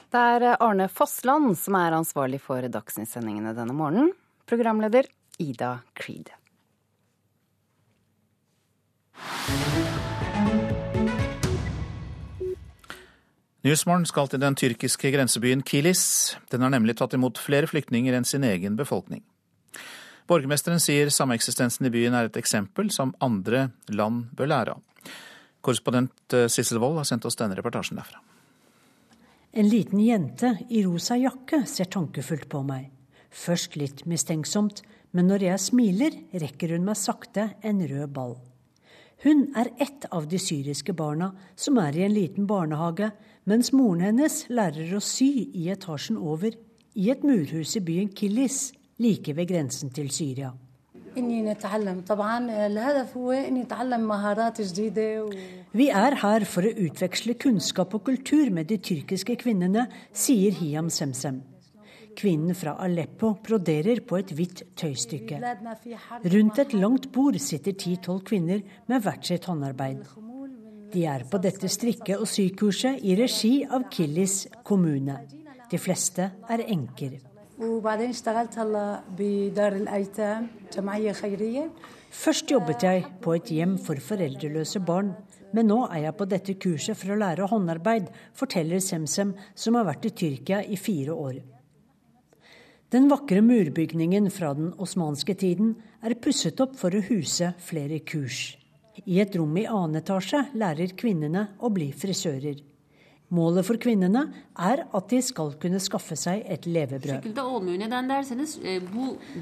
Det 0.10 0.18
er 0.18 0.56
Arne 0.58 0.88
Fossland 0.90 1.54
som 1.58 1.76
er 1.78 1.94
ansvarlig 1.94 2.40
for 2.42 2.66
Dagsnytt-sendingene 2.66 3.54
denne 3.54 3.76
morgenen. 3.78 4.10
Programleder 4.50 5.06
Ida 5.38 5.80
Creed. 5.94 6.32
Nyhetsmorgen 13.62 14.08
skal 14.10 14.30
til 14.32 14.42
den 14.42 14.56
tyrkiske 14.56 15.12
grensebyen 15.14 15.62
Kilis. 15.62 16.38
Den 16.50 16.64
har 16.66 16.74
nemlig 16.74 16.96
tatt 16.98 17.14
imot 17.14 17.38
flere 17.38 17.70
flyktninger 17.70 18.16
enn 18.18 18.26
sin 18.26 18.48
egen 18.48 18.80
befolkning. 18.80 19.22
Borgermesteren 20.30 20.82
sier 20.82 21.10
sameksistensen 21.14 21.86
i 21.86 21.94
byen 21.94 22.16
er 22.18 22.30
et 22.30 22.38
eksempel 22.40 22.90
som 22.94 23.14
andre 23.22 23.68
land 23.92 24.32
bør 24.38 24.50
lære 24.50 24.78
av. 24.78 24.86
Korrespondent 25.62 26.34
eh, 26.34 26.48
Sissel 26.48 26.80
Wold 26.80 27.02
har 27.02 27.08
sendt 27.08 27.26
oss 27.28 27.38
denne 27.40 27.58
reportasjen 27.58 28.00
derfra. 28.00 28.22
En 29.52 29.66
liten 29.70 30.00
jente 30.00 30.54
i 30.70 30.84
rosa 30.86 31.18
jakke 31.18 31.64
ser 31.68 31.90
tankefullt 31.90 32.48
på 32.52 32.62
meg. 32.64 32.92
Først 33.30 33.76
litt 33.78 34.06
mistenksomt, 34.10 34.84
men 35.12 35.28
når 35.30 35.48
jeg 35.48 35.64
smiler, 35.64 36.16
rekker 36.44 36.76
hun 36.76 36.86
meg 36.86 37.00
sakte 37.02 37.50
en 37.66 37.82
rød 37.82 38.14
ball. 38.14 38.38
Hun 39.26 39.50
er 39.58 39.72
ett 39.84 40.06
av 40.16 40.30
de 40.32 40.40
syriske 40.40 40.94
barna 40.96 41.34
som 41.60 41.80
er 41.82 41.98
i 41.98 42.06
en 42.06 42.14
liten 42.14 42.48
barnehage, 42.48 43.10
mens 43.50 43.74
moren 43.76 44.06
hennes 44.06 44.46
lærer 44.54 44.94
å 44.96 45.02
sy 45.04 45.50
i 45.50 45.68
etasjen 45.74 46.18
over, 46.18 46.54
i 46.96 47.10
et 47.12 47.26
murhus 47.26 47.76
i 47.76 47.84
byen 47.84 48.14
Kilis, 48.16 48.70
like 49.02 49.34
ved 49.36 49.50
grensen 49.50 49.92
til 49.96 50.08
Syria. 50.14 50.54
Vi 55.72 55.88
er 55.90 56.18
her 56.24 56.46
for 56.46 56.66
å 56.66 56.74
utveksle 56.88 57.36
kunnskap 57.42 57.94
og 57.98 58.04
kultur 58.10 58.52
med 58.54 58.70
de 58.72 58.78
tyrkiske 58.78 59.38
kvinnene, 59.44 59.88
sier 60.14 60.56
Hiam 60.60 60.90
Semsem. 60.94 61.42
Kvinnen 62.20 62.56
fra 62.58 62.74
Aleppo 62.84 63.36
broderer 63.46 64.02
på 64.04 64.18
et 64.20 64.34
hvitt 64.36 64.64
tøystykke. 64.80 65.40
Rundt 66.34 66.60
et 66.60 66.74
langt 66.76 67.12
bord 67.16 67.38
sitter 67.40 67.78
ti-tolv 67.80 68.26
kvinner 68.28 68.64
med 68.90 69.06
hvert 69.06 69.30
sitt 69.30 69.48
håndarbeid. 69.48 70.04
De 70.92 71.06
er 71.06 71.24
på 71.30 71.38
dette 71.38 71.70
strikke- 71.70 72.18
og 72.18 72.28
sykurset 72.28 73.04
i 73.06 73.16
regi 73.16 73.54
av 73.64 73.86
Kilis 73.94 74.48
kommune. 74.66 75.20
De 75.70 75.78
fleste 75.78 76.32
er 76.50 76.66
enker. 76.66 77.20
Først 82.10 82.52
jobbet 82.54 82.86
jeg 82.88 83.06
på 83.20 83.34
et 83.36 83.52
hjem 83.52 83.74
for 83.84 84.00
foreldreløse 84.00 84.80
barn, 84.80 85.12
Men 85.52 85.66
nå 85.66 85.80
er 85.90 86.04
jeg 86.04 86.16
på 86.18 86.28
dette 86.30 86.54
kurset 86.62 86.98
for 86.98 87.14
å 87.14 87.18
lære 87.18 87.48
håndarbeid, 87.50 88.10
forteller 88.38 88.82
Semsem, 88.86 89.34
som 89.58 89.78
har 89.80 89.88
vært 89.88 90.06
i 90.06 90.12
Tyrkia 90.14 90.62
i 90.62 90.78
fire 90.78 91.16
år. 91.18 91.40
Den 92.94 93.10
vakre 93.10 93.42
murbygningen 93.42 94.30
fra 94.34 94.54
den 94.58 94.72
osmanske 94.78 95.34
tiden 95.38 95.76
er 96.06 96.18
pusset 96.22 96.62
opp 96.62 96.78
for 96.78 96.94
å 96.94 97.04
huse 97.10 97.52
flere 97.66 98.00
kurs. 98.06 98.58
I 99.06 99.20
et 99.24 99.36
rom 99.38 99.58
i 99.58 99.66
annen 99.66 100.02
etasje 100.02 100.46
lærer 100.54 100.94
kvinnene 100.98 101.48
å 101.62 101.70
bli 101.74 101.92
frisører. 101.94 102.69
Målet 103.30 103.66
for 103.68 103.78
kvinnene 103.78 104.24
er 104.58 104.82
at 104.90 105.10
de 105.12 105.20
skal 105.22 105.52
kunne 105.62 105.78
skaffe 105.84 106.16
seg 106.18 106.42
et 106.50 106.66
levebrød. 106.66 107.28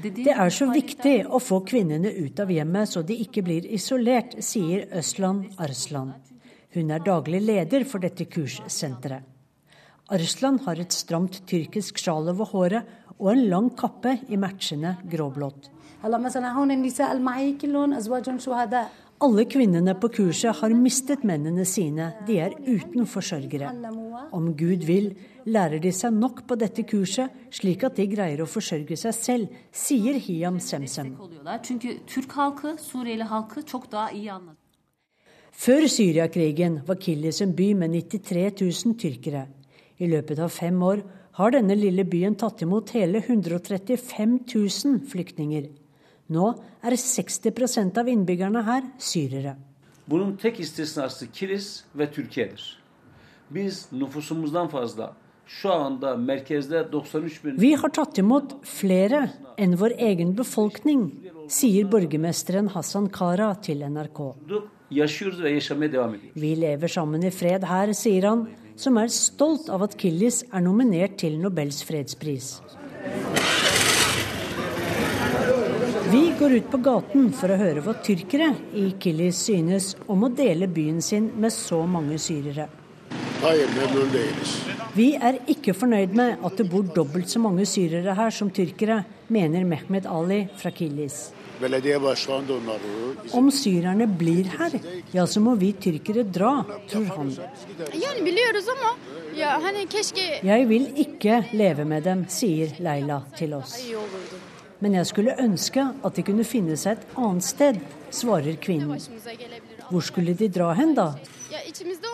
Det 0.04 0.34
er 0.34 0.52
så 0.52 0.68
viktig 0.68 1.14
å 1.24 1.40
få 1.40 1.62
kvinnene 1.68 2.12
ut 2.18 2.42
av 2.44 2.52
hjemmet 2.52 2.92
så 2.92 3.02
de 3.02 3.16
ikke 3.24 3.46
blir 3.46 3.64
isolert, 3.64 4.36
sier 4.44 4.84
Østland 5.00 5.56
Arslan. 5.56 6.12
Hun 6.76 6.92
er 6.92 7.00
daglig 7.00 7.40
leder 7.40 7.88
for 7.88 8.04
dette 8.04 8.28
kurssenteret. 8.28 9.24
Arslan 10.12 10.60
har 10.64 10.80
et 10.80 10.92
stramt 10.92 11.42
tyrkisk 11.48 11.98
sjal 12.00 12.28
over 12.32 12.48
håret 12.52 12.94
og 13.18 13.32
en 13.32 13.42
lang 13.48 13.72
kappe 13.76 14.18
i 14.28 14.36
matchende 14.40 14.94
gråblått. 15.08 15.68
Alle 19.18 19.48
kvinnene 19.50 19.96
på 19.98 20.12
kurset 20.14 20.60
har 20.60 20.70
mistet 20.78 21.24
mennene 21.26 21.64
sine, 21.66 22.12
de 22.26 22.36
er 22.38 22.52
uten 22.68 23.02
forsørgere. 23.02 23.72
Om 24.30 24.52
Gud 24.54 24.84
vil, 24.86 25.08
lærer 25.50 25.82
de 25.82 25.90
seg 25.90 26.14
nok 26.14 26.44
på 26.46 26.54
dette 26.60 26.84
kurset, 26.86 27.32
slik 27.50 27.82
at 27.88 27.98
de 27.98 28.06
greier 28.12 28.44
å 28.44 28.46
forsørge 28.46 28.94
seg 29.00 29.16
selv, 29.16 29.56
sier 29.74 30.20
Hiam 30.22 30.60
Semsem. 30.62 31.10
Før 35.58 35.88
Syriakrigen 35.90 36.78
var 36.86 37.02
Kilis 37.02 37.42
en 37.42 37.56
by 37.58 37.68
med 37.82 37.96
93 37.98 38.46
000 38.62 38.98
tyrkere. 39.02 39.48
I 39.98 40.06
løpet 40.14 40.38
av 40.38 40.54
fem 40.54 40.78
år 40.78 41.02
har 41.40 41.56
denne 41.58 41.74
lille 41.74 42.06
byen 42.06 42.38
tatt 42.38 42.62
imot 42.62 42.94
hele 42.94 43.18
135 43.26 44.38
000 44.54 45.02
flyktninger. 45.10 45.66
Nå 46.28 46.54
er 46.82 46.96
60% 46.96 47.98
av 48.00 48.08
innbyggerne 48.08 48.62
her 48.66 48.82
syrere. 48.98 49.56
Bunun 50.08 50.36
tek 50.36 50.60
istisnası 50.60 51.32
Kilis 51.32 51.84
ve 51.94 52.10
Türkiye'dir. 52.10 52.78
Biz 53.50 53.86
nüfusumuzdan 53.92 54.68
fazla 54.68 55.14
şu 55.48 55.72
anda 55.72 56.16
merkezde 56.16 56.92
93 56.92 57.44
bin... 57.44 57.60
Vi 57.60 57.74
har 57.74 57.88
tatt 57.88 58.18
imot 58.18 58.52
flere 58.64 59.30
enn 59.58 59.76
vår 59.80 59.94
egen 59.98 60.34
befolkning, 60.36 61.08
sier 61.48 61.88
borgermesteren 61.92 62.68
Hassan 62.74 63.08
Kara 63.08 63.54
til 63.54 63.80
NRK. 63.88 64.20
Vi 66.34 66.54
lever 66.60 66.88
sammen 66.88 67.24
i 67.24 67.30
fred 67.30 67.64
her, 67.64 67.92
sier 67.92 68.28
han, 68.28 68.48
som 68.76 69.00
er 69.00 69.08
stolt 69.12 69.72
av 69.72 69.88
at 69.88 69.96
Kilis 69.98 70.44
er 70.52 70.60
nominert 70.64 71.16
til 71.18 71.40
Nobels 71.40 71.80
fredspris. 71.88 72.58
Vi 76.10 76.32
går 76.38 76.52
ut 76.52 76.70
på 76.70 76.78
gaten 76.80 77.26
for 77.36 77.52
å 77.52 77.56
høre 77.60 77.82
hva 77.84 77.92
tyrkere 78.00 78.46
i 78.80 78.86
Kilis 78.96 79.42
synes 79.44 79.90
om 80.08 80.22
å 80.24 80.30
dele 80.32 80.64
byen 80.72 81.02
sin 81.04 81.26
med 81.36 81.52
så 81.52 81.82
mange 81.84 82.16
syrere. 82.22 82.64
Vi 84.94 85.08
er 85.28 85.38
ikke 85.52 85.74
fornøyd 85.76 86.16
med 86.16 86.46
at 86.48 86.56
det 86.56 86.66
bor 86.72 86.88
dobbelt 86.96 87.28
så 87.28 87.42
mange 87.44 87.68
syrere 87.68 88.16
her 88.16 88.32
som 88.32 88.48
tyrkere, 88.48 89.02
mener 89.28 89.68
Mehmet 89.68 90.08
Ali 90.08 90.46
fra 90.56 90.72
Kilis. 90.72 91.28
Om 93.36 93.52
syrerne 93.52 94.06
blir 94.08 94.48
her, 94.56 94.80
ja 95.12 95.26
så 95.28 95.44
må 95.44 95.58
vi 95.60 95.74
tyrkere 95.76 96.24
dra, 96.24 96.62
tror 96.88 97.08
han. 97.18 97.34
Jeg 100.48 100.68
vil 100.72 100.92
ikke 101.04 101.42
leve 101.52 101.84
med 101.84 102.08
dem, 102.08 102.24
sier 102.32 102.78
Leila 102.80 103.26
til 103.36 103.58
oss. 103.58 103.76
Men 104.78 104.94
jeg 104.94 105.08
skulle 105.10 105.38
ønske 105.42 105.82
at 106.06 106.18
de 106.18 106.24
kunne 106.26 106.46
finne 106.46 106.76
seg 106.78 106.98
et 106.98 107.16
annet 107.18 107.46
sted, 107.46 107.80
svarer 108.14 108.58
kvinnen. 108.62 109.00
Hvor 109.88 110.04
skulle 110.04 110.36
de 110.38 110.50
dra 110.52 110.70
hen, 110.78 110.94
da? 110.94 111.14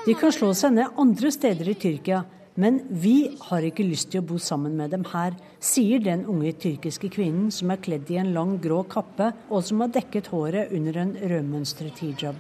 De 0.06 0.14
kan 0.16 0.32
slå 0.32 0.52
seg 0.56 0.76
ned 0.78 0.96
andre 1.00 1.32
steder 1.34 1.68
i 1.68 1.76
Tyrkia, 1.76 2.22
men 2.54 2.78
vi 2.88 3.34
har 3.48 3.64
ikke 3.66 3.86
lyst 3.86 4.12
til 4.12 4.22
å 4.22 4.26
bo 4.28 4.38
sammen 4.38 4.76
med 4.78 4.92
dem 4.94 5.04
her, 5.10 5.34
sier 5.58 5.98
den 6.02 6.22
unge 6.30 6.52
tyrkiske 6.62 7.10
kvinnen 7.16 7.50
som 7.54 7.72
er 7.74 7.82
kledd 7.82 8.12
i 8.14 8.20
en 8.22 8.30
lang, 8.36 8.56
grå 8.62 8.84
kappe, 8.86 9.32
og 9.50 9.64
som 9.66 9.82
har 9.82 9.90
dekket 9.96 10.30
håret 10.30 10.70
under 10.76 11.00
en 11.02 11.14
rødmønstret 11.18 11.98
hijab. 12.04 12.38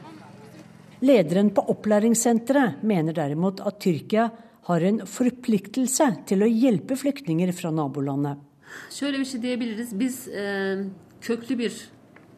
Lederen 1.04 1.50
på 1.52 1.66
opplæringssenteret 1.74 2.84
mener 2.86 3.16
derimot 3.16 3.60
at 3.66 3.80
Tyrkia 3.82 4.28
har 4.70 4.86
en 4.86 5.02
forpliktelse 5.04 6.06
til 6.30 6.46
å 6.46 6.48
hjelpe 6.48 6.96
flyktninger 6.96 7.50
fra 7.52 7.74
nabolandet. 7.74 8.38
Şöyle 8.90 9.18
bir 9.18 9.24
şey 9.24 9.42
diyebiliriz. 9.42 10.00
Biz 10.00 10.28
e, 10.28 10.76
köklü 11.20 11.58
bir 11.58 11.88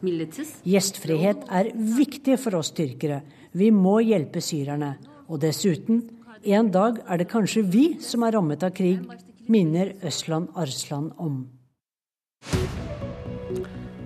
milletiz. 0.01 0.53
Gjestfrihet 0.65 1.37
er 1.49 1.71
viktig 1.75 2.37
for 2.37 2.53
oss 2.53 2.73
tyrkere. 2.73 3.21
Vi 3.55 3.71
må 3.71 3.99
hjelpe 4.01 4.41
syrerne. 4.41 4.97
Og 5.27 5.41
dessuten, 5.41 6.03
en 6.43 6.73
dag 6.73 7.01
er 7.09 7.19
det 7.19 7.27
kanskje 7.31 7.65
vi 7.65 7.85
som 8.01 8.23
er 8.23 8.35
rammet 8.37 8.63
av 8.63 8.71
krig, 8.71 9.01
minner 9.47 9.95
Østland 10.05 10.53
Arsland 10.55 11.11
om. 11.17 11.47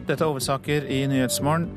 Dette 0.07 0.23
er 0.23 0.27
hovedsaker 0.27 0.87
i 0.89 1.03
Nyhetsmorgen. 1.07 1.69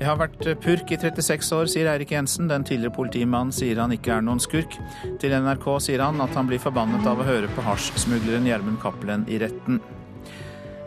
Jeg 0.00 0.08
har 0.08 0.16
vært 0.16 0.46
purk 0.64 0.92
i 0.94 0.96
36 0.96 1.50
år, 1.56 1.68
sier 1.68 1.88
Eirik 1.92 2.12
Jensen. 2.14 2.48
Den 2.48 2.64
tidligere 2.64 2.94
politimannen 2.96 3.52
sier 3.52 3.80
han 3.82 3.92
ikke 3.92 4.14
er 4.16 4.24
noen 4.24 4.40
skurk. 4.40 4.76
Til 5.20 5.34
NRK 5.36 5.66
sier 5.84 6.04
han 6.04 6.20
at 6.24 6.36
han 6.36 6.48
blir 6.48 6.62
forbannet 6.62 7.08
av 7.08 7.20
å 7.20 7.26
høre 7.26 7.50
på 7.56 7.64
hasjsmugleren 7.66 8.48
Gjermund 8.48 8.80
Cappelen 8.80 9.26
i 9.28 9.40
retten. 9.42 9.80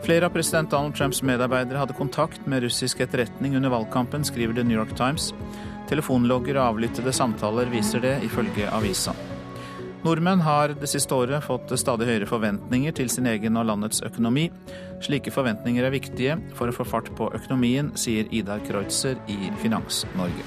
Flere 0.04 0.26
av 0.26 0.30
president 0.30 0.70
Donald 0.70 0.94
Trumps 0.94 1.22
medarbeidere 1.22 1.80
hadde 1.80 1.94
kontakt 1.96 2.46
med 2.46 2.60
russisk 2.62 3.00
etterretning 3.00 3.56
under 3.56 3.70
valgkampen, 3.72 4.24
skriver 4.24 4.54
The 4.54 4.62
New 4.62 4.76
York 4.76 4.92
Times. 4.98 5.30
Telefonlogger 5.88 6.58
og 6.58 6.74
avlyttede 6.74 7.12
samtaler 7.12 7.70
viser 7.72 8.04
det, 8.04 8.18
ifølge 8.26 8.68
avisa. 8.68 9.14
Nordmenn 10.04 10.44
har 10.44 10.74
det 10.76 10.90
siste 10.92 11.16
året 11.16 11.46
fått 11.46 11.72
stadig 11.80 12.04
høyere 12.10 12.28
forventninger 12.28 12.92
til 12.92 13.08
sin 13.08 13.30
egen 13.30 13.56
og 13.56 13.64
landets 13.70 14.04
økonomi. 14.04 14.50
Slike 15.00 15.32
forventninger 15.32 15.88
er 15.88 15.96
viktige 15.96 16.36
for 16.58 16.68
å 16.68 16.76
få 16.76 16.84
fart 16.84 17.08
på 17.16 17.30
økonomien, 17.32 17.94
sier 17.96 18.28
Idar 18.28 18.60
Kreutzer 18.68 19.16
i 19.24 19.38
Finans-Norge. 19.62 20.44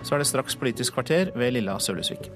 Så 0.00 0.16
er 0.16 0.24
det 0.24 0.30
straks 0.32 0.56
Politisk 0.56 0.96
kvarter 0.96 1.34
ved 1.36 1.52
Lilla 1.58 1.76
Sølesvik. 1.76 2.32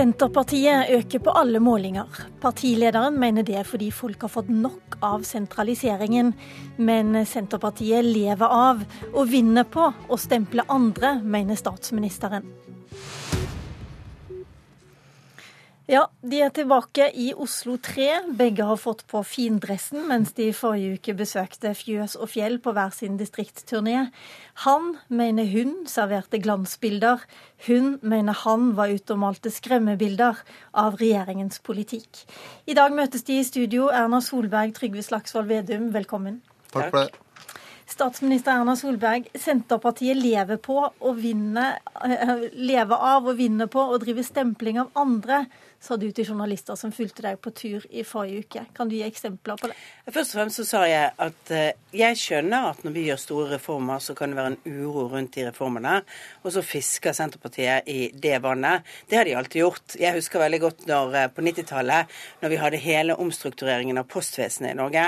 Senterpartiet 0.00 0.88
øker 0.96 1.20
på 1.20 1.32
alle 1.36 1.60
målinger. 1.60 2.06
Partilederen 2.40 3.18
mener 3.20 3.44
det 3.44 3.58
er 3.60 3.66
fordi 3.68 3.90
folk 3.92 4.22
har 4.24 4.30
fått 4.32 4.48
nok 4.48 4.96
av 5.04 5.26
sentraliseringen. 5.28 6.30
Men 6.80 7.18
Senterpartiet 7.28 8.08
lever 8.08 8.48
av 8.48 8.80
og 9.10 9.28
vinner 9.28 9.68
på 9.68 9.90
å 10.08 10.16
stemple 10.16 10.64
andre, 10.72 11.18
mener 11.20 11.60
statsministeren. 11.60 12.48
Ja, 15.90 16.04
de 16.22 16.38
er 16.38 16.52
tilbake 16.54 17.08
i 17.18 17.32
Oslo 17.34 17.72
3. 17.82 18.04
Begge 18.38 18.62
har 18.62 18.78
fått 18.78 19.00
på 19.10 19.24
findressen 19.26 20.04
mens 20.06 20.30
de 20.36 20.44
i 20.46 20.54
forrige 20.54 21.00
uke 21.00 21.16
besøkte 21.18 21.72
fjøs 21.74 22.12
og 22.14 22.30
fjell 22.30 22.60
på 22.62 22.70
hver 22.76 22.92
sin 22.94 23.16
distriktsturné. 23.18 24.04
Han 24.62 24.92
mener 25.08 25.48
hun 25.50 25.72
serverte 25.90 26.38
glansbilder. 26.44 27.24
Hun 27.66 27.96
mener 28.06 28.38
han 28.44 28.68
var 28.78 28.92
ute 28.94 29.16
og 29.16 29.22
malte 29.24 29.50
skremmebilder 29.50 30.38
av 30.78 31.00
regjeringens 31.00 31.58
politikk. 31.66 32.22
I 32.70 32.76
dag 32.78 32.94
møtes 32.94 33.26
de 33.26 33.40
i 33.40 33.48
studio. 33.48 33.88
Erna 33.90 34.22
Solberg, 34.22 34.76
Trygve 34.78 35.02
Slagsvold 35.02 35.50
Vedum, 35.50 35.90
velkommen. 35.96 36.38
Takk 36.70 36.94
for 36.94 37.08
det. 37.08 37.26
Statsminister 37.90 38.54
Erna 38.54 38.76
Solberg, 38.78 39.26
Senterpartiet 39.34 40.14
lever, 40.14 40.60
på 40.62 40.78
å 40.78 41.14
vinne, 41.16 41.80
eh, 42.04 42.46
lever 42.54 42.94
av 42.94 43.26
og 43.26 43.36
vinne 43.36 43.66
på 43.66 43.82
å 43.82 43.98
drive 43.98 44.22
stempling 44.22 44.78
av 44.78 44.92
andre 44.94 45.48
sa 45.80 45.96
du 45.96 46.10
til 46.12 46.28
journalister 46.28 46.76
som 46.76 46.92
fulgte 46.92 47.24
deg 47.24 47.38
på 47.40 47.52
tur 47.56 47.84
i 47.88 48.02
forrige 48.04 48.44
uke. 48.44 48.64
Kan 48.76 48.90
du 48.90 48.98
gi 48.98 49.04
eksempler 49.06 49.56
på 49.56 49.70
det? 49.70 49.76
Først 50.12 50.34
og 50.34 50.38
fremst 50.40 50.60
så 50.60 50.64
sa 50.68 50.82
jeg 50.88 51.08
at 51.24 51.52
eh, 51.56 51.78
jeg 51.96 52.18
skjønner 52.20 52.68
at 52.68 52.82
når 52.84 52.94
vi 52.94 53.04
gjør 53.08 53.20
store 53.22 53.46
reformer, 53.54 54.02
så 54.04 54.14
kan 54.18 54.32
det 54.32 54.38
være 54.38 54.52
en 54.52 54.82
uro 54.84 55.06
rundt 55.08 55.38
de 55.38 55.46
reformene. 55.48 55.94
Og 56.44 56.52
så 56.52 56.62
fisker 56.66 57.16
Senterpartiet 57.16 57.88
i 57.88 58.10
det 58.12 58.36
vannet. 58.44 58.84
Det 59.08 59.16
har 59.16 59.24
de 59.24 59.34
alltid 59.40 59.62
gjort. 59.62 59.96
Jeg 60.00 60.18
husker 60.18 60.44
veldig 60.44 60.60
godt 60.66 60.84
når, 60.90 61.16
eh, 61.22 61.30
på 61.32 61.46
90-tallet, 61.48 62.12
når 62.42 62.52
vi 62.52 62.60
hadde 62.60 62.82
hele 62.84 63.16
omstruktureringen 63.24 64.02
av 64.02 64.08
postvesenet 64.12 64.74
i 64.74 64.78
Norge. 64.82 65.06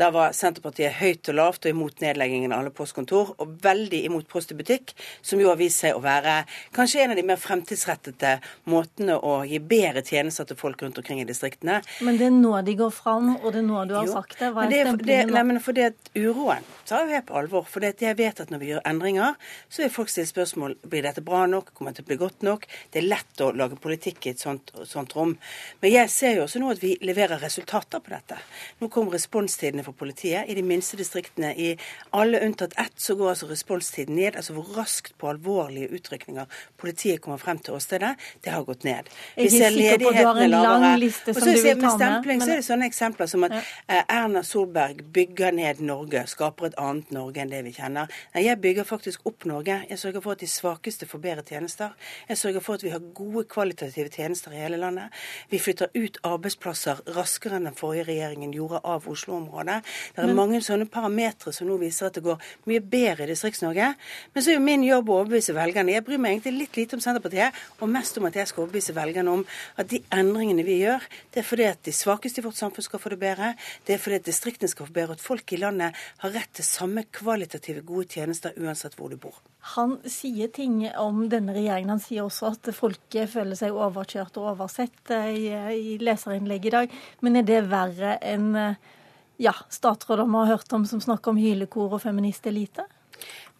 Da 0.00 0.10
var 0.14 0.32
Senterpartiet 0.32 0.96
høyt 1.02 1.28
og 1.34 1.38
lavt 1.42 1.68
og 1.68 1.74
imot 1.74 2.00
nedleggingen 2.00 2.54
av 2.54 2.64
alle 2.64 2.72
postkontor, 2.72 3.36
og 3.38 3.58
veldig 3.64 4.04
imot 4.08 4.28
Post 4.34 4.54
i 4.54 4.56
butikk, 4.56 4.94
som 5.22 5.38
jo 5.38 5.50
har 5.50 5.60
vist 5.60 5.84
seg 5.84 5.94
å 5.94 6.00
være 6.02 6.40
kanskje 6.74 7.04
en 7.04 7.12
av 7.12 7.18
de 7.20 7.26
mer 7.28 7.38
fremtidsrettede 7.38 8.38
måtene 8.72 9.18
å 9.20 9.36
gi 9.46 9.60
bedre 9.60 10.00
tjenester 10.00 10.13
til 10.14 10.56
folk 10.58 10.82
rundt 10.82 10.98
omkring 10.98 11.20
i 11.20 11.26
distriktene. 11.28 11.80
Men 12.04 12.18
det 12.20 12.28
er 12.28 12.34
nå 12.34 12.54
de 12.66 12.76
går 12.78 12.92
fram, 12.94 13.34
og 13.36 13.52
det 13.52 13.60
er 13.62 13.66
nå 13.66 13.84
du 13.88 13.94
har 13.96 14.08
jo, 14.08 14.14
sagt 14.18 14.38
det. 14.38 14.50
Hva 14.54 14.66
er 14.66 14.88
stemplingen 14.88 15.30
nå? 15.30 15.34
Nei, 15.34 15.44
men 15.50 15.60
at 15.84 16.10
uroen 16.14 16.68
tar 16.88 17.06
jo 17.06 17.14
jeg 17.14 17.24
på 17.28 17.36
alvor. 17.38 17.66
For 17.68 17.84
jeg 17.84 18.18
vet 18.18 18.42
at 18.44 18.52
når 18.52 18.62
vi 18.62 18.70
gjør 18.72 18.84
endringer, 18.88 19.38
så 19.68 19.84
vil 19.84 19.92
folk 19.94 20.12
stille 20.12 20.30
spørsmål 20.30 20.76
blir 20.90 21.04
dette 21.06 21.24
bra 21.24 21.44
nok, 21.50 21.72
kommer 21.74 21.92
det 21.92 22.02
til 22.02 22.06
å 22.06 22.10
bli 22.12 22.18
godt 22.20 22.46
nok. 22.46 22.66
Det 22.92 23.00
er 23.00 23.08
lett 23.08 23.44
å 23.44 23.50
lage 23.56 23.78
politikk 23.80 24.28
i 24.28 24.34
et 24.34 24.42
sånt, 24.42 24.72
sånt 24.88 25.14
rom. 25.16 25.36
Men 25.82 25.94
jeg 25.94 26.12
ser 26.12 26.38
jo 26.38 26.46
også 26.46 26.62
nå 26.62 26.72
at 26.74 26.82
vi 26.82 26.94
leverer 27.04 27.42
resultater 27.42 28.02
på 28.04 28.14
dette. 28.14 28.38
Nå 28.80 28.90
kom 28.92 29.10
responstidene 29.12 29.84
for 29.86 29.96
politiet. 29.96 30.48
I 30.48 30.56
de 30.58 30.64
minste 30.66 30.98
distriktene, 31.00 31.54
i 31.54 31.74
alle 32.16 32.42
unntatt 32.44 32.76
ett, 32.80 32.96
så 33.00 33.16
går 33.18 33.34
altså 33.34 33.50
responstiden 33.50 34.16
ned. 34.18 34.38
Altså 34.38 34.56
hvor 34.56 34.70
raskt 34.78 35.16
på 35.20 35.30
alvorlige 35.32 35.90
utrykninger 35.96 36.60
politiet 36.80 37.22
kommer 37.24 37.40
frem 37.42 37.60
til 37.64 37.78
åstedet, 37.78 38.14
det 38.44 38.52
har 38.52 38.64
gått 38.66 38.84
ned. 38.86 39.08
Vi 39.36 39.50
ser 39.52 39.72
ledigheten 39.74 40.03
er 40.12 40.48
lavere. 40.52 41.10
Og 41.32 41.38
så 41.38 41.54
med 41.76 41.90
stempling 41.96 42.42
så 42.42 42.50
er 42.50 42.60
det 42.60 42.66
sånne 42.66 42.88
eksempler 42.90 43.30
som 43.30 43.46
at 43.48 43.56
ja. 43.56 43.62
Erna 44.02 44.42
Solberg 44.46 45.02
bygger 45.14 45.54
ned 45.56 45.80
Norge, 45.84 46.24
skaper 46.30 46.70
et 46.70 46.78
annet 46.80 47.12
Norge 47.14 47.42
enn 47.42 47.52
det 47.52 47.62
vi 47.66 47.74
kjenner. 47.76 48.10
Nei, 48.34 48.44
jeg 48.48 48.60
bygger 48.62 48.88
faktisk 48.88 49.26
opp 49.28 49.46
Norge. 49.48 49.80
Jeg 49.90 50.00
sørger 50.00 50.24
for 50.24 50.36
at 50.36 50.44
de 50.44 50.50
svakeste 50.50 51.08
får 51.08 51.22
bedre 51.24 51.46
tjenester. 51.46 51.94
Jeg 52.28 52.40
sørger 52.40 52.64
for 52.64 52.78
at 52.78 52.84
vi 52.86 52.92
har 52.94 53.02
gode 53.14 53.44
kvalitative 53.50 54.12
tjenester 54.12 54.54
i 54.54 54.62
hele 54.62 54.80
landet. 54.80 55.14
Vi 55.50 55.60
flytter 55.62 55.92
ut 55.94 56.18
arbeidsplasser 56.24 57.04
raskere 57.16 57.58
enn 57.58 57.68
den 57.68 57.78
forrige 57.78 58.08
regjeringen 58.10 58.54
gjorde 58.54 58.82
av 58.84 59.08
Oslo-området. 59.10 59.80
Det 60.14 60.22
er 60.22 60.30
Men... 60.30 60.36
mange 60.38 60.60
sånne 60.64 60.88
parametere 60.90 61.52
som 61.54 61.68
nå 61.68 61.78
viser 61.82 62.08
at 62.08 62.18
det 62.18 62.24
går 62.24 62.42
mye 62.70 62.80
bedre 62.80 63.26
i 63.26 63.32
Distrikts-Norge. 63.32 63.92
Men 64.34 64.44
så 64.44 64.52
er 64.52 64.58
jo 64.58 64.64
min 64.64 64.84
jobb 64.86 65.10
å 65.10 65.20
overbevise 65.20 65.54
velgerne. 65.56 65.94
Jeg 65.94 66.06
bryr 66.06 66.22
meg 66.22 66.36
egentlig 66.36 66.64
litt 66.64 66.78
lite 66.80 66.98
om 66.98 67.04
Senterpartiet, 67.04 67.56
og 67.80 67.92
mest 67.92 68.18
om 68.18 68.28
at 68.28 68.38
jeg 68.38 68.50
skal 68.50 68.64
overbevise 68.64 68.96
velgerne 68.96 69.38
om 69.38 69.44
at 69.80 69.90
de 69.90 69.93
endringene 70.14 70.64
vi 70.66 70.78
gjør, 70.80 71.04
det 71.34 71.42
er 71.42 71.46
fordi 71.46 71.66
at 71.68 71.82
de 71.86 71.94
svakeste 71.94 72.40
i 72.40 72.44
vårt 72.44 72.58
samfunn 72.58 72.86
skal 72.86 73.02
få 73.02 73.12
det 73.12 73.20
bedre, 73.22 73.52
det 73.86 73.96
er 73.96 74.00
fordi 74.02 74.20
at 74.20 74.28
distriktene 74.28 74.70
skal 74.70 74.88
få 74.88 74.96
bedre, 74.96 75.16
at 75.18 75.24
folk 75.24 75.54
i 75.54 75.60
landet 75.60 75.98
har 76.22 76.34
rett 76.34 76.52
til 76.56 76.66
samme 76.66 77.06
kvalitative 77.14 77.84
gode 77.86 78.08
tjenester 78.16 78.56
uansett 78.60 78.96
hvor 78.98 79.12
du 79.12 79.18
bor. 79.20 79.38
Han 79.74 79.96
sier 80.10 80.50
ting 80.52 80.82
om 81.00 81.24
denne 81.32 81.54
regjeringen. 81.56 81.94
Han 81.94 82.02
sier 82.02 82.26
også 82.26 82.50
at 82.52 82.68
folket 82.76 83.32
føler 83.32 83.56
seg 83.56 83.72
overkjørt 83.72 84.36
og 84.40 84.50
oversett 84.52 85.14
eh, 85.14 85.30
i, 85.32 85.46
i 85.94 85.94
leserinnlegg 86.02 86.68
i 86.68 86.74
dag. 86.74 86.98
Men 87.24 87.40
er 87.40 87.48
det 87.48 87.62
verre 87.70 88.18
enn 88.20 88.52
ja, 89.40 89.54
statsråder 89.72 90.28
vi 90.28 90.36
har 90.36 90.52
hørt 90.52 90.76
om 90.76 90.84
som 90.86 91.00
snakker 91.02 91.32
om 91.32 91.40
hylekor 91.40 91.96
og 91.96 92.04
feministelite? 92.04 92.84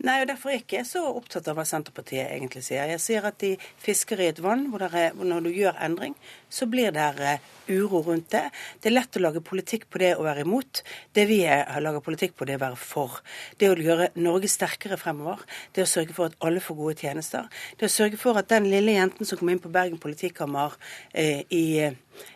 Nei, 0.03 0.21
og 0.21 0.27
Derfor 0.29 0.51
er 0.51 0.59
jeg 0.59 0.65
ikke 0.65 0.85
så 0.89 1.05
opptatt 1.07 1.47
av 1.49 1.55
hva 1.57 1.65
Senterpartiet 1.69 2.27
egentlig 2.27 2.65
sier. 2.67 2.91
Jeg 2.91 3.01
sier 3.01 3.27
at 3.29 3.39
de 3.41 3.53
fisker 3.81 4.21
i 4.21 4.27
et 4.33 4.41
vann 4.43 4.67
hvor, 4.73 4.83
er, 4.83 5.15
når 5.15 5.47
du 5.47 5.53
gjør 5.55 5.79
endring, 5.87 6.17
så 6.51 6.67
blir 6.67 6.91
det 6.95 7.07
eh, 7.23 7.53
uro 7.69 8.03
rundt 8.07 8.31
det. 8.35 8.45
Det 8.81 8.91
er 8.91 8.97
lett 8.97 9.19
å 9.19 9.23
lage 9.23 9.43
politikk 9.45 9.89
på 9.91 10.01
det 10.03 10.15
å 10.19 10.25
være 10.27 10.45
imot. 10.45 10.83
Det 11.15 11.27
vi 11.31 11.41
har 11.47 11.83
laget 11.85 12.05
politikk 12.07 12.37
på, 12.39 12.49
det 12.49 12.59
å 12.59 12.65
være 12.65 12.81
for. 12.81 13.21
Det 13.59 13.71
å 13.71 13.77
gjøre 13.79 14.11
Norge 14.21 14.51
sterkere 14.51 14.99
fremover. 15.01 15.45
Det 15.75 15.85
å 15.85 15.91
sørge 15.91 16.17
for 16.17 16.31
at 16.31 16.39
alle 16.45 16.63
får 16.65 16.81
gode 16.81 16.97
tjenester. 17.01 17.51
Det 17.79 17.89
å 17.89 17.95
sørge 17.95 18.21
for 18.21 18.41
at 18.41 18.51
den 18.53 18.69
lille 18.71 18.97
jenten 18.97 19.29
som 19.29 19.41
kom 19.41 19.53
inn 19.53 19.63
på 19.63 19.73
Bergen 19.75 20.01
politikammer 20.03 20.77
eh, 21.13 21.45
i 21.51 21.65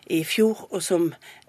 i 0.09 0.23
fjor, 0.25 0.63
og 0.73 0.83
som 0.83 1.09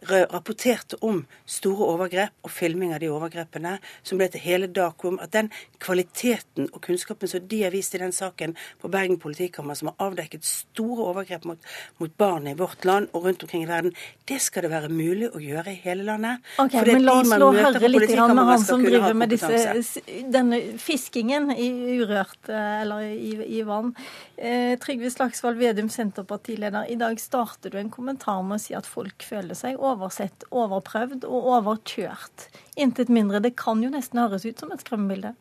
rapporterte 0.10 0.97
om 1.03 1.22
store 1.47 1.88
overgrep 1.93 2.45
og 2.47 2.51
filming 2.51 2.93
av 2.95 3.01
de 3.03 3.10
overgrepene, 3.11 3.77
som 4.03 4.19
ble 4.19 4.30
til 4.31 4.43
hele 4.43 4.69
Dacom, 4.72 5.18
at 5.23 5.34
den 5.35 5.49
kvaliteten 5.84 6.69
og 6.73 6.81
kunnskapen 6.84 7.31
som 7.31 7.47
de 7.51 7.61
har 7.65 7.73
vist 7.76 7.95
i 7.95 8.01
den 8.01 8.15
saken 8.15 8.56
på 8.80 8.91
Bergen 8.91 9.19
politikammer, 9.19 9.76
som 9.80 9.91
har 9.91 10.10
avdekket 10.10 10.47
store 10.47 11.07
overgrep 11.11 11.47
mot, 11.47 11.69
mot 11.99 12.15
barn 12.19 12.47
i 12.51 12.56
vårt 12.60 12.88
land 12.88 13.10
og 13.14 13.27
rundt 13.27 13.43
omkring 13.43 13.65
i 13.65 13.69
verden, 13.70 13.96
det 14.30 14.40
skal 14.44 14.66
det 14.66 14.72
være 14.74 14.90
mulig 14.94 15.30
å 15.32 15.41
gjøre 15.41 15.74
i 15.74 15.80
hele 15.84 16.06
landet. 16.08 16.46
Ok, 16.62 16.76
men 16.88 17.06
La 17.06 17.16
oss 17.22 17.34
nå 17.34 17.50
høre 17.56 17.91
litt 17.91 18.14
med 18.14 18.41
han 18.50 18.64
som 18.64 18.84
driver 18.86 19.16
med 19.18 19.34
disse, 19.34 20.02
denne 20.34 20.62
fiskingen 20.82 21.52
i 21.56 21.70
urørt 22.00 22.52
eh, 22.52 22.82
eller 22.84 23.06
i, 23.10 23.34
i 23.60 23.64
vann. 23.68 23.94
Eh, 24.38 24.76
Trygve 24.82 25.12
Slagsvold 25.14 25.60
Vedum, 25.62 25.90
Senterpartileder. 25.94 26.90
I 26.91 26.98
dag 27.00 27.20
starter 27.22 27.74
du 27.74 27.80
en 27.82 27.91
kommentar 27.94 28.41
med 28.46 28.60
å 28.60 28.64
si 28.64 28.78
at 28.78 28.90
folk 28.90 29.26
føler 29.26 29.58
seg 29.58 29.80
oversett, 29.80 30.48
overprøvd 30.50 31.28
og 31.30 31.52
overkjørt. 31.58 32.50
Intet 32.80 33.12
mindre. 33.14 33.41
Det 33.44 33.56
kan 33.60 33.84
jo 33.84 33.91
nesten 33.94 34.22
høres 34.22 34.48
ut 34.48 34.60
som 34.60 34.74
et 34.74 34.84
skremmebilde. 34.86 35.36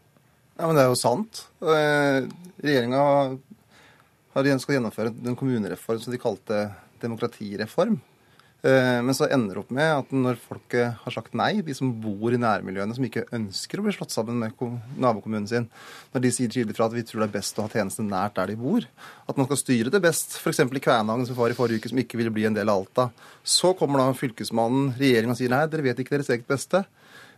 Ja, 0.59 0.67
men 0.67 0.75
det 0.75 0.83
er 0.83 0.91
jo 0.91 0.99
sant. 0.99 1.45
Eh, 1.63 2.25
Regjeringa 2.65 3.03
skal 4.35 4.77
gjennomføre 4.77 5.13
en 5.27 5.37
kommunereform 5.39 6.01
som 6.03 6.15
de 6.15 6.21
kalte 6.21 6.69
demokratireform. 7.03 8.01
Eh, 8.67 8.99
men 9.07 9.15
så 9.15 9.29
ender 9.31 9.55
det 9.55 9.63
opp 9.63 9.71
med 9.75 9.93
at 10.01 10.11
når 10.11 10.39
folk 10.43 10.75
har 10.75 11.15
sagt 11.15 11.37
nei, 11.39 11.61
de 11.63 11.77
som 11.79 11.93
bor 12.03 12.35
i 12.35 12.41
nærmiljøene, 12.43 12.97
som 12.97 13.07
ikke 13.07 13.29
ønsker 13.37 13.79
å 13.79 13.85
bli 13.87 13.95
slått 13.95 14.15
sammen 14.15 14.41
med 14.43 14.65
nabokommunen 14.99 15.47
sin, 15.51 15.69
når 16.15 16.25
de 16.25 16.33
sier 16.35 16.51
tydelig 16.51 16.75
fra 16.75 16.89
at 16.91 16.97
vi 16.97 17.05
tror 17.07 17.23
det 17.23 17.29
er 17.29 17.37
best 17.39 17.61
å 17.61 17.69
ha 17.69 17.73
tjenestene 17.73 18.11
nært 18.11 18.35
der 18.41 18.51
de 18.51 18.59
bor, 18.59 18.87
at 19.31 19.39
man 19.39 19.47
skal 19.47 19.63
styre 19.63 19.95
det 19.95 20.03
best, 20.03 20.41
f.eks. 20.43 20.65
i 20.67 20.85
Kvænangen 20.89 21.29
som 21.29 21.39
var 21.39 21.55
i 21.55 21.59
forrige 21.59 21.79
uke, 21.79 21.93
som 21.93 22.03
ikke 22.03 22.19
ville 22.19 22.35
bli 22.35 22.49
en 22.51 22.59
del 22.59 22.73
av 22.73 22.83
Alta, 22.83 23.11
så 23.47 23.75
kommer 23.79 24.03
da 24.03 24.11
fylkesmannen, 24.19 24.95
regjeringa 24.99 25.37
og 25.37 25.41
sier 25.41 25.55
nei, 25.55 25.67
dere 25.71 25.87
vet 25.87 26.03
ikke 26.03 26.17
deres 26.17 26.33
eget 26.35 26.51
beste. 26.51 26.83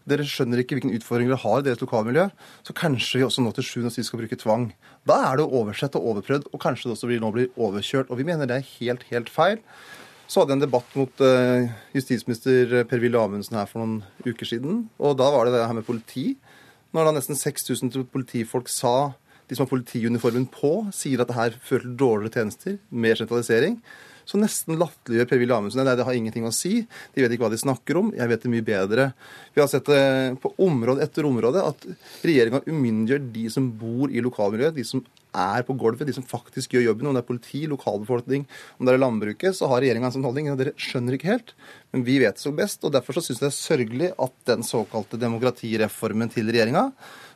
Dere 0.09 0.25
skjønner 0.25 0.63
ikke 0.63 0.79
hvilken 0.79 0.95
utfordringer 0.97 1.35
dere 1.35 1.43
har 1.43 1.61
i 1.61 1.67
deres 1.67 1.83
lokalmiljø. 1.85 2.27
Så 2.65 2.75
kanskje 2.77 3.21
vi 3.21 3.27
også 3.27 3.45
nå 3.45 3.53
til 3.55 3.67
sjuende 3.67 3.91
og 3.91 3.95
sist 3.95 4.09
skal 4.09 4.23
bruke 4.23 4.39
tvang. 4.41 4.71
Da 5.09 5.19
er 5.29 5.41
det 5.41 5.49
oversett 5.61 5.99
og 5.99 6.07
overprøvd, 6.15 6.49
og 6.51 6.63
kanskje 6.63 6.89
det 6.89 6.95
også 6.97 7.11
blir, 7.11 7.21
nå 7.23 7.31
blir 7.35 7.51
overkjørt. 7.61 8.09
Og 8.09 8.21
vi 8.21 8.27
mener 8.27 8.49
det 8.49 8.57
er 8.57 8.71
helt, 8.79 9.05
helt 9.13 9.29
feil. 9.33 9.61
Så 10.31 10.39
hadde 10.39 10.55
jeg 10.55 10.61
en 10.61 10.63
debatt 10.63 10.93
mot 10.95 11.23
uh, 11.27 11.71
justisminister 11.91 12.85
Per-Willy 12.87 13.19
Amundsen 13.19 13.57
her 13.59 13.67
for 13.67 13.83
noen 13.83 13.97
uker 14.23 14.47
siden. 14.47 14.85
Og 15.03 15.17
da 15.19 15.27
var 15.35 15.49
det 15.49 15.57
det 15.57 15.65
her 15.65 15.75
med 15.75 15.89
politi. 15.89 16.37
Når 16.95 17.09
da 17.09 17.15
nesten 17.17 17.39
6000 17.39 18.07
politifolk 18.15 18.71
sa, 18.71 19.11
de 19.51 19.59
som 19.59 19.67
har 19.67 19.73
politiuniformen 19.73 20.47
på, 20.55 20.87
sier 20.95 21.23
at 21.23 21.33
det 21.33 21.39
her 21.39 21.57
fører 21.67 21.89
til 21.89 21.97
dårligere 21.99 22.37
tjenester, 22.37 22.79
mer 22.95 23.19
sentralisering, 23.19 23.81
så 24.31 24.39
nesten 24.39 24.79
latterliggjør 24.79 25.29
Per-Willy 25.31 25.55
Amundsen 25.57 25.83
det. 25.83 25.97
Det 25.99 26.07
har 26.07 26.17
ingenting 26.17 26.47
å 26.47 26.55
si. 26.55 26.85
De 27.15 27.23
vet 27.23 27.33
ikke 27.35 27.49
hva 27.49 27.53
de 27.53 27.59
snakker 27.61 27.99
om. 27.99 28.13
Jeg 28.15 28.31
vet 28.31 28.45
det 28.45 28.53
mye 28.53 28.67
bedre. 28.67 29.07
Vi 29.57 29.63
har 29.63 29.71
sett 29.71 29.89
det 29.91 30.03
på 30.43 30.53
område 30.63 31.03
etter 31.03 31.27
område 31.27 31.65
at 31.67 31.87
regjeringa 32.23 32.63
umyndiggjør 32.69 33.25
de 33.35 33.47
som 33.51 33.67
bor 33.81 34.13
i 34.13 34.23
lokalmiljøet, 34.23 34.77
de 34.77 34.87
som 34.87 35.03
er 35.37 35.63
på 35.67 35.75
gulvet, 35.79 36.07
de 36.07 36.15
som 36.15 36.27
faktisk 36.27 36.75
gjør 36.75 36.89
jobben. 36.89 37.11
Om 37.11 37.19
det 37.19 37.25
er 37.25 37.29
politi, 37.29 37.63
lokalbefolkning, 37.71 38.47
om 38.79 38.87
det 38.87 38.95
er 38.95 39.03
landbruket, 39.03 39.59
så 39.59 39.71
har 39.71 39.83
regjeringa 39.83 40.11
en 40.11 40.17
sånn 40.19 40.29
holdning. 40.29 40.53
Dere 40.59 40.77
skjønner 40.79 41.17
ikke 41.17 41.33
helt, 41.33 41.55
men 41.95 42.07
vi 42.07 42.21
vet 42.23 42.39
det 42.39 42.45
så 42.45 42.55
best. 42.55 42.87
og 42.87 42.95
Derfor 42.95 43.19
så 43.19 43.25
syns 43.25 43.41
jeg 43.41 43.49
det 43.49 43.51
er 43.51 43.59
sørgelig 43.59 44.13
at 44.27 44.39
den 44.53 44.67
såkalte 44.67 45.19
demokratireformen 45.21 46.31
til 46.35 46.51
regjeringa 46.51 46.91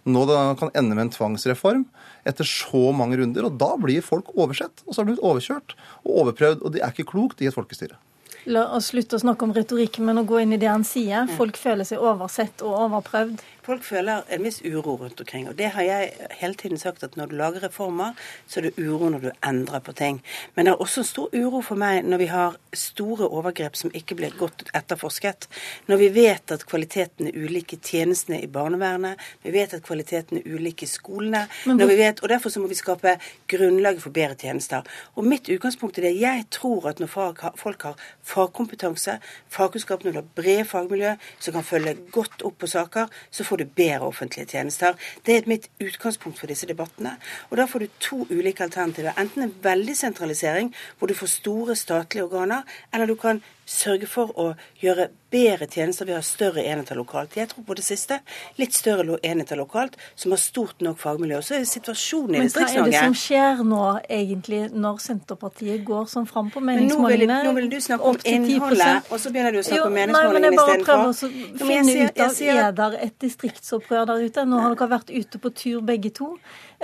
nå 0.05 0.25
kan 0.61 0.73
ende 0.77 0.97
med 0.97 1.07
en 1.07 1.13
tvangsreform 1.15 1.85
etter 2.29 2.49
så 2.49 2.91
mange 2.97 3.19
runder. 3.21 3.47
Og 3.49 3.59
da 3.61 3.75
blir 3.81 4.05
folk 4.05 4.33
oversett, 4.35 4.85
og 4.85 4.93
så 4.93 5.01
har 5.01 5.07
de 5.07 5.15
blitt 5.15 5.25
overkjørt 5.25 5.77
og 6.05 6.19
overprøvd. 6.25 6.65
Og 6.65 6.75
det 6.75 6.83
er 6.85 6.93
ikke 6.93 7.11
klokt 7.15 7.41
i 7.41 7.49
et 7.49 7.57
folkestyre. 7.57 7.97
La 8.45 8.67
oss 8.77 8.91
slutte 8.93 9.17
å 9.17 9.23
snakke 9.23 9.47
om 9.47 9.55
retorikk, 9.57 9.99
men 10.05 10.21
å 10.21 10.27
gå 10.29 10.43
inn 10.43 10.53
i 10.53 10.61
det 10.61 10.69
han 10.69 10.85
sier. 10.85 11.29
Folk 11.39 11.57
føler 11.57 11.89
seg 11.89 12.03
oversett 12.05 12.61
og 12.65 12.77
overprøvd. 12.87 13.41
Folk 13.65 13.85
føler 13.85 14.27
en 14.29 14.45
viss 14.45 14.61
uro 14.61 14.99
rundt 15.01 15.21
omkring. 15.21 15.49
Og 15.49 15.57
det 15.57 15.71
har 15.73 15.83
jeg 15.83 16.29
hele 16.41 16.55
tiden 16.55 16.79
sagt, 16.79 17.03
at 17.03 17.17
når 17.17 17.31
du 17.31 17.37
lager 17.37 17.63
reformer, 17.63 18.13
så 18.47 18.61
er 18.61 18.67
det 18.67 18.85
uro 18.85 19.09
når 19.09 19.23
du 19.23 19.31
endrer 19.47 19.81
på 19.81 19.93
ting. 19.97 20.19
Men 20.55 20.67
det 20.67 20.75
er 20.75 20.83
også 20.85 21.03
stor 21.03 21.33
uro 21.33 21.63
for 21.65 21.81
meg 21.81 22.03
når 22.05 22.21
vi 22.21 22.27
har 22.29 22.59
store 22.77 23.29
overgrep 23.29 23.79
som 23.81 23.95
ikke 23.97 24.19
blir 24.19 24.37
godt 24.37 24.67
etterforsket. 24.77 25.49
Når 25.89 25.97
vi 26.03 26.09
vet 26.13 26.53
at 26.53 26.67
kvaliteten 26.69 27.31
er 27.31 27.39
ulik 27.41 27.73
i 27.73 27.79
tjenestene 27.81 28.43
i 28.45 28.51
barnevernet, 28.53 29.17
vi 29.43 29.55
vet 29.57 29.73
at 29.79 29.87
kvaliteten 29.87 30.43
er 30.43 30.53
ulik 30.53 30.85
i 30.85 30.91
skolene. 30.91 31.47
Vet, 31.95 32.21
og 32.21 32.29
Derfor 32.29 32.53
så 32.53 32.61
må 32.61 32.69
vi 32.69 32.77
skape 32.77 33.17
grunnlaget 33.49 34.03
for 34.03 34.13
bedre 34.13 34.37
tjenester. 34.37 34.85
Og 35.17 35.25
mitt 35.25 35.49
utgangspunkt 35.49 35.99
er 35.99 36.11
det 36.11 36.19
jeg 36.21 36.45
tror 36.53 36.91
at 36.91 37.01
når 37.01 37.09
folk 37.57 37.83
har 37.89 37.97
fagkompetanse, 38.23 39.17
fagkunnskap, 39.49 40.05
når 40.05 40.13
du 40.13 40.21
har 40.21 40.31
brede 40.37 40.65
fagmiljø 40.69 41.17
som 41.39 41.57
kan 41.57 41.65
følge 41.65 41.97
godt 42.13 42.45
opp 42.45 42.59
på 42.61 42.69
saker, 42.69 43.09
så 43.31 43.45
får 43.45 43.54
du 43.57 43.65
bedre 43.65 44.09
offentlige 44.09 44.47
tjenester. 44.47 44.95
Det 45.27 45.37
er 45.37 45.49
mitt 45.51 45.69
utgangspunkt 45.83 46.39
for 46.39 46.51
disse 46.51 46.67
debattene. 46.67 47.17
Og 47.51 47.59
da 47.61 47.67
får 47.71 47.85
du 47.85 47.99
to 48.01 48.21
ulike 48.31 48.65
alternativer. 48.65 49.15
Enten 49.19 49.43
en 49.47 49.55
veldig 49.63 49.97
sentralisering, 49.97 50.75
hvor 50.99 51.11
du 51.11 51.15
får 51.15 51.33
store 51.39 51.77
statlige 51.77 52.25
organer, 52.25 52.63
eller 52.93 53.07
du 53.07 53.15
kan 53.15 53.43
sørge 53.65 54.09
for 54.11 54.33
å 54.41 54.53
gjøre 54.83 55.11
bedre 55.35 55.67
tjenester 55.67 56.07
ved 56.07 56.15
å 56.15 56.21
ha 56.21 56.25
større 56.27 56.63
enheter 56.63 56.99
lokalt. 56.99 57.35
Jeg 57.39 57.51
tror 57.51 57.65
på 57.67 57.77
det 57.79 57.85
siste. 57.87 58.21
Litt 58.61 58.75
større 58.77 59.19
enheter 59.27 59.59
lokalt 59.59 59.97
som 60.15 60.35
har 60.35 60.41
stort 60.43 60.83
nok 60.85 61.01
fagmiljø. 61.01 61.41
Så 61.43 61.57
er 61.59 61.65
situasjonen 61.69 62.39
i 62.39 62.45
Distrikts-Norge. 62.45 62.85
Men 62.85 62.93
hva 62.93 63.01
er 63.01 63.09
det 63.09 63.15
som 63.15 63.17
skjer 63.19 63.63
nå, 63.67 63.83
egentlig, 64.19 64.61
når 64.85 65.01
Senterpartiet 65.03 65.83
går 65.87 66.07
sånn 66.13 66.29
fram 66.31 66.53
på 66.55 66.63
meningsmålingene? 66.65 67.41
Nå, 67.43 67.51
nå 67.51 67.57
vil, 67.59 67.71
du 67.73 67.81
snakke 67.83 68.13
om 68.13 68.21
innholdet, 68.31 69.11
og 69.11 69.23
så 69.23 69.33
begynner 69.35 69.57
du 69.57 69.63
å 69.63 69.65
snakke 69.67 69.81
jo, 69.81 69.89
om 69.89 69.99
meningsmålingene 69.99 70.53
istedenfor. 70.53 70.75
Jeg 70.75 70.85
bare 70.85 70.93
prøver 70.93 71.65
å 71.65 71.73
finne 71.73 71.97
sier, 71.97 72.13
ut 72.13 72.23
av 72.29 72.69
er 72.69 72.79
der 72.83 73.01
et 73.09 73.19
distriktsopprør 73.25 74.07
der 74.13 74.29
ute. 74.29 74.47
Nå 74.51 74.63
har 74.63 74.79
dere 74.79 74.91
vært 74.95 75.11
ute 75.15 75.43
på 75.43 75.55
tur 75.65 75.83
begge 75.89 76.15
to. 76.15 76.31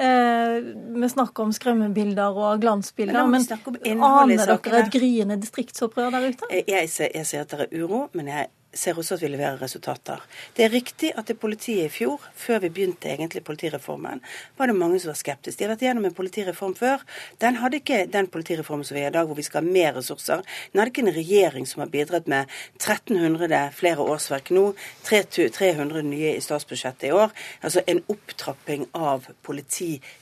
Eh, 0.00 0.56
vi 0.96 1.08
snakker 1.12 1.44
om 1.44 1.50
skremmebilder 1.52 2.36
og 2.38 2.60
glansbilder, 2.62 3.26
men, 3.28 3.44
men 3.84 4.04
aner 4.06 4.46
dere 4.48 4.78
et 4.80 4.92
gryende 4.94 5.36
distriktsopprør 5.42 6.14
der 6.14 6.30
ute? 6.30 6.48
Jeg 6.70 6.90
ser, 6.90 7.10
jeg 7.14 7.26
ser 7.26 7.44
at 7.44 7.50
det 7.50 7.66
er 7.66 7.82
uro, 7.82 8.04
men 8.14 8.28
jeg 8.30 8.46
ser 8.74 8.98
også 8.98 9.16
at 9.16 9.22
vi 9.24 9.30
leverer 9.32 9.58
resultater. 9.58 10.20
Det 10.54 10.64
er 10.64 10.70
riktig 10.70 11.10
at 11.18 11.26
det 11.26 11.38
politiet 11.42 11.88
i 11.88 11.90
fjor, 11.90 12.22
før 12.38 12.60
vi 12.62 12.70
begynte 12.70 13.10
egentlig 13.10 13.42
politireformen, 13.44 14.22
var 14.58 14.70
det 14.70 14.76
mange 14.78 15.00
som 15.02 15.10
var 15.10 15.18
skeptiske. 15.18 15.58
De 15.58 15.66
har 15.66 15.72
vært 15.72 15.82
gjennom 15.88 16.06
en 16.06 16.14
politireform 16.14 16.76
før. 16.78 17.02
Den 17.42 17.58
hadde 17.58 17.80
ikke 17.80 18.04
den 18.12 18.30
politireformen 18.30 18.86
som 18.86 18.94
vi 18.94 19.02
har 19.02 19.10
i 19.10 19.16
dag, 19.16 19.26
hvor 19.26 19.38
vi 19.38 19.46
skal 19.46 19.64
ha 19.64 19.72
mer 19.78 19.98
ressurser. 19.98 20.44
Den 20.70 20.82
hadde 20.82 20.94
ikke 20.94 21.06
en 21.08 21.18
regjering 21.18 21.66
som 21.66 21.82
har 21.82 21.90
bidratt 21.90 22.30
med 22.30 22.46
1300 22.78 23.60
flere 23.74 24.06
årsverk 24.06 24.54
nå, 24.54 24.68
300 25.10 26.06
nye 26.06 26.36
i 26.36 26.44
statsbudsjettet 26.44 27.10
i 27.10 27.14
år. 27.16 27.34
Altså 27.66 27.82
en 27.90 28.04
opptrapping 28.06 28.86
av 28.94 29.26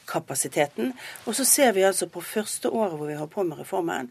politikapasiteten. 0.09 0.93
Og 1.27 1.35
så 1.35 1.45
ser 1.45 1.73
vi 1.73 1.83
altså 1.83 2.07
på 2.09 2.21
første 2.21 2.69
året 2.71 2.97
hvor 2.97 3.07
vi 3.07 3.15
har 3.15 3.27
på 3.27 3.43
med 3.43 3.59
reformen, 3.59 4.11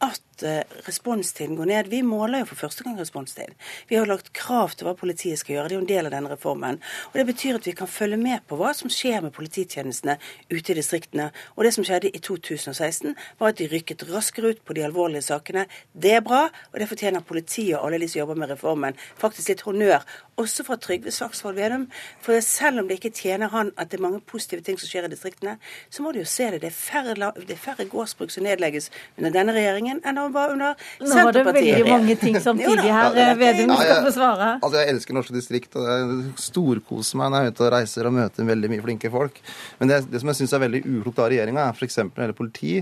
at 0.00 0.42
eh, 0.42 0.62
responstiden 0.86 1.56
går 1.56 1.64
ned. 1.64 1.88
Vi 1.90 2.02
måler 2.02 2.38
jo 2.42 2.48
for 2.52 2.60
første 2.60 2.84
gang 2.84 2.98
responstid. 3.00 3.54
Vi 3.88 3.96
har 3.96 4.06
lagt 4.06 4.32
krav 4.32 4.70
til 4.76 4.86
hva 4.86 4.94
politiet 4.94 5.40
skal 5.40 5.56
gjøre. 5.56 5.68
Det 5.68 5.74
er 5.74 5.78
jo 5.78 5.84
en 5.84 5.90
del 5.90 6.06
av 6.06 6.14
denne 6.14 6.30
reformen. 6.30 6.78
Og 7.10 7.18
Det 7.18 7.26
betyr 7.26 7.58
at 7.58 7.66
vi 7.66 7.74
kan 7.74 7.90
følge 7.90 8.16
med 8.16 8.44
på 8.46 8.56
hva 8.60 8.70
som 8.74 8.90
skjer 8.92 9.24
med 9.24 9.34
polititjenestene 9.34 10.18
ute 10.50 10.72
i 10.72 10.78
distriktene. 10.78 11.30
Og 11.56 11.66
det 11.66 11.74
som 11.74 11.86
skjedde 11.86 12.12
i 12.14 12.22
2016, 12.22 13.16
var 13.40 13.48
at 13.48 13.58
de 13.58 13.68
rykket 13.72 14.06
raskere 14.12 14.54
ut 14.54 14.62
på 14.64 14.76
de 14.78 14.86
alvorlige 14.86 15.26
sakene. 15.26 15.66
Det 15.92 16.14
er 16.14 16.22
bra, 16.22 16.46
og 16.72 16.78
det 16.78 16.88
fortjener 16.88 17.26
politiet 17.26 17.78
og 17.78 17.88
alle 17.88 17.98
de 17.98 18.08
som 18.08 18.22
jobber 18.22 18.38
med 18.38 18.54
reformen, 18.54 18.98
faktisk 19.18 19.50
litt 19.50 19.66
honnør. 19.66 20.06
Også 20.38 20.62
fra 20.62 20.78
Trygve 20.78 21.10
Slagsvold 21.10 21.58
Vedum. 21.58 21.88
For 22.22 22.38
selv 22.40 22.78
om 22.78 22.88
det 22.88 23.00
ikke 23.00 23.10
tjener 23.10 23.50
han 23.50 23.72
at 23.76 23.90
det 23.90 23.98
er 23.98 24.06
mange 24.06 24.22
positive 24.22 24.62
ting 24.62 24.78
som 24.78 24.86
skjer 24.86 25.08
i 25.08 25.10
distriktene, 25.10 25.37
så 25.42 26.04
må 26.04 26.12
du 26.14 26.20
jo 26.20 26.26
se 26.28 26.48
det. 26.52 26.60
Det 26.64 26.70
er 26.70 26.76
færre, 26.76 27.14
det 27.38 27.54
er 27.54 27.60
færre 27.60 27.86
gårdsbruk 27.88 28.32
som 28.34 28.46
nedlegges 28.46 28.90
under 29.18 29.34
denne 29.34 29.54
regjeringen 29.56 30.02
enn 30.02 30.20
han 30.20 30.34
var 30.34 30.54
under 30.54 30.76
Senterpartiet. 30.78 31.08
Nå 31.08 31.24
var 31.24 31.38
det 31.38 31.44
veldig 31.58 31.88
mange 31.88 32.16
ting 32.20 32.38
samtidig 32.48 32.86
her, 32.86 33.18
Vedum 33.38 33.74
skal 33.78 34.04
få 34.06 34.14
svare. 34.16 34.50
Altså, 34.58 34.76
jeg 34.80 34.94
elsker 34.94 35.18
norske 35.18 35.36
distrikt, 35.36 35.76
og 35.78 35.88
jeg 35.88 36.22
storkoser 36.48 37.20
meg 37.20 37.32
når 37.32 37.44
jeg 37.44 37.52
er 37.52 37.56
ute 37.56 37.66
og 37.66 37.74
reiser 37.76 38.10
og 38.10 38.16
møter 38.18 38.48
veldig 38.52 38.72
mye 38.74 38.86
flinke 38.86 39.12
folk. 39.12 39.42
Men 39.80 39.92
det, 39.92 40.02
det 40.12 40.22
som 40.22 40.32
jeg 40.32 40.42
syns 40.42 40.56
er 40.56 40.64
veldig 40.66 40.84
uklokt 40.86 41.22
av 41.22 41.30
regjeringa, 41.32 41.68
er 41.68 41.78
f.eks. 41.78 42.00
når 42.02 42.14
det 42.14 42.26
gjelder 42.26 42.40
politi. 42.42 42.72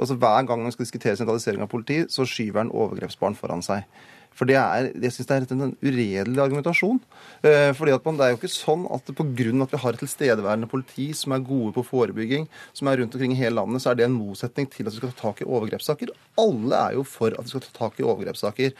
Altså, 0.00 0.16
hver 0.16 0.46
gang 0.48 0.62
man 0.64 0.72
skal 0.72 0.86
diskutere 0.86 1.18
sentralisering 1.18 1.62
av 1.64 1.68
politi, 1.72 2.02
så 2.08 2.24
skyver 2.28 2.64
en 2.64 2.72
overgrepsbarn 2.72 3.36
foran 3.36 3.64
seg. 3.64 3.84
For 4.36 4.48
det 4.48 4.56
er, 4.56 4.88
jeg 4.96 5.12
synes 5.12 5.28
det 5.28 5.36
er 5.36 5.52
en 5.52 5.74
uredelig 5.84 6.40
argumentasjon. 6.40 7.00
Eh, 7.44 7.72
fordi 7.76 7.92
at 7.92 8.04
man, 8.06 8.16
Det 8.16 8.24
er 8.24 8.32
jo 8.32 8.38
ikke 8.40 8.52
sånn 8.52 8.86
at 8.92 9.04
pga. 9.16 9.62
at 9.62 9.72
vi 9.72 9.80
har 9.82 9.92
et 9.92 10.00
tilstedeværende 10.00 10.68
politi 10.68 11.12
som 11.12 11.32
er 11.32 11.44
gode 11.44 11.72
på 11.74 11.84
forebygging, 11.84 12.48
som 12.72 12.88
er 12.88 12.98
rundt 12.98 13.14
omkring 13.14 13.32
i 13.32 13.40
hele 13.40 13.56
landet, 13.56 13.82
så 13.82 13.90
er 13.90 13.94
det 13.96 14.04
en 14.04 14.16
motsetning 14.16 14.70
til 14.70 14.86
at 14.86 14.92
vi 14.92 14.96
skal 14.98 15.12
ta 15.12 15.32
tak 15.32 15.42
i 15.42 15.48
overgrepssaker. 15.48 16.08
Alle 16.38 16.76
er 16.76 16.92
jo 16.96 17.04
for 17.04 17.28
at 17.28 17.44
vi 17.44 17.48
skal 17.52 17.60
ta 17.60 17.72
tak 17.76 18.00
i 18.00 18.04
overgrepssaker. 18.04 18.72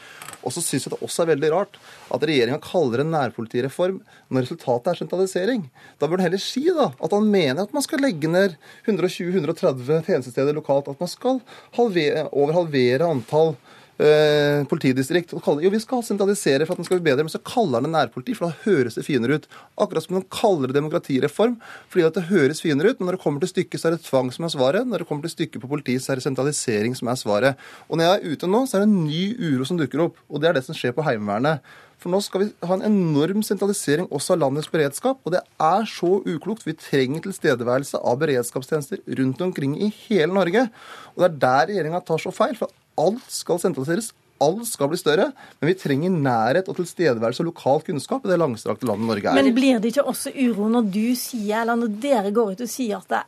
Og 0.43 0.51
så 0.53 0.61
syns 0.61 0.85
jeg 0.85 0.93
det 0.93 1.01
også 1.01 1.23
er 1.23 1.33
veldig 1.35 1.51
rart 1.51 1.77
at 2.11 2.21
regjeringa 2.21 2.61
kaller 2.61 3.01
det 3.01 3.05
en 3.05 3.15
nærpolitireform 3.17 4.01
når 4.29 4.45
resultatet 4.45 4.93
er 4.93 5.01
sentralisering. 5.01 5.69
Da 5.99 6.07
bør 6.07 6.21
han 6.21 6.31
heller 6.31 6.41
si 6.41 6.65
da, 6.69 6.91
at 6.97 7.11
han 7.11 7.29
mener 7.29 7.63
at 7.63 7.73
man 7.73 7.85
skal 7.85 8.01
legge 8.01 8.29
ned 8.29 8.57
120-130 8.87 10.05
tjenestesteder 10.07 10.57
lokalt. 10.57 10.89
At 10.89 11.01
man 11.01 11.11
skal 11.11 11.41
halvere, 11.77 12.27
over 12.31 12.53
halvere 12.53 13.09
antall 13.09 13.55
eh, 13.99 14.61
politidistrikt. 14.69 15.33
Og 15.35 15.43
kaller, 15.43 15.65
jo, 15.65 15.71
vi 15.73 15.81
skal 15.83 16.03
sentralisere 16.05 16.65
for 16.65 16.75
at 16.75 16.81
den 16.81 16.87
skal 16.87 16.99
bli 16.99 17.09
bedre, 17.09 17.25
men 17.27 17.33
så 17.33 17.41
kaller 17.43 17.83
den 17.83 17.93
nærpoliti, 17.95 18.35
for 18.37 18.49
da 18.49 18.63
høres 18.65 18.97
det 18.97 19.05
finere 19.07 19.39
ut. 19.39 19.49
Akkurat 19.81 20.05
som 20.05 20.17
man 20.19 20.27
kaller 20.31 20.71
det 20.71 20.79
demokratireform 20.79 21.57
fordi 21.91 22.07
at 22.07 22.17
det 22.17 22.27
høres 22.31 22.63
finere 22.63 22.93
ut, 22.93 22.99
men 22.99 23.09
når 23.09 23.17
det 23.17 23.23
kommer 23.25 23.43
til 23.43 23.51
stykket, 23.53 23.81
så 23.81 23.89
er 23.89 23.97
det 23.97 24.05
tvang 24.07 24.31
som 24.33 24.47
er 24.47 24.55
svaret. 24.55 24.87
Når 24.87 25.03
det 25.03 25.09
kommer 25.09 25.27
til 25.27 25.35
stykket 25.35 25.63
på 25.63 25.71
politiet, 25.71 26.03
så 26.03 26.13
er 26.13 26.21
det 26.21 26.27
sentralisering 26.27 26.97
som 26.97 27.11
er 27.11 27.19
svaret. 27.19 27.69
Og 27.89 27.99
når 27.99 28.07
jeg 28.07 28.17
er 28.17 28.35
ute 28.35 28.51
nå, 28.51 28.65
så 28.65 28.77
er 28.77 28.85
det 28.85 28.91
en 28.91 29.05
ny 29.05 29.23
uro 29.51 29.67
som 29.67 29.79
dukker 29.79 30.07
opp, 30.07 30.19
og 30.29 30.41
det 30.41 30.51
er 30.51 30.59
det 30.59 30.67
som 30.67 30.77
skjer 30.77 30.95
på 30.95 31.05
Heimevernet. 31.05 31.63
For 32.01 32.09
nå 32.09 32.17
skal 32.25 32.41
vi 32.41 32.47
ha 32.65 32.73
en 32.73 32.85
enorm 32.87 33.43
sentralisering 33.45 34.07
også 34.09 34.33
av 34.33 34.41
landets 34.41 34.71
beredskap, 34.73 35.19
og 35.21 35.35
det 35.35 35.43
er 35.61 35.85
så 35.89 36.15
uklokt. 36.25 36.65
Vi 36.65 36.73
trenger 36.73 37.21
tilstedeværelse 37.27 38.01
av 38.01 38.17
beredskapstjenester 38.23 39.03
rundt 39.19 39.43
omkring 39.45 39.75
i 39.77 39.91
hele 40.07 40.33
Norge. 40.33 40.65
Og 41.13 41.21
det 41.21 41.27
er 41.27 41.41
der 41.43 41.67
regjeringa 41.69 42.01
tar 42.07 42.23
så 42.23 42.33
feil. 42.33 42.57
for 42.57 42.73
alt 42.99 43.27
skal 43.31 43.61
sentraliseres. 43.61 44.11
Alt 44.41 44.65
skal 44.65 44.89
bli 44.89 44.97
større, 44.97 45.27
men 45.61 45.69
vi 45.69 45.75
trenger 45.77 46.13
nærhet 46.15 46.69
og 46.71 46.79
tilstedeværelse 46.79 47.43
og 47.43 47.51
lokal 47.51 47.83
kunnskap 47.85 48.23
i 48.25 48.31
det 48.31 48.39
langstrakte 48.41 48.87
landet 48.89 49.05
Norge 49.05 49.29
er. 49.29 49.37
Men 49.37 49.53
blir 49.53 49.77
det 49.77 49.91
ikke 49.91 50.07
også 50.09 50.33
uro 50.33 50.65
når 50.71 50.87
du 50.89 51.13
sier, 51.13 51.61
eller 51.61 51.77
når 51.77 51.93
dere 52.01 52.31
går 52.33 52.55
ut 52.55 52.63
og 52.65 52.71
sier 52.71 52.97
at 52.97 53.13
det 53.13 53.21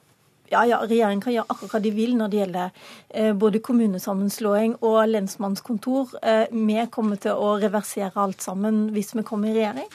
ja, 0.53 0.63
ja, 0.69 0.79
regjeringen 0.85 1.21
kan 1.23 1.33
gjøre 1.33 1.49
akkurat 1.49 1.75
hva 1.75 1.81
de 1.81 1.91
vil 1.95 2.17
når 2.17 2.31
det 2.31 2.41
gjelder 2.41 2.89
eh, 3.09 3.31
både 3.37 3.61
kommunesammenslåing 3.63 4.75
og 4.85 4.99
lensmannskontor. 5.09 6.17
Eh, 6.21 6.43
vi 6.53 6.77
kommer 6.93 7.21
til 7.21 7.39
å 7.39 7.55
reversere 7.61 8.13
alt 8.21 8.43
sammen 8.45 8.87
hvis 8.93 9.13
vi 9.17 9.25
kommer 9.25 9.49
i 9.49 9.57
regjering. 9.57 9.89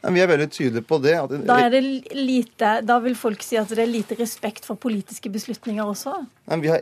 Vi 0.00 0.20
er 0.22 0.28
veldig 0.30 0.46
tydelige 0.48 0.86
på 0.88 0.96
det. 1.04 1.12
da, 1.44 1.56
lite, 2.16 2.68
da, 2.88 2.96
vil 3.04 3.16
folk 3.18 3.42
si 3.44 3.58
at 3.60 3.68
det 3.68 3.82
er 3.84 3.90
lite 3.90 4.16
respekt 4.16 4.64
for 4.64 4.80
politiske 4.80 5.28
beslutninger 5.32 5.84
også? 5.84 6.14
Vi, 6.62 6.70
har, 6.72 6.80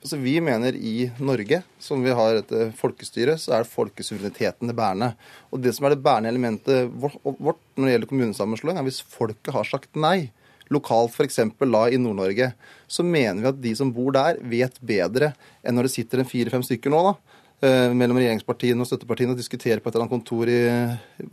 altså 0.00 0.18
vi, 0.18 0.34
mener 0.42 0.74
i 0.74 1.10
Norge, 1.22 1.60
som 1.78 2.02
vi 2.02 2.14
har 2.18 2.40
et 2.40 2.50
eh, 2.50 2.72
folkestyre, 2.74 3.36
så 3.38 3.60
er 3.60 3.70
folkesuvereniteten 3.70 4.72
det 4.72 4.74
bærende. 4.78 5.12
Og 5.54 5.62
det 5.62 5.76
som 5.76 5.86
er 5.86 5.94
det 5.94 6.02
bærende 6.02 6.32
elementet 6.34 6.90
vårt, 6.90 7.62
når 7.76 7.86
det 7.86 7.94
gjelder 7.94 8.10
kommunesammenslåing, 8.10 8.80
er 8.82 8.88
hvis 8.88 9.04
folket 9.14 9.54
har 9.54 9.70
sagt 9.70 9.94
nei. 9.94 10.32
Lokalt 10.74 11.14
f.eks. 11.14 11.38
i 11.38 11.98
Nord-Norge, 12.02 12.50
så 12.90 13.06
mener 13.06 13.44
vi 13.44 13.50
at 13.52 13.62
de 13.62 13.76
som 13.78 13.94
bor 13.94 14.10
der, 14.16 14.40
vet 14.42 14.80
bedre 14.82 15.30
enn 15.62 15.78
når 15.78 15.86
det 15.86 15.94
sitter 15.94 16.18
en 16.18 16.26
fire-fem 16.26 16.66
stykker 16.66 16.90
nå. 16.90 17.04
da, 17.06 17.35
Eh, 17.35 17.35
mellom 17.60 18.18
regjeringspartiene 18.20 18.84
og 18.84 18.88
støttepartiene 18.90 19.32
og 19.32 19.38
diskutere 19.40 19.80
på 19.80 19.88
et 19.88 19.94
eller 19.94 20.04
annet 20.04 20.12
kontor 20.12 20.50
i, 20.52 20.58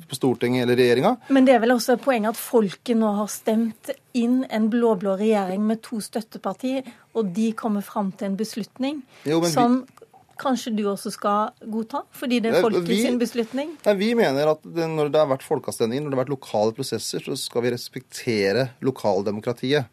på 0.07 0.15
Stortinget 0.15 0.63
eller 0.63 0.79
regjeringa. 0.79 1.17
Men 1.35 1.47
det 1.47 1.57
er 1.57 1.63
vel 1.63 1.75
også 1.75 1.97
poenget 1.99 2.31
at 2.31 2.39
folket 2.39 2.95
nå 2.95 3.09
har 3.17 3.27
stemt 3.31 3.91
inn 4.15 4.45
en 4.47 4.69
blå-blå 4.71 5.17
regjering 5.19 5.65
med 5.67 5.81
to 5.83 5.99
støttepartier, 6.03 6.87
og 7.17 7.33
de 7.35 7.49
kommer 7.59 7.83
fram 7.83 8.13
til 8.15 8.31
en 8.31 8.39
beslutning 8.39 9.01
jo, 9.27 9.41
som 9.51 9.81
vi, 9.81 10.03
kanskje 10.39 10.73
du 10.77 10.83
også 10.89 11.11
skal 11.13 11.51
godta, 11.71 12.03
fordi 12.15 12.39
det 12.43 12.53
er 12.53 12.65
folket 12.65 12.87
vi, 12.89 12.99
sin 13.05 13.19
beslutning? 13.21 13.73
Nei, 13.85 13.95
Vi 13.99 14.13
mener 14.17 14.53
at 14.55 14.63
det, 14.63 14.87
når 14.89 15.11
det 15.13 15.21
har 15.21 15.29
vært 15.29 15.45
folkeavstemninger, 15.45 16.03
når 16.03 16.13
det 16.13 16.17
har 16.17 16.23
vært 16.23 16.35
lokale 16.35 16.75
prosesser, 16.77 17.23
så 17.25 17.37
skal 17.39 17.65
vi 17.65 17.73
respektere 17.75 18.69
lokaldemokratiet. 18.85 19.91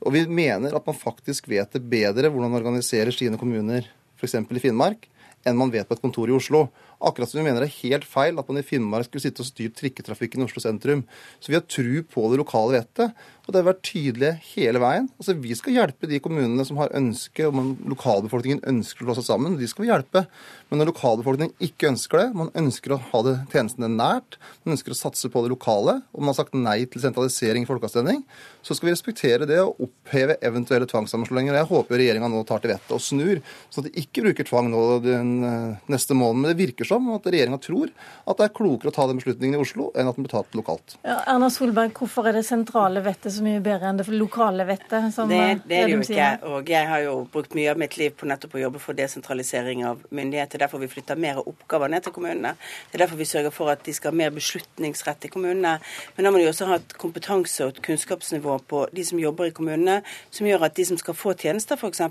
Og 0.00 0.14
vi 0.14 0.24
mener 0.28 0.76
at 0.76 0.86
man 0.86 0.96
faktisk 0.96 1.48
vet 1.50 1.72
det 1.76 1.82
bedre 1.88 2.30
hvordan 2.30 2.52
man 2.52 2.60
organiserer 2.62 3.12
sine 3.12 3.40
kommuner, 3.40 3.88
f.eks. 4.20 4.38
i 4.40 4.62
Finnmark 4.62 5.08
enn 5.46 5.58
man 5.58 5.72
vet 5.72 5.88
på 5.88 5.96
et 5.96 6.02
kontor 6.02 6.28
i 6.30 6.36
Oslo. 6.36 6.66
Akkurat 7.00 7.30
som 7.30 7.40
vi 7.40 7.46
mener 7.46 7.64
det 7.64 7.70
er 7.70 7.78
helt 7.88 8.06
feil 8.08 8.38
at 8.40 8.48
man 8.50 8.60
i 8.60 8.64
Finnmark 8.66 9.08
skulle 9.08 9.24
sitte 9.24 9.44
og 9.44 9.48
styre 9.48 9.72
trikketrafikken 9.76 10.42
i 10.42 10.46
Oslo 10.48 10.60
sentrum. 10.62 11.06
Så 11.40 11.52
vi 11.52 11.56
har 11.56 11.64
tru 11.64 12.02
på 12.04 12.26
det 12.32 12.40
lokale 12.42 12.76
vettet, 12.76 13.14
og 13.50 13.54
det 13.54 13.64
har 13.64 13.70
vært 13.72 13.86
tydelige 13.88 14.32
hele 14.52 14.78
veien. 14.78 15.08
Altså 15.18 15.34
Vi 15.40 15.56
skal 15.58 15.74
hjelpe 15.74 16.06
de 16.06 16.20
kommunene 16.22 16.62
som 16.68 16.78
har 16.78 16.92
ønske, 16.94 17.48
om 17.48 17.72
lokalbefolkningen 17.90 18.60
ønsker 18.70 19.02
å 19.02 19.08
slå 19.08 19.16
seg 19.18 19.26
sammen. 19.26 19.56
De 19.58 19.66
skal 19.66 19.86
vi 19.86 19.90
hjelpe. 19.90 20.22
Men 20.70 20.78
når 20.78 20.92
lokalbefolkningen 20.92 21.66
ikke 21.66 21.88
ønsker 21.90 22.20
det, 22.20 22.26
man 22.38 22.52
ønsker 22.60 22.94
å 22.94 23.00
ha 23.10 23.22
det 23.26 23.34
tjenestene 23.50 23.90
nært, 23.90 24.38
man 24.62 24.76
ønsker 24.76 24.94
å 24.94 24.98
satse 25.00 25.32
på 25.32 25.42
det 25.42 25.50
lokale, 25.50 25.96
og 26.12 26.22
man 26.22 26.30
har 26.30 26.38
sagt 26.38 26.54
nei 26.54 26.84
til 26.86 27.02
sentralisering 27.02 27.66
i 27.66 27.70
folkeavstemning, 27.70 28.22
så 28.62 28.76
skal 28.76 28.90
vi 28.90 28.94
respektere 28.94 29.48
det 29.50 29.58
og 29.64 29.82
oppheve 29.88 30.36
eventuelle 30.46 30.86
tvangssammenslåinger. 30.90 31.58
Jeg 31.58 31.70
håper 31.72 31.98
regjeringa 31.98 32.30
nå 32.30 32.44
tar 32.46 32.62
til 32.62 32.74
vettet 32.74 32.94
og 32.94 33.02
snur, 33.02 33.42
så 33.66 33.82
at 33.82 33.88
de 33.88 34.04
ikke 34.04 34.28
bruker 34.28 34.46
tvang 34.46 34.70
nå 34.70 34.84
den 35.02 35.34
eh, 35.48 35.90
neste 35.90 36.14
måneden. 36.14 36.44
Men 36.44 36.52
det 36.52 36.60
virker 36.60 36.89
seg 36.90 37.00
om, 37.00 37.12
at 37.16 37.28
regjeringa 37.30 37.60
tror 37.62 37.92
at 38.26 38.40
det 38.40 38.46
er 38.46 38.54
klokere 38.56 38.92
å 38.92 38.94
ta 38.94 39.06
den 39.10 39.20
beslutningen 39.20 39.58
i 39.58 39.62
Oslo 39.62 39.90
enn 39.94 40.10
at 40.10 40.18
den 40.18 40.26
blir 40.26 40.34
tatt 40.34 40.58
lokalt. 40.58 40.96
Ja, 41.06 41.20
Erna 41.30 41.50
Solberg, 41.52 41.94
hvorfor 41.96 42.28
er 42.28 42.36
det 42.36 42.44
sentrale 42.48 43.02
vettet 43.04 43.34
så 43.34 43.44
mye 43.46 43.62
bedre 43.64 43.90
enn 43.90 44.00
det 44.00 44.08
lokale 44.12 44.66
vettet? 44.68 45.08
det, 45.30 45.40
det 45.70 45.78
er 45.78 45.90
det 45.90 45.96
jo 45.96 46.02
ikke. 46.04 46.28
Og 46.50 46.70
jeg 46.70 46.88
har 46.90 47.04
jo 47.06 47.16
brukt 47.32 47.54
mye 47.58 47.70
av 47.72 47.80
mitt 47.80 47.96
liv 48.00 48.14
på 48.16 48.28
nettopp 48.28 48.56
å 48.58 48.62
jobbe 48.64 48.82
for 48.82 48.98
desentralisering 48.98 49.84
av 49.88 50.04
myndigheter. 50.10 50.58
Er 50.58 50.66
derfor 50.66 50.82
vi 50.82 50.90
flytter 50.90 51.18
mer 51.20 51.40
oppgaver 51.42 51.92
ned 51.92 52.06
til 52.06 52.14
kommunene. 52.16 52.54
Det 52.90 52.98
er 52.98 53.04
derfor 53.04 53.20
vi 53.20 53.28
sørger 53.28 53.54
for 53.54 53.72
at 53.72 53.84
de 53.86 53.94
skal 53.96 54.12
ha 54.12 54.20
mer 54.22 54.34
beslutningsrett 54.34 55.26
i 55.26 55.32
kommunene. 55.32 55.76
Men 56.16 56.26
da 56.26 56.32
må 56.32 56.40
de 56.42 56.48
også 56.50 56.68
ha 56.70 56.80
et 56.80 56.96
kompetanse 57.00 57.64
og 57.64 57.74
et 57.74 57.82
kunnskapsnivå 57.86 58.58
på 58.70 58.84
de 58.96 59.04
som 59.06 59.20
jobber 59.20 59.50
i 59.50 59.54
kommunene, 59.56 60.00
som 60.34 60.48
gjør 60.48 60.66
at 60.68 60.76
de 60.78 60.86
som 60.88 60.98
skal 61.00 61.16
få 61.16 61.34
tjenester, 61.38 61.78
f.eks., 61.80 62.02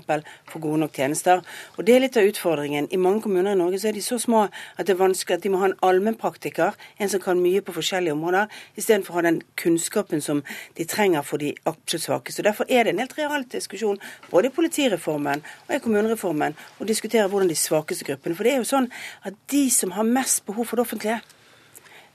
får 0.50 0.62
gode 0.62 0.82
nok 0.84 0.96
tjenester. 0.96 1.44
Og 1.76 1.86
det 1.86 1.96
er 1.96 2.04
litt 2.04 2.18
av 2.20 2.28
utfordringen. 2.28 2.88
I 2.90 3.00
mange 3.00 3.24
kommuner 3.24 3.54
i 3.54 3.58
Norge 3.58 3.80
så 3.80 3.90
er 3.90 3.98
de 3.98 4.04
så 4.04 4.18
små 4.20 4.46
at 4.76 4.86
det 4.86 4.94
er 4.94 5.00
vanskelig 5.00 5.38
at 5.38 5.44
de 5.44 5.52
må 5.52 5.60
ha 5.62 5.70
en 5.70 5.78
allmennpraktiker, 5.86 6.76
en 6.98 7.12
som 7.12 7.22
kan 7.22 7.40
mye 7.42 7.62
på 7.64 7.74
forskjellige 7.76 8.14
områder, 8.16 8.50
istedenfor 8.80 9.14
å 9.14 9.18
ha 9.20 9.24
den 9.28 9.40
kunnskapen 9.60 10.22
som 10.24 10.42
de 10.78 10.86
trenger 10.88 11.26
for 11.26 11.42
de 11.42 11.52
absolutt 11.64 12.06
svakeste. 12.06 12.46
Derfor 12.46 12.68
er 12.68 12.84
det 12.84 12.94
en 12.94 13.02
helt 13.04 13.18
real 13.18 13.44
diskusjon 13.50 14.00
både 14.30 14.50
i 14.50 14.54
politireformen 14.54 15.44
og 15.68 15.74
i 15.76 15.82
kommunereformen 15.82 16.56
å 16.80 16.88
diskutere 16.88 17.28
hvordan 17.30 17.50
de 17.50 17.58
svakeste 17.58 18.06
gruppene 18.06 18.36
For 18.36 18.46
det 18.46 18.54
er 18.54 18.62
jo 18.62 18.70
sånn 18.70 18.88
at 19.26 19.36
de 19.52 19.66
som 19.74 19.92
har 19.96 20.06
mest 20.06 20.44
behov 20.46 20.68
for 20.68 20.80
det 20.80 20.86
offentlige, 20.86 21.20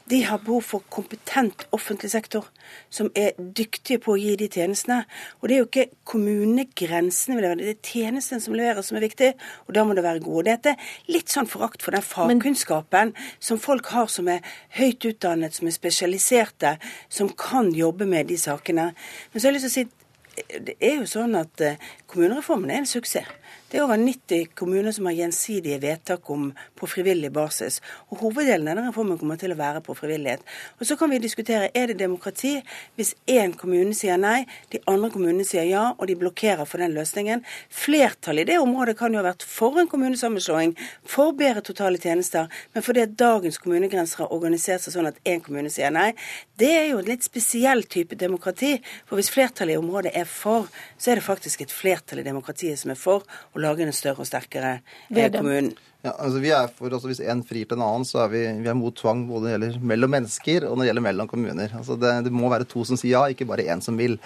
de 0.09 0.21
har 0.23 0.37
behov 0.37 0.61
for 0.61 0.83
kompetent 0.93 1.65
offentlig 1.73 2.11
sektor 2.13 2.45
som 2.93 3.09
er 3.17 3.33
dyktige 3.37 3.97
på 4.03 4.13
å 4.13 4.19
gi 4.19 4.35
de 4.37 4.47
tjenestene. 4.51 5.01
Og 5.39 5.49
det 5.49 5.55
er 5.55 5.61
jo 5.63 5.67
ikke 5.69 5.85
kommunegrensene 6.11 7.41
det 7.41 7.71
er 7.71 7.79
tjenestene 7.81 8.43
som 8.43 8.57
leveres 8.57 8.91
som 8.91 8.99
er 8.99 9.07
viktig, 9.07 9.31
og 9.65 9.73
da 9.77 9.85
må 9.85 9.97
det 9.97 10.05
være 10.05 10.23
gode. 10.25 10.57
Det 10.61 10.75
er 10.75 11.11
litt 11.11 11.33
sånn 11.33 11.49
forakt 11.49 11.85
for 11.85 11.95
den 11.95 12.05
fagkunnskapen 12.05 13.15
som 13.39 13.61
folk 13.61 13.89
har 13.95 14.09
som 14.13 14.29
er 14.29 14.45
høyt 14.77 15.05
utdannet, 15.09 15.57
som 15.57 15.69
er 15.69 15.75
spesialiserte, 15.75 16.77
som 17.09 17.31
kan 17.33 17.73
jobbe 17.73 18.05
med 18.09 18.29
de 18.29 18.37
sakene. 18.37 18.91
Men 19.31 19.41
så 19.41 19.47
har 19.47 19.55
jeg 19.55 19.59
lyst 19.59 19.71
til 19.71 19.73
å 19.73 19.79
si 19.81 20.03
det 20.35 20.75
er 20.83 20.97
jo 20.99 21.05
sånn 21.07 21.35
at 21.39 21.61
eh, 21.63 21.77
kommunereformen 22.11 22.71
er 22.73 22.81
en 22.81 22.89
suksess. 22.89 23.29
Det 23.75 23.81
er 23.81 23.89
over 23.89 23.97
90 23.99 24.53
kommuner 24.55 24.93
som 24.95 25.09
har 25.09 25.17
gjensidige 25.17 25.81
vedtak 25.83 26.29
om 26.31 26.45
på 26.79 26.87
frivillig 26.87 27.27
basis. 27.35 27.81
Og 28.07 28.21
Hoveddelen 28.23 28.69
av 28.71 28.77
den 28.77 28.85
reformen 28.87 29.17
kommer 29.19 29.35
til 29.35 29.51
å 29.51 29.57
være 29.59 29.81
på 29.83 29.91
frivillighet. 29.99 30.45
Og 30.79 30.87
Så 30.87 30.95
kan 30.95 31.11
vi 31.11 31.19
diskutere 31.19 31.67
er 31.75 31.91
det 31.91 31.97
demokrati 31.99 32.53
hvis 32.95 33.11
én 33.27 33.51
kommune 33.51 33.91
sier 33.91 34.15
nei, 34.15 34.45
de 34.71 34.79
andre 34.87 35.09
kommunene 35.11 35.43
sier 35.43 35.67
ja, 35.67 35.89
og 35.91 36.07
de 36.07 36.15
blokkerer 36.15 36.63
for 36.63 36.79
den 36.79 36.95
løsningen. 36.95 37.43
Flertallet 37.67 38.45
i 38.47 38.53
det 38.53 38.61
området 38.61 38.95
kan 38.95 39.11
jo 39.11 39.19
ha 39.19 39.25
vært 39.27 39.43
for 39.43 39.75
en 39.81 39.91
kommunesammenslåing, 39.91 40.71
for 41.03 41.35
bedre 41.35 41.59
totale 41.59 41.99
tjenester, 41.99 42.47
men 42.71 42.87
fordi 42.87 43.03
at 43.03 43.19
dagens 43.19 43.59
kommunegrenser 43.59 44.23
har 44.23 44.31
organisert 44.31 44.85
seg 44.87 44.95
sånn 44.95 45.11
at 45.11 45.19
én 45.27 45.43
kommune 45.43 45.67
sier 45.67 45.91
nei. 45.91 46.13
Det 46.55 46.71
er 46.77 46.87
jo 46.93 47.03
en 47.03 47.11
litt 47.11 47.27
spesiell 47.27 47.83
type 47.83 48.15
demokrati. 48.15 48.77
For 49.03 49.19
hvis 49.19 49.33
flertallet 49.35 49.75
i 49.75 49.83
området 49.83 50.15
er 50.15 50.31
for, 50.31 50.71
så 50.95 51.11
er 51.11 51.19
det 51.19 51.27
faktisk 51.27 51.67
et 51.67 51.75
flertall 51.75 52.23
i 52.23 52.27
demokratiet 52.31 52.79
som 52.79 52.95
er 52.95 53.03
for 53.03 53.27
å 53.51 53.64
lage 53.65 53.85
en 53.85 53.95
større 53.95 54.23
og 54.23 54.29
sterkere 54.29 54.77
eh, 55.09 55.29
kommune. 55.33 55.75
Ja, 56.05 56.11
altså 56.21 56.37
vi 56.37 56.51
er 56.53 56.67
for, 56.69 56.93
altså 56.93 57.09
Hvis 57.09 57.23
én 57.23 57.41
frir 57.47 57.65
til 57.65 57.79
en 57.79 57.85
annen, 57.85 58.05
så 58.05 58.19
er 58.25 58.29
vi, 58.29 58.43
vi 58.61 58.69
er 58.69 58.77
mot 58.77 58.93
tvang 58.93 59.23
både 59.25 59.41
når 59.41 59.47
det 59.47 59.55
gjelder 59.55 59.87
mellom 59.91 60.13
mennesker 60.13 60.67
og 60.67 60.75
når 60.75 60.83
det 60.83 60.89
gjelder 60.91 61.05
mellom 61.07 61.31
kommuner. 61.31 61.73
Altså 61.79 61.97
det, 61.97 62.11
det 62.27 62.33
må 62.35 62.51
være 62.51 62.67
to 62.69 62.85
som 62.85 62.99
sier 62.99 63.15
ja, 63.15 63.23
ikke 63.33 63.47
bare 63.49 63.65
én 63.73 63.81
som 63.81 63.97
vil. 63.97 64.19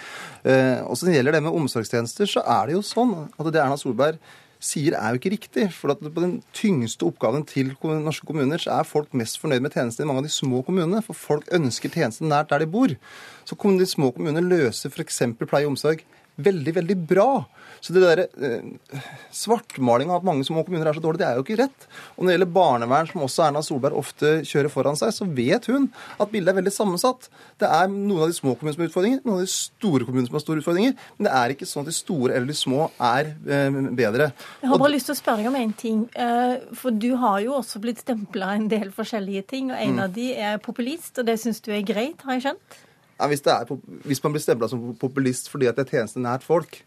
Uh, 0.44 0.84
og 0.84 0.98
så 1.00 1.08
gjelder 1.08 1.38
det 1.38 1.42
med 1.46 1.56
omsorgstjenester, 1.56 2.28
så 2.28 2.44
er 2.44 2.68
det 2.68 2.76
jo 2.76 2.84
sånn 2.84 3.16
at 3.24 3.48
det 3.48 3.62
Erna 3.62 3.80
Solberg 3.80 4.20
sier 4.60 4.92
er 4.98 5.14
jo 5.14 5.20
ikke 5.20 5.32
riktig. 5.32 5.66
For 5.72 5.94
at 5.94 6.04
på 6.04 6.22
den 6.22 6.38
tyngste 6.56 7.08
oppgaven 7.08 7.46
til 7.48 7.72
norske 7.80 8.28
kommuner 8.28 8.60
så 8.60 8.76
er 8.76 8.88
folk 8.88 9.16
mest 9.16 9.40
fornøyd 9.40 9.64
med 9.64 9.72
tjenestene 9.74 10.04
i 10.04 10.10
mange 10.10 10.26
av 10.26 10.28
de 10.28 10.36
små 10.36 10.60
kommunene. 10.66 11.00
For 11.06 11.16
folk 11.16 11.48
ønsker 11.56 11.92
tjenestene 11.96 12.30
nært 12.34 12.52
der 12.52 12.64
de 12.64 12.70
bor. 12.70 12.92
Så 13.48 13.56
de 13.56 13.88
små 13.88 14.12
kommunene 14.12 14.44
løser 14.44 14.92
f.eks. 14.92 15.22
pleie 15.40 15.64
og 15.64 15.72
omsorg 15.72 16.04
veldig, 16.44 16.76
veldig 16.80 16.98
bra. 17.10 17.30
Så 17.80 17.94
det 17.96 18.02
derre 18.04 18.26
eh, 18.44 18.98
svartmalinga 19.32 20.12
av 20.12 20.20
at 20.20 20.28
mange 20.28 20.44
små 20.44 20.62
kommuner 20.66 20.90
er 20.90 20.96
så 20.96 21.02
dårlige, 21.02 21.22
det 21.22 21.28
er 21.30 21.38
jo 21.38 21.44
ikke 21.46 21.58
rett. 21.62 21.86
Og 22.14 22.22
når 22.22 22.28
det 22.28 22.34
gjelder 22.36 22.50
barnevern, 22.56 23.08
som 23.08 23.24
også 23.24 23.44
Erna 23.46 23.62
Solberg 23.64 23.96
ofte 23.96 24.32
kjører 24.46 24.72
foran 24.72 24.98
seg, 25.00 25.14
så 25.16 25.24
vet 25.24 25.68
hun 25.72 25.88
at 26.20 26.32
bildet 26.32 26.52
er 26.52 26.58
veldig 26.60 26.74
sammensatt. 26.74 27.30
Det 27.60 27.68
er 27.68 27.88
noen 27.92 28.26
av 28.26 28.32
de 28.32 28.36
små 28.36 28.52
kommunene 28.54 28.76
som 28.76 28.84
har 28.84 28.92
utfordringer, 28.92 29.22
noen 29.24 29.40
av 29.40 29.46
de 29.46 29.54
store 29.54 30.08
kommunene 30.08 30.28
som 30.28 30.36
har 30.36 30.44
store 30.44 30.64
utfordringer. 30.64 30.98
Men 31.16 31.28
det 31.28 31.32
er 31.38 31.54
ikke 31.56 31.70
sånn 31.70 31.86
at 31.86 31.92
de 31.92 31.96
store 31.96 32.36
eller 32.36 32.52
de 32.52 32.58
små 32.60 32.90
er 33.10 33.32
eh, 33.32 33.80
bedre. 34.02 34.28
Jeg 34.60 34.72
har 34.74 34.84
bare 34.84 34.94
lyst 34.96 35.08
til 35.08 35.16
å 35.16 35.22
spørre 35.22 35.40
deg 35.40 35.50
om 35.52 35.58
en 35.62 35.74
ting. 35.86 36.04
Eh, 36.12 36.54
for 36.76 37.00
du 37.00 37.14
har 37.24 37.40
jo 37.46 37.56
også 37.62 37.80
blitt 37.80 38.04
stempla 38.04 38.52
en 38.58 38.68
del 38.72 38.92
forskjellige 38.92 39.48
ting, 39.54 39.72
og 39.72 39.80
en 39.80 39.96
mm. 39.96 40.04
av 40.04 40.14
de 40.20 40.28
er 40.36 40.60
populist, 40.60 41.16
og 41.16 41.32
det 41.32 41.40
syns 41.40 41.64
du 41.64 41.72
er 41.72 41.86
greit, 41.86 42.28
har 42.28 42.36
jeg 42.36 42.50
skjønt? 42.50 42.80
Ja, 43.20 43.26
hvis, 43.28 43.42
er, 43.44 43.68
hvis, 44.08 44.22
man 44.24 44.32
blir 44.32 44.40
stempla 44.40 44.68
som 44.70 44.94
populist 44.96 45.50
fordi 45.52 45.68
at 45.68 45.76
det 45.76 45.84
er 45.84 45.98
tjeneste 45.98 46.22
nært 46.24 46.46
folk, 46.46 46.78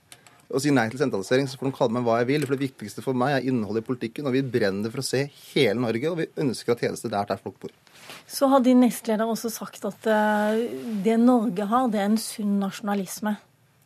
og 0.54 0.62
sier 0.62 0.74
nei 0.76 0.86
til 0.92 1.02
sentralisering, 1.02 1.48
så 1.50 1.58
får 1.58 1.70
de 1.70 1.76
kalle 1.78 1.96
meg 1.96 2.06
hva 2.06 2.20
jeg 2.22 2.30
vil. 2.30 2.44
For 2.46 2.54
det 2.54 2.68
viktigste 2.68 3.04
for 3.06 3.18
meg 3.18 3.38
er 3.38 3.46
innholdet 3.50 3.82
i 3.82 3.88
politikken, 3.88 4.28
og 4.30 4.36
vi 4.36 4.44
brenner 4.46 4.94
for 4.94 5.02
å 5.02 5.06
se 5.06 5.24
hele 5.54 5.80
Norge, 5.82 6.12
og 6.12 6.20
vi 6.20 6.28
ønsker 6.44 6.76
at 6.76 6.84
tjenester 6.84 7.14
der 7.14 7.30
der 7.30 7.42
folk 7.42 7.58
bor. 7.62 7.74
Så 8.30 8.50
har 8.52 8.62
din 8.66 8.84
nestleder 8.84 9.30
også 9.30 9.50
sagt 9.54 9.86
at 9.90 10.10
uh, 10.10 10.60
det 11.06 11.16
Norge 11.22 11.70
har, 11.70 11.88
det 11.90 12.04
er 12.04 12.12
en 12.12 12.20
sunn 12.22 12.60
nasjonalisme. 12.62 13.38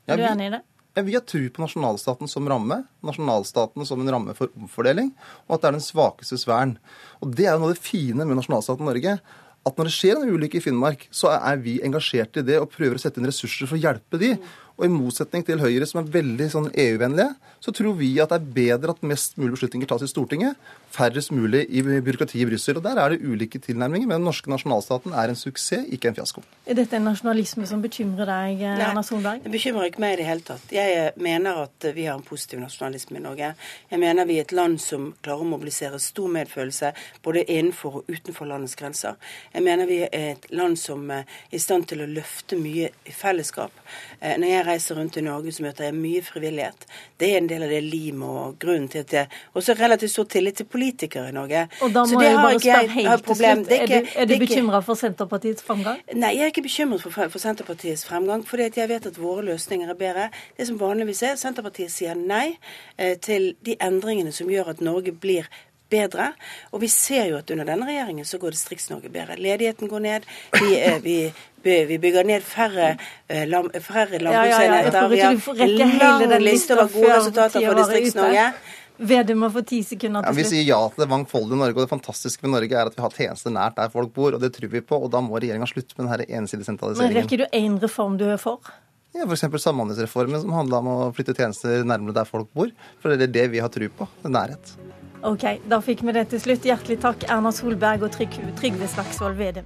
Er 0.07 0.15
ja, 0.15 0.19
du 0.19 0.25
enig 0.33 0.49
i 0.49 0.55
det? 0.57 0.61
Ja, 0.97 1.05
Vi 1.05 1.15
har 1.15 1.23
tro 1.29 1.43
på 1.53 1.61
nasjonalstaten 1.61 2.31
som 2.31 2.47
ramme, 2.49 2.81
nasjonalstaten 3.05 3.87
som 3.87 4.01
en 4.01 4.13
ramme 4.15 4.33
for 4.37 4.51
omfordeling, 4.57 5.11
og 5.47 5.55
at 5.55 5.63
det 5.63 5.69
er 5.69 5.77
den 5.77 5.87
svakestes 5.87 6.47
vern. 6.49 6.77
Og 7.21 7.35
Det 7.37 7.45
er 7.45 7.53
jo 7.53 7.61
noe 7.61 7.71
av 7.71 7.77
det 7.77 7.85
fine 7.85 8.25
med 8.25 8.39
nasjonalstaten 8.39 8.87
Norge 8.87 9.19
at 9.67 9.77
når 9.77 9.89
det 9.89 9.95
skjer 9.95 10.21
en 10.21 10.31
ulykke 10.33 10.59
i 10.59 10.63
Finnmark, 10.63 11.07
så 11.13 11.33
er 11.35 11.59
vi 11.63 11.77
engasjert 11.85 12.39
i 12.39 12.45
det 12.47 12.59
og 12.61 12.71
prøver 12.73 12.97
å 12.97 13.03
sette 13.03 13.21
inn 13.21 13.29
ressurser 13.29 13.69
for 13.69 13.77
å 13.77 13.83
hjelpe 13.83 14.19
de. 14.21 14.33
Og 14.77 14.85
i 14.85 14.93
motsetning 14.93 15.41
til 15.45 15.57
Høyre, 15.57 15.87
som 15.89 16.03
er 16.03 16.09
veldig 16.13 16.47
sånn 16.53 16.67
EU-vennlige, 16.69 17.31
så 17.57 17.71
tror 17.73 17.95
vi 17.97 18.11
at 18.21 18.29
det 18.29 18.37
er 18.37 18.51
bedre 18.53 18.93
at 18.93 19.05
mest 19.09 19.33
mulig 19.39 19.55
beslutninger 19.55 19.89
tas 19.89 20.03
i 20.05 20.09
Stortinget, 20.09 20.57
færrest 20.93 21.31
mulig 21.33 21.63
i 21.73 21.81
byråkratiet 21.81 22.43
i 22.43 22.45
Brussel. 22.45 22.77
Og 22.77 22.85
der 22.85 23.01
er 23.01 23.15
det 23.15 23.25
ulike 23.25 23.57
tilnærminger, 23.63 24.05
men 24.05 24.19
den 24.19 24.27
norske 24.29 24.51
nasjonalstaten 24.53 25.15
er 25.17 25.33
en 25.33 25.39
suksess, 25.39 25.87
ikke 25.93 26.11
en 26.11 26.17
fiasko. 26.19 26.43
Er 26.69 26.77
dette 26.77 26.99
en 26.99 27.07
nasjonalisme 27.09 27.65
som 27.69 27.81
bekymrer 27.81 28.29
deg, 28.29 28.61
Erna 28.75 29.01
Solberg? 29.05 29.41
Det 29.47 29.53
bekymrer 29.55 29.89
ikke 29.89 30.03
meg 30.03 30.13
i 30.13 30.19
det 30.21 30.27
hele 30.29 30.45
tatt. 30.45 30.69
Jeg 30.73 31.09
mener 31.25 31.63
at 31.63 31.89
vi 31.97 32.05
har 32.05 32.19
en 32.19 32.27
positiv 32.27 32.61
nasjonalisme 32.61 33.17
i 33.17 33.23
Norge. 33.25 33.51
Jeg 33.89 34.03
mener 34.03 34.29
vi 34.29 34.37
er 34.37 34.45
et 34.45 34.53
land 34.53 34.77
som 34.83 35.09
klarer 35.25 35.41
å 35.41 35.49
mobilisere 35.55 35.97
stor 36.03 36.29
medfølelse 36.37 36.93
både 37.25 37.47
innenfor 37.47 38.01
og 38.01 38.13
utenfor 38.13 38.49
landets 38.53 38.77
grenser. 38.77 39.17
Jeg 39.55 39.65
mener 39.65 39.89
vi 39.89 40.03
er 40.05 40.35
et 40.35 40.47
land 40.53 40.77
som 40.77 41.09
er 41.13 41.25
i 41.49 41.61
stand 41.61 41.89
til 41.89 42.05
å 42.05 42.09
løfte 42.11 42.61
mye 42.61 42.93
i 43.07 43.15
fellesskap. 43.15 43.73
Eh, 44.21 44.37
når 44.37 44.53
jeg 44.53 44.66
reiser 44.67 44.97
rundt 44.99 45.17
i 45.17 45.23
Norge, 45.25 45.51
så 45.55 45.63
møter 45.65 45.87
jeg 45.87 45.95
mye 45.97 46.23
frivillighet. 46.25 46.85
Det 47.19 47.31
er 47.31 47.41
en 47.41 47.49
del 47.49 47.65
av 47.65 47.73
det 47.73 47.81
limet 47.85 48.41
og 48.41 48.57
grunnen 48.61 48.87
til 48.91 49.05
at 49.05 49.13
jeg 49.15 49.39
også 49.53 49.73
har 49.73 49.83
relativt 49.87 50.13
stor 50.13 50.27
tillit 50.33 50.59
til 50.59 50.67
politikere 50.69 51.31
i 51.31 51.35
Norge. 51.35 51.65
Og 51.81 51.93
da 51.95 52.05
må 52.11 52.21
jeg 52.21 52.35
bare 52.35 52.59
spørre 52.59 52.93
helt 52.97 53.25
til 53.27 53.39
slutt, 53.41 53.71
er, 53.77 53.85
du, 53.91 54.11
er 54.15 54.29
du 54.29 54.35
bekymra 54.43 54.81
for 54.85 54.99
Senterpartiets 54.99 55.65
fremgang? 55.65 56.01
Nei, 56.13 56.33
jeg 56.37 56.47
er 56.47 56.53
ikke 56.53 56.65
bekymret 56.67 57.03
for, 57.03 57.15
for 57.33 57.43
Senterpartiets 57.43 58.05
fremgang, 58.07 58.45
fordi 58.47 58.69
jeg 58.75 58.91
vet 58.91 59.09
at 59.09 59.21
våre 59.21 59.45
løsninger 59.47 59.89
er 59.89 59.99
bedre. 59.99 60.27
Det 60.57 60.67
som 60.69 60.79
vanligvis 60.81 61.23
er, 61.23 61.39
Senterpartiet 61.39 61.93
sier 61.93 62.17
nei 62.17 62.57
eh, 62.97 63.15
til 63.21 63.53
de 63.65 63.77
endringene 63.83 64.33
som 64.35 64.49
gjør 64.51 64.73
at 64.75 64.83
Norge 64.83 65.13
blir 65.15 65.47
bedre. 65.89 66.31
Og 66.71 66.81
vi 66.83 66.89
ser 66.91 67.29
jo 67.31 67.41
at 67.41 67.51
under 67.53 67.67
denne 67.67 67.87
regjeringen 67.87 68.27
så 68.27 68.39
går 68.41 68.55
Distrikts-Norge 68.55 69.11
bedre. 69.13 69.37
Ledigheten 69.41 69.91
går 69.91 70.03
ned. 70.05 70.27
Vi, 70.57 70.71
eh, 70.79 70.99
vi, 71.03 71.17
vi 71.63 71.99
bygger 72.01 72.27
ned 72.27 72.43
færre, 72.45 72.95
eh, 73.27 73.45
lam, 73.49 73.69
færre 73.71 74.19
landbruksenheter. 74.21 74.93
Ja, 74.93 75.01
ja, 75.01 75.07
vi 75.07 75.21
har 75.21 75.67
en 75.67 76.27
lang 76.31 76.41
liste 76.43 76.77
over 76.77 76.91
gode 76.93 77.13
resultater 77.15 77.63
for 77.65 77.81
Distrikts-Norge. 77.83 78.51
Vedum 78.97 79.43
må 79.43 79.49
få 79.53 79.61
ti 79.61 79.83
sekunder 79.85 80.25
til 80.25 80.33
slutt. 80.33 80.39
Ja, 80.39 80.41
vi 80.41 80.45
sier 80.49 80.65
ja 80.65 80.79
til 80.89 81.03
det 81.03 81.09
mangfoldige 81.11 81.59
Norge. 81.59 81.75
Og 81.77 81.85
det 81.85 81.91
fantastiske 81.91 82.47
med 82.47 82.55
Norge 82.55 82.79
er 82.79 82.89
at 82.89 82.97
vi 82.97 83.03
har 83.03 83.13
tjenester 83.13 83.53
nært 83.53 83.77
der 83.77 83.93
folk 83.93 84.13
bor, 84.15 84.33
og 84.33 84.41
det 84.41 84.49
tror 84.55 84.71
vi 84.73 84.81
på. 84.81 84.97
Og 85.05 85.11
da 85.13 85.21
må 85.21 85.37
regjeringa 85.37 85.69
slutte 85.69 85.97
med 85.99 86.09
denne 86.09 86.41
ensidige 86.41 86.65
sentraliseringen. 86.65 87.13
Men 87.13 87.21
rekker 87.21 87.43
du 87.43 87.45
én 87.53 87.77
reform 87.83 88.17
du 88.17 88.25
er 88.31 88.41
for? 88.41 88.73
Ja, 89.15 89.25
F.eks. 89.25 89.45
Samhandlingsreformen, 89.63 90.41
som 90.41 90.53
handla 90.53 90.81
om 90.81 90.89
å 90.91 90.97
flytte 91.15 91.37
tjenester 91.37 91.85
nærmere 91.87 92.19
der 92.19 92.29
folk 92.29 92.49
bor. 92.57 92.73
For 93.01 93.13
det 93.13 93.29
er 93.29 93.35
det 93.37 93.47
vi 93.53 93.61
har 93.63 93.71
tro 93.73 93.89
på. 94.01 94.09
Nærhet. 94.25 94.73
Ok, 95.25 95.43
da 95.65 95.79
fikk 95.81 96.03
vi 96.05 96.13
det 96.13 96.27
til 96.29 96.41
slutt. 96.43 96.65
Hjertelig 96.67 96.99
takk, 97.01 97.25
Erna 97.33 97.51
Solberg 97.51 98.05
og 98.05 98.13
Trygve 98.13 98.87
Slagsvold 98.93 99.39
Vedum. 99.39 99.65